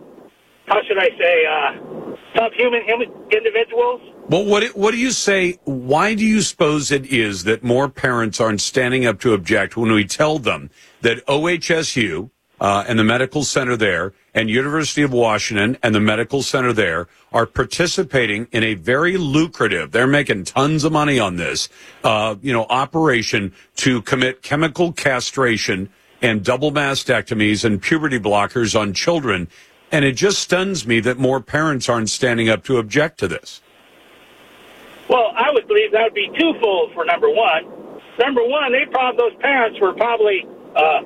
how 0.67 0.79
should 0.87 0.99
I 0.99 1.11
say, 1.19 1.37
uh, 1.47 2.17
subhuman 2.39 2.87
human 2.87 3.11
individuals. 3.33 4.01
Well, 4.29 4.45
what 4.45 4.63
what 4.77 4.93
do 4.93 4.99
you 4.99 5.11
say? 5.11 5.59
Why 5.65 6.15
do 6.15 6.25
you 6.25 6.41
suppose 6.41 6.93
it 6.93 7.07
is 7.07 7.43
that 7.43 7.65
more 7.65 7.89
parents 7.89 8.41
aren't 8.41 8.61
standing 8.61 9.05
up 9.05 9.19
to 9.21 9.35
object 9.35 9.77
when 9.77 9.91
we 9.91 10.05
tell 10.05 10.39
them 10.39 10.71
that 11.01 11.27
OHSU 11.27 12.31
uh, 12.61 12.85
and 12.87 12.99
the 13.01 13.05
medical 13.05 13.43
center 13.43 13.77
there 13.77 14.13
and 14.35 14.49
University 14.49 15.03
of 15.03 15.13
Washington 15.13 15.77
and 15.83 15.95
the 15.95 16.01
medical 16.01 16.43
center 16.43 16.73
there 16.73 17.09
are 17.33 17.47
participating 17.47 18.47
in 18.53 18.63
a 18.63 18.75
very 18.75 19.17
lucrative, 19.17 19.93
they're 19.93 20.07
making 20.07 20.45
tons 20.45 20.85
of 20.85 20.93
money 20.93 21.19
on 21.19 21.37
this, 21.37 21.69
uh, 22.05 22.37
you 22.41 22.53
know, 22.53 22.67
operation 22.69 23.53
to 23.77 24.03
commit 24.03 24.43
chemical 24.43 24.93
castration 24.93 25.91
and 26.23 26.45
double 26.45 26.71
mastectomies 26.71 27.65
and 27.65 27.81
puberty 27.83 28.19
blockers 28.19 28.79
on 28.79 28.93
children. 28.93 29.49
And 29.93 30.05
it 30.05 30.13
just 30.13 30.39
stuns 30.39 30.87
me 30.87 31.01
that 31.01 31.19
more 31.19 31.41
parents 31.41 31.89
aren't 31.89 32.11
standing 32.11 32.49
up 32.49 32.65
to 32.65 32.79
object 32.79 33.19
to 33.21 33.29
this. 33.29 33.61
Well, 35.09 35.33
I 35.35 35.51
would 35.51 35.67
believe 35.67 35.91
that 35.93 36.05
would 36.05 36.15
be 36.15 36.31
twofold 36.39 36.93
for 36.95 37.05
number 37.05 37.29
one. 37.29 37.65
Number 38.19 38.45
one, 38.45 38.71
they 38.71 38.85
probably, 38.91 39.31
those 39.31 39.41
parents 39.41 39.81
were 39.81 39.93
probably, 39.95 40.47
uh, 40.77 41.03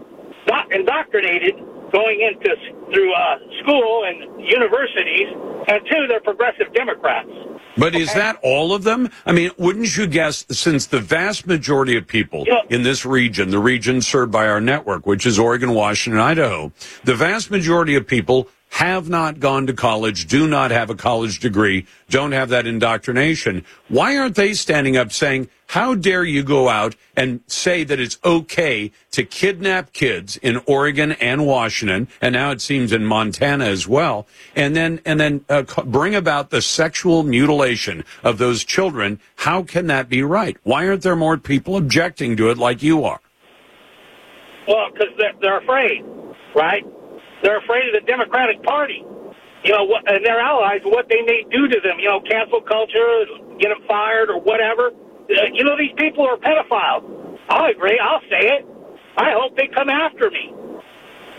indoctrinated 0.70 1.54
going 1.94 2.20
into 2.20 2.50
through 2.92 3.14
uh, 3.14 3.38
school 3.62 4.04
and 4.04 4.44
universities, 4.44 5.28
and 5.68 5.80
two, 5.88 6.06
they're 6.08 6.20
progressive 6.20 6.74
Democrats. 6.74 7.30
But 7.76 7.94
is 7.94 8.12
that 8.14 8.38
all 8.42 8.74
of 8.74 8.84
them? 8.84 9.10
I 9.26 9.32
mean, 9.32 9.50
wouldn't 9.58 9.96
you 9.96 10.06
guess, 10.06 10.44
since 10.50 10.86
the 10.86 11.00
vast 11.00 11.46
majority 11.46 11.96
of 11.96 12.06
people 12.06 12.44
yeah. 12.46 12.60
in 12.68 12.82
this 12.82 13.04
region, 13.04 13.50
the 13.50 13.58
region 13.58 14.00
served 14.02 14.30
by 14.30 14.46
our 14.46 14.60
network, 14.60 15.06
which 15.06 15.26
is 15.26 15.38
Oregon, 15.38 15.74
Washington, 15.74 16.20
Idaho, 16.20 16.72
the 17.04 17.14
vast 17.14 17.50
majority 17.50 17.94
of 17.94 18.06
people 18.06 18.48
have 18.74 19.08
not 19.08 19.38
gone 19.38 19.68
to 19.68 19.72
college, 19.72 20.26
do 20.26 20.48
not 20.48 20.72
have 20.72 20.90
a 20.90 20.96
college 20.96 21.38
degree, 21.38 21.86
don't 22.10 22.32
have 22.32 22.48
that 22.48 22.66
indoctrination. 22.66 23.64
Why 23.86 24.16
aren't 24.16 24.34
they 24.34 24.52
standing 24.52 24.96
up 24.96 25.12
saying, 25.12 25.48
how 25.68 25.94
dare 25.94 26.24
you 26.24 26.42
go 26.42 26.68
out 26.68 26.96
and 27.16 27.38
say 27.46 27.84
that 27.84 28.00
it's 28.00 28.18
okay 28.24 28.90
to 29.12 29.22
kidnap 29.22 29.92
kids 29.92 30.38
in 30.38 30.60
Oregon 30.66 31.12
and 31.12 31.46
Washington, 31.46 32.08
and 32.20 32.32
now 32.32 32.50
it 32.50 32.60
seems 32.60 32.92
in 32.92 33.04
Montana 33.04 33.66
as 33.66 33.86
well, 33.86 34.26
and 34.56 34.74
then 34.74 35.00
and 35.04 35.20
then 35.20 35.44
uh, 35.48 35.62
bring 35.84 36.16
about 36.16 36.50
the 36.50 36.60
sexual 36.60 37.22
mutilation 37.22 38.04
of 38.24 38.38
those 38.38 38.64
children? 38.64 39.20
How 39.36 39.62
can 39.62 39.86
that 39.86 40.08
be 40.08 40.24
right? 40.24 40.56
Why 40.64 40.88
aren't 40.88 41.02
there 41.02 41.14
more 41.14 41.38
people 41.38 41.76
objecting 41.76 42.36
to 42.38 42.50
it 42.50 42.58
like 42.58 42.82
you 42.82 43.04
are? 43.04 43.20
Well, 44.66 44.88
because 44.92 45.14
they're, 45.16 45.32
they're 45.40 45.58
afraid, 45.58 46.02
right? 46.56 46.84
They're 47.44 47.58
afraid 47.58 47.92
of 47.92 48.00
the 48.00 48.06
Democratic 48.06 48.62
Party. 48.62 49.04
You 49.64 49.72
know, 49.72 49.84
what, 49.84 50.10
and 50.10 50.24
their 50.24 50.40
allies, 50.40 50.80
what 50.84 51.08
they 51.08 51.20
may 51.22 51.44
do 51.52 51.68
to 51.68 51.80
them. 51.84 52.00
You 52.00 52.08
know, 52.08 52.20
cancel 52.20 52.62
culture, 52.62 53.24
get 53.60 53.68
them 53.68 53.84
fired, 53.86 54.30
or 54.30 54.40
whatever. 54.40 54.88
Uh, 54.88 55.52
you 55.52 55.62
know, 55.62 55.76
these 55.76 55.92
people 55.96 56.26
are 56.26 56.36
pedophiles. 56.36 57.04
I 57.50 57.70
agree. 57.70 58.00
I'll 58.02 58.24
say 58.30 58.48
it. 58.48 58.66
I 59.16 59.32
hope 59.38 59.56
they 59.56 59.68
come 59.68 59.90
after 59.90 60.30
me. 60.30 60.52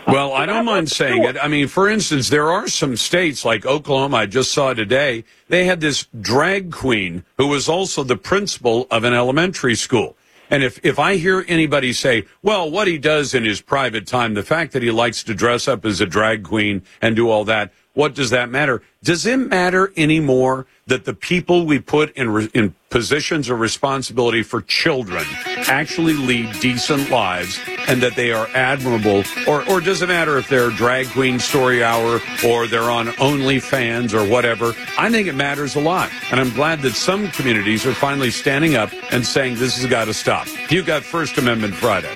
Well, 0.06 0.32
I 0.32 0.46
don't 0.46 0.64
mind 0.64 0.88
saying 0.88 1.24
it. 1.24 1.36
I 1.42 1.48
mean, 1.48 1.66
for 1.66 1.88
instance, 1.88 2.28
there 2.28 2.48
are 2.48 2.68
some 2.68 2.96
states 2.96 3.44
like 3.44 3.66
Oklahoma, 3.66 4.18
I 4.18 4.26
just 4.26 4.52
saw 4.52 4.72
today, 4.72 5.24
they 5.48 5.64
had 5.64 5.80
this 5.80 6.06
drag 6.20 6.70
queen 6.70 7.24
who 7.38 7.48
was 7.48 7.68
also 7.68 8.04
the 8.04 8.16
principal 8.16 8.86
of 8.92 9.02
an 9.02 9.14
elementary 9.14 9.74
school. 9.74 10.15
And 10.50 10.62
if, 10.62 10.84
if 10.84 10.98
I 10.98 11.16
hear 11.16 11.44
anybody 11.48 11.92
say, 11.92 12.24
well, 12.42 12.70
what 12.70 12.86
he 12.86 12.98
does 12.98 13.34
in 13.34 13.44
his 13.44 13.60
private 13.60 14.06
time, 14.06 14.34
the 14.34 14.42
fact 14.42 14.72
that 14.72 14.82
he 14.82 14.90
likes 14.90 15.22
to 15.24 15.34
dress 15.34 15.66
up 15.66 15.84
as 15.84 16.00
a 16.00 16.06
drag 16.06 16.44
queen 16.44 16.82
and 17.02 17.16
do 17.16 17.28
all 17.28 17.44
that, 17.44 17.72
what 17.94 18.14
does 18.14 18.30
that 18.30 18.50
matter? 18.50 18.82
Does 19.02 19.26
it 19.26 19.38
matter 19.38 19.92
anymore 19.96 20.66
that 20.86 21.04
the 21.04 21.14
people 21.14 21.66
we 21.66 21.80
put 21.80 22.16
in, 22.16 22.30
re- 22.30 22.50
in 22.54 22.74
positions 22.90 23.50
of 23.50 23.58
responsibility 23.58 24.42
for 24.42 24.62
children 24.62 25.24
actually 25.66 26.12
lead 26.14 26.60
decent 26.60 27.10
lives 27.10 27.58
and 27.88 28.00
that 28.02 28.14
they 28.14 28.32
are 28.32 28.46
admirable? 28.54 29.24
Or, 29.48 29.68
or 29.68 29.80
does 29.80 30.02
it 30.02 30.08
matter 30.08 30.38
if 30.38 30.48
they're 30.48 30.70
drag 30.70 31.08
queen 31.08 31.40
story 31.40 31.82
hour 31.82 32.20
or 32.44 32.68
they're 32.68 32.90
on 32.90 33.08
OnlyFans 33.08 34.14
or 34.14 34.30
whatever? 34.30 34.74
I 34.96 35.10
think 35.10 35.26
it 35.26 35.34
matters 35.34 35.74
a 35.74 35.80
lot. 35.80 36.10
And 36.30 36.38
I'm 36.38 36.50
glad 36.50 36.82
that 36.82 36.94
some 36.94 37.30
communities 37.32 37.84
are 37.84 37.94
finally 37.94 38.30
standing 38.30 38.76
up 38.76 38.90
and 39.10 39.26
saying 39.26 39.56
this 39.56 39.76
has 39.80 39.90
got 39.90 40.04
to 40.04 40.14
stop. 40.14 40.46
You 40.70 40.84
got 40.84 41.02
First 41.02 41.36
Amendment 41.36 41.74
Friday. 41.74 42.14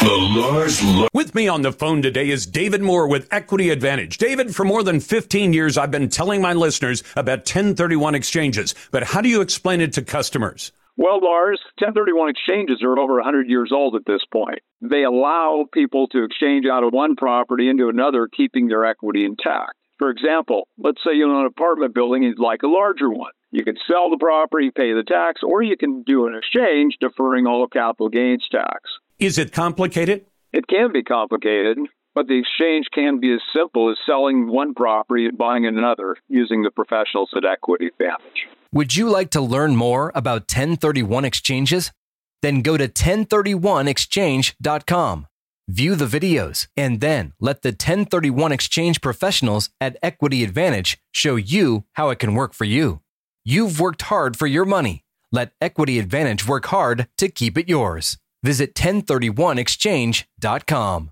The 0.00 0.12
Lars 0.12 0.82
With 1.14 1.34
me 1.34 1.48
on 1.48 1.62
the 1.62 1.72
phone 1.72 2.02
today 2.02 2.28
is 2.28 2.44
David 2.44 2.82
Moore 2.82 3.08
with 3.08 3.26
Equity 3.32 3.70
Advantage. 3.70 4.18
David, 4.18 4.54
for 4.54 4.64
more 4.64 4.82
than 4.82 5.00
15 5.00 5.54
years, 5.54 5.78
I've 5.78 5.90
been 5.90 6.10
telling 6.10 6.42
my 6.42 6.52
listeners 6.52 7.02
about 7.16 7.38
1031 7.40 8.14
exchanges, 8.14 8.74
but 8.90 9.02
how 9.02 9.22
do 9.22 9.28
you 9.30 9.40
explain 9.40 9.80
it 9.80 9.94
to 9.94 10.02
customers? 10.02 10.70
Well, 10.98 11.20
Lars, 11.22 11.60
1031 11.78 12.28
exchanges 12.28 12.82
are 12.82 12.98
over 12.98 13.14
100 13.14 13.48
years 13.48 13.70
old 13.72 13.96
at 13.96 14.04
this 14.06 14.20
point. 14.30 14.60
They 14.82 15.02
allow 15.02 15.64
people 15.72 16.08
to 16.08 16.24
exchange 16.24 16.66
out 16.66 16.84
of 16.84 16.92
one 16.92 17.16
property 17.16 17.70
into 17.70 17.88
another, 17.88 18.28
keeping 18.28 18.68
their 18.68 18.84
equity 18.84 19.24
intact. 19.24 19.74
For 19.98 20.10
example, 20.10 20.68
let's 20.78 21.00
say 21.02 21.14
you 21.14 21.24
own 21.24 21.40
an 21.40 21.46
apartment 21.46 21.94
building 21.94 22.22
and 22.22 22.34
you'd 22.34 22.38
like 22.38 22.62
a 22.62 22.68
larger 22.68 23.08
one. 23.08 23.32
You 23.50 23.64
can 23.64 23.76
sell 23.88 24.10
the 24.10 24.18
property, 24.18 24.70
pay 24.70 24.92
the 24.92 25.04
tax, 25.04 25.40
or 25.42 25.62
you 25.62 25.76
can 25.78 26.02
do 26.02 26.26
an 26.26 26.34
exchange 26.36 26.96
deferring 27.00 27.46
all 27.46 27.66
capital 27.66 28.10
gains 28.10 28.46
tax. 28.52 28.82
Is 29.18 29.38
it 29.38 29.52
complicated? 29.52 30.26
It 30.52 30.66
can 30.68 30.92
be 30.92 31.02
complicated. 31.02 31.78
But 32.14 32.28
the 32.28 32.38
exchange 32.38 32.86
can 32.94 33.18
be 33.20 33.32
as 33.34 33.40
simple 33.54 33.90
as 33.90 33.98
selling 34.06 34.48
one 34.48 34.72
property 34.72 35.26
and 35.26 35.36
buying 35.36 35.66
another 35.66 36.16
using 36.28 36.62
the 36.62 36.70
professionals 36.70 37.28
at 37.36 37.44
Equity 37.44 37.88
Advantage. 37.88 38.48
Would 38.72 38.96
you 38.96 39.10
like 39.10 39.28
to 39.32 39.42
learn 39.42 39.76
more 39.76 40.12
about 40.14 40.50
1031 40.50 41.26
exchanges? 41.26 41.92
Then 42.40 42.62
go 42.62 42.78
to 42.78 42.88
1031exchange.com. 42.88 45.26
View 45.68 45.94
the 45.94 46.06
videos 46.06 46.68
and 46.74 47.02
then 47.02 47.34
let 47.38 47.60
the 47.60 47.68
1031 47.68 48.50
exchange 48.50 49.02
professionals 49.02 49.68
at 49.78 49.98
Equity 50.02 50.42
Advantage 50.42 50.96
show 51.12 51.36
you 51.36 51.84
how 51.92 52.08
it 52.08 52.18
can 52.18 52.34
work 52.34 52.54
for 52.54 52.64
you. 52.64 53.02
You've 53.44 53.78
worked 53.78 54.00
hard 54.02 54.38
for 54.38 54.46
your 54.46 54.64
money. 54.64 55.04
Let 55.30 55.52
Equity 55.60 55.98
Advantage 55.98 56.48
work 56.48 56.64
hard 56.66 57.08
to 57.18 57.28
keep 57.28 57.58
it 57.58 57.68
yours. 57.68 58.16
Visit 58.42 58.74
1031exchange.com. 58.74 61.10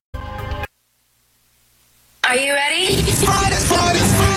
Are 2.26 2.36
you 2.36 2.54
ready? 2.54 2.86
Friday, 2.86 3.12
Friday, 3.12 3.56
Friday, 3.56 3.98
Friday. 3.98 4.33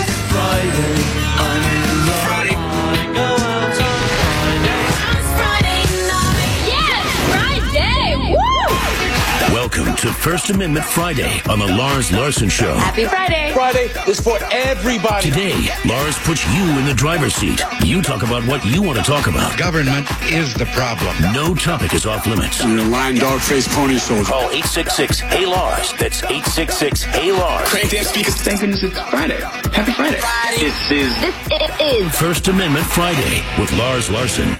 To 9.98 10.12
First 10.12 10.50
Amendment 10.50 10.86
Friday 10.86 11.40
on 11.50 11.58
the 11.58 11.66
Lars 11.66 12.12
Larson 12.12 12.48
Show. 12.48 12.72
Happy 12.74 13.04
Friday. 13.06 13.50
Friday 13.52 13.90
is 14.06 14.20
for 14.20 14.38
everybody. 14.52 15.28
Today, 15.28 15.70
Lars 15.88 16.16
puts 16.18 16.46
you 16.54 16.62
in 16.78 16.84
the 16.84 16.94
driver's 16.94 17.34
seat. 17.34 17.60
You 17.82 18.00
talk 18.00 18.22
about 18.22 18.46
what 18.46 18.64
you 18.64 18.80
want 18.80 18.98
to 18.98 19.04
talk 19.04 19.26
about. 19.26 19.58
Government 19.58 20.06
is 20.30 20.54
the 20.54 20.66
problem. 20.66 21.16
No 21.32 21.52
topic 21.52 21.94
is 21.94 22.06
off 22.06 22.28
limits. 22.28 22.62
You're 22.62 22.78
a 22.78 22.82
lying 22.84 23.16
dog 23.16 23.40
faced 23.40 23.70
pony 23.70 23.98
soldier. 23.98 24.30
Call 24.30 24.42
866 24.42 25.18
Hey 25.18 25.46
Lars. 25.46 25.92
That's 25.94 26.22
866 26.22 27.02
Hey 27.02 27.32
Lars. 27.32 27.68
Crank 27.68 27.90
that 27.90 28.06
speakers. 28.06 28.36
Thank 28.36 28.60
goodness 28.60 28.84
it's 28.84 28.96
Friday. 29.10 29.40
Happy 29.40 29.92
Friday. 29.92 30.20
Friday. 30.20 30.60
This 30.60 30.90
is. 30.92 31.20
This 31.20 31.80
is. 31.80 32.14
First 32.14 32.46
Amendment 32.46 32.86
Friday 32.86 33.42
with 33.60 33.72
Lars 33.72 34.08
Larson. 34.10 34.58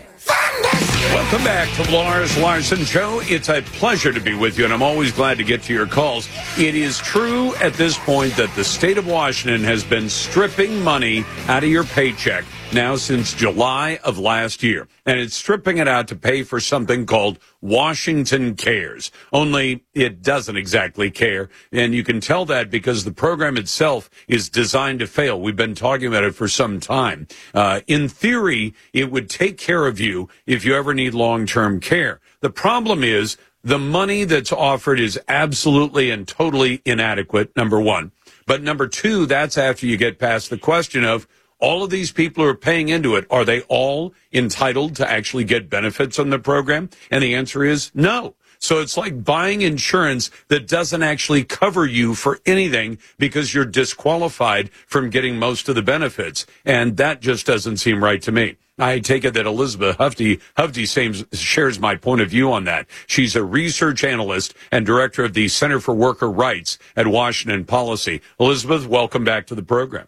Welcome 0.62 1.44
back 1.44 1.72
to 1.76 1.90
Lars 1.90 2.36
Larson 2.38 2.84
Show. 2.84 3.20
It's 3.24 3.48
a 3.48 3.62
pleasure 3.62 4.12
to 4.12 4.20
be 4.20 4.34
with 4.34 4.58
you, 4.58 4.64
and 4.64 4.72
I'm 4.72 4.82
always 4.82 5.12
glad 5.12 5.38
to 5.38 5.44
get 5.44 5.62
to 5.64 5.72
your 5.72 5.86
calls. 5.86 6.28
It 6.56 6.74
is 6.74 6.98
true 6.98 7.54
at 7.56 7.74
this 7.74 7.98
point 7.98 8.34
that 8.36 8.54
the 8.54 8.64
state 8.64 8.98
of 8.98 9.06
Washington 9.06 9.62
has 9.64 9.84
been 9.84 10.08
stripping 10.08 10.82
money 10.82 11.24
out 11.46 11.64
of 11.64 11.70
your 11.70 11.84
paycheck 11.84 12.44
now 12.72 12.96
since 12.96 13.32
July 13.32 13.98
of 14.04 14.18
last 14.18 14.62
year. 14.62 14.88
And 15.06 15.18
it's 15.18 15.34
stripping 15.34 15.78
it 15.78 15.88
out 15.88 16.08
to 16.08 16.16
pay 16.16 16.42
for 16.42 16.60
something 16.60 17.06
called 17.06 17.38
Washington 17.60 18.54
Cares. 18.56 19.10
Only 19.32 19.84
it 19.94 20.22
doesn't 20.22 20.56
exactly 20.56 21.10
care. 21.10 21.48
And 21.72 21.94
you 21.94 22.04
can 22.04 22.20
tell 22.20 22.44
that 22.46 22.70
because 22.70 23.04
the 23.04 23.12
program 23.12 23.56
itself 23.56 24.10
is 24.28 24.48
designed 24.48 25.00
to 25.00 25.06
fail. 25.06 25.40
We've 25.40 25.56
been 25.56 25.74
talking 25.74 26.06
about 26.06 26.24
it 26.24 26.34
for 26.34 26.48
some 26.48 26.78
time. 26.78 27.26
Uh, 27.54 27.80
in 27.86 28.08
theory, 28.08 28.74
it 28.92 29.10
would 29.10 29.30
take 29.30 29.58
care 29.58 29.86
of 29.86 29.98
you 29.98 30.28
if 30.48 30.64
you 30.64 30.74
ever 30.74 30.94
need 30.94 31.14
long-term 31.14 31.78
care. 31.78 32.20
The 32.40 32.50
problem 32.50 33.04
is 33.04 33.36
the 33.62 33.78
money 33.78 34.24
that's 34.24 34.50
offered 34.50 34.98
is 34.98 35.20
absolutely 35.28 36.10
and 36.10 36.26
totally 36.26 36.80
inadequate, 36.84 37.54
number 37.54 37.78
one. 37.78 38.12
But 38.46 38.62
number 38.62 38.88
two, 38.88 39.26
that's 39.26 39.58
after 39.58 39.86
you 39.86 39.98
get 39.98 40.18
past 40.18 40.48
the 40.48 40.58
question 40.58 41.04
of, 41.04 41.28
all 41.60 41.82
of 41.82 41.90
these 41.90 42.12
people 42.12 42.44
who 42.44 42.50
are 42.50 42.54
paying 42.54 42.88
into 42.88 43.16
it, 43.16 43.26
are 43.30 43.44
they 43.44 43.62
all 43.62 44.14
entitled 44.32 44.94
to 44.96 45.10
actually 45.10 45.42
get 45.44 45.68
benefits 45.68 46.18
on 46.18 46.30
the 46.30 46.38
program? 46.38 46.88
And 47.10 47.22
the 47.22 47.34
answer 47.34 47.64
is 47.64 47.90
no. 47.94 48.36
So 48.60 48.80
it's 48.80 48.96
like 48.96 49.24
buying 49.24 49.62
insurance 49.62 50.30
that 50.48 50.68
doesn't 50.68 51.02
actually 51.02 51.44
cover 51.44 51.84
you 51.84 52.14
for 52.14 52.40
anything 52.46 52.98
because 53.18 53.54
you're 53.54 53.64
disqualified 53.64 54.70
from 54.86 55.10
getting 55.10 55.38
most 55.38 55.68
of 55.68 55.74
the 55.74 55.82
benefits. 55.82 56.46
And 56.64 56.96
that 56.96 57.20
just 57.20 57.44
doesn't 57.44 57.78
seem 57.78 58.02
right 58.02 58.22
to 58.22 58.32
me. 58.32 58.56
I 58.78 59.00
take 59.00 59.24
it 59.24 59.34
that 59.34 59.46
Elizabeth 59.46 59.98
Hovde, 59.98 60.40
Hovde 60.56 60.86
seems, 60.86 61.24
shares 61.32 61.80
my 61.80 61.96
point 61.96 62.20
of 62.20 62.30
view 62.30 62.52
on 62.52 62.64
that. 62.64 62.86
She's 63.06 63.34
a 63.34 63.42
research 63.42 64.04
analyst 64.04 64.54
and 64.70 64.86
director 64.86 65.24
of 65.24 65.34
the 65.34 65.48
Center 65.48 65.80
for 65.80 65.94
Worker 65.94 66.30
Rights 66.30 66.78
at 66.96 67.06
Washington 67.06 67.64
Policy. 67.64 68.20
Elizabeth, 68.38 68.86
welcome 68.86 69.24
back 69.24 69.46
to 69.48 69.54
the 69.54 69.62
program. 69.62 70.06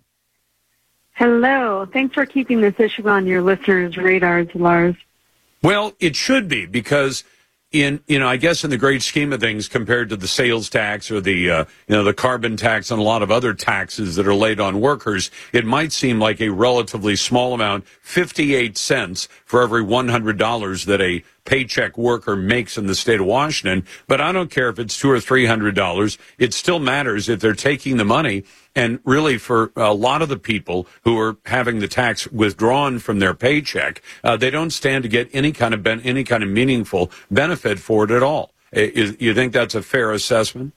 Hello. 1.13 1.87
Thanks 1.93 2.15
for 2.15 2.25
keeping 2.25 2.61
this 2.61 2.79
issue 2.79 3.09
on 3.09 3.27
your 3.27 3.43
listeners' 3.43 3.97
radars, 3.97 4.49
Lars. 4.55 4.97
Well, 5.63 5.93
it 6.01 6.17
should 6.17 6.49
be 6.49 6.65
because 6.65 7.25
in 7.73 8.01
you 8.07 8.19
know 8.19 8.29
I 8.29 8.37
guess 8.37 8.65
in 8.65 8.71
the 8.71 8.77
great 8.77 9.03
scheme 9.03 9.33
of 9.33 9.41
things 9.41 9.69
compared 9.69 10.09
to 10.09 10.17
the 10.17 10.27
sales 10.27 10.69
tax 10.69 11.11
or 11.11 11.21
the 11.21 11.51
uh, 11.51 11.65
you 11.87 11.95
know 11.95 12.03
the 12.03 12.15
carbon 12.15 12.57
tax 12.57 12.91
and 12.91 13.01
a 13.01 13.03
lot 13.03 13.23
of 13.23 13.31
other 13.31 13.55
taxes 13.55 14.17
that 14.17 14.27
are 14.27 14.35
laid 14.35 14.59
on 14.59 14.81
workers, 14.81 15.31
it 15.53 15.65
might 15.65 15.93
seem 15.93 16.19
like 16.19 16.41
a 16.41 16.49
relatively 16.49 17.15
small 17.17 17.55
amount, 17.55 17.87
58 18.03 18.77
cents 18.77 19.29
for 19.45 19.63
every 19.63 19.85
$100 19.85 20.85
that 20.87 21.01
a 21.01 21.23
paycheck 21.51 21.99
worker 21.99 22.37
makes 22.37 22.79
in 22.79 22.87
the 22.87 22.95
state 22.95 23.19
of 23.19 23.27
Washington. 23.27 23.85
But 24.07 24.21
I 24.21 24.31
don't 24.31 24.53
care 24.53 24.69
if 24.69 24.79
it's 24.79 24.97
two 24.97 25.11
or 25.11 25.19
three 25.19 25.47
hundred 25.47 25.75
dollars. 25.75 26.17
It 26.39 26.55
still 26.55 26.79
matters 26.79 27.29
if 27.29 27.41
they're 27.41 27.55
taking 27.55 27.97
the 27.97 28.05
money. 28.05 28.45
And 28.77 29.01
really, 29.05 29.37
for 29.37 29.73
a 29.75 29.93
lot 29.93 30.23
of 30.23 30.29
the 30.29 30.39
people 30.39 30.87
who 31.03 31.19
are 31.19 31.39
having 31.47 31.81
the 31.81 31.89
tax 31.89 32.29
withdrawn 32.29 33.01
from 33.01 33.19
their 33.19 33.35
paycheck, 33.35 34.01
uh, 34.23 34.37
they 34.37 34.51
don't 34.51 34.71
stand 34.71 35.03
to 35.03 35.09
get 35.09 35.29
any 35.33 35.51
kind 35.51 35.75
of 35.75 35.83
ben- 35.83 36.03
any 36.03 36.23
kind 36.23 36.45
of 36.45 36.49
meaningful 36.49 37.11
benefit 37.33 37.81
for 37.81 38.05
it 38.05 38.13
at 38.13 38.23
all. 38.23 38.55
Is, 38.71 39.17
you 39.19 39.35
think 39.35 39.53
that's 39.53 39.75
a 39.75 39.83
fair 39.83 40.13
assessment? 40.13 40.73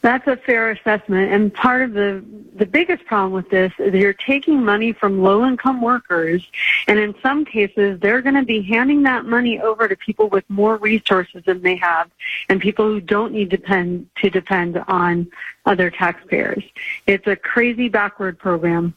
That's 0.00 0.26
a 0.28 0.36
fair 0.36 0.70
assessment. 0.70 1.32
And 1.32 1.52
part 1.52 1.82
of 1.82 1.92
the, 1.92 2.24
the 2.54 2.66
biggest 2.66 3.04
problem 3.06 3.32
with 3.32 3.50
this 3.50 3.72
is 3.78 3.92
you're 3.92 4.12
taking 4.12 4.64
money 4.64 4.92
from 4.92 5.22
low 5.22 5.44
income 5.44 5.82
workers. 5.82 6.46
And 6.86 7.00
in 7.00 7.16
some 7.20 7.44
cases, 7.44 7.98
they're 7.98 8.22
going 8.22 8.36
to 8.36 8.44
be 8.44 8.62
handing 8.62 9.02
that 9.02 9.24
money 9.24 9.58
over 9.60 9.88
to 9.88 9.96
people 9.96 10.28
with 10.28 10.44
more 10.48 10.76
resources 10.76 11.42
than 11.46 11.62
they 11.62 11.74
have 11.76 12.10
and 12.48 12.60
people 12.60 12.86
who 12.86 13.00
don't 13.00 13.32
need 13.32 13.48
depend, 13.48 14.08
to 14.18 14.30
depend 14.30 14.78
on 14.86 15.28
other 15.66 15.90
taxpayers. 15.90 16.62
It's 17.08 17.26
a 17.26 17.34
crazy 17.34 17.88
backward 17.88 18.38
program. 18.38 18.94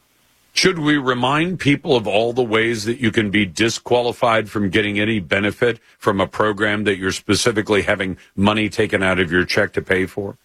Should 0.54 0.78
we 0.78 0.98
remind 0.98 1.58
people 1.58 1.96
of 1.96 2.06
all 2.06 2.32
the 2.32 2.44
ways 2.44 2.84
that 2.84 2.98
you 2.98 3.10
can 3.10 3.30
be 3.30 3.44
disqualified 3.46 4.50
from 4.50 4.68
getting 4.70 5.00
any 5.00 5.18
benefit 5.18 5.80
from 5.98 6.20
a 6.20 6.28
program 6.28 6.84
that 6.84 6.98
you're 6.98 7.10
specifically 7.10 7.82
having 7.82 8.18
money 8.36 8.68
taken 8.68 9.02
out 9.02 9.18
of 9.18 9.32
your 9.32 9.44
check 9.44 9.72
to 9.72 9.82
pay 9.82 10.06
for? 10.06 10.36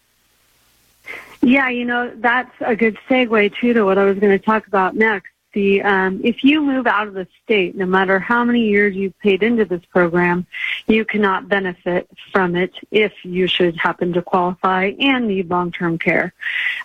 Yeah, 1.40 1.68
you 1.68 1.84
know, 1.84 2.12
that's 2.16 2.54
a 2.60 2.74
good 2.74 2.98
segue 3.08 3.54
too 3.56 3.72
to 3.72 3.84
what 3.84 3.98
I 3.98 4.04
was 4.04 4.18
going 4.18 4.36
to 4.36 4.44
talk 4.44 4.66
about 4.66 4.96
next. 4.96 5.30
The 5.54 5.80
um, 5.82 6.20
if 6.22 6.44
you 6.44 6.60
move 6.60 6.86
out 6.86 7.08
of 7.08 7.14
the 7.14 7.26
state, 7.42 7.74
no 7.74 7.86
matter 7.86 8.18
how 8.18 8.44
many 8.44 8.68
years 8.68 8.94
you've 8.94 9.18
paid 9.18 9.42
into 9.42 9.64
this 9.64 9.82
program, 9.86 10.46
you 10.86 11.06
cannot 11.06 11.48
benefit 11.48 12.06
from 12.32 12.54
it 12.54 12.74
if 12.90 13.12
you 13.22 13.46
should 13.46 13.76
happen 13.76 14.12
to 14.12 14.20
qualify 14.20 14.92
and 15.00 15.26
need 15.26 15.48
long-term 15.48 15.98
care. 15.98 16.34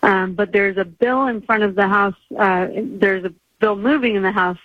Um, 0.02 0.34
but 0.34 0.54
there's 0.54 0.78
a 0.78 0.86
bill 0.86 1.28
in 1.28 1.42
front 1.42 1.64
of 1.64 1.76
the 1.76 1.88
House. 1.88 2.16
Uh, 2.38 2.68
there's 2.74 3.26
a 3.26 3.34
bill 3.60 3.76
moving 3.76 4.16
in 4.16 4.24
the 4.24 4.32
House 4.32 4.60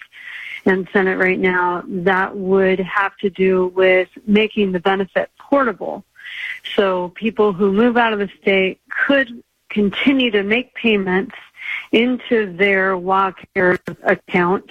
and 0.64 0.88
Senate 0.92 1.18
right 1.18 1.38
now 1.38 1.82
that 1.86 2.36
would 2.36 2.78
have 2.78 3.16
to 3.18 3.30
do 3.30 3.68
with 3.68 4.08
making 4.26 4.72
the 4.72 4.80
benefit 4.80 5.30
portable. 5.38 6.04
So 6.76 7.08
people 7.14 7.52
who 7.52 7.72
move 7.72 7.96
out 7.96 8.12
of 8.12 8.18
the 8.18 8.30
state 8.40 8.80
could 9.06 9.42
continue 9.68 10.30
to 10.30 10.42
make 10.42 10.74
payments 10.74 11.34
into 11.92 12.54
their 12.56 12.96
WACARE 12.96 13.78
account. 14.02 14.70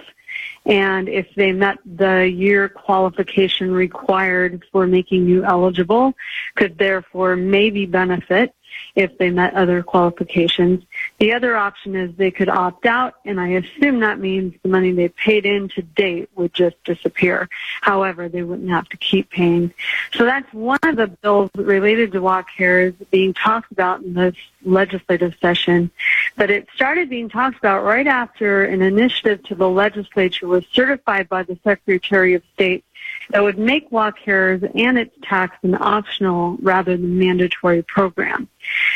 And 0.65 1.07
if 1.07 1.27
they 1.35 1.51
met 1.51 1.77
the 1.85 2.29
year 2.29 2.67
qualification 2.69 3.71
required 3.71 4.63
for 4.71 4.85
making 4.85 5.27
you 5.27 5.43
eligible, 5.45 6.13
could 6.55 6.77
therefore 6.77 7.35
maybe 7.35 7.85
benefit 7.85 8.53
if 8.95 9.17
they 9.17 9.29
met 9.29 9.53
other 9.53 9.81
qualifications. 9.81 10.83
The 11.19 11.33
other 11.33 11.57
option 11.57 11.95
is 11.95 12.15
they 12.15 12.29
could 12.29 12.47
opt 12.47 12.85
out, 12.85 13.15
and 13.25 13.39
I 13.39 13.47
assume 13.49 14.01
that 14.01 14.19
means 14.19 14.53
the 14.61 14.69
money 14.69 14.91
they 14.91 15.09
paid 15.09 15.47
in 15.47 15.67
to 15.69 15.81
date 15.81 16.29
would 16.35 16.53
just 16.53 16.75
disappear. 16.83 17.49
However, 17.81 18.29
they 18.29 18.43
wouldn't 18.43 18.69
have 18.69 18.87
to 18.89 18.97
keep 18.97 19.31
paying. 19.31 19.73
So 20.13 20.25
that's 20.25 20.51
one 20.53 20.79
of 20.83 20.95
the 20.95 21.07
bills 21.07 21.49
related 21.55 22.11
to 22.11 22.21
WACARE 22.21 22.93
being 23.09 23.33
talked 23.33 23.71
about 23.71 24.01
in 24.01 24.13
this 24.13 24.35
legislative 24.63 25.33
session. 25.41 25.89
But 26.35 26.51
it 26.51 26.67
started 26.75 27.09
being 27.09 27.29
talked 27.29 27.57
about 27.57 27.83
right 27.83 28.07
after 28.07 28.65
an 28.65 28.83
initiative 28.83 29.41
to 29.45 29.55
the 29.55 29.69
legislature 29.69 30.47
was 30.47 30.65
certified 30.71 31.29
by 31.29 31.41
the 31.41 31.57
Secretary 31.63 32.35
of 32.35 32.43
State 32.53 32.85
that 33.29 33.43
would 33.43 33.57
make 33.57 33.89
WACARES 33.91 34.71
and 34.75 34.97
its 34.97 35.15
tax 35.21 35.57
an 35.63 35.75
optional 35.75 36.57
rather 36.61 36.95
than 36.95 37.19
mandatory 37.19 37.83
program. 37.83 38.47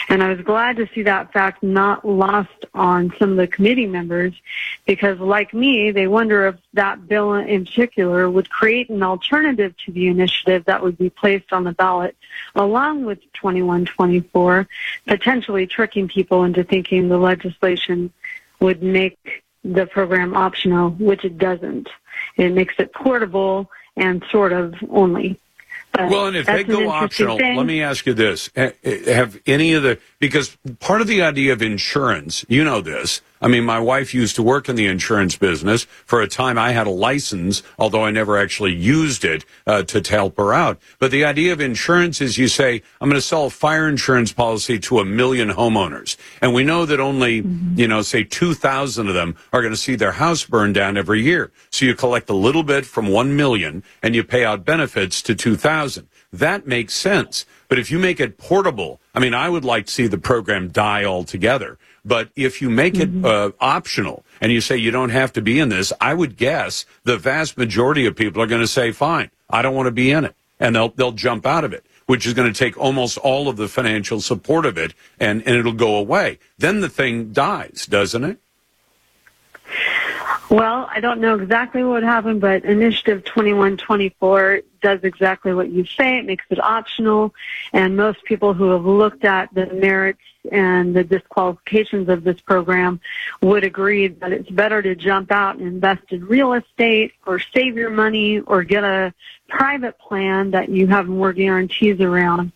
And 0.09 0.21
I 0.21 0.33
was 0.33 0.41
glad 0.41 0.77
to 0.77 0.87
see 0.93 1.03
that 1.03 1.31
fact 1.31 1.63
not 1.63 2.05
lost 2.05 2.65
on 2.73 3.13
some 3.17 3.31
of 3.31 3.37
the 3.37 3.47
committee 3.47 3.87
members 3.87 4.33
because 4.85 5.19
like 5.19 5.53
me, 5.53 5.91
they 5.91 6.07
wonder 6.07 6.47
if 6.47 6.55
that 6.73 7.07
bill 7.07 7.33
in 7.33 7.65
particular 7.65 8.29
would 8.29 8.49
create 8.49 8.89
an 8.89 9.03
alternative 9.03 9.73
to 9.85 9.91
the 9.91 10.07
initiative 10.07 10.65
that 10.65 10.83
would 10.83 10.97
be 10.97 11.09
placed 11.09 11.53
on 11.53 11.63
the 11.63 11.71
ballot 11.71 12.15
along 12.55 13.05
with 13.05 13.19
2124, 13.33 14.67
potentially 15.07 15.67
tricking 15.67 16.07
people 16.07 16.43
into 16.43 16.63
thinking 16.63 17.07
the 17.07 17.17
legislation 17.17 18.11
would 18.59 18.81
make 18.83 19.43
the 19.63 19.85
program 19.85 20.35
optional, 20.35 20.91
which 20.91 21.23
it 21.23 21.37
doesn't. 21.37 21.89
It 22.37 22.53
makes 22.53 22.75
it 22.79 22.93
portable 22.93 23.69
and 23.95 24.23
sort 24.31 24.53
of 24.53 24.73
only. 24.89 25.39
But 25.91 26.09
well, 26.09 26.27
and 26.27 26.37
if 26.37 26.45
they 26.45 26.63
go 26.63 26.89
optional, 26.89 27.37
thing. 27.37 27.57
let 27.57 27.65
me 27.65 27.81
ask 27.81 28.05
you 28.05 28.13
this: 28.13 28.49
eh, 28.55 28.71
eh, 28.83 29.13
Have 29.13 29.39
any 29.45 29.73
of 29.73 29.83
the 29.83 29.99
because 30.19 30.57
part 30.79 31.01
of 31.01 31.07
the 31.07 31.21
idea 31.21 31.51
of 31.53 31.61
insurance, 31.61 32.45
you 32.47 32.63
know 32.63 32.81
this. 32.81 33.21
I 33.41 33.47
mean, 33.47 33.65
my 33.65 33.79
wife 33.79 34.13
used 34.13 34.35
to 34.35 34.43
work 34.43 34.69
in 34.69 34.75
the 34.75 34.85
insurance 34.85 35.35
business. 35.35 35.85
For 36.05 36.21
a 36.21 36.27
time, 36.27 36.57
I 36.57 36.73
had 36.73 36.85
a 36.85 36.91
license, 36.91 37.63
although 37.79 38.05
I 38.05 38.11
never 38.11 38.37
actually 38.37 38.73
used 38.73 39.25
it 39.25 39.45
uh, 39.65 39.83
to, 39.83 40.11
help 40.11 40.35
her 40.37 40.53
out. 40.53 40.77
But 40.99 41.11
the 41.11 41.23
idea 41.23 41.53
of 41.53 41.61
insurance 41.61 42.19
is 42.19 42.37
you 42.37 42.49
say, 42.49 42.81
I'm 42.99 43.07
going 43.07 43.15
to 43.15 43.25
sell 43.25 43.45
a 43.45 43.49
fire 43.49 43.87
insurance 43.87 44.33
policy 44.33 44.77
to 44.79 44.99
a 44.99 45.05
million 45.05 45.49
homeowners. 45.49 46.17
And 46.41 46.53
we 46.53 46.65
know 46.65 46.85
that 46.85 46.99
only, 46.99 47.45
you 47.75 47.87
know, 47.87 48.01
say 48.01 48.25
2,000 48.25 49.07
of 49.07 49.13
them 49.13 49.37
are 49.53 49.61
going 49.61 49.73
to 49.73 49.77
see 49.77 49.95
their 49.95 50.11
house 50.11 50.43
burned 50.43 50.75
down 50.75 50.97
every 50.97 51.21
year. 51.21 51.51
So 51.69 51.85
you 51.85 51.95
collect 51.95 52.29
a 52.29 52.33
little 52.33 52.63
bit 52.63 52.85
from 52.85 53.07
1 53.07 53.35
million 53.37 53.83
and 54.03 54.15
you 54.15 54.23
pay 54.23 54.43
out 54.43 54.65
benefits 54.65 55.21
to 55.21 55.33
2,000. 55.33 56.09
That 56.33 56.67
makes 56.67 56.93
sense. 56.93 57.45
But 57.67 57.79
if 57.79 57.91
you 57.91 57.99
make 57.99 58.19
it 58.19 58.37
portable, 58.37 58.99
I 59.15 59.19
mean, 59.19 59.33
I 59.33 59.49
would 59.49 59.65
like 59.65 59.85
to 59.85 59.91
see 59.91 60.07
the 60.07 60.17
program 60.17 60.69
die 60.69 61.05
altogether. 61.05 61.77
But 62.03 62.29
if 62.35 62.61
you 62.61 62.69
make 62.69 62.97
it 62.97 63.09
uh, 63.23 63.51
optional 63.59 64.25
and 64.39 64.51
you 64.51 64.61
say 64.61 64.75
you 64.77 64.91
don't 64.91 65.09
have 65.09 65.33
to 65.33 65.41
be 65.41 65.59
in 65.59 65.69
this, 65.69 65.93
I 66.01 66.13
would 66.13 66.35
guess 66.37 66.85
the 67.03 67.17
vast 67.17 67.57
majority 67.57 68.05
of 68.05 68.15
people 68.15 68.41
are 68.41 68.47
going 68.47 68.61
to 68.61 68.67
say, 68.67 68.91
fine, 68.91 69.29
I 69.49 69.61
don't 69.61 69.75
want 69.75 69.87
to 69.87 69.91
be 69.91 70.11
in 70.11 70.25
it. 70.25 70.35
And 70.59 70.75
they'll, 70.75 70.89
they'll 70.89 71.11
jump 71.11 71.45
out 71.45 71.63
of 71.63 71.73
it, 71.73 71.85
which 72.05 72.25
is 72.25 72.33
going 72.33 72.51
to 72.51 72.57
take 72.57 72.77
almost 72.77 73.17
all 73.17 73.47
of 73.47 73.57
the 73.57 73.67
financial 73.67 74.21
support 74.21 74.65
of 74.65 74.77
it 74.77 74.93
and, 75.19 75.41
and 75.45 75.55
it'll 75.55 75.73
go 75.73 75.95
away. 75.95 76.39
Then 76.57 76.81
the 76.81 76.89
thing 76.89 77.33
dies, 77.33 77.85
doesn't 77.89 78.23
it? 78.23 78.39
Well, 80.51 80.85
I 80.91 80.99
don't 80.99 81.21
know 81.21 81.39
exactly 81.39 81.81
what 81.81 82.03
happened, 82.03 82.41
but 82.41 82.65
Initiative 82.65 83.23
2124 83.23 84.63
does 84.81 84.99
exactly 85.03 85.53
what 85.53 85.69
you 85.69 85.85
say. 85.85 86.17
It 86.17 86.25
makes 86.25 86.43
it 86.49 86.61
optional, 86.61 87.33
and 87.71 87.95
most 87.95 88.21
people 88.25 88.53
who 88.53 88.71
have 88.71 88.83
looked 88.83 89.23
at 89.23 89.53
the 89.53 89.67
merits 89.67 90.19
and 90.51 90.93
the 90.93 91.05
disqualifications 91.05 92.09
of 92.09 92.25
this 92.25 92.41
program 92.41 92.99
would 93.41 93.63
agree 93.63 94.07
that 94.07 94.33
it's 94.33 94.49
better 94.49 94.81
to 94.81 94.93
jump 94.93 95.31
out 95.31 95.55
and 95.55 95.65
invest 95.65 96.03
in 96.09 96.25
real 96.25 96.51
estate 96.51 97.13
or 97.25 97.39
save 97.39 97.77
your 97.77 97.89
money 97.89 98.41
or 98.41 98.65
get 98.65 98.83
a 98.83 99.13
private 99.47 99.97
plan 99.99 100.51
that 100.51 100.67
you 100.67 100.85
have 100.85 101.07
more 101.07 101.31
guarantees 101.31 102.01
around. 102.01 102.51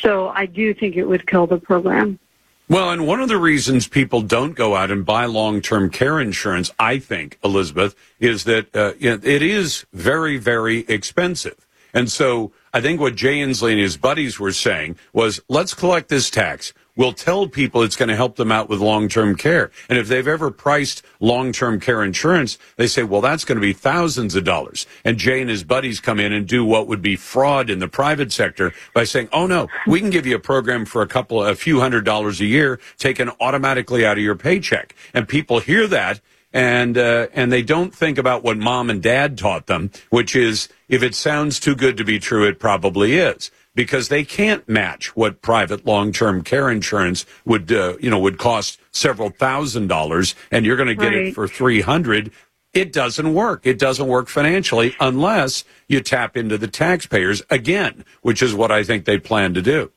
So 0.00 0.28
I 0.28 0.46
do 0.46 0.72
think 0.72 0.96
it 0.96 1.04
would 1.04 1.26
kill 1.26 1.46
the 1.46 1.58
program. 1.58 2.18
Well, 2.66 2.90
and 2.90 3.06
one 3.06 3.20
of 3.20 3.28
the 3.28 3.36
reasons 3.36 3.88
people 3.88 4.22
don't 4.22 4.54
go 4.54 4.74
out 4.74 4.90
and 4.90 5.04
buy 5.04 5.26
long-term 5.26 5.90
care 5.90 6.18
insurance, 6.18 6.70
I 6.78 6.98
think, 6.98 7.38
Elizabeth, 7.44 7.94
is 8.18 8.44
that 8.44 8.74
uh, 8.74 8.94
it 8.98 9.42
is 9.42 9.84
very, 9.92 10.38
very 10.38 10.78
expensive. 10.88 11.66
And 11.92 12.10
so 12.10 12.52
I 12.72 12.80
think 12.80 13.00
what 13.00 13.16
Jay 13.16 13.36
Inslee 13.36 13.72
and 13.72 13.80
his 13.80 13.98
buddies 13.98 14.40
were 14.40 14.50
saying 14.50 14.96
was, 15.12 15.42
let's 15.46 15.74
collect 15.74 16.08
this 16.08 16.30
tax. 16.30 16.72
We'll 16.96 17.12
tell 17.12 17.48
people 17.48 17.82
it's 17.82 17.96
going 17.96 18.08
to 18.08 18.16
help 18.16 18.36
them 18.36 18.52
out 18.52 18.68
with 18.68 18.80
long-term 18.80 19.36
care. 19.36 19.70
And 19.88 19.98
if 19.98 20.06
they've 20.06 20.26
ever 20.26 20.50
priced 20.50 21.02
long-term 21.18 21.80
care 21.80 22.04
insurance, 22.04 22.56
they 22.76 22.86
say, 22.86 23.02
well, 23.02 23.20
that's 23.20 23.44
going 23.44 23.56
to 23.56 23.66
be 23.66 23.72
thousands 23.72 24.34
of 24.36 24.44
dollars. 24.44 24.86
And 25.04 25.18
Jay 25.18 25.40
and 25.40 25.50
his 25.50 25.64
buddies 25.64 25.98
come 25.98 26.20
in 26.20 26.32
and 26.32 26.46
do 26.46 26.64
what 26.64 26.86
would 26.86 27.02
be 27.02 27.16
fraud 27.16 27.68
in 27.68 27.80
the 27.80 27.88
private 27.88 28.32
sector 28.32 28.72
by 28.94 29.04
saying, 29.04 29.28
oh 29.32 29.46
no, 29.46 29.68
we 29.86 30.00
can 30.00 30.10
give 30.10 30.26
you 30.26 30.36
a 30.36 30.40
program 30.40 30.84
for 30.84 31.02
a 31.02 31.08
couple, 31.08 31.44
a 31.44 31.56
few 31.56 31.80
hundred 31.80 32.04
dollars 32.04 32.40
a 32.40 32.46
year 32.46 32.78
taken 32.98 33.30
automatically 33.40 34.06
out 34.06 34.16
of 34.16 34.22
your 34.24 34.36
paycheck. 34.36 34.94
And 35.12 35.26
people 35.26 35.58
hear 35.58 35.86
that 35.88 36.20
and 36.54 36.96
uh, 36.96 37.26
and 37.34 37.52
they 37.52 37.62
don't 37.62 37.92
think 37.92 38.16
about 38.16 38.44
what 38.44 38.56
mom 38.56 38.88
and 38.88 39.02
dad 39.02 39.36
taught 39.36 39.66
them, 39.66 39.90
which 40.10 40.36
is 40.36 40.68
if 40.88 41.02
it 41.02 41.14
sounds 41.14 41.58
too 41.58 41.74
good 41.74 41.96
to 41.96 42.04
be 42.04 42.20
true, 42.20 42.46
it 42.46 42.60
probably 42.60 43.14
is, 43.16 43.50
because 43.74 44.08
they 44.08 44.24
can't 44.24 44.68
match 44.68 45.16
what 45.16 45.42
private 45.42 45.84
long-term 45.84 46.42
care 46.42 46.70
insurance 46.70 47.26
would 47.44 47.72
uh, 47.72 47.96
you 48.00 48.10
know 48.10 48.18
would 48.18 48.38
cost 48.38 48.80
several 48.92 49.30
thousand 49.30 49.88
dollars, 49.88 50.34
and 50.50 50.64
you're 50.64 50.76
going 50.76 50.88
to 50.88 50.94
get 50.94 51.12
Right. 51.12 51.26
it 51.26 51.34
for 51.34 51.48
three 51.48 51.80
hundred. 51.80 52.30
It 52.72 52.92
doesn't 52.92 53.34
work. 53.34 53.66
It 53.66 53.78
doesn't 53.78 54.08
work 54.08 54.28
financially 54.28 54.96
unless 54.98 55.64
you 55.86 56.00
tap 56.00 56.36
into 56.36 56.58
the 56.58 56.66
taxpayers 56.66 57.40
again, 57.48 58.04
which 58.22 58.42
is 58.42 58.52
what 58.52 58.72
I 58.72 58.82
think 58.82 59.04
they 59.04 59.18
plan 59.18 59.54
to 59.54 59.62
do. 59.62 59.92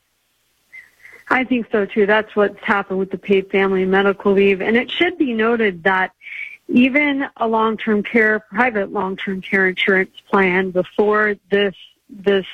I 1.29 1.43
think 1.43 1.67
so 1.71 1.85
too. 1.85 2.05
That's 2.05 2.35
what's 2.35 2.59
happened 2.63 2.99
with 2.99 3.11
the 3.11 3.17
paid 3.17 3.49
family 3.49 3.83
medical 3.83 4.31
leave. 4.31 4.61
And 4.61 4.77
it 4.77 4.91
should 4.91 5.17
be 5.17 5.33
noted 5.33 5.83
that 5.83 6.11
even 6.69 7.25
a 7.37 7.47
long-term 7.47 8.03
care, 8.03 8.39
private 8.39 8.91
long-term 8.93 9.41
care 9.41 9.67
insurance 9.67 10.11
plan 10.29 10.69
before 10.71 11.35
this, 11.49 11.75
this 12.09 12.45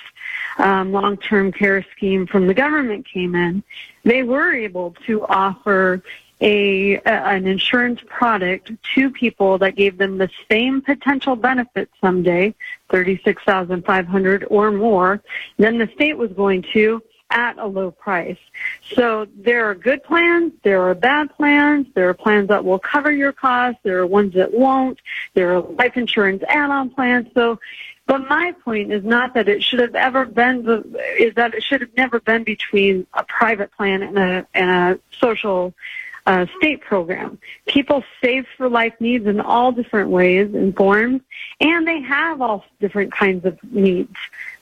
um, 0.57 0.91
long-term 0.91 1.51
care 1.51 1.85
scheme 1.95 2.27
from 2.27 2.47
the 2.47 2.53
government 2.53 3.05
came 3.05 3.35
in, 3.35 3.63
they 4.03 4.23
were 4.23 4.53
able 4.53 4.95
to 5.05 5.25
offer 5.25 6.03
a, 6.41 6.97
an 7.05 7.47
insurance 7.47 8.01
product 8.05 8.71
to 8.95 9.09
people 9.09 9.57
that 9.59 9.75
gave 9.75 9.97
them 9.97 10.17
the 10.17 10.29
same 10.51 10.81
potential 10.81 11.35
benefits 11.35 11.91
someday, 12.01 12.53
thirty-six 12.89 13.41
thousand 13.43 13.85
five 13.85 14.05
hundred 14.07 14.45
or 14.49 14.71
more, 14.71 15.21
than 15.57 15.77
the 15.77 15.87
state 15.95 16.17
was 16.17 16.31
going 16.33 16.63
to 16.73 17.01
at 17.29 17.57
a 17.57 17.65
low 17.65 17.89
price. 17.89 18.37
So 18.93 19.25
there 19.35 19.67
are 19.69 19.73
good 19.73 20.03
plans, 20.03 20.53
there 20.63 20.83
are 20.83 20.93
bad 20.93 21.35
plans, 21.35 21.87
there 21.95 22.07
are 22.09 22.13
plans 22.13 22.49
that 22.49 22.63
will 22.63 22.77
cover 22.77 23.11
your 23.11 23.31
costs, 23.31 23.79
there 23.83 23.99
are 23.99 24.05
ones 24.05 24.33
that 24.35 24.53
won't, 24.53 24.99
there 25.33 25.55
are 25.55 25.61
life 25.61 25.97
insurance 25.97 26.43
add-on 26.47 26.91
plans. 26.91 27.27
So, 27.33 27.59
but 28.05 28.27
my 28.27 28.53
point 28.63 28.91
is 28.91 29.03
not 29.03 29.33
that 29.33 29.47
it 29.47 29.63
should 29.63 29.79
have 29.79 29.95
ever 29.95 30.25
been 30.25 30.63
the, 30.63 30.83
is 31.17 31.33
that 31.35 31.53
it 31.53 31.63
should 31.63 31.81
have 31.81 31.95
never 31.95 32.19
been 32.19 32.43
between 32.43 33.07
a 33.13 33.23
private 33.23 33.71
plan 33.71 34.03
and 34.03 34.17
a, 34.17 34.47
and 34.53 34.69
a 34.69 34.99
social 35.17 35.73
uh, 36.25 36.45
state 36.57 36.81
program. 36.81 37.37
People 37.65 38.03
save 38.21 38.45
for 38.57 38.69
life 38.69 38.93
needs 38.99 39.25
in 39.25 39.41
all 39.41 39.71
different 39.71 40.09
ways 40.09 40.53
and 40.53 40.75
forms, 40.75 41.21
and 41.59 41.87
they 41.87 42.01
have 42.01 42.41
all 42.41 42.65
different 42.79 43.11
kinds 43.11 43.45
of 43.45 43.57
needs. 43.71 44.15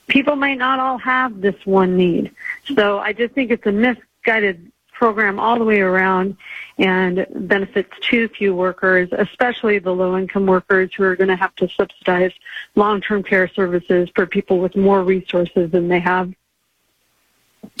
People 0.08 0.36
might 0.36 0.58
not 0.58 0.80
all 0.80 0.98
have 0.98 1.40
this 1.40 1.54
one 1.64 1.96
need. 1.96 2.32
So 2.74 2.98
I 2.98 3.12
just 3.12 3.34
think 3.34 3.50
it's 3.50 3.66
a 3.66 3.72
misguided 3.72 4.71
program 4.92 5.38
all 5.38 5.58
the 5.58 5.64
way 5.64 5.80
around 5.80 6.36
and 6.78 7.26
benefits 7.34 7.90
too 8.00 8.28
few 8.28 8.54
workers, 8.54 9.08
especially 9.12 9.78
the 9.78 9.92
low 9.92 10.16
income 10.16 10.46
workers 10.46 10.90
who 10.96 11.02
are 11.04 11.16
going 11.16 11.28
to 11.28 11.36
have 11.36 11.54
to 11.56 11.68
subsidize 11.68 12.32
long 12.74 13.00
term 13.00 13.22
care 13.22 13.48
services 13.48 14.08
for 14.14 14.26
people 14.26 14.58
with 14.58 14.76
more 14.76 15.02
resources 15.02 15.70
than 15.70 15.88
they 15.88 16.00
have. 16.00 16.32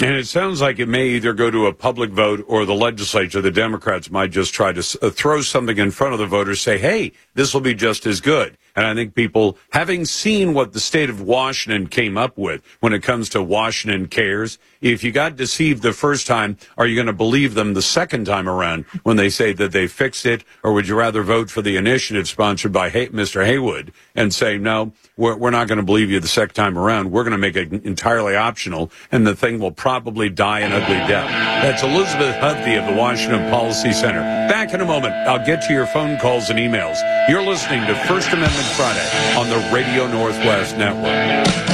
And 0.00 0.16
it 0.16 0.26
sounds 0.26 0.60
like 0.60 0.78
it 0.78 0.88
may 0.88 1.08
either 1.08 1.32
go 1.32 1.50
to 1.50 1.66
a 1.66 1.72
public 1.72 2.10
vote 2.10 2.44
or 2.48 2.64
the 2.64 2.74
legislature. 2.74 3.40
The 3.40 3.50
Democrats 3.50 4.10
might 4.10 4.30
just 4.30 4.54
try 4.54 4.72
to 4.72 4.98
uh, 5.02 5.10
throw 5.10 5.42
something 5.42 5.76
in 5.76 5.90
front 5.90 6.12
of 6.14 6.18
the 6.18 6.26
voters, 6.26 6.60
say, 6.60 6.78
hey, 6.78 7.12
this 7.34 7.52
will 7.52 7.60
be 7.60 7.74
just 7.74 8.06
as 8.06 8.20
good. 8.20 8.56
And 8.74 8.86
I 8.86 8.94
think 8.94 9.14
people, 9.14 9.58
having 9.72 10.04
seen 10.04 10.54
what 10.54 10.72
the 10.72 10.80
state 10.80 11.10
of 11.10 11.20
Washington 11.20 11.86
came 11.88 12.16
up 12.16 12.38
with 12.38 12.62
when 12.80 12.92
it 12.92 13.02
comes 13.02 13.28
to 13.30 13.42
Washington 13.42 14.08
Cares, 14.08 14.58
if 14.80 15.04
you 15.04 15.12
got 15.12 15.36
deceived 15.36 15.82
the 15.82 15.92
first 15.92 16.26
time, 16.26 16.56
are 16.78 16.86
you 16.86 16.94
going 16.94 17.06
to 17.06 17.12
believe 17.12 17.54
them 17.54 17.74
the 17.74 17.82
second 17.82 18.24
time 18.24 18.48
around 18.48 18.84
when 19.02 19.16
they 19.16 19.28
say 19.28 19.52
that 19.52 19.72
they 19.72 19.86
fixed 19.86 20.26
it? 20.26 20.44
Or 20.62 20.72
would 20.72 20.88
you 20.88 20.94
rather 20.94 21.22
vote 21.22 21.50
for 21.50 21.62
the 21.62 21.76
initiative 21.76 22.28
sponsored 22.28 22.72
by 22.72 22.90
Mr. 22.90 23.44
Heywood 23.44 23.92
and 24.14 24.32
say, 24.32 24.58
no, 24.58 24.92
we're, 25.16 25.36
we're 25.36 25.50
not 25.50 25.68
going 25.68 25.78
to 25.78 25.84
believe 25.84 26.10
you 26.10 26.20
the 26.20 26.28
second 26.28 26.54
time 26.54 26.78
around. 26.78 27.10
We're 27.10 27.24
going 27.24 27.32
to 27.32 27.38
make 27.38 27.56
it 27.56 27.72
entirely 27.84 28.36
optional 28.36 28.90
and 29.10 29.26
the 29.26 29.36
thing 29.36 29.58
will 29.58 29.72
probably 29.72 30.30
die 30.30 30.60
an 30.60 30.72
ugly 30.72 30.96
death. 30.96 31.28
That's 31.62 31.82
Elizabeth 31.82 32.34
Hovde 32.36 32.80
of 32.80 32.92
the 32.92 32.98
Washington 32.98 33.50
Policy 33.50 33.92
Center. 33.92 34.20
Back 34.48 34.72
in 34.74 34.80
a 34.80 34.86
moment. 34.86 35.14
I'll 35.28 35.44
get 35.44 35.62
to 35.62 35.72
your 35.72 35.86
phone 35.86 36.18
calls 36.18 36.50
and 36.50 36.58
emails. 36.58 36.98
You're 37.28 37.42
listening 37.42 37.86
to 37.86 37.94
First 38.06 38.32
Amendment 38.32 38.61
Friday 38.62 39.36
on 39.36 39.48
the 39.48 39.58
Radio 39.72 40.06
Northwest 40.06 40.76
Network. 40.76 41.71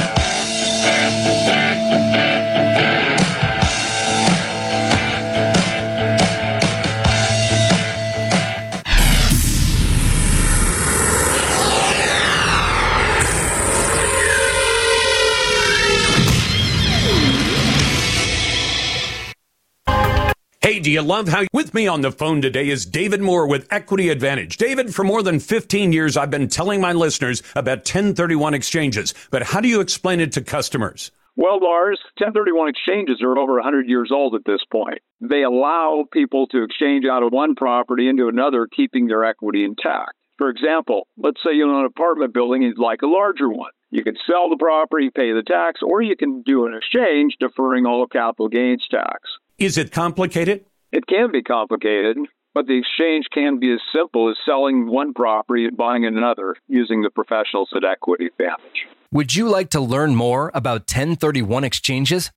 Hey, 20.61 20.81
do 20.81 20.91
you 20.91 21.01
love 21.01 21.29
how 21.29 21.45
with 21.53 21.73
me 21.73 21.87
on 21.87 22.01
the 22.01 22.11
phone 22.11 22.41
today 22.41 22.67
is 22.67 22.85
David 22.85 23.21
Moore 23.21 23.47
with 23.47 23.65
Equity 23.71 24.09
Advantage. 24.09 24.57
David, 24.57 24.93
for 24.93 25.05
more 25.05 25.23
than 25.23 25.39
15 25.39 25.93
years, 25.93 26.17
I've 26.17 26.29
been 26.29 26.49
telling 26.49 26.81
my 26.81 26.91
listeners 26.91 27.41
about 27.55 27.77
1031 27.77 28.53
exchanges, 28.53 29.13
but 29.31 29.41
how 29.41 29.61
do 29.61 29.69
you 29.69 29.79
explain 29.79 30.19
it 30.19 30.33
to 30.33 30.41
customers? 30.41 31.11
Well, 31.37 31.61
Lars, 31.61 32.01
1031 32.17 32.67
exchanges 32.67 33.21
are 33.23 33.37
over 33.37 33.53
100 33.53 33.87
years 33.87 34.09
old 34.11 34.35
at 34.35 34.43
this 34.45 34.59
point. 34.69 34.99
They 35.21 35.43
allow 35.43 36.03
people 36.11 36.45
to 36.47 36.63
exchange 36.63 37.05
out 37.09 37.23
of 37.23 37.31
one 37.31 37.55
property 37.55 38.09
into 38.09 38.27
another, 38.27 38.67
keeping 38.67 39.07
their 39.07 39.23
equity 39.23 39.63
intact. 39.63 40.11
For 40.37 40.49
example, 40.49 41.07
let's 41.17 41.41
say 41.41 41.53
you 41.53 41.69
own 41.69 41.79
an 41.79 41.85
apartment 41.85 42.33
building 42.33 42.65
and 42.65 42.73
you'd 42.75 42.83
like 42.83 43.01
a 43.01 43.07
larger 43.07 43.47
one. 43.47 43.71
You 43.91 44.03
can 44.03 44.17
sell 44.27 44.49
the 44.49 44.57
property, 44.59 45.09
pay 45.09 45.31
the 45.31 45.41
tax, 45.41 45.79
or 45.81 46.01
you 46.01 46.17
can 46.17 46.41
do 46.41 46.65
an 46.65 46.73
exchange 46.75 47.37
deferring 47.39 47.85
all 47.85 48.05
capital 48.07 48.49
gains 48.49 48.85
tax. 48.91 49.21
Is 49.59 49.77
it 49.77 49.91
complicated? 49.91 50.65
It 50.93 51.05
can 51.05 51.33
be 51.33 51.43
complicated, 51.43 52.15
but 52.53 52.65
the 52.65 52.77
exchange 52.77 53.25
can 53.33 53.59
be 53.59 53.73
as 53.73 53.81
simple 53.93 54.29
as 54.29 54.37
selling 54.45 54.87
one 54.87 55.13
property 55.13 55.65
and 55.65 55.75
buying 55.75 56.05
another 56.05 56.55
using 56.69 57.01
the 57.01 57.09
professionals 57.09 57.67
at 57.75 57.83
Equity 57.83 58.27
Advantage. 58.27 58.87
Would 59.11 59.35
you 59.35 59.49
like 59.49 59.69
to 59.71 59.81
learn 59.81 60.15
more 60.15 60.49
about 60.53 60.83
1031 60.83 61.65
exchanges? 61.65 62.31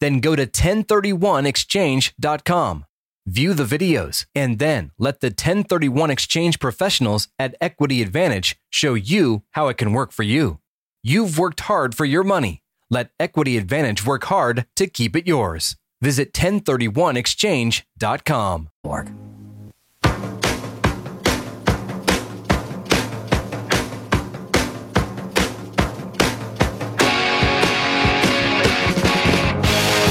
Then 0.00 0.20
go 0.20 0.36
to 0.36 0.46
1031exchange.com, 0.46 2.86
view 3.26 3.54
the 3.54 3.64
videos, 3.64 4.26
and 4.36 4.60
then 4.60 4.92
let 4.98 5.20
the 5.20 5.30
1031 5.30 6.12
exchange 6.12 6.60
professionals 6.60 7.26
at 7.40 7.56
Equity 7.60 8.02
Advantage 8.02 8.56
show 8.70 8.94
you 8.94 9.42
how 9.50 9.66
it 9.66 9.78
can 9.78 9.92
work 9.92 10.12
for 10.12 10.22
you. 10.22 10.60
You've 11.02 11.40
worked 11.40 11.62
hard 11.62 11.96
for 11.96 12.04
your 12.04 12.22
money. 12.22 12.62
Let 12.88 13.10
Equity 13.18 13.58
Advantage 13.58 14.06
work 14.06 14.26
hard 14.26 14.64
to 14.76 14.86
keep 14.86 15.16
it 15.16 15.26
yours. 15.26 15.74
Visit 16.00 16.32
1031exchange.com. 16.32 19.27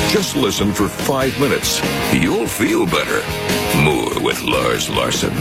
Just 0.09 0.37
listen 0.37 0.71
for 0.71 0.87
five 0.87 1.37
minutes. 1.37 1.81
You'll 2.13 2.47
feel 2.47 2.85
better. 2.85 3.21
More 3.83 4.23
with 4.23 4.41
Lars 4.41 4.89
Larson 4.89 5.33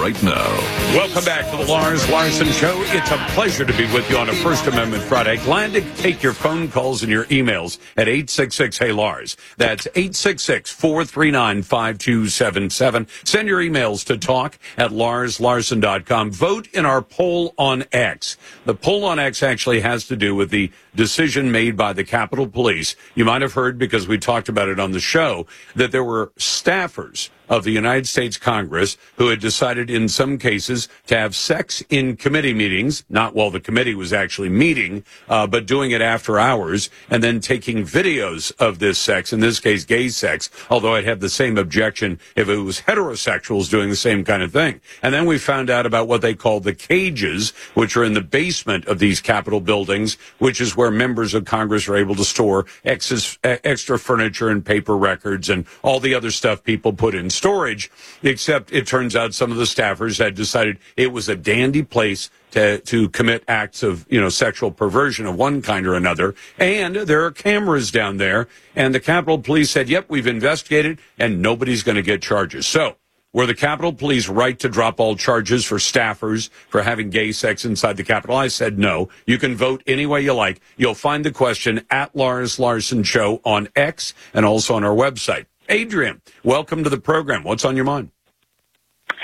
right 0.00 0.20
now. 0.22 0.50
Welcome 0.96 1.24
back 1.24 1.50
to 1.50 1.56
the 1.58 1.70
Lars 1.70 2.08
Larson 2.08 2.48
Show. 2.48 2.74
It's 2.86 3.10
a 3.10 3.18
pleasure 3.34 3.64
to 3.64 3.72
be 3.76 3.84
with 3.92 4.08
you 4.10 4.16
on 4.16 4.30
a 4.30 4.32
First 4.32 4.66
Amendment 4.66 5.02
Friday. 5.04 5.36
Glad 5.36 5.74
to 5.74 5.82
take 5.96 6.22
your 6.22 6.32
phone 6.32 6.68
calls 6.68 7.02
and 7.02 7.12
your 7.12 7.26
emails 7.26 7.78
at 7.96 8.08
866 8.08 8.78
Hey 8.78 8.92
Lars. 8.92 9.36
That's 9.58 9.86
866 9.88 10.72
439 10.72 11.62
5277. 11.62 13.06
Send 13.24 13.48
your 13.48 13.60
emails 13.60 14.04
to 14.06 14.16
talk 14.16 14.58
at 14.78 14.90
larslarson.com. 14.90 16.30
Vote 16.30 16.68
in 16.72 16.86
our 16.86 17.02
poll 17.02 17.54
on 17.58 17.84
X. 17.92 18.38
The 18.64 18.74
poll 18.74 19.04
on 19.04 19.18
X 19.18 19.42
actually 19.42 19.80
has 19.80 20.06
to 20.08 20.16
do 20.16 20.34
with 20.34 20.50
the 20.50 20.72
decision 20.94 21.50
made 21.52 21.76
by 21.76 21.92
the 21.92 22.04
Capitol 22.04 22.48
Police. 22.48 22.96
You 23.14 23.24
might 23.24 23.42
have 23.42 23.52
heard 23.52 23.78
because 23.78 24.08
we 24.08 24.13
talked 24.18 24.48
about 24.48 24.68
it 24.68 24.78
on 24.80 24.92
the 24.92 25.00
show 25.00 25.46
that 25.74 25.92
there 25.92 26.04
were 26.04 26.32
staffers 26.38 27.30
of 27.48 27.64
the 27.64 27.70
United 27.70 28.06
States 28.06 28.36
Congress 28.36 28.96
who 29.16 29.28
had 29.28 29.40
decided 29.40 29.90
in 29.90 30.08
some 30.08 30.38
cases 30.38 30.88
to 31.06 31.16
have 31.16 31.34
sex 31.34 31.82
in 31.90 32.16
committee 32.16 32.54
meetings, 32.54 33.04
not 33.08 33.34
while 33.34 33.50
the 33.50 33.60
committee 33.60 33.94
was 33.94 34.12
actually 34.12 34.48
meeting, 34.48 35.04
uh, 35.28 35.46
but 35.46 35.66
doing 35.66 35.90
it 35.90 36.00
after 36.00 36.38
hours 36.38 36.90
and 37.10 37.22
then 37.22 37.40
taking 37.40 37.84
videos 37.84 38.52
of 38.58 38.78
this 38.78 38.98
sex, 38.98 39.32
in 39.32 39.40
this 39.40 39.60
case, 39.60 39.84
gay 39.84 40.08
sex, 40.08 40.50
although 40.70 40.94
I'd 40.94 41.04
have 41.04 41.20
the 41.20 41.28
same 41.28 41.58
objection 41.58 42.18
if 42.36 42.48
it 42.48 42.56
was 42.56 42.80
heterosexuals 42.82 43.70
doing 43.70 43.90
the 43.90 43.96
same 43.96 44.24
kind 44.24 44.42
of 44.42 44.52
thing. 44.52 44.80
And 45.02 45.12
then 45.12 45.26
we 45.26 45.38
found 45.38 45.70
out 45.70 45.86
about 45.86 46.08
what 46.08 46.22
they 46.22 46.34
call 46.34 46.60
the 46.60 46.74
cages, 46.74 47.50
which 47.74 47.96
are 47.96 48.04
in 48.04 48.14
the 48.14 48.20
basement 48.20 48.86
of 48.86 48.98
these 48.98 49.20
Capitol 49.20 49.60
buildings, 49.60 50.16
which 50.38 50.60
is 50.60 50.76
where 50.76 50.90
members 50.90 51.34
of 51.34 51.44
Congress 51.44 51.88
are 51.88 51.96
able 51.96 52.14
to 52.14 52.24
store 52.24 52.66
extra 52.84 53.98
furniture 53.98 54.48
and 54.48 54.64
paper 54.64 54.96
records 54.96 55.48
and 55.48 55.66
all 55.82 56.00
the 56.00 56.14
other 56.14 56.30
stuff 56.30 56.62
people 56.62 56.92
put 56.92 57.14
in 57.14 57.30
storage, 57.34 57.90
except 58.22 58.72
it 58.72 58.86
turns 58.86 59.14
out 59.14 59.34
some 59.34 59.50
of 59.50 59.58
the 59.58 59.64
staffers 59.64 60.18
had 60.18 60.34
decided 60.34 60.78
it 60.96 61.12
was 61.12 61.28
a 61.28 61.36
dandy 61.36 61.82
place 61.82 62.30
to, 62.52 62.78
to 62.78 63.08
commit 63.10 63.44
acts 63.48 63.82
of, 63.82 64.06
you 64.08 64.20
know, 64.20 64.28
sexual 64.28 64.70
perversion 64.70 65.26
of 65.26 65.36
one 65.36 65.60
kind 65.60 65.86
or 65.86 65.94
another. 65.94 66.34
And 66.58 66.94
there 66.94 67.24
are 67.24 67.30
cameras 67.30 67.90
down 67.90 68.16
there. 68.16 68.48
And 68.76 68.94
the 68.94 69.00
Capitol 69.00 69.38
Police 69.38 69.70
said, 69.70 69.88
yep, 69.88 70.06
we've 70.08 70.26
investigated 70.26 71.00
and 71.18 71.42
nobody's 71.42 71.82
going 71.82 71.96
to 71.96 72.02
get 72.02 72.22
charges. 72.22 72.66
So 72.66 72.96
were 73.34 73.46
the 73.46 73.54
Capitol 73.54 73.92
Police 73.92 74.28
right 74.28 74.56
to 74.60 74.68
drop 74.68 75.00
all 75.00 75.16
charges 75.16 75.64
for 75.64 75.78
staffers 75.78 76.50
for 76.68 76.82
having 76.82 77.10
gay 77.10 77.32
sex 77.32 77.64
inside 77.64 77.96
the 77.96 78.04
Capitol? 78.04 78.36
I 78.36 78.46
said 78.46 78.78
no. 78.78 79.08
You 79.26 79.38
can 79.38 79.56
vote 79.56 79.82
any 79.88 80.06
way 80.06 80.20
you 80.20 80.32
like. 80.34 80.60
You'll 80.76 80.94
find 80.94 81.24
the 81.24 81.32
question 81.32 81.84
at 81.90 82.14
Lars 82.14 82.60
Larson 82.60 83.02
Show 83.02 83.40
on 83.44 83.68
X 83.74 84.14
and 84.32 84.46
also 84.46 84.76
on 84.76 84.84
our 84.84 84.94
website. 84.94 85.46
Adrian, 85.68 86.20
welcome 86.42 86.84
to 86.84 86.90
the 86.90 86.98
program. 86.98 87.42
What's 87.42 87.64
on 87.64 87.76
your 87.76 87.84
mind? 87.84 88.10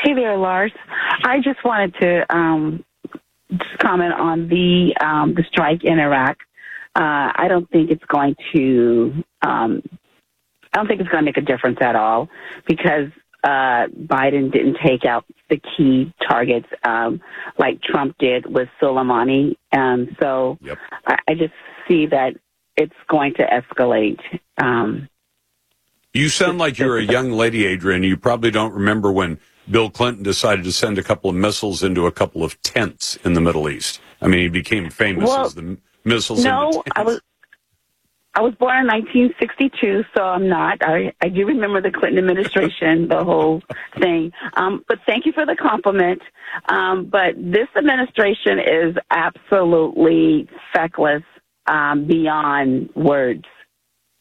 Hey 0.02 0.14
there, 0.14 0.36
Lars. 0.36 0.72
I 1.24 1.40
just 1.40 1.62
wanted 1.64 1.94
to 2.00 2.34
um, 2.34 2.84
just 3.50 3.78
comment 3.78 4.14
on 4.14 4.48
the 4.48 4.94
um, 5.00 5.34
the 5.34 5.44
strike 5.50 5.84
in 5.84 5.98
Iraq. 5.98 6.38
Uh, 6.96 7.30
I 7.34 7.46
don't 7.48 7.68
think 7.70 7.90
it's 7.90 8.04
going 8.06 8.34
to. 8.54 9.22
Um, 9.42 9.82
I 10.72 10.78
don't 10.78 10.86
think 10.86 11.00
it's 11.00 11.10
going 11.10 11.24
to 11.24 11.26
make 11.26 11.36
a 11.36 11.42
difference 11.42 11.78
at 11.80 11.96
all 11.96 12.28
because 12.66 13.10
uh, 13.44 13.86
Biden 13.88 14.52
didn't 14.52 14.78
take 14.84 15.04
out 15.04 15.24
the 15.48 15.60
key 15.76 16.12
targets 16.26 16.68
um, 16.84 17.20
like 17.58 17.82
Trump 17.82 18.16
did 18.18 18.46
with 18.46 18.68
Soleimani. 18.80 19.56
Um, 19.72 20.16
so 20.20 20.58
yep. 20.62 20.78
I, 21.06 21.16
I 21.28 21.34
just 21.34 21.54
see 21.88 22.06
that 22.06 22.34
it's 22.76 22.94
going 23.08 23.34
to 23.34 23.44
escalate. 23.44 24.20
Um, 24.62 25.08
you 26.12 26.28
sound 26.28 26.59
like 26.59 26.78
you're 26.78 26.99
a 26.99 27.03
young 27.03 27.31
lady, 27.31 27.66
Adrian. 27.66 28.03
You 28.03 28.16
probably 28.16 28.51
don't 28.51 28.73
remember 28.73 29.12
when 29.12 29.39
Bill 29.70 29.91
Clinton 29.91 30.23
decided 30.23 30.65
to 30.65 30.73
send 30.73 30.99
a 30.99 31.03
couple 31.03 31.31
of 31.31 31.37
missiles 31.37 31.82
into 31.82 32.07
a 32.07 32.12
couple 32.12 32.43
of 32.43 32.61
tents 32.62 33.16
in 33.24 33.35
the 33.35 33.41
Middle 33.41 33.69
East. 33.69 34.01
I 34.20 34.27
mean, 34.27 34.41
he 34.41 34.49
became 34.49 34.91
famous 34.91 35.28
well, 35.28 35.47
as 35.47 35.55
the 35.55 35.78
missiles. 36.05 36.45
No, 36.45 36.82
I 36.95 37.03
was. 37.03 37.20
I 38.32 38.43
was 38.43 38.55
born 38.55 38.78
in 38.78 38.87
1962, 38.87 40.05
so 40.16 40.23
I'm 40.23 40.49
not. 40.49 40.78
I, 40.82 41.12
I 41.20 41.28
do 41.28 41.45
remember 41.47 41.82
the 41.82 41.91
Clinton 41.91 42.19
administration, 42.19 43.09
the 43.09 43.24
whole 43.24 43.61
thing. 43.99 44.31
Um, 44.55 44.85
but 44.87 45.01
thank 45.05 45.27
you 45.27 45.32
for 45.32 45.45
the 45.45 45.57
compliment. 45.57 46.23
Um, 46.69 47.07
but 47.07 47.35
this 47.37 47.66
administration 47.77 48.61
is 48.61 48.97
absolutely 49.11 50.49
feckless 50.73 51.24
um, 51.66 52.07
beyond 52.07 52.91
words. 52.95 53.47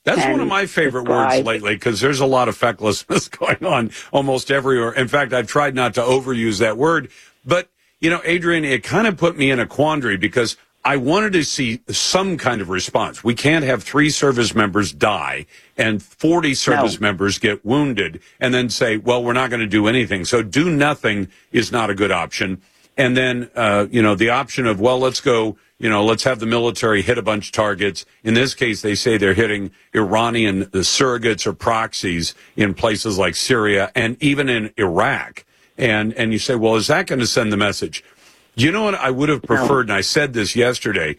That's 0.05 0.25
one 0.25 0.39
of 0.39 0.47
my 0.47 0.65
favorite 0.65 1.07
words 1.07 1.45
lately 1.45 1.75
because 1.75 1.99
there's 1.99 2.19
a 2.19 2.25
lot 2.25 2.47
of 2.47 2.57
fecklessness 2.57 3.27
going 3.37 3.63
on 3.65 3.91
almost 4.11 4.49
everywhere. 4.49 4.93
In 4.93 5.07
fact, 5.07 5.33
I've 5.33 5.47
tried 5.47 5.75
not 5.75 5.93
to 5.95 6.01
overuse 6.01 6.59
that 6.59 6.77
word. 6.77 7.11
But, 7.45 7.69
you 7.99 8.09
know, 8.09 8.21
Adrian, 8.23 8.63
it 8.63 8.83
kind 8.83 9.07
of 9.07 9.17
put 9.17 9.37
me 9.37 9.51
in 9.51 9.59
a 9.59 9.65
quandary 9.65 10.17
because 10.17 10.57
I 10.85 10.95
wanted 10.95 11.33
to 11.33 11.43
see 11.43 11.81
some 11.89 12.37
kind 12.37 12.61
of 12.61 12.69
response. 12.69 13.23
We 13.23 13.35
can't 13.35 13.65
have 13.65 13.83
three 13.83 14.09
service 14.09 14.55
members 14.55 14.93
die 14.93 15.45
and 15.77 16.01
40 16.01 16.53
service 16.53 16.99
no. 16.99 17.07
members 17.07 17.37
get 17.37 17.65
wounded 17.65 18.21
and 18.39 18.53
then 18.53 18.69
say, 18.69 18.97
well, 18.97 19.21
we're 19.23 19.33
not 19.33 19.49
going 19.49 19.59
to 19.59 19.67
do 19.67 19.87
anything. 19.87 20.23
So 20.23 20.41
do 20.41 20.69
nothing 20.69 21.27
is 21.51 21.71
not 21.71 21.89
a 21.89 21.95
good 21.95 22.11
option. 22.11 22.61
And 22.95 23.15
then, 23.15 23.49
uh, 23.55 23.87
you 23.91 24.01
know, 24.01 24.15
the 24.15 24.29
option 24.29 24.65
of, 24.65 24.79
well, 24.79 24.99
let's 24.99 25.19
go, 25.19 25.57
you 25.79 25.89
know, 25.89 26.03
let's 26.03 26.25
have 26.25 26.39
the 26.39 26.45
military 26.45 27.01
hit 27.01 27.17
a 27.17 27.21
bunch 27.21 27.47
of 27.47 27.51
targets. 27.53 28.05
In 28.23 28.33
this 28.33 28.53
case, 28.53 28.81
they 28.81 28.95
say 28.95 29.17
they're 29.17 29.33
hitting 29.33 29.71
Iranian 29.95 30.65
surrogates 30.65 31.47
or 31.47 31.53
proxies 31.53 32.35
in 32.57 32.73
places 32.73 33.17
like 33.17 33.35
Syria 33.35 33.89
and 33.95 34.21
even 34.21 34.49
in 34.49 34.73
Iraq. 34.77 35.45
And, 35.77 36.13
and 36.13 36.33
you 36.33 36.39
say, 36.39 36.55
well, 36.55 36.75
is 36.75 36.87
that 36.87 37.07
going 37.07 37.19
to 37.19 37.27
send 37.27 37.53
the 37.53 37.57
message? 37.57 38.03
You 38.55 38.73
know 38.73 38.83
what 38.83 38.95
I 38.95 39.09
would 39.09 39.29
have 39.29 39.41
preferred, 39.41 39.87
and 39.87 39.93
I 39.93 40.01
said 40.01 40.33
this 40.33 40.53
yesterday. 40.53 41.15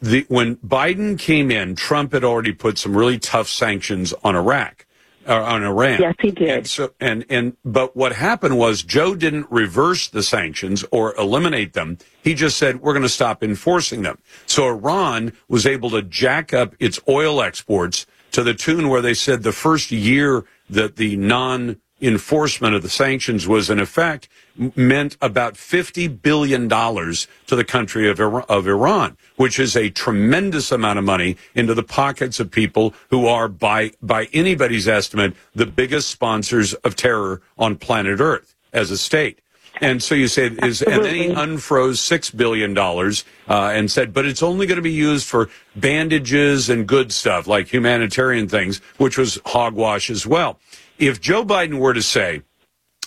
The, 0.00 0.24
when 0.28 0.56
Biden 0.56 1.18
came 1.18 1.50
in, 1.50 1.74
Trump 1.74 2.12
had 2.12 2.22
already 2.22 2.52
put 2.52 2.78
some 2.78 2.96
really 2.96 3.18
tough 3.18 3.48
sanctions 3.48 4.14
on 4.22 4.36
Iraq, 4.36 4.85
uh, 5.26 5.42
on 5.42 5.64
Iran. 5.64 6.00
Yes, 6.00 6.14
he 6.20 6.30
did. 6.30 6.48
And 6.48 6.66
so, 6.66 6.92
and 7.00 7.24
and 7.28 7.56
but 7.64 7.96
what 7.96 8.12
happened 8.12 8.58
was 8.58 8.82
Joe 8.82 9.14
didn't 9.14 9.46
reverse 9.50 10.08
the 10.08 10.22
sanctions 10.22 10.84
or 10.90 11.14
eliminate 11.16 11.72
them. 11.72 11.98
He 12.22 12.34
just 12.34 12.56
said 12.56 12.80
we're 12.80 12.92
going 12.92 13.02
to 13.02 13.08
stop 13.08 13.42
enforcing 13.42 14.02
them. 14.02 14.18
So 14.46 14.68
Iran 14.68 15.32
was 15.48 15.66
able 15.66 15.90
to 15.90 16.02
jack 16.02 16.54
up 16.54 16.74
its 16.78 17.00
oil 17.08 17.42
exports 17.42 18.06
to 18.32 18.42
the 18.42 18.54
tune 18.54 18.88
where 18.88 19.02
they 19.02 19.14
said 19.14 19.42
the 19.42 19.52
first 19.52 19.90
year 19.90 20.44
that 20.68 20.96
the 20.96 21.16
non 21.16 21.80
enforcement 22.00 22.74
of 22.74 22.82
the 22.82 22.90
sanctions 22.90 23.48
was 23.48 23.70
in 23.70 23.78
effect 23.78 24.28
meant 24.74 25.16
about 25.20 25.54
$50 25.54 26.20
billion 26.22 26.68
to 26.68 27.56
the 27.56 27.64
country 27.64 28.08
of, 28.08 28.20
of 28.20 28.66
Iran, 28.66 29.16
which 29.36 29.58
is 29.58 29.76
a 29.76 29.90
tremendous 29.90 30.72
amount 30.72 30.98
of 30.98 31.04
money 31.04 31.36
into 31.54 31.74
the 31.74 31.82
pockets 31.82 32.40
of 32.40 32.50
people 32.50 32.94
who 33.10 33.26
are, 33.26 33.48
by, 33.48 33.92
by 34.02 34.28
anybody's 34.32 34.88
estimate, 34.88 35.34
the 35.54 35.66
biggest 35.66 36.10
sponsors 36.10 36.74
of 36.74 36.96
terror 36.96 37.40
on 37.58 37.76
planet 37.76 38.20
Earth 38.20 38.54
as 38.72 38.90
a 38.90 38.98
state. 38.98 39.40
And 39.80 40.02
so 40.02 40.14
you 40.14 40.26
said 40.28 40.64
is, 40.64 40.80
and 40.80 41.04
then 41.04 41.14
he 41.14 41.28
unfroze 41.28 41.98
six 41.98 42.30
billion 42.30 42.72
dollars 42.72 43.24
uh, 43.46 43.72
and 43.74 43.90
said, 43.90 44.14
but 44.14 44.24
it's 44.24 44.42
only 44.42 44.66
going 44.66 44.76
to 44.76 44.82
be 44.82 44.92
used 44.92 45.26
for 45.26 45.50
bandages 45.74 46.70
and 46.70 46.86
good 46.86 47.12
stuff 47.12 47.46
like 47.46 47.68
humanitarian 47.68 48.48
things, 48.48 48.78
which 48.96 49.18
was 49.18 49.38
hogwash 49.44 50.08
as 50.08 50.26
well. 50.26 50.58
If 50.98 51.20
Joe 51.20 51.44
Biden 51.44 51.78
were 51.78 51.94
to 51.94 52.02
say, 52.02 52.42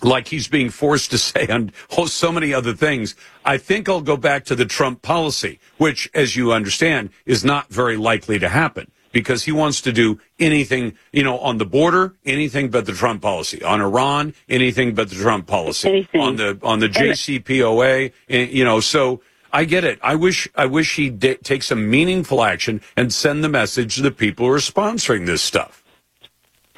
like 0.01 0.27
he's 0.27 0.47
being 0.47 0.69
forced 0.69 1.11
to 1.11 1.17
say 1.17 1.47
on 1.47 1.71
so 2.07 2.31
many 2.31 2.53
other 2.53 2.73
things, 2.73 3.15
I 3.45 3.57
think 3.57 3.89
I'll 3.89 4.01
go 4.01 4.17
back 4.17 4.45
to 4.45 4.55
the 4.55 4.65
Trump 4.65 5.01
policy, 5.01 5.59
which, 5.77 6.09
as 6.13 6.35
you 6.35 6.53
understand, 6.53 7.09
is 7.25 7.43
not 7.43 7.69
very 7.69 7.97
likely 7.97 8.39
to 8.39 8.49
happen 8.49 8.91
because 9.11 9.43
he 9.43 9.51
wants 9.51 9.81
to 9.81 9.91
do 9.91 10.19
anything, 10.39 10.95
you 11.11 11.23
know, 11.23 11.39
on 11.39 11.57
the 11.57 11.65
border, 11.65 12.15
anything 12.25 12.69
but 12.69 12.85
the 12.85 12.93
Trump 12.93 13.21
policy. 13.21 13.63
On 13.63 13.81
Iran, 13.81 14.33
anything 14.47 14.93
but 14.93 15.09
the 15.09 15.15
Trump 15.15 15.47
policy. 15.47 15.89
Anything. 15.89 16.21
On 16.21 16.35
the 16.35 16.59
on 16.63 16.79
the 16.79 16.89
JCPOA, 16.89 18.13
eh, 18.29 18.43
you 18.45 18.63
know, 18.63 18.79
so 18.79 19.21
I 19.51 19.65
get 19.65 19.83
it. 19.83 19.99
I 20.01 20.15
wish 20.15 20.47
I 20.55 20.67
wish 20.67 20.95
he'd 20.95 21.19
d- 21.19 21.35
take 21.43 21.63
some 21.63 21.89
meaningful 21.89 22.43
action 22.43 22.81
and 22.95 23.11
send 23.11 23.43
the 23.43 23.49
message 23.49 23.95
to 23.95 24.01
the 24.01 24.11
people 24.11 24.45
who 24.45 24.53
are 24.53 24.57
sponsoring 24.57 25.25
this 25.25 25.41
stuff. 25.41 25.83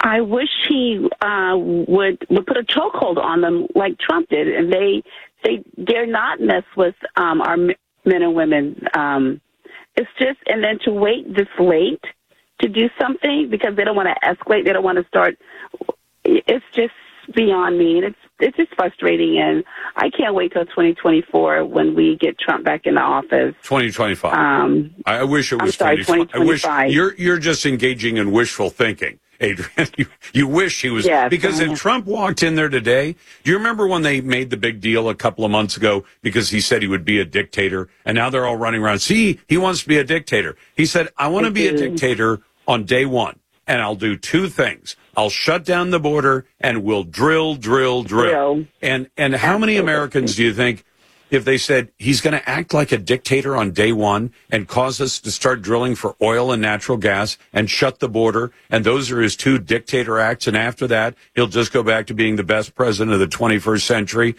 I 0.02 0.22
wish 0.22 0.50
he 0.68 1.08
uh, 1.22 1.56
would 1.58 2.26
would 2.30 2.48
put 2.48 2.58
a 2.58 2.64
chokehold 2.64 3.18
on 3.18 3.42
them 3.42 3.68
like 3.76 3.98
Trump 4.00 4.30
did, 4.30 4.48
and 4.48 4.72
they 4.72 5.04
they 5.44 5.64
dare 5.84 6.06
not 6.06 6.40
mess 6.40 6.64
with 6.76 6.96
um, 7.16 7.42
our 7.42 7.58
men 7.58 7.76
and 8.06 8.34
women. 8.34 8.82
Um, 8.94 9.42
it's 9.96 10.10
just, 10.18 10.40
and 10.48 10.64
then 10.64 10.80
to 10.86 10.92
wait 10.92 11.36
this 11.36 11.48
late 11.60 12.04
to 12.62 12.68
do 12.68 12.90
something 13.00 13.50
because 13.50 13.76
they 13.76 13.84
don't 13.84 13.96
want 13.96 14.10
to 14.10 14.28
escalate, 14.28 14.66
they 14.66 14.74
don't 14.74 14.84
want 14.84 14.98
to 14.98 15.06
start. 15.08 15.38
It's 16.24 16.66
just 16.74 16.94
beyond 17.36 17.78
me, 17.78 17.98
and 17.98 18.06
it's 18.06 18.18
it's 18.40 18.58
just 18.58 18.74
frustrating, 18.76 19.38
and 19.40 19.64
I 19.96 20.10
can't 20.10 20.34
wait 20.34 20.54
till 20.54 20.66
2024 20.66 21.66
when 21.66 21.96
we 21.96 22.18
get 22.18 22.40
Trump 22.40 22.66
back 22.66 22.86
in 22.86 22.96
the 22.96 23.02
office. 23.02 23.54
2025. 23.64 24.34
Um, 24.34 24.96
I 25.06 25.18
I 25.18 25.24
wish 25.24 25.52
it 25.52 25.60
I'm 25.60 25.66
was 25.66 25.76
sorry, 25.76 25.98
2025. 25.98 26.42
I 26.42 26.46
wish 26.46 26.62
2025. 26.64 26.92
you're 26.92 27.16
you're 27.16 27.40
just 27.40 27.66
engaging 27.66 28.18
in 28.18 28.32
wishful 28.32 28.70
thinking, 28.70 29.20
Adrian. 29.42 29.90
You, 29.98 30.06
you 30.34 30.48
wish 30.48 30.82
he 30.82 30.90
was 30.90 31.06
because 31.30 31.60
if. 31.60 31.78
Trump 31.78 32.06
walked 32.06 32.44
in 32.44 32.56
there 32.56 32.70
today, 32.70 33.16
do 33.44 33.52
you 33.52 33.58
remember 33.58 33.88
when 33.88 34.04
they 34.04 34.22
made 34.22 34.50
the 34.50 34.58
big 34.58 34.80
deal 34.80 35.10
a 35.10 35.16
couple 35.16 35.44
of 35.44 35.52
months 35.52 35.76
ago 35.76 36.06
because 36.22 36.50
he 36.50 36.62
said 36.62 36.82
he 36.82 36.88
would 36.88 37.04
be 37.04 37.20
a 37.20 37.26
dictator, 37.26 37.90
and 38.06 38.16
now 38.16 38.30
they're 38.30 38.46
all 38.46 38.56
running 38.56 38.82
around. 38.82 39.00
See, 39.00 39.40
he 39.48 39.58
wants 39.58 39.82
to 39.82 39.88
be 39.88 39.98
a 39.98 40.04
dictator. 40.04 40.56
He 40.76 40.86
said, 40.86 41.10
"I 41.18 41.28
want 41.28 41.46
to 41.46 41.52
be 41.52 41.68
a 41.68 41.76
dictator 41.76 42.42
on 42.68 42.86
day 42.86 43.06
one." 43.06 43.40
And 43.68 43.82
I'll 43.82 43.96
do 43.96 44.18
two 44.18 44.50
things. 44.50 44.96
I'll 45.16 45.30
shut 45.30 45.64
down 45.64 45.92
the 45.92 46.00
border 46.00 46.46
and 46.60 46.84
we'll 46.84 47.04
drill, 47.04 47.56
drill, 47.56 48.04
drill. 48.04 48.32
Drill. 48.32 48.66
And 48.82 49.10
and 49.18 49.36
how 49.36 49.58
many 49.58 49.78
Americans 49.78 50.36
do 50.36 50.44
you 50.44 50.54
think 50.54 50.84
if 51.32 51.46
they 51.46 51.58
said 51.58 51.92
he's 51.98 52.22
going 52.22 52.34
to 52.34 52.48
act 52.48 52.74
like 52.74 52.92
a 52.92 52.98
dictator 52.98 53.56
on 53.56 53.72
day 53.72 53.92
one 53.92 54.32
and 54.52 54.68
cause 54.68 55.02
us 55.02 55.20
to 55.22 55.32
start 55.32 55.62
drilling 55.62 55.96
for 55.96 56.16
oil 56.22 56.52
and 56.52 56.62
natural 56.62 56.98
gas 56.98 57.38
and 57.54 57.70
shut 57.70 58.00
the 58.00 58.10
border, 58.10 58.52
and 58.70 58.84
those 58.86 59.10
are 59.10 59.22
his 59.22 59.36
two 59.36 59.58
dictator 59.58 60.20
acts, 60.20 60.46
and 60.46 60.56
after 60.56 60.86
that, 60.88 61.16
he'll 61.34 61.48
just 61.48 61.72
go 61.72 61.82
back 61.82 62.06
to 62.08 62.14
being 62.14 62.36
the 62.36 62.44
best 62.44 62.76
president 62.76 63.14
of 63.14 63.20
the 63.20 63.28
21st 63.28 63.82
century. 63.82 64.36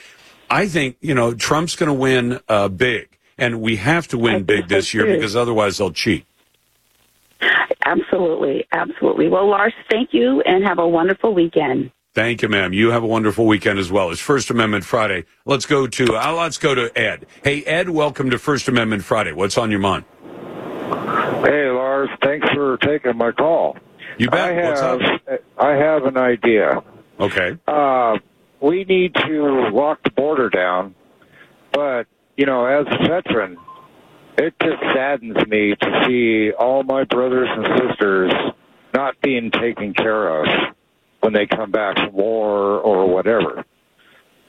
I 0.50 0.68
think, 0.68 0.98
you 1.00 1.14
know, 1.14 1.32
Trump's 1.32 1.74
going 1.74 1.88
to 1.88 1.94
win 1.94 2.38
uh, 2.46 2.68
big, 2.68 3.08
and 3.38 3.62
we 3.62 3.76
have 3.76 4.06
to 4.08 4.18
win 4.18 4.44
big 4.44 4.68
this 4.68 4.92
year 4.92 5.06
because 5.06 5.34
otherwise 5.34 5.78
they'll 5.78 5.90
cheat. 5.90 6.26
Absolutely, 7.84 8.66
absolutely. 8.70 9.28
Well, 9.28 9.48
Lars, 9.48 9.72
thank 9.90 10.10
you, 10.12 10.42
and 10.42 10.64
have 10.64 10.78
a 10.78 10.86
wonderful 10.86 11.34
weekend. 11.34 11.90
Thank 12.14 12.42
you, 12.42 12.48
ma'am. 12.48 12.74
You 12.74 12.90
have 12.90 13.02
a 13.02 13.06
wonderful 13.06 13.46
weekend 13.46 13.78
as 13.78 13.90
well. 13.90 14.10
It's 14.10 14.20
First 14.20 14.50
Amendment 14.50 14.84
Friday. 14.84 15.24
Let's 15.46 15.64
go 15.64 15.86
to 15.86 16.14
uh, 16.14 16.32
let's 16.34 16.58
go 16.58 16.74
to 16.74 16.92
Ed. 16.98 17.24
Hey, 17.42 17.64
Ed, 17.64 17.88
welcome 17.88 18.28
to 18.30 18.38
First 18.38 18.68
Amendment 18.68 19.02
Friday. 19.02 19.32
What's 19.32 19.56
on 19.56 19.70
your 19.70 19.80
mind? 19.80 20.04
Hey, 20.20 21.70
Lars. 21.70 22.10
Thanks 22.22 22.46
for 22.50 22.76
taking 22.78 23.16
my 23.16 23.32
call. 23.32 23.78
You 24.18 24.28
bet. 24.28 24.40
I 24.40 24.52
have, 24.52 25.00
What's 25.00 25.22
up? 25.26 25.40
I 25.56 25.70
have 25.70 26.04
an 26.04 26.18
idea. 26.18 26.82
Okay. 27.18 27.56
Uh, 27.66 28.18
we 28.60 28.84
need 28.84 29.14
to 29.14 29.70
lock 29.72 30.02
the 30.02 30.10
border 30.10 30.50
down, 30.50 30.94
but 31.72 32.06
you 32.36 32.44
know, 32.44 32.66
as 32.66 32.86
a 32.90 33.08
veteran, 33.08 33.56
it 34.36 34.52
just 34.60 34.82
saddens 34.94 35.46
me 35.46 35.76
to 35.80 36.04
see 36.06 36.52
all 36.52 36.82
my 36.82 37.04
brothers 37.04 37.48
and 37.50 37.66
sisters 37.88 38.32
not 38.92 39.18
being 39.22 39.50
taken 39.50 39.94
care 39.94 40.42
of 40.42 40.74
when 41.22 41.32
they 41.32 41.46
come 41.46 41.70
back 41.70 41.96
from 41.96 42.12
war 42.12 42.80
or 42.80 43.08
whatever. 43.08 43.64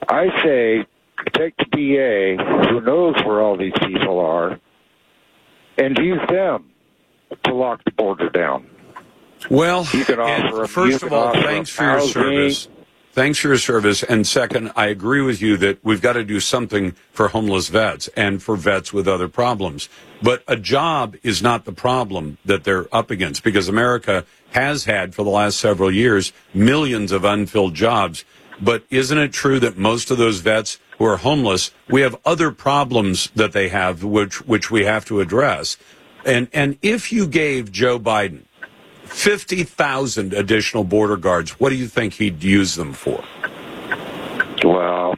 I 0.08 0.26
say 0.42 0.84
take 1.32 1.56
the 1.56 1.66
BA, 1.70 2.42
who 2.68 2.80
knows 2.80 3.14
where 3.24 3.40
all 3.40 3.56
these 3.56 3.72
people 3.80 4.18
are, 4.18 4.60
and 5.78 5.96
use 5.98 6.20
them 6.28 6.70
to 7.44 7.54
lock 7.54 7.82
the 7.84 7.92
border 7.92 8.28
down. 8.28 8.68
Well, 9.50 9.86
You 9.92 10.04
can 10.04 10.18
offer 10.20 10.66
first 10.66 11.02
of 11.02 11.12
all, 11.12 11.32
thanks 11.32 11.70
for 11.70 11.84
your 11.84 12.00
service. 12.00 12.68
Thanks 13.14 13.38
for 13.38 13.46
your 13.46 13.58
service. 13.58 14.02
And 14.02 14.26
second, 14.26 14.72
I 14.74 14.86
agree 14.86 15.20
with 15.20 15.40
you 15.40 15.56
that 15.58 15.78
we've 15.84 16.02
got 16.02 16.14
to 16.14 16.24
do 16.24 16.40
something 16.40 16.96
for 17.12 17.28
homeless 17.28 17.68
vets 17.68 18.08
and 18.16 18.42
for 18.42 18.56
vets 18.56 18.92
with 18.92 19.06
other 19.06 19.28
problems. 19.28 19.88
But 20.20 20.42
a 20.48 20.56
job 20.56 21.14
is 21.22 21.40
not 21.40 21.64
the 21.64 21.70
problem 21.70 22.38
that 22.44 22.64
they're 22.64 22.92
up 22.92 23.12
against 23.12 23.44
because 23.44 23.68
America 23.68 24.26
has 24.50 24.86
had 24.86 25.14
for 25.14 25.22
the 25.22 25.30
last 25.30 25.60
several 25.60 25.92
years 25.92 26.32
millions 26.54 27.12
of 27.12 27.24
unfilled 27.24 27.74
jobs. 27.74 28.24
But 28.60 28.84
isn't 28.90 29.16
it 29.16 29.32
true 29.32 29.60
that 29.60 29.78
most 29.78 30.10
of 30.10 30.18
those 30.18 30.40
vets 30.40 30.80
who 30.98 31.04
are 31.04 31.18
homeless, 31.18 31.70
we 31.88 32.00
have 32.00 32.16
other 32.24 32.50
problems 32.50 33.30
that 33.36 33.52
they 33.52 33.68
have 33.68 34.02
which 34.02 34.44
which 34.44 34.72
we 34.72 34.86
have 34.86 35.04
to 35.04 35.20
address. 35.20 35.76
And 36.24 36.48
and 36.52 36.78
if 36.82 37.12
you 37.12 37.28
gave 37.28 37.70
Joe 37.70 38.00
Biden 38.00 38.46
50,000 39.06 40.32
additional 40.32 40.84
border 40.84 41.16
guards. 41.16 41.52
What 41.60 41.70
do 41.70 41.76
you 41.76 41.86
think 41.88 42.14
he'd 42.14 42.42
use 42.42 42.74
them 42.74 42.92
for? 42.92 43.22
Well, 44.64 45.14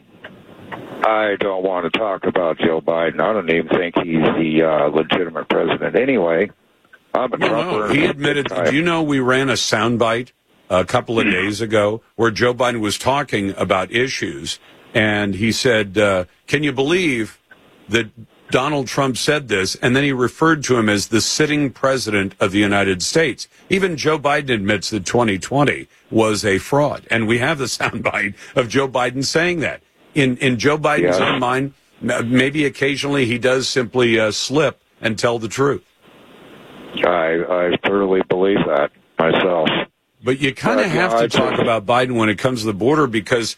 I 1.04 1.36
don't 1.38 1.62
want 1.62 1.90
to 1.92 1.98
talk 1.98 2.24
about 2.24 2.58
Joe 2.58 2.80
Biden. 2.80 3.20
I 3.20 3.32
don't 3.32 3.48
even 3.50 3.68
think 3.68 3.94
he's 4.02 4.22
the 4.22 4.62
uh, 4.62 4.88
legitimate 4.88 5.48
president 5.48 5.96
anyway. 5.96 6.50
I'm 7.14 7.32
a 7.32 7.38
No, 7.38 7.48
Trumper. 7.48 7.88
no. 7.88 7.94
He 7.94 8.04
admitted. 8.06 8.48
Do 8.48 8.74
you 8.74 8.82
know 8.82 9.02
we 9.02 9.20
ran 9.20 9.48
a 9.48 9.54
soundbite 9.54 10.32
a 10.68 10.84
couple 10.84 11.18
of 11.20 11.26
days 11.26 11.60
ago 11.60 12.02
where 12.16 12.30
Joe 12.30 12.52
Biden 12.52 12.80
was 12.80 12.98
talking 12.98 13.54
about 13.56 13.92
issues, 13.92 14.58
and 14.94 15.34
he 15.34 15.52
said, 15.52 15.96
uh, 15.96 16.24
"Can 16.46 16.62
you 16.62 16.72
believe 16.72 17.40
that 17.88 18.10
Donald 18.50 18.86
Trump 18.88 19.16
said 19.16 19.48
this?" 19.48 19.74
And 19.76 19.94
then 19.96 20.04
he 20.04 20.12
referred 20.12 20.62
to 20.64 20.76
him 20.76 20.88
as 20.88 21.08
the 21.08 21.20
sitting 21.20 21.70
president 21.70 22.34
of 22.40 22.52
the 22.52 22.58
United 22.58 23.02
States. 23.02 23.48
Even 23.70 23.96
Joe 23.96 24.18
Biden 24.18 24.50
admits 24.50 24.90
that 24.90 25.04
2020 25.06 25.88
was 26.10 26.44
a 26.44 26.58
fraud, 26.58 27.06
and 27.10 27.26
we 27.26 27.38
have 27.38 27.58
the 27.58 27.64
soundbite 27.78 28.34
of 28.54 28.68
Joe 28.68 28.88
Biden 28.88 29.24
saying 29.24 29.60
that. 29.60 29.82
In 30.14 30.36
in 30.38 30.58
Joe 30.58 30.78
Biden's 30.78 31.18
Yeah. 31.18 31.34
own 31.34 31.40
mind, 31.40 31.74
maybe 32.00 32.64
occasionally 32.64 33.26
he 33.26 33.38
does 33.38 33.68
simply 33.68 34.18
uh, 34.18 34.30
slip 34.30 34.80
and 35.00 35.18
tell 35.18 35.38
the 35.38 35.48
truth. 35.48 35.84
I, 37.04 37.44
I 37.48 37.76
thoroughly 37.86 38.22
believe 38.28 38.58
that 38.66 38.90
myself. 39.18 39.68
But 40.24 40.40
you 40.40 40.54
kind 40.54 40.80
of 40.80 40.86
have 40.86 41.20
to 41.20 41.28
talk 41.28 41.58
about 41.58 41.84
Biden 41.86 42.16
when 42.16 42.28
it 42.28 42.36
comes 42.38 42.60
to 42.60 42.66
the 42.66 42.72
border 42.74 43.06
because 43.06 43.56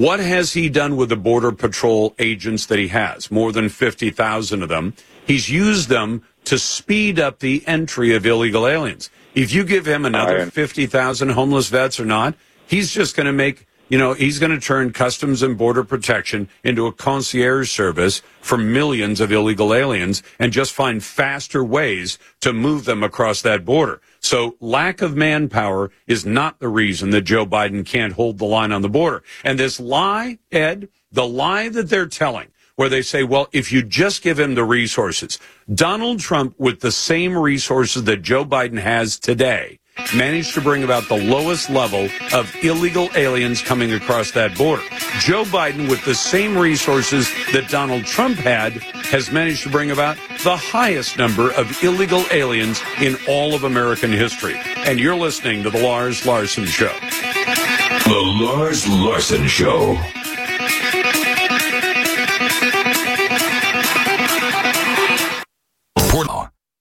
what 0.00 0.18
has 0.18 0.54
he 0.54 0.70
done 0.70 0.96
with 0.96 1.10
the 1.10 1.16
Border 1.16 1.52
Patrol 1.52 2.14
agents 2.18 2.64
that 2.66 2.78
he 2.78 2.88
has? 2.88 3.30
More 3.30 3.52
than 3.52 3.68
50,000 3.68 4.62
of 4.62 4.70
them. 4.70 4.94
He's 5.26 5.50
used 5.50 5.90
them 5.90 6.22
to 6.44 6.58
speed 6.58 7.20
up 7.20 7.40
the 7.40 7.62
entry 7.66 8.14
of 8.14 8.24
illegal 8.24 8.66
aliens. 8.66 9.10
If 9.34 9.52
you 9.52 9.62
give 9.62 9.84
him 9.84 10.06
another 10.06 10.46
50,000 10.50 11.28
homeless 11.28 11.68
vets 11.68 12.00
or 12.00 12.06
not, 12.06 12.34
he's 12.66 12.90
just 12.92 13.14
going 13.14 13.26
to 13.26 13.32
make, 13.32 13.66
you 13.90 13.98
know, 13.98 14.14
he's 14.14 14.38
going 14.38 14.58
to 14.58 14.58
turn 14.58 14.94
Customs 14.94 15.42
and 15.42 15.58
Border 15.58 15.84
Protection 15.84 16.48
into 16.64 16.86
a 16.86 16.92
concierge 16.92 17.70
service 17.70 18.22
for 18.40 18.56
millions 18.56 19.20
of 19.20 19.30
illegal 19.30 19.74
aliens 19.74 20.22
and 20.38 20.50
just 20.50 20.72
find 20.72 21.04
faster 21.04 21.62
ways 21.62 22.18
to 22.40 22.54
move 22.54 22.86
them 22.86 23.02
across 23.02 23.42
that 23.42 23.66
border. 23.66 24.00
So 24.20 24.56
lack 24.60 25.02
of 25.02 25.16
manpower 25.16 25.90
is 26.06 26.24
not 26.26 26.60
the 26.60 26.68
reason 26.68 27.10
that 27.10 27.22
Joe 27.22 27.46
Biden 27.46 27.84
can't 27.84 28.12
hold 28.12 28.38
the 28.38 28.44
line 28.44 28.70
on 28.70 28.82
the 28.82 28.88
border. 28.88 29.22
And 29.44 29.58
this 29.58 29.80
lie, 29.80 30.38
Ed, 30.52 30.88
the 31.10 31.26
lie 31.26 31.68
that 31.70 31.88
they're 31.88 32.06
telling, 32.06 32.48
where 32.76 32.88
they 32.88 33.02
say, 33.02 33.24
well, 33.24 33.48
if 33.52 33.72
you 33.72 33.82
just 33.82 34.22
give 34.22 34.38
him 34.38 34.54
the 34.54 34.64
resources, 34.64 35.38
Donald 35.72 36.20
Trump 36.20 36.54
with 36.58 36.80
the 36.80 36.92
same 36.92 37.36
resources 37.36 38.04
that 38.04 38.22
Joe 38.22 38.44
Biden 38.44 38.80
has 38.80 39.18
today 39.18 39.80
managed 40.14 40.54
to 40.54 40.60
bring 40.60 40.84
about 40.84 41.08
the 41.08 41.16
lowest 41.16 41.70
level 41.70 42.08
of 42.32 42.54
illegal 42.62 43.08
aliens 43.14 43.62
coming 43.62 43.92
across 43.92 44.30
that 44.32 44.56
border. 44.56 44.82
Joe 45.20 45.44
Biden, 45.44 45.88
with 45.88 46.04
the 46.04 46.14
same 46.14 46.56
resources 46.56 47.28
that 47.52 47.68
Donald 47.68 48.04
Trump 48.04 48.36
had, 48.38 48.74
has 49.12 49.30
managed 49.30 49.62
to 49.64 49.70
bring 49.70 49.90
about 49.90 50.16
the 50.42 50.56
highest 50.56 51.18
number 51.18 51.50
of 51.52 51.82
illegal 51.82 52.24
aliens 52.30 52.80
in 53.00 53.16
all 53.28 53.54
of 53.54 53.64
American 53.64 54.12
history. 54.12 54.56
And 54.76 54.98
you're 54.98 55.16
listening 55.16 55.62
to 55.64 55.70
The 55.70 55.82
Lars 55.82 56.26
Larson 56.26 56.66
Show. 56.66 56.92
The 58.04 58.22
Lars 58.22 58.88
Larson 58.88 59.46
Show. 59.46 59.98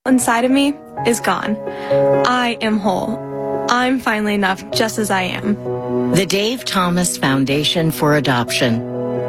Inside 0.09 0.43
of 0.43 0.49
me 0.49 0.73
is 1.05 1.19
gone. 1.19 1.55
I 2.25 2.57
am 2.61 2.79
whole. 2.79 3.15
I'm 3.69 3.99
finally 3.99 4.33
enough 4.33 4.67
just 4.71 4.97
as 4.97 5.11
I 5.11 5.21
am. 5.21 5.53
The 6.13 6.25
Dave 6.25 6.65
Thomas 6.65 7.15
Foundation 7.15 7.91
for 7.91 8.15
Adoption 8.15 8.81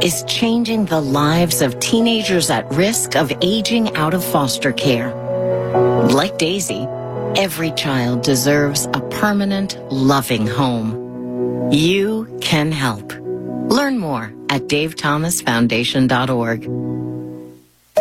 is 0.03 0.25
changing 0.27 0.87
the 0.87 1.03
lives 1.03 1.61
of 1.61 1.79
teenagers 1.81 2.49
at 2.49 2.67
risk 2.73 3.15
of 3.15 3.31
aging 3.43 3.95
out 3.95 4.15
of 4.15 4.25
foster 4.25 4.73
care. 4.73 5.15
Like 6.07 6.39
Daisy, 6.39 6.87
every 7.37 7.73
child 7.73 8.23
deserves 8.23 8.87
a 8.95 9.01
permanent, 9.21 9.77
loving 9.93 10.47
home. 10.47 11.71
You 11.71 12.39
can 12.41 12.73
help. 12.73 13.13
Learn 13.71 13.99
more 13.99 14.33
at 14.49 14.63
davethomasfoundation.org. 14.63 17.00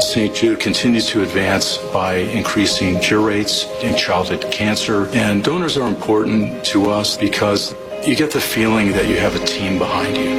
St. 0.02 0.34
Jude 0.34 0.60
continues 0.60 1.08
to 1.08 1.24
advance 1.24 1.78
by 1.92 2.16
increasing 2.16 3.00
cure 3.00 3.20
rates 3.22 3.66
in 3.84 3.98
childhood 3.98 4.50
cancer. 4.50 5.08
And 5.10 5.44
donors 5.44 5.78
are 5.78 5.88
important 5.88 6.64
to 6.66 6.90
us 6.90 7.18
because 7.18 7.76
you 8.06 8.16
get 8.16 8.32
the 8.32 8.40
feeling 8.40 8.94
that 8.94 9.08
you 9.08 9.18
have 9.18 9.36
a 9.36 9.46
team 9.46 9.78
behind 9.78 10.16
you. 10.16 10.30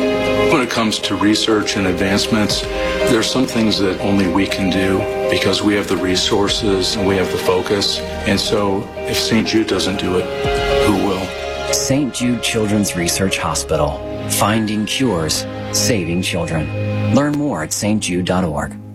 When 0.50 0.62
it 0.62 0.70
comes 0.70 0.98
to 1.00 1.14
research 1.14 1.76
and 1.76 1.86
advancements, 1.86 2.62
there 2.62 3.18
are 3.18 3.22
some 3.22 3.46
things 3.46 3.78
that 3.78 4.00
only 4.00 4.32
we 4.32 4.46
can 4.46 4.70
do 4.70 4.98
because 5.30 5.62
we 5.62 5.74
have 5.74 5.88
the 5.88 5.96
resources 5.96 6.96
and 6.96 7.06
we 7.06 7.16
have 7.16 7.30
the 7.30 7.38
focus. 7.38 8.00
And 8.26 8.40
so 8.40 8.82
if 8.96 9.16
St. 9.16 9.46
Jude 9.46 9.68
doesn't 9.68 10.00
do 10.00 10.16
it, 10.18 10.86
who 10.86 11.06
will? 11.06 11.72
St. 11.72 12.12
Jude 12.14 12.42
Children's 12.42 12.96
Research 12.96 13.38
Hospital. 13.38 14.00
Finding 14.30 14.86
cures, 14.86 15.44
saving 15.72 16.22
children. 16.22 17.14
Learn 17.14 17.32
more 17.32 17.62
at 17.62 17.70
stjude.org. 17.70 18.89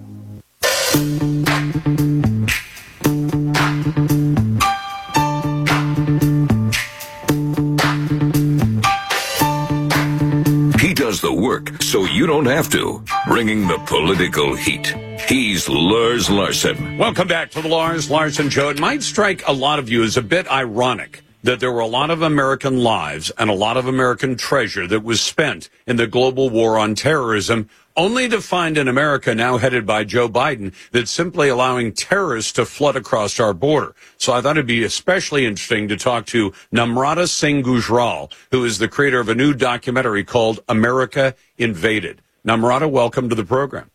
so 11.96 12.04
you 12.04 12.28
don't 12.28 12.46
have 12.46 12.70
to. 12.70 13.02
Bringing 13.26 13.70
the 13.70 13.78
political 13.86 14.54
heat. 14.54 14.88
He's 15.30 15.70
Lars 15.70 16.30
Larson. 16.30 16.98
Welcome 16.98 17.30
back 17.30 17.52
to 17.52 17.62
the 17.62 17.70
Lars 17.70 18.12
Larson 18.12 18.50
Show. 18.50 18.68
It 18.68 18.82
might 18.82 19.02
strike 19.02 19.42
a 19.48 19.54
lot 19.54 19.80
of 19.80 19.88
you 19.88 20.04
as 20.04 20.18
a 20.18 20.22
bit 20.22 20.46
ironic 20.52 21.25
that 21.46 21.60
there 21.60 21.72
were 21.72 21.80
a 21.80 21.86
lot 21.86 22.10
of 22.10 22.24
American 22.24 22.80
lives 22.80 23.30
and 23.38 23.52
a 23.52 23.54
lot 23.54 23.78
of 23.78 23.86
American 23.86 24.36
treasure 24.36 24.88
that 24.88 25.04
was 25.04 25.22
spent 25.22 25.70
in 25.86 25.96
the 25.96 26.08
global 26.08 26.50
war 26.50 26.80
on 26.80 26.96
terrorism, 26.96 27.70
only 27.96 28.28
to 28.28 28.42
find 28.42 28.80
an 28.80 28.88
America 28.88 29.36
now 29.36 29.58
headed 29.58 29.86
by 29.86 30.04
Joe 30.04 30.28
Biden 30.28 30.74
that's 30.92 31.12
simply 31.12 31.48
allowing 31.48 31.94
terrorists 31.94 32.52
to 32.54 32.66
flood 32.66 32.96
across 32.96 33.40
our 33.40 33.54
border. 33.54 33.94
So 34.18 34.34
I 34.34 34.42
thought 34.42 34.58
it'd 34.58 34.66
be 34.66 34.84
especially 34.84 35.46
interesting 35.46 35.88
to 35.90 35.98
talk 35.98 36.26
to 36.28 36.52
Namrata 36.74 37.30
Singh 37.30 37.62
Gujral, 37.62 38.34
who 38.50 38.66
is 38.66 38.80
the 38.80 38.88
creator 38.88 39.20
of 39.20 39.30
a 39.30 39.36
new 39.36 39.54
documentary 39.54 40.24
called 40.24 40.62
America 40.68 41.36
Invaded. 41.60 42.24
Namrata, 42.44 42.90
welcome 42.90 43.30
to 43.30 43.36
the 43.36 43.46
program. 43.46 43.92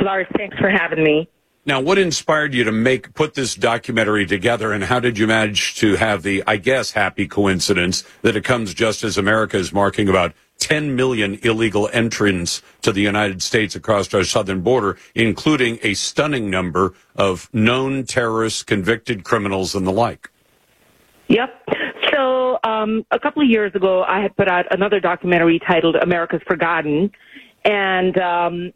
Lars, 0.00 0.28
thanks 0.36 0.56
for 0.58 0.70
having 0.70 1.02
me. 1.02 1.28
Now, 1.66 1.80
what 1.80 1.98
inspired 1.98 2.54
you 2.54 2.62
to 2.62 2.70
make 2.70 3.12
put 3.14 3.34
this 3.34 3.56
documentary 3.56 4.24
together, 4.24 4.72
and 4.72 4.84
how 4.84 5.00
did 5.00 5.18
you 5.18 5.26
manage 5.26 5.74
to 5.76 5.96
have 5.96 6.22
the, 6.22 6.44
I 6.46 6.58
guess, 6.58 6.92
happy 6.92 7.26
coincidence 7.26 8.04
that 8.22 8.36
it 8.36 8.44
comes 8.44 8.72
just 8.72 9.02
as 9.02 9.18
America 9.18 9.56
is 9.56 9.72
marking 9.72 10.08
about 10.08 10.32
10 10.58 10.94
million 10.94 11.40
illegal 11.42 11.90
entrants 11.92 12.62
to 12.82 12.92
the 12.92 13.00
United 13.00 13.42
States 13.42 13.74
across 13.74 14.14
our 14.14 14.22
southern 14.22 14.60
border, 14.60 14.96
including 15.16 15.80
a 15.82 15.94
stunning 15.94 16.48
number 16.50 16.94
of 17.16 17.52
known 17.52 18.04
terrorists, 18.04 18.62
convicted 18.62 19.24
criminals, 19.24 19.74
and 19.74 19.84
the 19.84 19.92
like? 19.92 20.30
Yep. 21.26 21.68
So 22.12 22.60
um, 22.62 23.04
a 23.10 23.18
couple 23.18 23.42
of 23.42 23.48
years 23.48 23.74
ago, 23.74 24.04
I 24.04 24.20
had 24.20 24.36
put 24.36 24.48
out 24.48 24.66
another 24.70 25.00
documentary 25.00 25.58
titled 25.58 25.96
"America's 25.96 26.42
Forgotten," 26.46 27.10
and 27.64 28.16
um, 28.18 28.72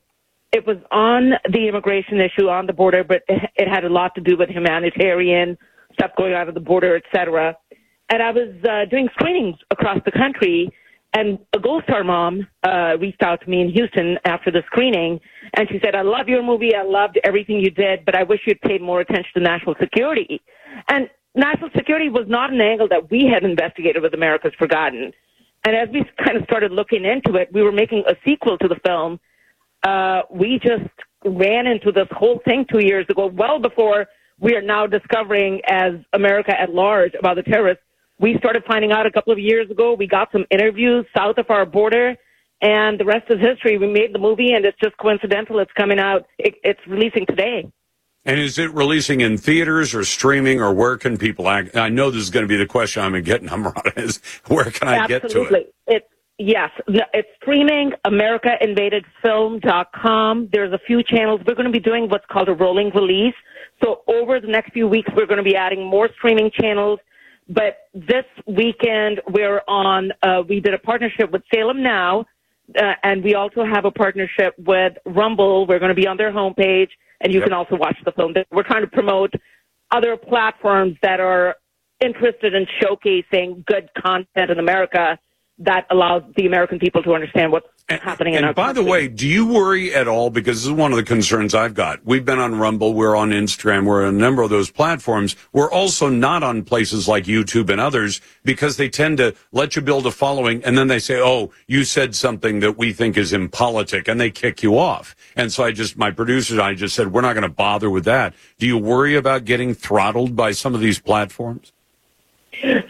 it 0.53 0.67
was 0.67 0.79
on 0.91 1.33
the 1.53 1.69
immigration 1.69 2.21
issue 2.21 2.49
on 2.49 2.67
the 2.67 2.73
border, 2.73 3.05
but 3.05 3.23
it 3.29 3.69
had 3.69 3.85
a 3.85 3.89
lot 3.89 4.15
to 4.17 4.21
do 4.21 4.37
with 4.37 4.49
humanitarian 4.49 5.57
stuff 5.93 6.11
going 6.17 6.35
on 6.35 6.49
at 6.49 6.55
the 6.55 6.61
border, 6.61 6.97
et 6.97 7.05
cetera. 7.15 7.57
And 8.11 8.23
I 8.23 8.33
was 8.33 8.49
uh, 8.69 8.87
doing 8.91 9.09
screenings 9.13 9.57
across 9.71 9.99
the 10.05 10.11
country, 10.11 10.73
and 11.15 11.39
a 11.53 11.61
Gold 11.61 11.85
Star 11.85 12.03
mom 12.03 12.47
uh, 12.65 12.97
reached 12.99 13.23
out 13.23 13.41
to 13.43 13.51
me 13.51 13.61
in 13.61 13.71
Houston 13.71 14.19
after 14.25 14.51
the 14.51 14.63
screening, 14.67 15.21
and 15.57 15.69
she 15.69 15.79
said, 15.85 15.95
"I 15.95 16.03
love 16.03 16.29
your 16.29 16.43
movie. 16.43 16.75
I 16.75 16.83
loved 16.83 17.21
everything 17.23 17.61
you 17.61 17.71
did, 17.71 18.05
but 18.05 18.17
I 18.17 18.25
wish 18.25 18.41
you'd 18.47 18.61
paid 18.63 18.83
more 18.83 19.01
attention 19.01 19.31
to 19.35 19.41
national 19.41 19.77
security." 19.81 20.41
And 20.89 21.09
national 21.37 21.71
security 21.77 22.09
was 22.09 22.27
not 22.29 22.53
an 22.53 22.61
angle 22.61 22.89
that 22.89 23.11
we 23.11 23.31
had 23.33 23.45
investigated 23.45 24.03
with 24.03 24.15
America's 24.15 24.53
Forgotten. 24.59 25.13
And 25.65 25.77
as 25.77 25.89
we 25.93 26.05
kind 26.25 26.37
of 26.37 26.45
started 26.45 26.73
looking 26.73 27.05
into 27.05 27.39
it, 27.39 27.53
we 27.53 27.63
were 27.63 27.73
making 27.73 28.03
a 28.09 28.15
sequel 28.27 28.59
to 28.59 28.67
the 28.67 28.81
film 28.85 29.21
uh, 29.87 30.23
we 30.31 30.61
just 30.63 30.91
ran 31.25 31.67
into 31.67 31.93
this 31.93 32.09
whole 32.11 32.41
thing 32.45 32.65
two 32.71 32.85
years 32.85 33.07
ago, 33.09 33.27
well 33.27 33.59
before 33.59 34.07
we 34.41 34.55
are 34.55 34.63
now 34.63 34.87
discovering 34.87 35.61
as 35.69 35.93
America 36.15 36.59
at 36.59 36.71
large 36.71 37.13
about 37.15 37.37
the 37.37 37.43
terrorists. 37.43 37.83
We 38.19 38.37
started 38.39 38.65
finding 38.67 38.93
out 38.93 39.07
a 39.07 39.11
couple 39.11 39.33
of 39.33 39.39
years 39.39 39.71
ago. 39.71 39.95
We 39.95 40.07
got 40.07 40.33
some 40.33 40.45
interviews 40.51 41.07
south 41.17 41.39
of 41.39 41.47
our 41.51 41.65
border, 41.65 42.17
and 42.61 42.99
the 42.99 43.05
rest 43.05 43.27
is 43.31 43.39
history. 43.41 43.79
We 43.79 43.87
made 43.87 44.15
the 44.15 44.19
movie, 44.19 44.53
and 44.53 44.65
it's 44.65 44.79
just 44.83 44.97
coincidental. 44.99 45.59
It's 45.59 45.73
coming 45.73 45.99
out. 45.99 46.27
It, 46.39 46.55
it's 46.63 46.81
releasing 46.87 47.27
today. 47.27 47.71
And 48.25 48.39
is 48.39 48.59
it 48.59 48.73
releasing 48.75 49.23
in 49.23 49.39
theaters 49.39 49.95
or 49.95 50.05
streaming, 50.05 50.61
or 50.61 50.75
where 50.75 50.99
can 50.99 51.17
people? 51.17 51.49
Act? 51.49 51.77
I 51.77 51.89
know 51.89 52.11
this 52.11 52.23
is 52.23 52.31
going 52.31 52.45
to 52.45 52.49
be 52.49 52.57
the 52.57 52.67
question 52.67 53.03
I'm 53.03 53.21
getting. 53.23 53.49
Namrata 53.51 53.97
is 53.97 54.21
where 54.47 54.71
can 54.71 54.89
I 54.89 54.97
Absolutely. 54.99 55.31
get 55.31 55.31
to 55.31 55.55
it? 55.55 55.75
It's 55.87 56.07
Yes, 56.43 56.71
it's 56.89 57.29
streaming 57.43 57.93
AmericaInvadedFilm.com. 58.07 60.49
There's 60.51 60.73
a 60.73 60.79
few 60.87 61.03
channels. 61.03 61.43
We're 61.47 61.55
going 61.55 61.67
to 61.67 61.73
be 61.73 61.81
doing 61.81 62.09
what's 62.09 62.25
called 62.33 62.49
a 62.49 62.55
rolling 62.55 62.91
release. 62.95 63.35
So 63.85 64.01
over 64.07 64.41
the 64.41 64.47
next 64.47 64.73
few 64.73 64.89
weeks, 64.89 65.11
we're 65.15 65.27
going 65.27 65.37
to 65.37 65.45
be 65.45 65.55
adding 65.55 65.85
more 65.85 66.09
streaming 66.17 66.51
channels. 66.59 66.99
But 67.51 67.91
this 67.93 68.25
weekend, 68.47 69.21
we're 69.29 69.61
on. 69.69 70.13
Uh, 70.23 70.43
we 70.49 70.61
did 70.61 70.73
a 70.73 70.79
partnership 70.79 71.31
with 71.31 71.43
Salem 71.55 71.83
Now, 71.83 72.25
uh, 72.75 72.95
and 73.03 73.23
we 73.23 73.35
also 73.35 73.63
have 73.63 73.85
a 73.85 73.91
partnership 73.91 74.55
with 74.57 74.95
Rumble. 75.05 75.67
We're 75.67 75.79
going 75.79 75.95
to 75.95 75.97
be 76.01 76.07
on 76.07 76.17
their 76.17 76.33
homepage, 76.33 76.89
and 77.21 77.35
you 77.35 77.41
Yep. 77.41 77.49
can 77.49 77.53
also 77.53 77.77
watch 77.77 77.99
the 78.07 78.13
film. 78.13 78.33
We're 78.51 78.63
trying 78.63 78.81
to 78.81 78.91
promote 78.91 79.35
other 79.91 80.17
platforms 80.17 80.97
that 81.03 81.21
are 81.21 81.57
interested 82.01 82.55
in 82.55 82.65
showcasing 82.81 83.63
good 83.67 83.91
content 84.03 84.51
in 84.51 84.59
America 84.59 85.19
that 85.61 85.87
allows 85.91 86.23
the 86.37 86.47
American 86.47 86.79
people 86.79 87.03
to 87.03 87.15
understand 87.15 87.53
what's 87.53 87.69
happening 87.89 88.35
in 88.35 88.45
our 88.45 88.49
And 88.49 88.57
by 88.57 88.73
the 88.73 88.83
way, 88.83 89.09
do 89.09 89.29
you 89.29 89.47
worry 89.47 89.95
at 89.95 90.09
all? 90.09 90.31
Because 90.31 90.59
this 90.59 90.67
is 90.67 90.73
one 90.73 90.91
of 90.91 90.97
the 90.97 91.05
concerns 91.05 91.55
I've 91.55 91.75
got. 91.75 92.05
We've 92.05 92.25
been 92.25 92.39
on 92.39 92.59
Rumble, 92.59 92.95
we're 92.95 93.15
on 93.15 93.31
Instagram, 93.31 93.85
we're 93.85 94.07
on 94.07 94.15
a 94.15 94.19
number 94.19 94.43
of 94.43 94.51
those 94.51 94.71
platforms. 94.71 95.37
We're 95.53 95.71
also 95.71 96.09
not 96.09 96.43
on 96.43 96.63
places 96.63 97.07
like 97.07 97.25
YouTube 97.25 97.69
and 97.69 97.81
others 97.81 98.21
because 98.43 98.79
they 98.79 98.89
tend 98.89 99.19
to 99.19 99.35
let 99.53 99.77
you 99.77 99.83
build 99.83 100.07
a 100.07 100.11
following 100.11 100.65
and 100.65 100.79
then 100.79 100.89
they 100.89 100.99
say, 100.99 101.21
oh, 101.21 101.53
you 101.67 101.85
said 101.85 102.15
something 102.15 102.61
that 102.61 102.79
we 102.79 102.93
think 102.93 103.19
is 103.19 103.33
impolitic 103.33 104.09
and 104.09 104.19
they 104.19 104.31
kick 104.31 104.63
you 104.63 104.79
off. 104.79 105.15
And 105.37 105.53
so 105.53 105.65
I 105.65 105.73
just, 105.73 105.99
my 105.99 106.11
producers 106.11 106.53
and 106.53 106.63
I 106.63 106.75
just 106.75 106.95
said, 106.95 107.13
we're 107.13 107.21
not 107.21 107.35
going 107.35 107.43
to 107.43 107.49
bother 107.49 107.91
with 107.91 108.05
that. 108.07 108.35
Do 108.59 108.67
you 108.67 108.79
worry 108.79 109.15
about 109.15 109.45
getting 109.45 109.75
throttled 109.75 110.35
by 110.35 110.53
some 110.53 110.75
of 110.75 110.81
these 110.81 111.01
platforms? 111.01 111.73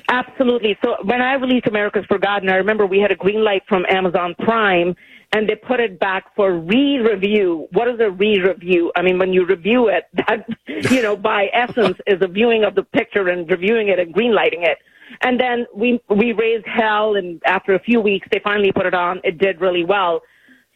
Absolutely. 0.08 0.76
So 0.84 0.96
when 1.04 1.20
I 1.20 1.34
released 1.34 1.66
America's 1.66 2.04
Forgotten, 2.06 2.48
I 2.48 2.56
remember 2.56 2.86
we 2.86 2.98
had 2.98 3.10
a 3.10 3.16
green 3.16 3.44
light 3.44 3.62
from 3.68 3.84
Amazon 3.88 4.34
Prime 4.40 4.94
and 5.32 5.48
they 5.48 5.54
put 5.54 5.78
it 5.78 6.00
back 6.00 6.34
for 6.34 6.58
re-review. 6.58 7.68
What 7.72 7.88
is 7.88 8.00
a 8.00 8.10
re-review? 8.10 8.90
I 8.96 9.02
mean, 9.02 9.18
when 9.18 9.32
you 9.32 9.46
review 9.46 9.88
it, 9.88 10.04
that, 10.14 10.48
you 10.66 11.02
know, 11.02 11.16
by 11.16 11.48
essence 11.52 11.96
is 12.06 12.20
a 12.20 12.26
viewing 12.26 12.64
of 12.64 12.74
the 12.74 12.82
picture 12.82 13.28
and 13.28 13.48
reviewing 13.48 13.88
it 13.88 13.98
and 13.98 14.12
green 14.12 14.34
lighting 14.34 14.62
it. 14.62 14.78
And 15.22 15.40
then 15.40 15.66
we, 15.74 16.00
we 16.08 16.32
raised 16.32 16.66
hell 16.66 17.16
and 17.16 17.40
after 17.44 17.74
a 17.74 17.80
few 17.80 18.00
weeks, 18.00 18.26
they 18.30 18.40
finally 18.42 18.72
put 18.72 18.86
it 18.86 18.94
on. 18.94 19.20
It 19.24 19.38
did 19.38 19.60
really 19.60 19.84
well. 19.84 20.22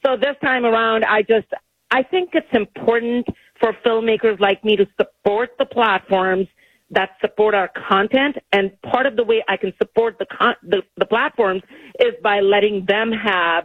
So 0.04 0.16
this 0.16 0.36
time 0.42 0.64
around, 0.64 1.04
I 1.04 1.22
just, 1.22 1.46
I 1.90 2.02
think 2.02 2.30
it's 2.32 2.46
important 2.52 3.26
for 3.60 3.72
filmmakers 3.84 4.38
like 4.40 4.64
me 4.64 4.76
to 4.76 4.86
support 4.98 5.50
the 5.58 5.64
platforms 5.64 6.48
that 6.90 7.10
support 7.20 7.54
our 7.54 7.70
content. 7.88 8.36
And 8.52 8.70
part 8.82 9.06
of 9.06 9.16
the 9.16 9.24
way 9.24 9.42
I 9.48 9.56
can 9.56 9.72
support 9.78 10.18
the 10.18 10.26
con- 10.26 10.56
the, 10.62 10.82
the 10.96 11.06
platforms 11.06 11.62
is 12.00 12.14
by 12.22 12.40
letting 12.40 12.84
them 12.86 13.12
have 13.12 13.64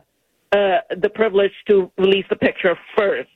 uh, 0.51 0.79
the 0.99 1.09
privilege 1.09 1.51
to 1.67 1.91
release 1.97 2.25
the 2.29 2.35
picture 2.35 2.75
first. 2.97 3.29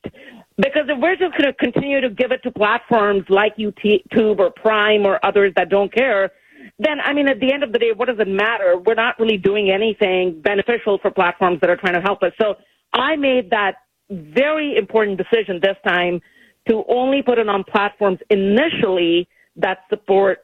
Because 0.58 0.84
if 0.88 1.00
we're 1.00 1.16
just 1.16 1.38
going 1.38 1.52
to 1.52 1.54
continue 1.54 2.02
to 2.02 2.10
give 2.10 2.32
it 2.32 2.42
to 2.44 2.52
platforms 2.52 3.24
like 3.30 3.56
YouTube 3.58 4.40
or 4.40 4.52
Prime 4.52 5.06
or 5.06 5.20
others 5.24 5.54
that 5.56 5.70
don't 5.70 5.94
care, 5.94 6.32
then 6.80 7.00
I 7.04 7.14
mean, 7.14 7.28
at 7.28 7.40
the 7.40 7.52
end 7.52 7.64
of 7.64 7.72
the 7.72 7.80
day, 7.80 7.92
what 7.96 8.08
does 8.08 8.20
it 8.20 8.28
matter? 8.28 8.78
We're 8.78 8.96
not 8.96 9.20
really 9.20 9.38
doing 9.38 9.70
anything 9.70 10.42
beneficial 10.42 10.98
for 11.02 11.12
platforms 11.12 11.60
that 11.62 11.70
are 11.70 11.78
trying 11.78 11.96
to 11.96 12.02
help 12.02 12.24
us. 12.24 12.32
So 12.42 12.56
I 12.94 13.16
made 13.16 13.50
that 13.50 13.76
very 14.10 14.76
important 14.78 15.18
decision 15.18 15.60
this 15.62 15.78
time 15.86 16.22
to 16.68 16.84
only 16.88 17.22
put 17.22 17.40
it 17.40 17.50
on 17.50 17.64
platforms 17.64 18.20
initially 18.30 19.28
that 19.56 19.80
support, 19.90 20.40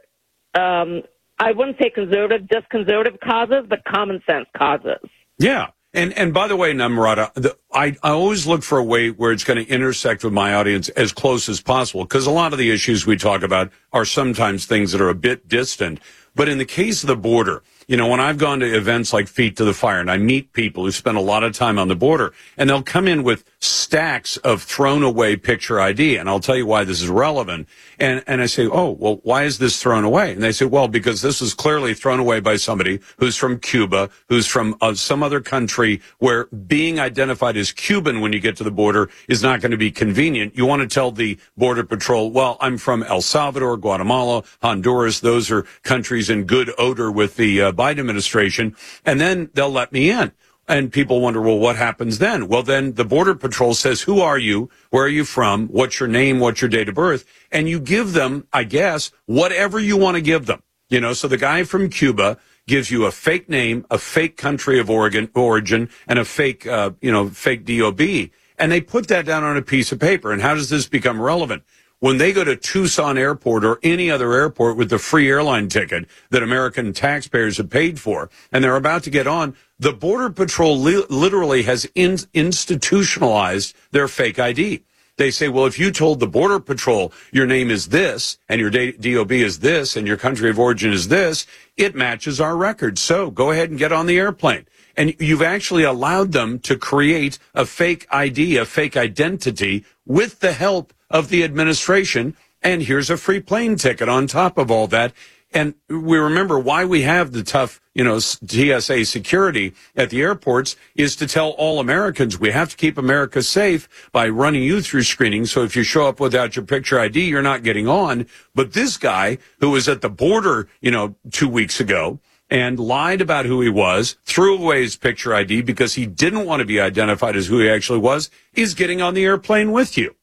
um, 0.56 1.02
I 1.40 1.52
wouldn't 1.52 1.78
say 1.82 1.90
conservative, 1.90 2.50
just 2.50 2.70
conservative 2.70 3.20
causes, 3.22 3.66
but 3.68 3.84
common 3.86 4.22
sense 4.30 4.48
causes. 4.58 5.00
Yeah. 5.38 5.68
And 5.94 6.14
and 6.14 6.34
by 6.34 6.48
the 6.48 6.56
way, 6.56 6.72
Namrata, 6.74 7.56
I 7.74 7.98
I 8.04 8.12
always 8.12 8.46
look 8.46 8.62
for 8.62 8.78
a 8.78 8.84
way 8.84 9.10
where 9.10 9.32
it's 9.32 9.44
going 9.44 9.64
to 9.64 9.72
intersect 9.72 10.24
with 10.24 10.34
my 10.34 10.54
audience 10.54 10.90
as 10.90 11.12
close 11.12 11.50
as 11.50 11.62
possible 11.62 12.04
because 12.04 12.28
a 12.28 12.32
lot 12.32 12.54
of 12.54 12.60
the 12.60 12.70
issues 12.70 13.08
we 13.08 13.18
talk 13.18 13.42
about 13.42 13.72
are 13.92 14.06
sometimes 14.06 14.66
things 14.66 14.92
that 14.92 15.02
are 15.02 15.10
a 15.10 15.16
bit 15.16 15.48
distant. 15.48 16.00
But 16.40 16.48
in 16.48 16.58
the 16.58 16.64
case 16.64 17.04
of 17.04 17.08
the 17.08 17.18
border, 17.18 17.64
you 17.90 17.98
know, 17.98 18.08
when 18.08 18.22
I've 18.22 18.38
gone 18.38 18.62
to 18.62 18.66
events 18.66 19.12
like 19.12 19.28
Feet 19.28 19.58
to 19.58 19.66
the 19.66 19.74
Fire 19.74 20.00
and 20.00 20.10
I 20.10 20.18
meet 20.18 20.54
people 20.54 20.86
who 20.86 20.92
spend 20.92 21.18
a 21.18 21.22
lot 21.22 21.44
of 21.44 21.54
time 21.54 21.78
on 21.78 21.90
the 21.90 21.98
border 21.98 22.34
and 22.56 22.70
they'll 22.70 22.82
come 22.82 23.10
in 23.10 23.24
with 23.24 23.44
stacks 23.60 24.38
of 24.38 24.62
thrown 24.62 25.02
away 25.02 25.36
picture 25.36 25.82
ID. 25.82 26.16
And 26.16 26.30
I'll 26.30 26.40
tell 26.40 26.56
you 26.56 26.68
why 26.68 26.84
this 26.84 27.02
is 27.02 27.10
relevant. 27.10 27.68
And, 27.98 28.24
and 28.28 28.42
I 28.42 28.46
say, 28.46 28.68
Oh, 28.68 28.92
well, 28.92 29.20
why 29.24 29.44
is 29.44 29.58
this 29.58 29.82
thrown 29.82 30.04
away? 30.04 30.32
And 30.32 30.44
they 30.44 30.52
say, 30.52 30.66
well, 30.66 30.88
because 30.88 31.24
this 31.24 31.42
is 31.42 31.56
clearly 31.56 31.96
thrown 31.96 32.20
away 32.20 32.40
by 32.40 32.58
somebody 32.58 33.00
who's 33.18 33.36
from 33.36 33.60
Cuba, 33.60 34.12
who's 34.30 34.46
from 34.46 34.78
uh, 34.80 34.94
some 34.94 35.24
other 35.24 35.42
country 35.42 36.00
where 36.20 36.46
being 36.46 37.00
identified 37.00 37.58
as 37.58 37.72
Cuban 37.72 38.22
when 38.22 38.32
you 38.32 38.40
get 38.40 38.56
to 38.58 38.64
the 38.64 38.72
border 38.72 39.10
is 39.28 39.42
not 39.42 39.62
going 39.62 39.72
to 39.72 39.78
be 39.78 39.92
convenient. 39.92 40.56
You 40.56 40.68
want 40.68 40.84
to 40.84 40.88
tell 40.88 41.12
the 41.12 41.40
border 41.58 41.84
patrol, 41.84 42.32
well, 42.32 42.56
I'm 42.62 42.78
from 42.78 43.02
El 43.02 43.22
Salvador, 43.22 43.76
Guatemala, 43.78 44.44
Honduras. 44.62 45.20
Those 45.22 45.50
are 45.50 45.64
countries 45.82 46.29
in 46.30 46.46
good 46.46 46.72
odor 46.78 47.12
with 47.12 47.36
the 47.36 47.62
uh, 47.62 47.72
Biden 47.72 48.00
administration, 48.00 48.76
and 49.06 49.20
then 49.20 49.50
they'll 49.54 49.70
let 49.70 49.92
me 49.92 50.10
in. 50.10 50.32
And 50.68 50.94
people 50.94 51.20
wonder, 51.20 51.42
well, 51.42 51.58
what 51.58 51.78
happens 51.78 52.20
then? 52.20 52.48
Well, 52.48 52.62
then 52.62 52.94
the 52.94 53.04
Border 53.04 53.34
Patrol 53.34 53.74
says, 53.74 54.04
who 54.04 54.22
are 54.22 54.38
you? 54.38 54.70
Where 54.92 55.06
are 55.06 55.10
you 55.10 55.26
from? 55.26 55.68
What's 55.70 56.00
your 56.00 56.08
name? 56.08 56.40
What's 56.40 56.62
your 56.62 56.70
date 56.70 56.88
of 56.88 56.94
birth? 56.94 57.26
And 57.52 57.68
you 57.68 57.80
give 57.80 58.14
them, 58.14 58.48
I 58.54 58.66
guess, 58.66 59.12
whatever 59.26 59.80
you 59.80 59.98
want 59.98 60.16
to 60.16 60.22
give 60.22 60.46
them. 60.46 60.62
You 60.88 61.02
know, 61.02 61.14
so 61.14 61.28
the 61.28 61.38
guy 61.38 61.64
from 61.64 61.90
Cuba 61.90 62.38
gives 62.68 62.92
you 62.92 63.06
a 63.06 63.12
fake 63.12 63.50
name, 63.50 63.84
a 63.90 63.98
fake 63.98 64.38
country 64.38 64.80
of 64.80 64.92
origin, 64.92 65.30
origin 65.34 65.90
and 66.08 66.20
a 66.20 66.26
fake, 66.26 66.68
uh, 66.68 66.92
you 67.02 67.12
know, 67.12 67.30
fake 67.30 67.66
DOB. 67.66 68.30
And 68.60 68.72
they 68.72 68.80
put 68.80 69.08
that 69.08 69.26
down 69.26 69.44
on 69.44 69.58
a 69.58 69.62
piece 69.64 69.92
of 69.92 70.00
paper. 70.00 70.32
And 70.32 70.42
how 70.42 70.54
does 70.54 70.70
this 70.70 70.88
become 70.88 71.20
relevant? 71.20 71.64
When 72.00 72.18
they 72.18 72.32
go 72.32 72.44
to 72.44 72.56
Tucson 72.56 73.18
Airport 73.18 73.66
or 73.66 73.80
any 73.84 74.10
other 74.10 74.34
airport 74.34 74.78
with 74.78 74.90
the 74.90 75.00
free 75.00 75.30
airline 75.30 75.68
ticket 75.68 76.08
that 76.30 76.44
American 76.44 76.94
taxpayers 76.94 77.58
have 77.58 77.70
paid 77.70 78.00
for, 78.00 78.30
and 78.52 78.64
they're 78.64 78.76
about 78.76 79.04
to 79.04 79.10
get 79.10 79.28
on, 79.28 79.56
the 79.78 79.94
Border 79.94 80.30
Patrol 80.30 80.78
li- 80.78 81.06
literally 81.10 81.64
has 81.64 81.90
in- 81.96 82.20
institutionalized 82.34 83.76
their 83.92 84.08
fake 84.08 84.40
ID. 84.40 84.84
They 85.18 85.32
say, 85.32 85.50
well, 85.50 85.66
if 85.66 85.78
you 85.78 85.92
told 85.92 86.22
the 86.22 86.28
Border 86.28 86.62
Patrol 86.62 87.12
your 87.34 87.46
name 87.46 87.70
is 87.70 87.90
this 87.90 88.38
and 88.48 88.62
your 88.62 88.70
DOB 88.70 89.34
is 89.34 89.60
this 89.60 89.98
and 89.98 90.08
your 90.08 90.16
country 90.16 90.50
of 90.50 90.58
origin 90.58 90.94
is 90.94 91.10
this, 91.10 91.46
it 91.76 91.94
matches 91.94 92.40
our 92.40 92.56
record. 92.56 92.98
So 92.98 93.30
go 93.30 93.52
ahead 93.52 93.70
and 93.70 93.78
get 93.78 93.92
on 93.92 94.06
the 94.06 94.18
airplane. 94.18 94.66
And 94.96 95.16
you've 95.20 95.42
actually 95.42 95.84
allowed 95.84 96.32
them 96.32 96.60
to 96.60 96.78
create 96.78 97.38
a 97.54 97.66
fake 97.66 98.08
ID, 98.10 98.56
a 98.56 98.66
fake 98.66 98.96
identity 98.96 99.84
with 100.06 100.40
the 100.40 100.54
help 100.54 100.94
of 101.10 101.30
the 101.30 101.44
administration. 101.44 102.36
And 102.62 102.84
here's 102.84 103.10
a 103.10 103.18
free 103.18 103.40
plane 103.40 103.76
ticket 103.76 104.10
on 104.10 104.28
top 104.28 104.58
of 104.58 104.70
all 104.70 104.88
that. 104.88 105.14
And 105.52 105.74
we 105.90 106.18
remember 106.18 106.60
why 106.60 106.86
we 106.86 107.02
have 107.04 107.32
the 107.32 107.44
tough, 107.44 107.82
you 107.96 108.04
know, 108.04 108.20
TSA 108.20 109.06
security 109.06 109.74
at 109.96 110.12
the 110.12 110.22
airports 110.22 110.76
is 110.96 111.16
to 111.16 111.28
tell 111.28 111.50
all 111.52 111.80
Americans 111.80 112.40
we 112.40 112.52
have 112.52 112.70
to 112.70 112.78
keep 112.78 113.00
America 113.00 113.42
safe 113.42 113.90
by 114.12 114.30
running 114.30 114.62
you 114.62 114.82
through 114.82 115.04
screening. 115.04 115.48
So 115.48 115.64
if 115.64 115.76
you 115.76 115.82
show 115.82 116.08
up 116.08 116.20
without 116.20 116.56
your 116.56 116.66
picture 116.66 117.00
ID, 117.00 117.28
you're 117.28 117.42
not 117.42 117.64
getting 117.64 117.88
on. 117.88 118.28
But 118.54 118.74
this 118.74 118.98
guy 118.98 119.40
who 119.60 119.72
was 119.72 119.90
at 119.90 120.02
the 120.02 120.10
border, 120.10 120.68
you 120.82 120.92
know, 120.92 121.16
two 121.32 121.50
weeks 121.50 121.80
ago 121.80 122.20
and 122.52 122.80
lied 122.80 123.22
about 123.22 123.46
who 123.46 123.62
he 123.62 123.70
was, 123.70 124.18
threw 124.26 124.56
away 124.56 124.84
his 124.84 124.98
picture 124.98 125.34
ID 125.34 125.64
because 125.64 125.96
he 125.96 126.06
didn't 126.06 126.46
want 126.46 126.60
to 126.60 126.66
be 126.66 126.80
identified 126.80 127.36
as 127.36 127.48
who 127.48 127.60
he 127.60 127.70
actually 127.70 128.00
was, 128.00 128.30
is 128.54 128.76
getting 128.76 129.02
on 129.02 129.16
the 129.16 129.26
airplane 129.26 129.72
with 129.72 129.98
you. 129.98 130.16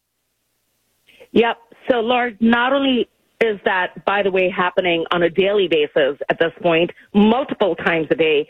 Yep. 1.37 1.59
So, 1.91 2.01
Lord, 2.01 2.39
not 2.41 2.73
only 2.73 3.09
is 3.43 3.61
that, 3.67 4.05
by 4.07 4.23
the 4.23 4.31
way, 4.31 4.49
happening 4.49 5.05
on 5.13 5.23
a 5.23 5.29
daily 5.29 5.69
basis 5.69 6.17
at 6.31 6.39
this 6.39 6.53
point, 6.63 6.91
multiple 7.15 7.77
times 7.77 8.07
a 8.11 8.15
day, 8.15 8.49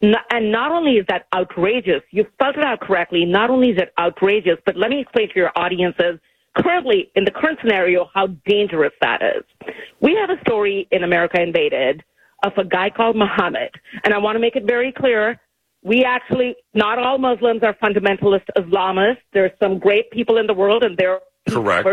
and 0.00 0.50
not 0.50 0.72
only 0.72 0.92
is 0.92 1.04
that 1.08 1.26
outrageous, 1.34 2.02
you 2.10 2.26
spelled 2.32 2.56
it 2.56 2.64
out 2.64 2.80
correctly, 2.80 3.26
not 3.26 3.50
only 3.50 3.70
is 3.70 3.78
it 3.78 3.92
outrageous, 3.98 4.56
but 4.64 4.74
let 4.74 4.88
me 4.88 5.00
explain 5.00 5.28
to 5.28 5.34
your 5.36 5.52
audiences 5.54 6.18
currently, 6.56 7.10
in 7.14 7.24
the 7.24 7.30
current 7.30 7.58
scenario, 7.60 8.08
how 8.14 8.28
dangerous 8.46 8.92
that 9.02 9.20
is. 9.22 9.74
We 10.00 10.14
have 10.14 10.30
a 10.30 10.40
story 10.40 10.88
in 10.92 11.04
America 11.04 11.42
Invaded 11.42 12.02
of 12.42 12.52
a 12.56 12.64
guy 12.64 12.88
called 12.88 13.16
Muhammad, 13.16 13.70
and 14.02 14.14
I 14.14 14.18
want 14.18 14.36
to 14.36 14.40
make 14.40 14.56
it 14.56 14.64
very 14.64 14.92
clear 14.92 15.38
we 15.82 16.02
actually, 16.02 16.56
not 16.72 16.98
all 16.98 17.18
Muslims 17.18 17.62
are 17.62 17.74
fundamentalist 17.74 18.46
Islamists. 18.56 19.18
There's 19.34 19.52
some 19.62 19.78
great 19.78 20.10
people 20.10 20.38
in 20.38 20.46
the 20.46 20.54
world, 20.54 20.82
and 20.82 20.96
they're 20.96 21.20
Correct. 21.48 21.84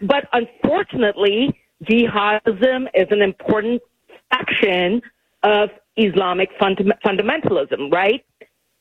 But 0.00 0.28
unfortunately, 0.32 1.58
jihadism 1.84 2.86
is 2.94 3.06
an 3.10 3.22
important 3.22 3.82
section 4.32 5.02
of 5.42 5.70
Islamic 5.96 6.50
funda- 6.58 6.98
fundamentalism, 7.04 7.90
right? 7.92 8.24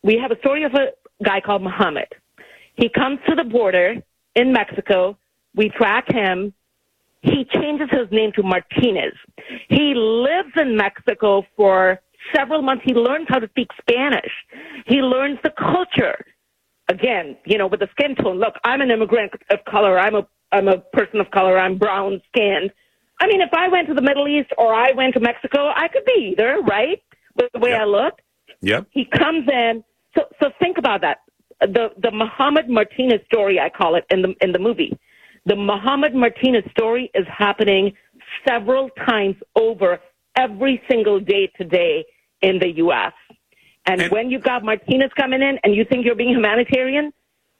We 0.03 0.17
have 0.17 0.31
a 0.31 0.39
story 0.39 0.63
of 0.63 0.73
a 0.73 0.91
guy 1.23 1.41
called 1.41 1.61
Muhammad. 1.61 2.07
He 2.75 2.89
comes 2.89 3.19
to 3.27 3.35
the 3.35 3.43
border 3.43 3.95
in 4.35 4.53
Mexico. 4.53 5.17
We 5.55 5.69
track 5.69 6.11
him. 6.11 6.53
He 7.21 7.45
changes 7.53 7.89
his 7.91 8.07
name 8.11 8.31
to 8.35 8.43
Martinez. 8.43 9.13
He 9.69 9.93
lives 9.93 10.53
in 10.55 10.75
Mexico 10.75 11.45
for 11.55 11.99
several 12.35 12.61
months. 12.61 12.83
He 12.85 12.93
learns 12.93 13.27
how 13.29 13.39
to 13.39 13.47
speak 13.49 13.67
Spanish. 13.79 14.31
He 14.87 15.01
learns 15.01 15.37
the 15.43 15.51
culture 15.51 16.25
again, 16.91 17.37
you 17.45 17.57
know, 17.57 17.67
with 17.67 17.79
the 17.79 17.87
skin 17.91 18.15
tone. 18.15 18.37
Look, 18.39 18.55
I'm 18.63 18.81
an 18.81 18.91
immigrant 18.91 19.31
of 19.49 19.59
color. 19.65 19.97
I'm 19.97 20.15
a 20.15 20.27
I'm 20.51 20.67
a 20.67 20.79
person 20.93 21.19
of 21.19 21.31
color. 21.31 21.57
I'm 21.57 21.77
brown 21.77 22.21
skinned. 22.27 22.71
I 23.19 23.27
mean, 23.27 23.41
if 23.41 23.53
I 23.53 23.69
went 23.69 23.87
to 23.87 23.93
the 23.93 24.01
Middle 24.01 24.27
East 24.27 24.49
or 24.57 24.73
I 24.73 24.91
went 24.91 25.13
to 25.13 25.19
Mexico, 25.19 25.69
I 25.73 25.87
could 25.87 26.03
be 26.05 26.33
either, 26.33 26.59
right? 26.67 27.01
With 27.35 27.51
the 27.53 27.59
way 27.59 27.69
yep. 27.69 27.81
I 27.81 27.85
look. 27.85 28.13
Yep. 28.61 28.87
He 28.91 29.05
comes 29.05 29.47
in. 29.47 29.83
So 30.15 30.23
so 30.41 30.49
think 30.59 30.77
about 30.77 31.01
that. 31.01 31.19
The 31.61 31.89
the 32.01 32.11
Muhammad 32.11 32.69
Martinez 32.69 33.21
story, 33.31 33.59
I 33.59 33.69
call 33.69 33.95
it 33.95 34.05
in 34.09 34.21
the 34.21 34.33
in 34.41 34.51
the 34.51 34.59
movie. 34.59 34.97
The 35.45 35.55
Muhammad 35.55 36.13
Martinez 36.13 36.63
story 36.71 37.09
is 37.15 37.25
happening 37.27 37.93
several 38.47 38.89
times 39.07 39.35
over 39.55 39.99
every 40.37 40.81
single 40.89 41.19
day 41.19 41.51
today 41.57 42.05
in 42.41 42.59
the 42.59 42.69
U.S. 42.77 43.13
And, 43.85 44.01
and 44.01 44.11
when 44.11 44.29
you 44.29 44.39
got 44.39 44.63
Martinez 44.63 45.11
coming 45.17 45.41
in 45.41 45.59
and 45.63 45.75
you 45.75 45.85
think 45.85 46.05
you're 46.05 46.15
being 46.15 46.29
humanitarian, 46.29 47.11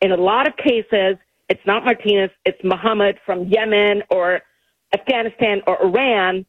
in 0.02 0.12
a 0.12 0.18
lot 0.18 0.48
of 0.48 0.56
cases, 0.58 1.18
it's 1.50 1.66
not 1.66 1.84
Martinez, 1.84 2.32
it's 2.46 2.62
Muhammad 2.64 3.20
from 3.26 3.46
Yemen 3.46 4.04
or 4.10 4.42
Afghanistan 4.94 5.62
or 5.68 5.82
Iran 5.84 6.46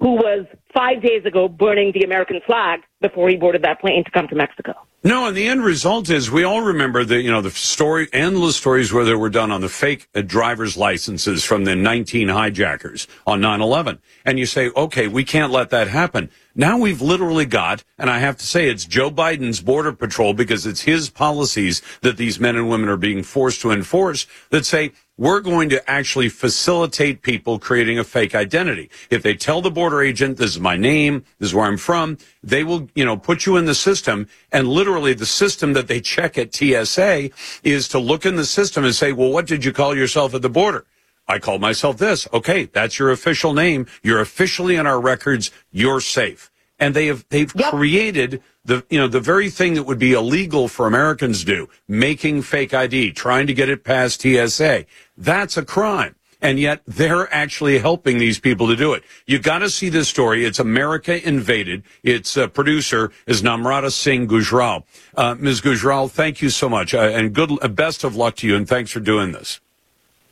who 0.00 0.12
was 0.12 0.46
five 0.74 1.02
days 1.02 1.24
ago 1.26 1.48
burning 1.48 1.92
the 1.92 2.02
American 2.02 2.40
flag 2.46 2.80
before 3.00 3.28
he 3.28 3.36
boarded 3.36 3.62
that 3.62 3.80
plane 3.80 4.04
to 4.04 4.10
come 4.10 4.26
to 4.28 4.34
Mexico. 4.34 4.74
No, 5.02 5.26
and 5.26 5.34
the 5.34 5.48
end 5.48 5.64
result 5.64 6.10
is 6.10 6.30
we 6.30 6.44
all 6.44 6.60
remember 6.60 7.04
the 7.04 7.22
you 7.22 7.30
know 7.30 7.40
the 7.40 7.50
story, 7.50 8.08
endless 8.12 8.56
stories 8.56 8.92
where 8.92 9.04
they 9.04 9.14
were 9.14 9.30
done 9.30 9.50
on 9.50 9.62
the 9.62 9.68
fake 9.70 10.08
uh, 10.14 10.20
driver's 10.20 10.76
licenses 10.76 11.42
from 11.42 11.64
the 11.64 11.74
19 11.74 12.28
hijackers 12.28 13.08
on 13.26 13.40
9/11, 13.40 13.98
and 14.26 14.38
you 14.38 14.44
say, 14.44 14.68
okay, 14.76 15.08
we 15.08 15.24
can't 15.24 15.52
let 15.52 15.70
that 15.70 15.88
happen. 15.88 16.30
Now 16.54 16.76
we've 16.76 17.00
literally 17.00 17.46
got, 17.46 17.82
and 17.96 18.10
I 18.10 18.18
have 18.18 18.36
to 18.38 18.46
say, 18.46 18.68
it's 18.68 18.84
Joe 18.84 19.10
Biden's 19.10 19.62
border 19.62 19.92
patrol 19.92 20.34
because 20.34 20.66
it's 20.66 20.82
his 20.82 21.08
policies 21.08 21.80
that 22.02 22.18
these 22.18 22.38
men 22.38 22.56
and 22.56 22.68
women 22.68 22.90
are 22.90 22.98
being 22.98 23.22
forced 23.22 23.62
to 23.62 23.70
enforce 23.70 24.26
that 24.50 24.66
say 24.66 24.92
we're 25.20 25.40
going 25.40 25.68
to 25.68 25.90
actually 25.90 26.30
facilitate 26.30 27.20
people 27.20 27.58
creating 27.58 27.98
a 27.98 28.04
fake 28.04 28.34
identity. 28.34 28.90
If 29.10 29.22
they 29.22 29.34
tell 29.34 29.60
the 29.60 29.70
border 29.70 30.00
agent, 30.00 30.38
this 30.38 30.52
is 30.52 30.60
my 30.60 30.78
name, 30.78 31.26
this 31.38 31.50
is 31.50 31.54
where 31.54 31.66
I'm 31.66 31.76
from, 31.76 32.16
they 32.42 32.64
will, 32.64 32.88
you 32.94 33.04
know, 33.04 33.18
put 33.18 33.44
you 33.44 33.58
in 33.58 33.66
the 33.66 33.74
system. 33.74 34.28
And 34.50 34.66
literally 34.66 35.12
the 35.12 35.26
system 35.26 35.74
that 35.74 35.88
they 35.88 36.00
check 36.00 36.38
at 36.38 36.54
TSA 36.54 37.28
is 37.62 37.86
to 37.88 37.98
look 37.98 38.24
in 38.24 38.36
the 38.36 38.46
system 38.46 38.82
and 38.82 38.94
say, 38.94 39.12
well, 39.12 39.30
what 39.30 39.46
did 39.46 39.62
you 39.62 39.74
call 39.74 39.94
yourself 39.94 40.32
at 40.32 40.40
the 40.40 40.48
border? 40.48 40.86
I 41.28 41.38
called 41.38 41.60
myself 41.60 41.98
this. 41.98 42.26
Okay, 42.32 42.64
that's 42.64 42.98
your 42.98 43.10
official 43.10 43.52
name. 43.52 43.86
You're 44.02 44.22
officially 44.22 44.76
in 44.76 44.86
our 44.86 44.98
records. 44.98 45.50
You're 45.70 46.00
safe. 46.00 46.49
And 46.80 46.96
they 46.96 47.06
have 47.06 47.24
they've 47.28 47.54
created 47.54 48.42
the 48.64 48.84
you 48.90 48.98
know 48.98 49.06
the 49.06 49.20
very 49.20 49.50
thing 49.50 49.74
that 49.74 49.84
would 49.84 49.98
be 49.98 50.14
illegal 50.14 50.66
for 50.66 50.86
Americans 50.86 51.40
to 51.40 51.46
do, 51.46 51.68
making 51.86 52.42
fake 52.42 52.74
ID, 52.74 53.12
trying 53.12 53.46
to 53.46 53.54
get 53.54 53.68
it 53.68 53.84
past 53.84 54.22
TSA. 54.22 54.86
That's 55.16 55.56
a 55.56 55.64
crime. 55.64 56.16
And 56.42 56.58
yet 56.58 56.80
they're 56.86 57.32
actually 57.34 57.78
helping 57.80 58.16
these 58.16 58.40
people 58.40 58.66
to 58.68 58.76
do 58.76 58.94
it. 58.94 59.04
You've 59.26 59.42
got 59.42 59.58
to 59.58 59.68
see 59.68 59.90
this 59.90 60.08
story. 60.08 60.46
It's 60.46 60.58
America 60.58 61.26
Invaded. 61.28 61.82
Its 62.02 62.34
uh, 62.34 62.46
producer 62.46 63.12
is 63.26 63.42
Namrata 63.42 63.92
Singh 63.92 64.26
Gujral. 64.26 64.84
Uh, 65.14 65.34
Ms. 65.38 65.60
Gujral, 65.60 66.10
thank 66.10 66.40
you 66.40 66.48
so 66.48 66.66
much, 66.66 66.94
uh, 66.94 67.00
and 67.00 67.34
good 67.34 67.50
uh, 67.60 67.68
best 67.68 68.04
of 68.04 68.16
luck 68.16 68.36
to 68.36 68.46
you. 68.46 68.56
And 68.56 68.66
thanks 68.66 68.90
for 68.90 69.00
doing 69.00 69.32
this. 69.32 69.60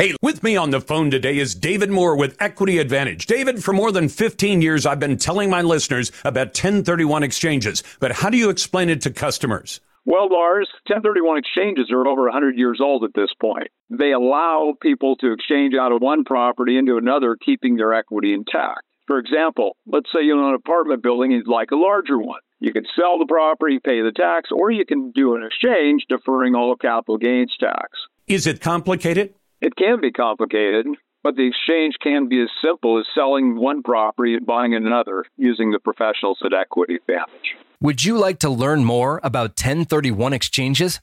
Hey, 0.00 0.14
with 0.22 0.42
me 0.42 0.56
on 0.56 0.70
the 0.70 0.80
phone 0.80 1.10
today 1.10 1.36
is 1.36 1.54
David 1.54 1.90
Moore 1.90 2.16
with 2.16 2.34
Equity 2.40 2.78
Advantage. 2.78 3.26
David, 3.26 3.62
for 3.62 3.74
more 3.74 3.92
than 3.92 4.08
15 4.08 4.62
years, 4.62 4.86
I've 4.86 4.98
been 4.98 5.18
telling 5.18 5.50
my 5.50 5.60
listeners 5.60 6.10
about 6.24 6.56
1031 6.56 7.22
exchanges, 7.22 7.82
but 8.00 8.10
how 8.12 8.30
do 8.30 8.38
you 8.38 8.48
explain 8.48 8.88
it 8.88 9.02
to 9.02 9.10
customers? 9.10 9.78
Well, 10.06 10.30
Lars, 10.32 10.70
1031 10.86 11.36
exchanges 11.36 11.90
are 11.92 12.06
over 12.06 12.22
100 12.22 12.56
years 12.56 12.80
old 12.80 13.04
at 13.04 13.12
this 13.14 13.28
point. 13.38 13.68
They 13.90 14.12
allow 14.12 14.72
people 14.80 15.16
to 15.16 15.34
exchange 15.34 15.74
out 15.78 15.92
of 15.92 16.00
one 16.00 16.24
property 16.24 16.78
into 16.78 16.96
another, 16.96 17.36
keeping 17.36 17.76
their 17.76 17.92
equity 17.92 18.32
intact. 18.32 18.80
For 19.06 19.18
example, 19.18 19.76
let's 19.86 20.08
say 20.14 20.22
you 20.22 20.32
own 20.32 20.48
an 20.48 20.54
apartment 20.54 21.02
building 21.02 21.34
and 21.34 21.42
you'd 21.44 21.52
like 21.52 21.72
a 21.72 21.76
larger 21.76 22.16
one. 22.18 22.40
You 22.58 22.72
can 22.72 22.86
sell 22.96 23.18
the 23.18 23.26
property, 23.28 23.78
pay 23.84 24.00
the 24.00 24.12
tax, 24.16 24.48
or 24.50 24.70
you 24.70 24.86
can 24.86 25.10
do 25.10 25.34
an 25.34 25.42
exchange, 25.44 26.06
deferring 26.08 26.54
all 26.54 26.74
capital 26.74 27.18
gains 27.18 27.54
tax. 27.60 27.90
Is 28.26 28.46
it 28.46 28.62
complicated? 28.62 29.34
It 29.60 29.76
can 29.76 30.00
be 30.00 30.10
complicated, 30.10 30.86
but 31.22 31.36
the 31.36 31.46
exchange 31.46 31.96
can 32.02 32.28
be 32.28 32.42
as 32.42 32.48
simple 32.64 32.98
as 32.98 33.04
selling 33.14 33.56
one 33.56 33.82
property 33.82 34.34
and 34.34 34.46
buying 34.46 34.74
another 34.74 35.26
using 35.36 35.70
the 35.70 35.78
professionals 35.78 36.38
at 36.44 36.54
Equity 36.54 36.96
Advantage. 36.96 37.56
Would 37.82 38.04
you 38.04 38.18
like 38.18 38.38
to 38.40 38.50
learn 38.50 38.84
more 38.84 39.20
about 39.22 39.50
1031 39.50 40.32
exchanges? 40.32 41.00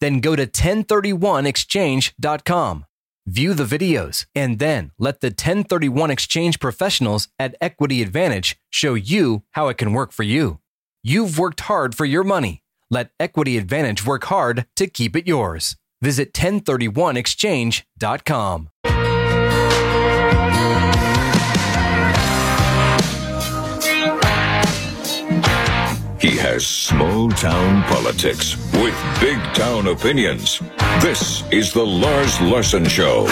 Then 0.00 0.18
go 0.20 0.34
to 0.34 0.46
1031exchange.com. 0.46 2.86
View 3.26 3.52
the 3.54 3.64
videos 3.64 4.26
and 4.34 4.58
then 4.58 4.90
let 4.98 5.20
the 5.20 5.28
1031 5.28 6.10
exchange 6.10 6.58
professionals 6.58 7.28
at 7.38 7.54
Equity 7.60 8.02
Advantage 8.02 8.56
show 8.70 8.94
you 8.94 9.44
how 9.52 9.68
it 9.68 9.78
can 9.78 9.92
work 9.92 10.10
for 10.10 10.24
you. 10.24 10.58
You've 11.02 11.38
worked 11.38 11.60
hard 11.60 11.94
for 11.94 12.04
your 12.04 12.24
money. 12.24 12.64
Let 12.90 13.12
Equity 13.20 13.56
Advantage 13.56 14.04
work 14.04 14.24
hard 14.24 14.66
to 14.76 14.88
keep 14.88 15.14
it 15.14 15.28
yours. 15.28 15.76
Visit 16.02 16.32
1031exchange.com. 16.32 18.70
He 26.20 26.36
has 26.36 26.66
small 26.66 27.30
town 27.30 27.82
politics 27.84 28.56
with 28.74 28.94
big 29.20 29.38
town 29.54 29.86
opinions. 29.86 30.60
This 31.00 31.44
is 31.50 31.72
the 31.72 31.84
Lars 31.84 32.38
Larson 32.42 32.86
Show. 32.86 33.24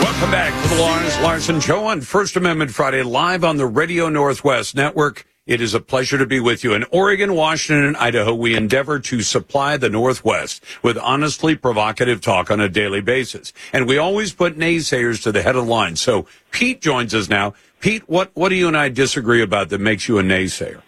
Welcome 0.00 0.30
back 0.30 0.62
to 0.62 0.68
the 0.74 0.80
Lars 0.80 1.18
Larson 1.20 1.60
Show 1.60 1.86
on 1.86 2.00
First 2.00 2.36
Amendment 2.36 2.70
Friday, 2.70 3.02
live 3.02 3.42
on 3.42 3.56
the 3.56 3.66
Radio 3.66 4.08
Northwest 4.08 4.76
Network. 4.76 5.26
It 5.46 5.60
is 5.60 5.74
a 5.74 5.80
pleasure 5.80 6.18
to 6.18 6.26
be 6.26 6.40
with 6.40 6.64
you. 6.64 6.74
In 6.74 6.84
Oregon, 6.90 7.34
Washington, 7.34 7.84
and 7.84 7.96
Idaho, 7.96 8.34
we 8.34 8.56
endeavor 8.56 8.98
to 8.98 9.22
supply 9.22 9.76
the 9.76 9.88
Northwest 9.88 10.64
with 10.82 10.98
honestly 10.98 11.54
provocative 11.54 12.20
talk 12.20 12.50
on 12.50 12.60
a 12.60 12.68
daily 12.68 13.00
basis. 13.00 13.52
And 13.72 13.86
we 13.86 13.96
always 13.96 14.32
put 14.32 14.58
naysayers 14.58 15.22
to 15.22 15.30
the 15.30 15.42
head 15.42 15.54
of 15.54 15.66
the 15.66 15.70
line. 15.70 15.94
So 15.94 16.26
Pete 16.50 16.80
joins 16.80 17.14
us 17.14 17.28
now. 17.28 17.54
Pete, 17.78 18.08
what, 18.08 18.32
what 18.34 18.48
do 18.48 18.56
you 18.56 18.66
and 18.66 18.76
I 18.76 18.88
disagree 18.88 19.40
about 19.40 19.68
that 19.68 19.80
makes 19.80 20.08
you 20.08 20.18
a 20.18 20.22
naysayer? 20.22 20.82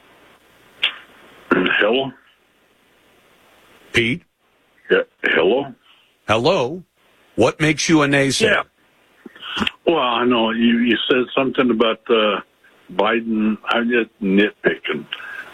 Hello? 1.52 2.10
Pete? 3.92 4.24
Yeah, 4.90 5.02
hello? 5.22 5.72
Hello? 6.26 6.82
What 7.36 7.60
makes 7.60 7.88
you 7.88 8.02
a 8.02 8.08
naysayer? 8.08 8.50
Yeah. 8.50 8.62
Well, 9.86 9.98
I 9.98 10.24
know 10.24 10.50
you, 10.50 10.78
you 10.78 10.96
said 11.08 11.26
something 11.36 11.70
about 11.70 12.00
uh, 12.10 12.40
Biden. 12.92 13.58
I'm 13.68 13.88
just 13.88 14.10
nitpicking. 14.22 15.06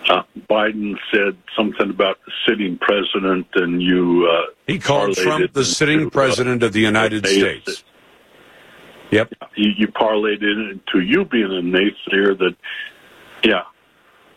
Uh, 0.08 0.22
Biden 0.50 0.96
said 1.10 1.36
something 1.56 1.88
about 1.88 2.18
the 2.26 2.32
sitting 2.46 2.78
president, 2.78 3.46
and 3.54 3.80
you. 3.80 4.28
Uh, 4.30 4.52
he 4.66 4.78
called 4.78 5.16
Trump 5.16 5.52
the 5.52 5.64
sitting 5.64 6.00
into, 6.00 6.10
president 6.10 6.62
of 6.62 6.72
the 6.72 6.80
United 6.80 7.26
States. 7.26 7.84
Yep. 9.10 9.32
You, 9.54 9.70
you 9.76 9.88
parlayed 9.88 10.42
it 10.42 10.42
into 10.42 11.00
you 11.00 11.24
being 11.24 11.44
a 11.44 11.62
naysayer 11.62 12.36
that, 12.38 12.56
yeah. 13.44 13.62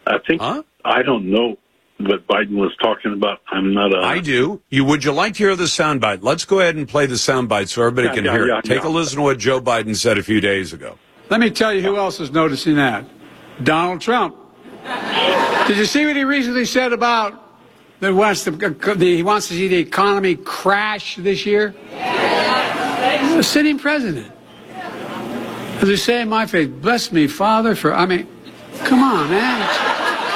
I 0.06 0.20
think, 0.26 0.42
huh? 0.42 0.64
I 0.86 1.02
don't 1.02 1.30
know 1.30 1.58
what 2.00 2.28
Biden 2.28 2.56
was 2.56 2.76
talking 2.82 3.14
about. 3.14 3.42
I'm 3.52 3.74
not 3.74 3.94
a. 3.94 4.00
I 4.00 4.20
do. 4.20 4.62
You 4.70 4.86
would 4.86 5.04
you 5.04 5.12
like 5.12 5.34
to 5.34 5.40
hear 5.40 5.56
the 5.56 5.66
soundbite? 5.66 6.20
Let's 6.22 6.46
go 6.46 6.60
ahead 6.60 6.76
and 6.76 6.88
play 6.88 7.08
the 7.08 7.16
soundbite 7.16 7.70
so 7.70 7.82
everybody 7.82 8.08
Yeah, 8.08 8.14
can 8.14 8.26
yeah, 8.26 8.32
hear 8.32 8.48
yeah, 8.48 8.60
it. 8.60 8.66
Take 8.66 8.84
a 8.84 8.90
listen 8.90 9.18
to 9.18 9.24
what 9.24 9.40
Joe 9.40 9.60
Biden 9.60 9.96
said 9.96 10.18
a 10.18 10.24
few 10.24 10.40
days 10.40 10.74
ago. 10.74 10.98
Let 11.30 11.40
me 11.40 11.50
tell 11.50 11.74
you 11.74 11.82
who 11.82 11.98
else 11.98 12.20
is 12.20 12.32
noticing 12.32 12.76
that. 12.76 13.06
Donald 13.64 14.02
Trump. 14.02 14.36
Did 15.68 15.78
you 15.78 15.86
see 15.86 16.06
what 16.06 16.16
he 16.16 16.24
recently 16.24 16.66
said 16.66 16.94
about 16.94 17.44
that 18.00 18.14
wants 18.14 18.46
the, 18.46 18.52
the 18.52 19.16
he 19.16 19.24
wants 19.24 19.48
to 19.50 19.54
see 19.54 19.68
the 19.68 19.78
economy 19.78 20.36
crash 20.36 21.18
this 21.18 21.46
year? 21.46 21.76
The 21.92 23.44
sitting 23.44 23.78
president. 23.78 24.32
As 25.82 25.88
they 25.88 25.96
say 25.96 26.22
in 26.22 26.30
my 26.30 26.46
faith, 26.46 26.72
bless 26.82 27.12
me, 27.12 27.28
Father, 27.28 27.76
for 27.76 27.94
I 27.94 28.06
mean, 28.06 28.28
come 28.86 29.04
on, 29.04 29.30
man. 29.30 29.60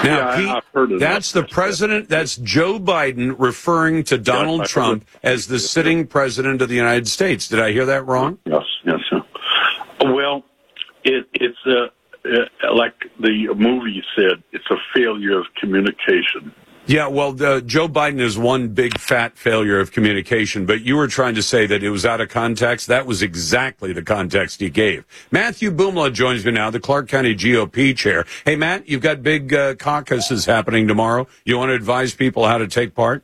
Now, 0.04 0.18
Yeah, 0.18 0.36
Pete, 0.36 0.50
I've 0.50 0.64
heard 0.74 0.92
of 0.92 1.00
that's 1.00 1.32
the 1.32 1.44
president. 1.44 2.10
That's 2.10 2.36
Joe 2.38 2.80
Biden 2.80 3.36
referring 3.38 4.04
to 4.06 4.18
Donald 4.18 4.62
I've 4.62 4.68
Trump 4.68 5.06
as 5.24 5.48
the 5.48 5.60
sitting 5.60 6.08
president 6.08 6.62
of 6.62 6.70
the 6.70 6.76
United 6.76 7.08
States. 7.08 7.48
Did 7.48 7.60
I 7.60 7.72
hear 7.72 7.86
that 7.86 8.06
wrong? 8.06 8.40
Yes, 8.46 8.64
yes. 8.84 9.00
yes. 9.12 9.22
Well, 10.04 10.44
it, 11.04 11.28
it's 11.34 11.58
uh, 11.66 11.88
like 12.74 12.94
the 13.20 13.54
movie 13.56 14.04
said, 14.16 14.44
it's 14.52 14.70
a 14.70 14.78
failure 14.94 15.40
of 15.40 15.46
communication. 15.60 16.54
Yeah, 16.88 17.08
well, 17.08 17.34
Joe 17.34 17.88
Biden 17.88 18.20
is 18.20 18.40
one 18.40 18.70
big 18.70 18.98
fat 18.98 19.38
failure 19.38 19.80
of 19.80 19.92
communication, 19.92 20.66
but 20.66 20.82
you 20.82 20.98
were 20.98 21.08
trying 21.08 21.36
to 21.36 21.44
say 21.44 21.68
that 21.68 21.84
it 21.84 21.92
was 21.92 22.08
out 22.08 22.22
of 22.22 22.30
context. 22.30 22.88
That 22.88 23.06
was 23.06 23.22
exactly 23.22 23.94
the 23.94 24.02
context 24.02 24.60
he 24.60 24.70
gave. 24.72 25.06
Matthew 25.30 25.72
Boomla 25.72 26.12
joins 26.12 26.44
me 26.44 26.52
now, 26.52 26.72
the 26.72 26.80
Clark 26.80 27.08
County 27.08 27.36
GOP 27.36 27.96
chair. 27.96 28.26
Hey, 28.46 28.56
Matt, 28.56 28.90
you've 28.90 29.02
got 29.02 29.22
big 29.22 29.54
uh, 29.54 29.76
caucuses 29.76 30.46
happening 30.46 30.88
tomorrow. 30.88 31.28
You 31.46 31.58
want 31.58 31.70
to 31.70 31.76
advise 31.76 32.16
people 32.16 32.48
how 32.48 32.58
to 32.58 32.68
take 32.68 32.96
part? 32.96 33.24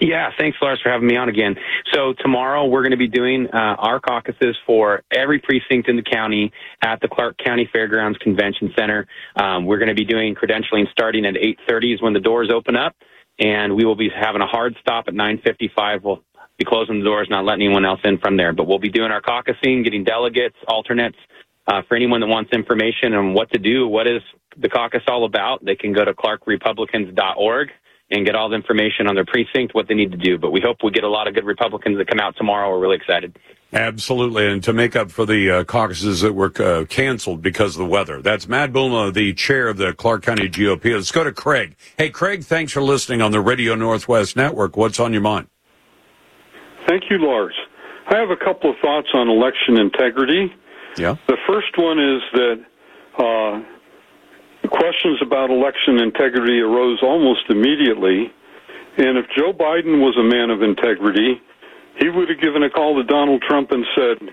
Yeah, 0.00 0.30
thanks, 0.38 0.58
Lars, 0.60 0.80
for 0.82 0.90
having 0.90 1.06
me 1.06 1.16
on 1.16 1.28
again. 1.28 1.56
So 1.92 2.14
tomorrow 2.18 2.66
we're 2.66 2.82
going 2.82 2.92
to 2.92 2.96
be 2.96 3.08
doing 3.08 3.46
uh, 3.52 3.76
our 3.78 4.00
caucuses 4.00 4.56
for 4.66 5.02
every 5.10 5.38
precinct 5.38 5.88
in 5.88 5.96
the 5.96 6.02
county 6.02 6.52
at 6.82 7.00
the 7.00 7.08
Clark 7.08 7.38
County 7.38 7.68
Fairgrounds 7.72 8.18
Convention 8.18 8.72
Center. 8.76 9.06
Um, 9.36 9.66
we're 9.66 9.78
going 9.78 9.88
to 9.88 9.94
be 9.94 10.04
doing 10.04 10.34
credentialing 10.34 10.90
starting 10.90 11.24
at 11.24 11.34
8:30 11.34 11.94
is 11.94 12.02
when 12.02 12.12
the 12.12 12.20
doors 12.20 12.50
open 12.52 12.76
up, 12.76 12.96
and 13.38 13.76
we 13.76 13.84
will 13.84 13.96
be 13.96 14.08
having 14.08 14.42
a 14.42 14.46
hard 14.46 14.76
stop 14.80 15.06
at 15.08 15.14
9:55. 15.14 16.02
We'll 16.02 16.22
be 16.58 16.64
closing 16.64 16.98
the 16.98 17.04
doors, 17.04 17.28
not 17.30 17.44
letting 17.44 17.64
anyone 17.64 17.84
else 17.84 18.00
in 18.04 18.18
from 18.18 18.36
there. 18.36 18.52
But 18.52 18.66
we'll 18.66 18.78
be 18.78 18.90
doing 18.90 19.10
our 19.10 19.22
caucusing, 19.22 19.84
getting 19.84 20.04
delegates, 20.04 20.56
alternates. 20.68 21.18
Uh, 21.66 21.80
for 21.88 21.96
anyone 21.96 22.20
that 22.20 22.26
wants 22.26 22.52
information 22.52 23.14
on 23.14 23.32
what 23.32 23.50
to 23.50 23.58
do, 23.58 23.88
what 23.88 24.06
is 24.06 24.20
the 24.58 24.68
caucus 24.68 25.02
all 25.08 25.24
about, 25.24 25.64
they 25.64 25.74
can 25.74 25.94
go 25.94 26.04
to 26.04 26.12
clarkrepublicans.org 26.12 27.70
and 28.10 28.26
get 28.26 28.34
all 28.34 28.48
the 28.48 28.56
information 28.56 29.06
on 29.08 29.14
their 29.14 29.24
precinct, 29.24 29.74
what 29.74 29.88
they 29.88 29.94
need 29.94 30.12
to 30.12 30.18
do. 30.18 30.38
But 30.38 30.50
we 30.50 30.60
hope 30.60 30.78
we 30.84 30.90
get 30.90 31.04
a 31.04 31.08
lot 31.08 31.26
of 31.26 31.34
good 31.34 31.44
Republicans 31.44 31.98
that 31.98 32.08
come 32.08 32.20
out 32.20 32.36
tomorrow. 32.36 32.70
We're 32.70 32.80
really 32.80 32.96
excited. 32.96 33.38
Absolutely, 33.72 34.46
and 34.46 34.62
to 34.62 34.72
make 34.72 34.94
up 34.94 35.10
for 35.10 35.26
the 35.26 35.50
uh, 35.50 35.64
caucuses 35.64 36.20
that 36.20 36.32
were 36.32 36.52
uh, 36.62 36.84
canceled 36.84 37.42
because 37.42 37.74
of 37.74 37.80
the 37.80 37.90
weather. 37.90 38.22
That's 38.22 38.46
Matt 38.46 38.72
Bulma, 38.72 39.12
the 39.12 39.34
chair 39.34 39.66
of 39.66 39.78
the 39.78 39.92
Clark 39.92 40.22
County 40.22 40.48
GOP. 40.48 40.94
Let's 40.94 41.10
go 41.10 41.24
to 41.24 41.32
Craig. 41.32 41.74
Hey, 41.98 42.10
Craig, 42.10 42.44
thanks 42.44 42.72
for 42.72 42.82
listening 42.82 43.20
on 43.20 43.32
the 43.32 43.40
Radio 43.40 43.74
Northwest 43.74 44.36
Network. 44.36 44.76
What's 44.76 45.00
on 45.00 45.12
your 45.12 45.22
mind? 45.22 45.48
Thank 46.86 47.04
you, 47.10 47.18
Lars. 47.18 47.54
I 48.06 48.18
have 48.18 48.30
a 48.30 48.36
couple 48.36 48.70
of 48.70 48.76
thoughts 48.80 49.08
on 49.12 49.28
election 49.28 49.78
integrity. 49.78 50.54
Yeah. 50.96 51.16
The 51.26 51.38
first 51.48 51.76
one 51.76 51.98
is 51.98 52.22
that 52.34 52.64
uh, 53.18 53.73
questions 54.68 55.20
about 55.22 55.50
election 55.50 56.00
integrity 56.00 56.60
arose 56.60 57.00
almost 57.02 57.48
immediately. 57.48 58.32
And 58.96 59.18
if 59.18 59.26
Joe 59.36 59.52
Biden 59.52 60.00
was 60.00 60.16
a 60.16 60.22
man 60.22 60.50
of 60.50 60.62
integrity, 60.62 61.40
he 61.98 62.08
would 62.08 62.28
have 62.28 62.40
given 62.40 62.62
a 62.62 62.70
call 62.70 62.96
to 62.96 63.04
Donald 63.04 63.42
Trump 63.42 63.70
and 63.72 63.84
said, 63.94 64.28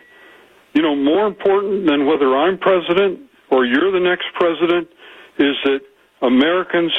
you 0.74 0.82
know, 0.82 0.96
more 0.96 1.28
important 1.28 1.88
than 1.88 2.06
whether 2.06 2.36
I'm 2.38 2.58
president 2.58 3.20
or 3.50 3.66
you're 3.66 3.92
the 3.92 4.00
next 4.00 4.26
president 4.34 4.88
is 5.38 5.56
that 5.66 5.82
Americans 6.22 6.94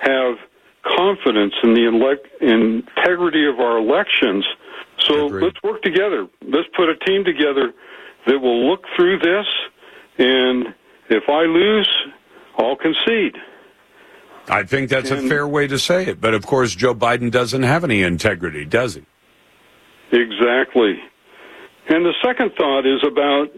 have 0.00 0.36
confidence 0.84 1.54
in 1.62 1.74
the 1.74 1.86
elect- 1.88 2.26
integrity 2.42 3.46
of 3.48 3.58
our 3.58 3.78
elections. 3.78 4.44
So 4.98 5.26
let's 5.26 5.60
work 5.62 5.82
together. 5.82 6.28
Let's 6.42 6.68
put 6.76 6.88
a 6.88 6.96
team 6.96 7.24
together 7.24 7.72
that 8.26 8.38
will 8.38 8.68
look 8.68 8.84
through 8.96 9.18
this, 9.18 9.46
and 10.18 10.74
if 11.08 11.24
I 11.28 11.42
lose, 11.42 11.88
I'll 12.58 12.76
concede. 12.76 13.36
I 14.48 14.62
think 14.62 14.90
that's 14.90 15.10
a 15.10 15.28
fair 15.28 15.46
way 15.46 15.66
to 15.66 15.78
say 15.78 16.06
it. 16.06 16.20
But 16.20 16.34
of 16.34 16.46
course, 16.46 16.74
Joe 16.74 16.94
Biden 16.94 17.30
doesn't 17.30 17.64
have 17.64 17.82
any 17.84 18.02
integrity, 18.02 18.64
does 18.64 18.94
he? 18.94 19.04
Exactly. 20.12 21.00
And 21.88 22.04
the 22.04 22.14
second 22.24 22.52
thought 22.56 22.86
is 22.86 23.02
about 23.04 23.48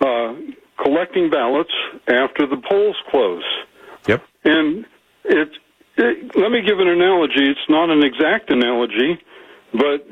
uh, 0.00 0.34
collecting 0.82 1.30
ballots 1.30 1.72
after 2.06 2.46
the 2.46 2.62
polls 2.68 2.96
close. 3.10 3.44
Yep. 4.06 4.22
And 4.44 4.86
it, 5.24 5.50
it, 5.96 6.36
let 6.36 6.50
me 6.52 6.62
give 6.62 6.78
an 6.78 6.88
analogy. 6.88 7.50
It's 7.50 7.68
not 7.68 7.90
an 7.90 8.04
exact 8.04 8.50
analogy, 8.50 9.18
but 9.72 10.06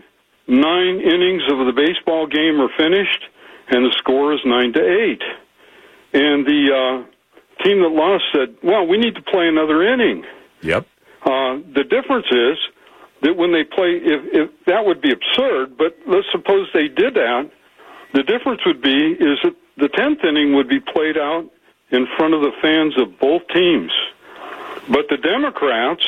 nine 0.49 1.01
innings 1.01 1.43
of 1.51 1.67
the 1.67 1.73
baseball 1.75 2.27
game 2.27 2.61
are 2.61 2.71
finished, 2.77 3.23
and 3.69 3.85
the 3.85 3.95
score 3.99 4.33
is 4.33 4.41
nine 4.45 4.73
to 4.73 4.81
eight. 4.81 5.23
And 6.13 6.47
the 6.47 7.05
uh, 7.05 7.16
team 7.67 7.81
that 7.83 7.91
lost 7.91 8.25
said, 8.33 8.57
"Well, 8.63 8.87
we 8.87 8.99
need 8.99 9.15
to 9.17 9.23
play 9.23 9.49
another 9.49 9.83
inning." 9.83 10.25
Yep. 10.63 10.87
Uh, 11.23 11.59
the 11.75 11.85
difference 11.85 12.27
is 12.31 12.59
that 13.23 13.37
when 13.37 13.53
they 13.53 13.65
play, 13.65 13.99
if, 14.03 14.23
if 14.33 14.65
that 14.67 14.85
would 14.85 15.01
be 15.01 15.13
absurd, 15.13 15.77
but 15.77 15.97
let's 16.07 16.27
suppose 16.31 16.69
they 16.73 16.89
did 16.89 17.15
that, 17.15 17.51
the 18.13 18.23
difference 18.23 18.61
would 18.65 18.81
be 18.81 19.13
is 19.13 19.39
that 19.43 19.55
the 19.77 19.89
tenth 19.89 20.21
inning 20.25 20.55
would 20.55 20.69
be 20.69 20.81
played 20.81 21.19
out 21.19 21.45
in 21.91 22.07
front 22.17 22.35
of 22.35 22.41
the 22.41 22.53
fans 22.63 22.99
of 22.99 23.19
both 23.19 23.43
teams. 23.53 23.93
But 24.89 25.07
the 25.09 25.17
Democrats 25.17 26.07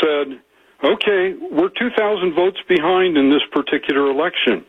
said, 0.00 0.40
okay, 0.82 1.34
we're 1.50 1.68
2,000 1.68 2.34
votes 2.34 2.58
behind 2.68 3.16
in 3.16 3.30
this 3.30 3.42
particular 3.52 4.10
election. 4.10 4.64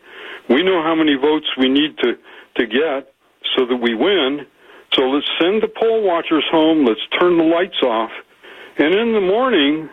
We 0.50 0.64
know 0.64 0.82
how 0.84 0.96
many 0.96 1.16
votes 1.16 1.48
we 1.58 1.70
need 1.70 1.98
to, 2.00 2.18
to 2.56 2.68
get 2.68 3.14
so 3.56 3.66
that 3.66 3.78
we 3.78 3.96
win. 3.96 4.46
So 4.94 5.04
let's 5.04 5.28
send 5.40 5.62
the 5.62 5.68
poll 5.68 6.04
watchers 6.04 6.46
home. 6.52 6.86
Let's 6.86 7.02
turn 7.20 7.38
the 7.38 7.44
lights 7.44 7.82
off. 7.84 8.12
And 8.78 8.94
in 8.94 9.14
the 9.14 9.22
morning, 9.22 9.90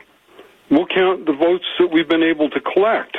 we'll 0.71 0.87
count 0.87 1.27
the 1.27 1.33
votes 1.33 1.65
that 1.79 1.89
we've 1.93 2.09
been 2.09 2.23
able 2.23 2.49
to 2.51 2.61
collect. 2.61 3.17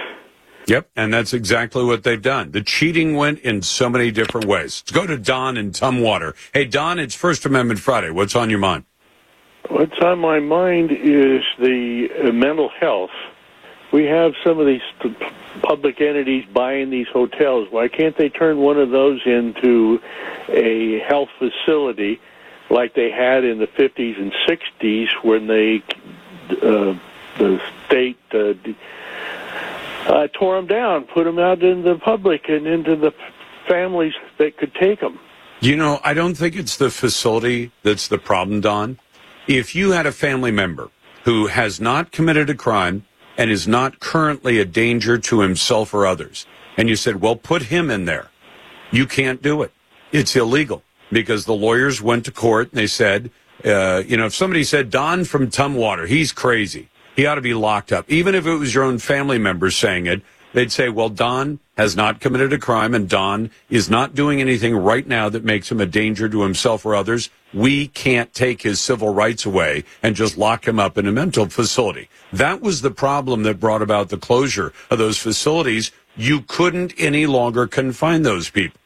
Yep, 0.68 0.90
and 0.96 1.14
that's 1.14 1.34
exactly 1.34 1.84
what 1.84 2.04
they've 2.04 2.22
done. 2.22 2.52
The 2.52 2.62
cheating 2.62 3.16
went 3.16 3.40
in 3.40 3.62
so 3.62 3.88
many 3.88 4.10
different 4.10 4.48
ways. 4.48 4.82
Let's 4.82 4.92
go 4.92 5.06
to 5.06 5.18
Don 5.18 5.58
in 5.58 5.72
Tumwater. 5.72 6.36
Hey, 6.54 6.66
Don, 6.66 6.98
it's 6.98 7.14
First 7.14 7.46
Amendment 7.46 7.80
Friday. 7.80 8.10
What's 8.10 8.36
on 8.36 8.50
your 8.50 8.60
mind? 8.60 8.86
What's 9.70 9.98
on 10.02 10.20
my 10.20 10.40
mind 10.40 10.92
is 10.92 11.42
the 11.60 12.08
uh, 12.24 12.32
mental 12.32 12.70
health. 12.80 13.12
We 13.96 14.04
have 14.08 14.34
some 14.44 14.60
of 14.60 14.66
these 14.66 14.82
public 15.62 16.02
entities 16.02 16.44
buying 16.54 16.90
these 16.90 17.08
hotels. 17.08 17.70
Why 17.72 17.88
can't 17.88 18.18
they 18.18 18.28
turn 18.28 18.58
one 18.58 18.78
of 18.78 18.90
those 18.90 19.22
into 19.26 20.02
a 20.50 21.00
health 21.08 21.30
facility 21.40 22.20
like 22.70 22.94
they 22.94 23.10
had 23.10 23.46
in 23.46 23.58
the 23.58 23.68
50s 23.68 24.20
and 24.20 24.34
60s 24.50 25.08
when 25.24 25.48
they 25.48 25.82
uh, 26.62 27.00
the 27.40 27.62
state 27.86 28.20
uh, 28.34 28.54
uh, 30.12 30.28
tore 30.34 30.58
them 30.58 30.68
down, 30.68 31.06
put 31.06 31.24
them 31.24 31.40
out 31.40 31.64
in 31.64 31.84
the 31.84 31.96
public 31.96 32.50
and 32.50 32.68
into 32.68 32.98
the 32.98 33.14
families 33.66 34.14
that 34.40 34.58
could 34.58 34.76
take 34.76 35.00
them. 35.00 35.18
You 35.62 35.78
know, 35.78 36.02
I 36.04 36.14
don't 36.14 36.36
think 36.36 36.58
it's 36.58 36.76
the 36.76 36.90
facility 36.90 37.72
that's 37.84 38.10
the 38.10 38.18
problem, 38.18 38.60
Don. 38.60 39.00
If 39.48 39.74
you 39.74 39.92
had 39.92 40.06
a 40.06 40.12
family 40.12 40.52
member 40.52 40.90
who 41.24 41.48
has 41.48 41.80
not 41.80 42.12
committed 42.12 42.50
a 42.50 42.56
crime 42.56 43.06
and 43.38 43.52
is 43.52 43.68
not 43.68 44.00
currently 44.00 44.60
a 44.60 44.66
danger 44.66 45.18
to 45.18 45.42
himself 45.42 45.94
or 45.94 46.06
others, 46.06 46.46
and 46.78 46.90
you 46.90 46.96
said, 46.96 47.22
well, 47.22 47.36
put 47.36 47.64
him 47.64 47.90
in 47.90 48.06
there, 48.06 48.30
you 48.92 49.06
can't 49.06 49.42
do 49.42 49.62
it. 49.62 49.72
It's 50.12 50.36
illegal 50.36 50.84
because 51.12 51.46
the 51.46 51.54
lawyers 51.54 52.02
went 52.02 52.26
to 52.26 52.32
court 52.32 52.70
and 52.72 52.78
they 52.78 52.88
said, 52.88 53.32
uh, 53.64 54.04
you 54.06 54.18
know, 54.18 54.26
if 54.26 54.36
somebody 54.36 54.64
said, 54.64 54.90
Don 54.90 55.24
from 55.24 55.48
Tumwater, 55.48 56.08
he's 56.08 56.32
crazy. 56.32 56.90
He 57.16 57.26
ought 57.26 57.36
to 57.36 57.42
be 57.42 57.54
locked 57.54 57.92
up. 57.92 58.10
Even 58.10 58.36
if 58.36 58.46
it 58.46 58.56
was 58.56 58.74
your 58.76 58.84
own 58.84 59.00
family 59.00 59.38
member 59.38 59.72
saying 59.72 60.06
it, 60.06 60.22
they'd 60.54 60.72
say, 60.72 60.90
well, 60.90 61.10
Don 61.10 61.60
has 61.78 61.96
not 61.96 62.20
committed 62.20 62.54
a 62.54 62.58
crime 62.58 62.94
and 62.94 63.10
Don 63.10 63.50
is 63.70 63.90
not 63.90 64.16
doing 64.16 64.42
anything 64.42 64.76
right 64.76 65.08
now 65.08 65.30
that 65.30 65.44
makes 65.44 65.72
him 65.72 65.82
a 65.82 65.86
danger 65.86 66.30
to 66.30 66.44
himself 66.44 66.86
or 66.86 66.96
others. 66.96 67.30
We 67.56 67.88
can't 67.88 68.34
take 68.34 68.64
his 68.64 68.82
civil 68.82 69.14
rights 69.14 69.46
away 69.46 69.86
and 70.04 70.14
just 70.14 70.38
lock 70.38 70.68
him 70.68 70.78
up 70.78 70.98
in 70.98 71.08
a 71.08 71.12
mental 71.14 71.48
facility. 71.48 72.10
That 72.34 72.60
was 72.60 72.82
the 72.82 72.92
problem 72.92 73.44
that 73.44 73.62
brought 73.62 73.82
about 73.82 74.10
the 74.10 74.18
closure 74.18 74.74
of 74.90 74.98
those 74.98 75.18
facilities. 75.18 75.94
You 76.18 76.42
couldn't 76.42 76.94
any 76.98 77.26
longer 77.26 77.66
confine 77.66 78.24
those 78.24 78.50
people. 78.50 78.78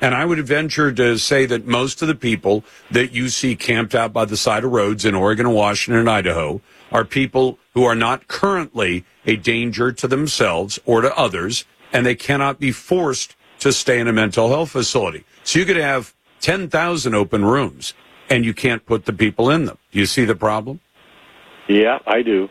And 0.00 0.14
I 0.14 0.24
would 0.24 0.38
venture 0.46 0.90
to 0.90 1.18
say 1.18 1.44
that 1.44 1.66
most 1.66 2.00
of 2.00 2.08
the 2.08 2.14
people 2.14 2.64
that 2.90 3.12
you 3.12 3.28
see 3.28 3.56
camped 3.56 3.94
out 3.94 4.14
by 4.14 4.24
the 4.24 4.38
side 4.38 4.64
of 4.64 4.72
roads 4.72 5.04
in 5.04 5.14
Oregon 5.14 5.44
and 5.44 5.54
Washington 5.54 6.00
and 6.00 6.08
Idaho 6.08 6.62
are 6.90 7.04
people 7.04 7.58
who 7.74 7.84
are 7.84 7.94
not 7.94 8.26
currently 8.26 9.04
a 9.26 9.36
danger 9.36 9.92
to 9.92 10.08
themselves 10.08 10.78
or 10.86 11.02
to 11.02 11.14
others, 11.14 11.66
and 11.92 12.06
they 12.06 12.14
cannot 12.14 12.58
be 12.58 12.72
forced 12.72 13.36
to 13.58 13.70
stay 13.70 14.00
in 14.00 14.08
a 14.08 14.12
mental 14.14 14.48
health 14.48 14.70
facility. 14.70 15.24
So 15.42 15.58
you 15.58 15.66
could 15.66 15.76
have 15.76 16.14
10,000 16.40 17.14
open 17.14 17.44
rooms 17.44 17.92
and 18.30 18.44
you 18.44 18.54
can't 18.54 18.84
put 18.84 19.04
the 19.04 19.12
people 19.12 19.50
in 19.50 19.66
them. 19.66 19.78
You 19.92 20.06
see 20.06 20.24
the 20.24 20.34
problem? 20.34 20.80
Yeah, 21.68 21.98
I 22.06 22.22
do. 22.22 22.48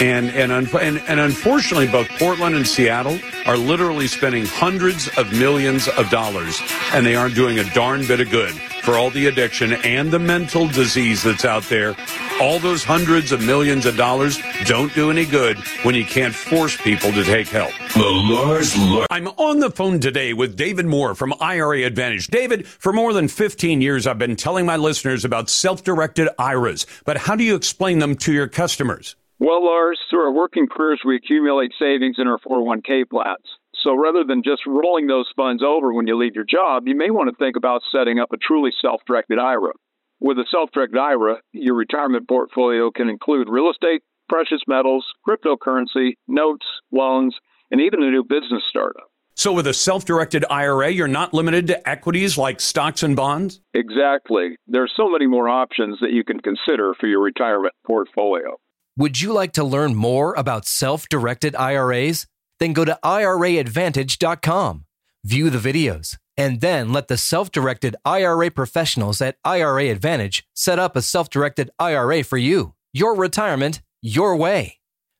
And 0.00 0.30
and, 0.30 0.50
un- 0.50 0.68
and 0.80 0.98
and 1.06 1.20
unfortunately, 1.20 1.86
both 1.86 2.08
Portland 2.18 2.56
and 2.56 2.66
Seattle 2.66 3.18
are 3.46 3.56
literally 3.56 4.06
spending 4.06 4.44
hundreds 4.46 5.08
of 5.18 5.30
millions 5.32 5.88
of 5.88 6.10
dollars, 6.10 6.60
and 6.92 7.04
they 7.06 7.14
aren't 7.14 7.34
doing 7.34 7.58
a 7.58 7.64
darn 7.74 8.06
bit 8.06 8.20
of 8.20 8.30
good 8.30 8.54
for 8.82 8.94
all 8.98 9.10
the 9.10 9.26
addiction 9.26 9.72
and 9.84 10.10
the 10.10 10.18
mental 10.18 10.66
disease 10.68 11.22
that's 11.22 11.44
out 11.44 11.62
there. 11.64 11.94
All 12.40 12.58
those 12.58 12.82
hundreds 12.82 13.30
of 13.32 13.42
millions 13.44 13.86
of 13.86 13.96
dollars 13.96 14.38
don't 14.64 14.92
do 14.94 15.10
any 15.10 15.24
good 15.24 15.56
when 15.84 15.94
you 15.94 16.04
can't 16.04 16.34
force 16.34 16.76
people 16.76 17.12
to 17.12 17.22
take 17.24 17.48
help. 17.48 17.70
The 17.94 18.02
Lars 18.04 18.76
Lar- 18.76 19.06
I'm 19.10 19.28
on 19.28 19.60
the 19.60 19.70
phone 19.70 20.00
today 20.00 20.32
with 20.34 20.56
David 20.56 20.86
Moore 20.86 21.14
from 21.14 21.32
IRA 21.40 21.82
Advantage. 21.84 22.26
David, 22.26 22.66
for 22.66 22.92
more 22.92 23.12
than 23.12 23.28
15 23.28 23.80
years, 23.80 24.06
I've 24.06 24.18
been 24.18 24.36
telling 24.36 24.66
my 24.66 24.76
listeners 24.76 25.24
about 25.24 25.48
self-directed 25.48 26.28
IRAs, 26.38 26.86
but 27.04 27.16
how 27.18 27.36
do 27.36 27.44
you 27.44 27.54
explain 27.54 28.00
them 28.00 28.16
to 28.16 28.32
your 28.32 28.48
customers? 28.48 29.14
Well, 29.38 29.64
Lars, 29.64 29.98
through 30.08 30.24
our 30.24 30.32
working 30.32 30.68
careers, 30.70 31.02
we 31.04 31.16
accumulate 31.16 31.72
savings 31.78 32.16
in 32.18 32.28
our 32.28 32.38
401k 32.38 33.08
plans. 33.10 33.44
So 33.82 33.94
rather 33.94 34.24
than 34.24 34.42
just 34.42 34.62
rolling 34.66 35.08
those 35.08 35.28
funds 35.36 35.62
over 35.62 35.92
when 35.92 36.06
you 36.06 36.16
leave 36.16 36.34
your 36.34 36.46
job, 36.48 36.84
you 36.86 36.96
may 36.96 37.10
want 37.10 37.28
to 37.30 37.36
think 37.36 37.56
about 37.56 37.82
setting 37.92 38.18
up 38.18 38.32
a 38.32 38.36
truly 38.36 38.70
self 38.80 39.02
directed 39.06 39.38
IRA. 39.38 39.72
With 40.20 40.38
a 40.38 40.46
self 40.50 40.70
directed 40.72 40.98
IRA, 40.98 41.36
your 41.52 41.74
retirement 41.74 42.28
portfolio 42.28 42.90
can 42.90 43.08
include 43.08 43.48
real 43.50 43.70
estate, 43.70 44.02
precious 44.28 44.60
metals, 44.66 45.04
cryptocurrency, 45.28 46.14
notes, 46.28 46.64
loans, 46.92 47.36
and 47.70 47.80
even 47.80 48.02
a 48.02 48.10
new 48.10 48.22
business 48.22 48.62
startup. 48.70 49.08
So 49.36 49.52
with 49.52 49.66
a 49.66 49.74
self-directed 49.74 50.44
IRA, 50.48 50.90
you're 50.90 51.08
not 51.08 51.34
limited 51.34 51.66
to 51.66 51.88
equities 51.88 52.38
like 52.38 52.60
stocks 52.60 53.02
and 53.02 53.16
bonds? 53.16 53.60
Exactly. 53.74 54.56
There 54.68 54.84
are 54.84 54.90
so 54.96 55.10
many 55.10 55.26
more 55.26 55.48
options 55.48 55.98
that 56.00 56.12
you 56.12 56.22
can 56.22 56.38
consider 56.40 56.94
for 57.00 57.08
your 57.08 57.20
retirement 57.20 57.74
portfolio. 57.84 58.56
Would 58.96 59.20
you 59.20 59.32
like 59.32 59.52
to 59.54 59.64
learn 59.64 59.96
more 59.96 60.34
about 60.34 60.66
self 60.66 61.08
directed 61.08 61.56
IRAs? 61.56 62.26
Then 62.60 62.72
go 62.72 62.84
to 62.84 62.96
IRAadvantage.com, 63.04 64.84
view 65.24 65.50
the 65.50 65.58
videos, 65.58 66.16
and 66.36 66.60
then 66.60 66.92
let 66.92 67.08
the 67.08 67.16
self 67.16 67.50
directed 67.50 67.96
IRA 68.04 68.52
professionals 68.52 69.20
at 69.20 69.36
IRA 69.44 69.90
Advantage 69.90 70.46
set 70.54 70.78
up 70.78 70.94
a 70.94 71.02
self 71.02 71.28
directed 71.28 71.70
IRA 71.78 72.22
for 72.22 72.38
you. 72.38 72.74
Your 72.92 73.16
retirement, 73.16 73.82
your 74.00 74.36
way. 74.36 74.78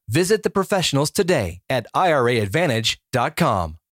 Visit 0.08 0.44
the 0.44 0.50
professionals 0.50 1.10
today 1.10 1.60
at 1.68 1.86
IRAadvantage.com. 1.96 3.78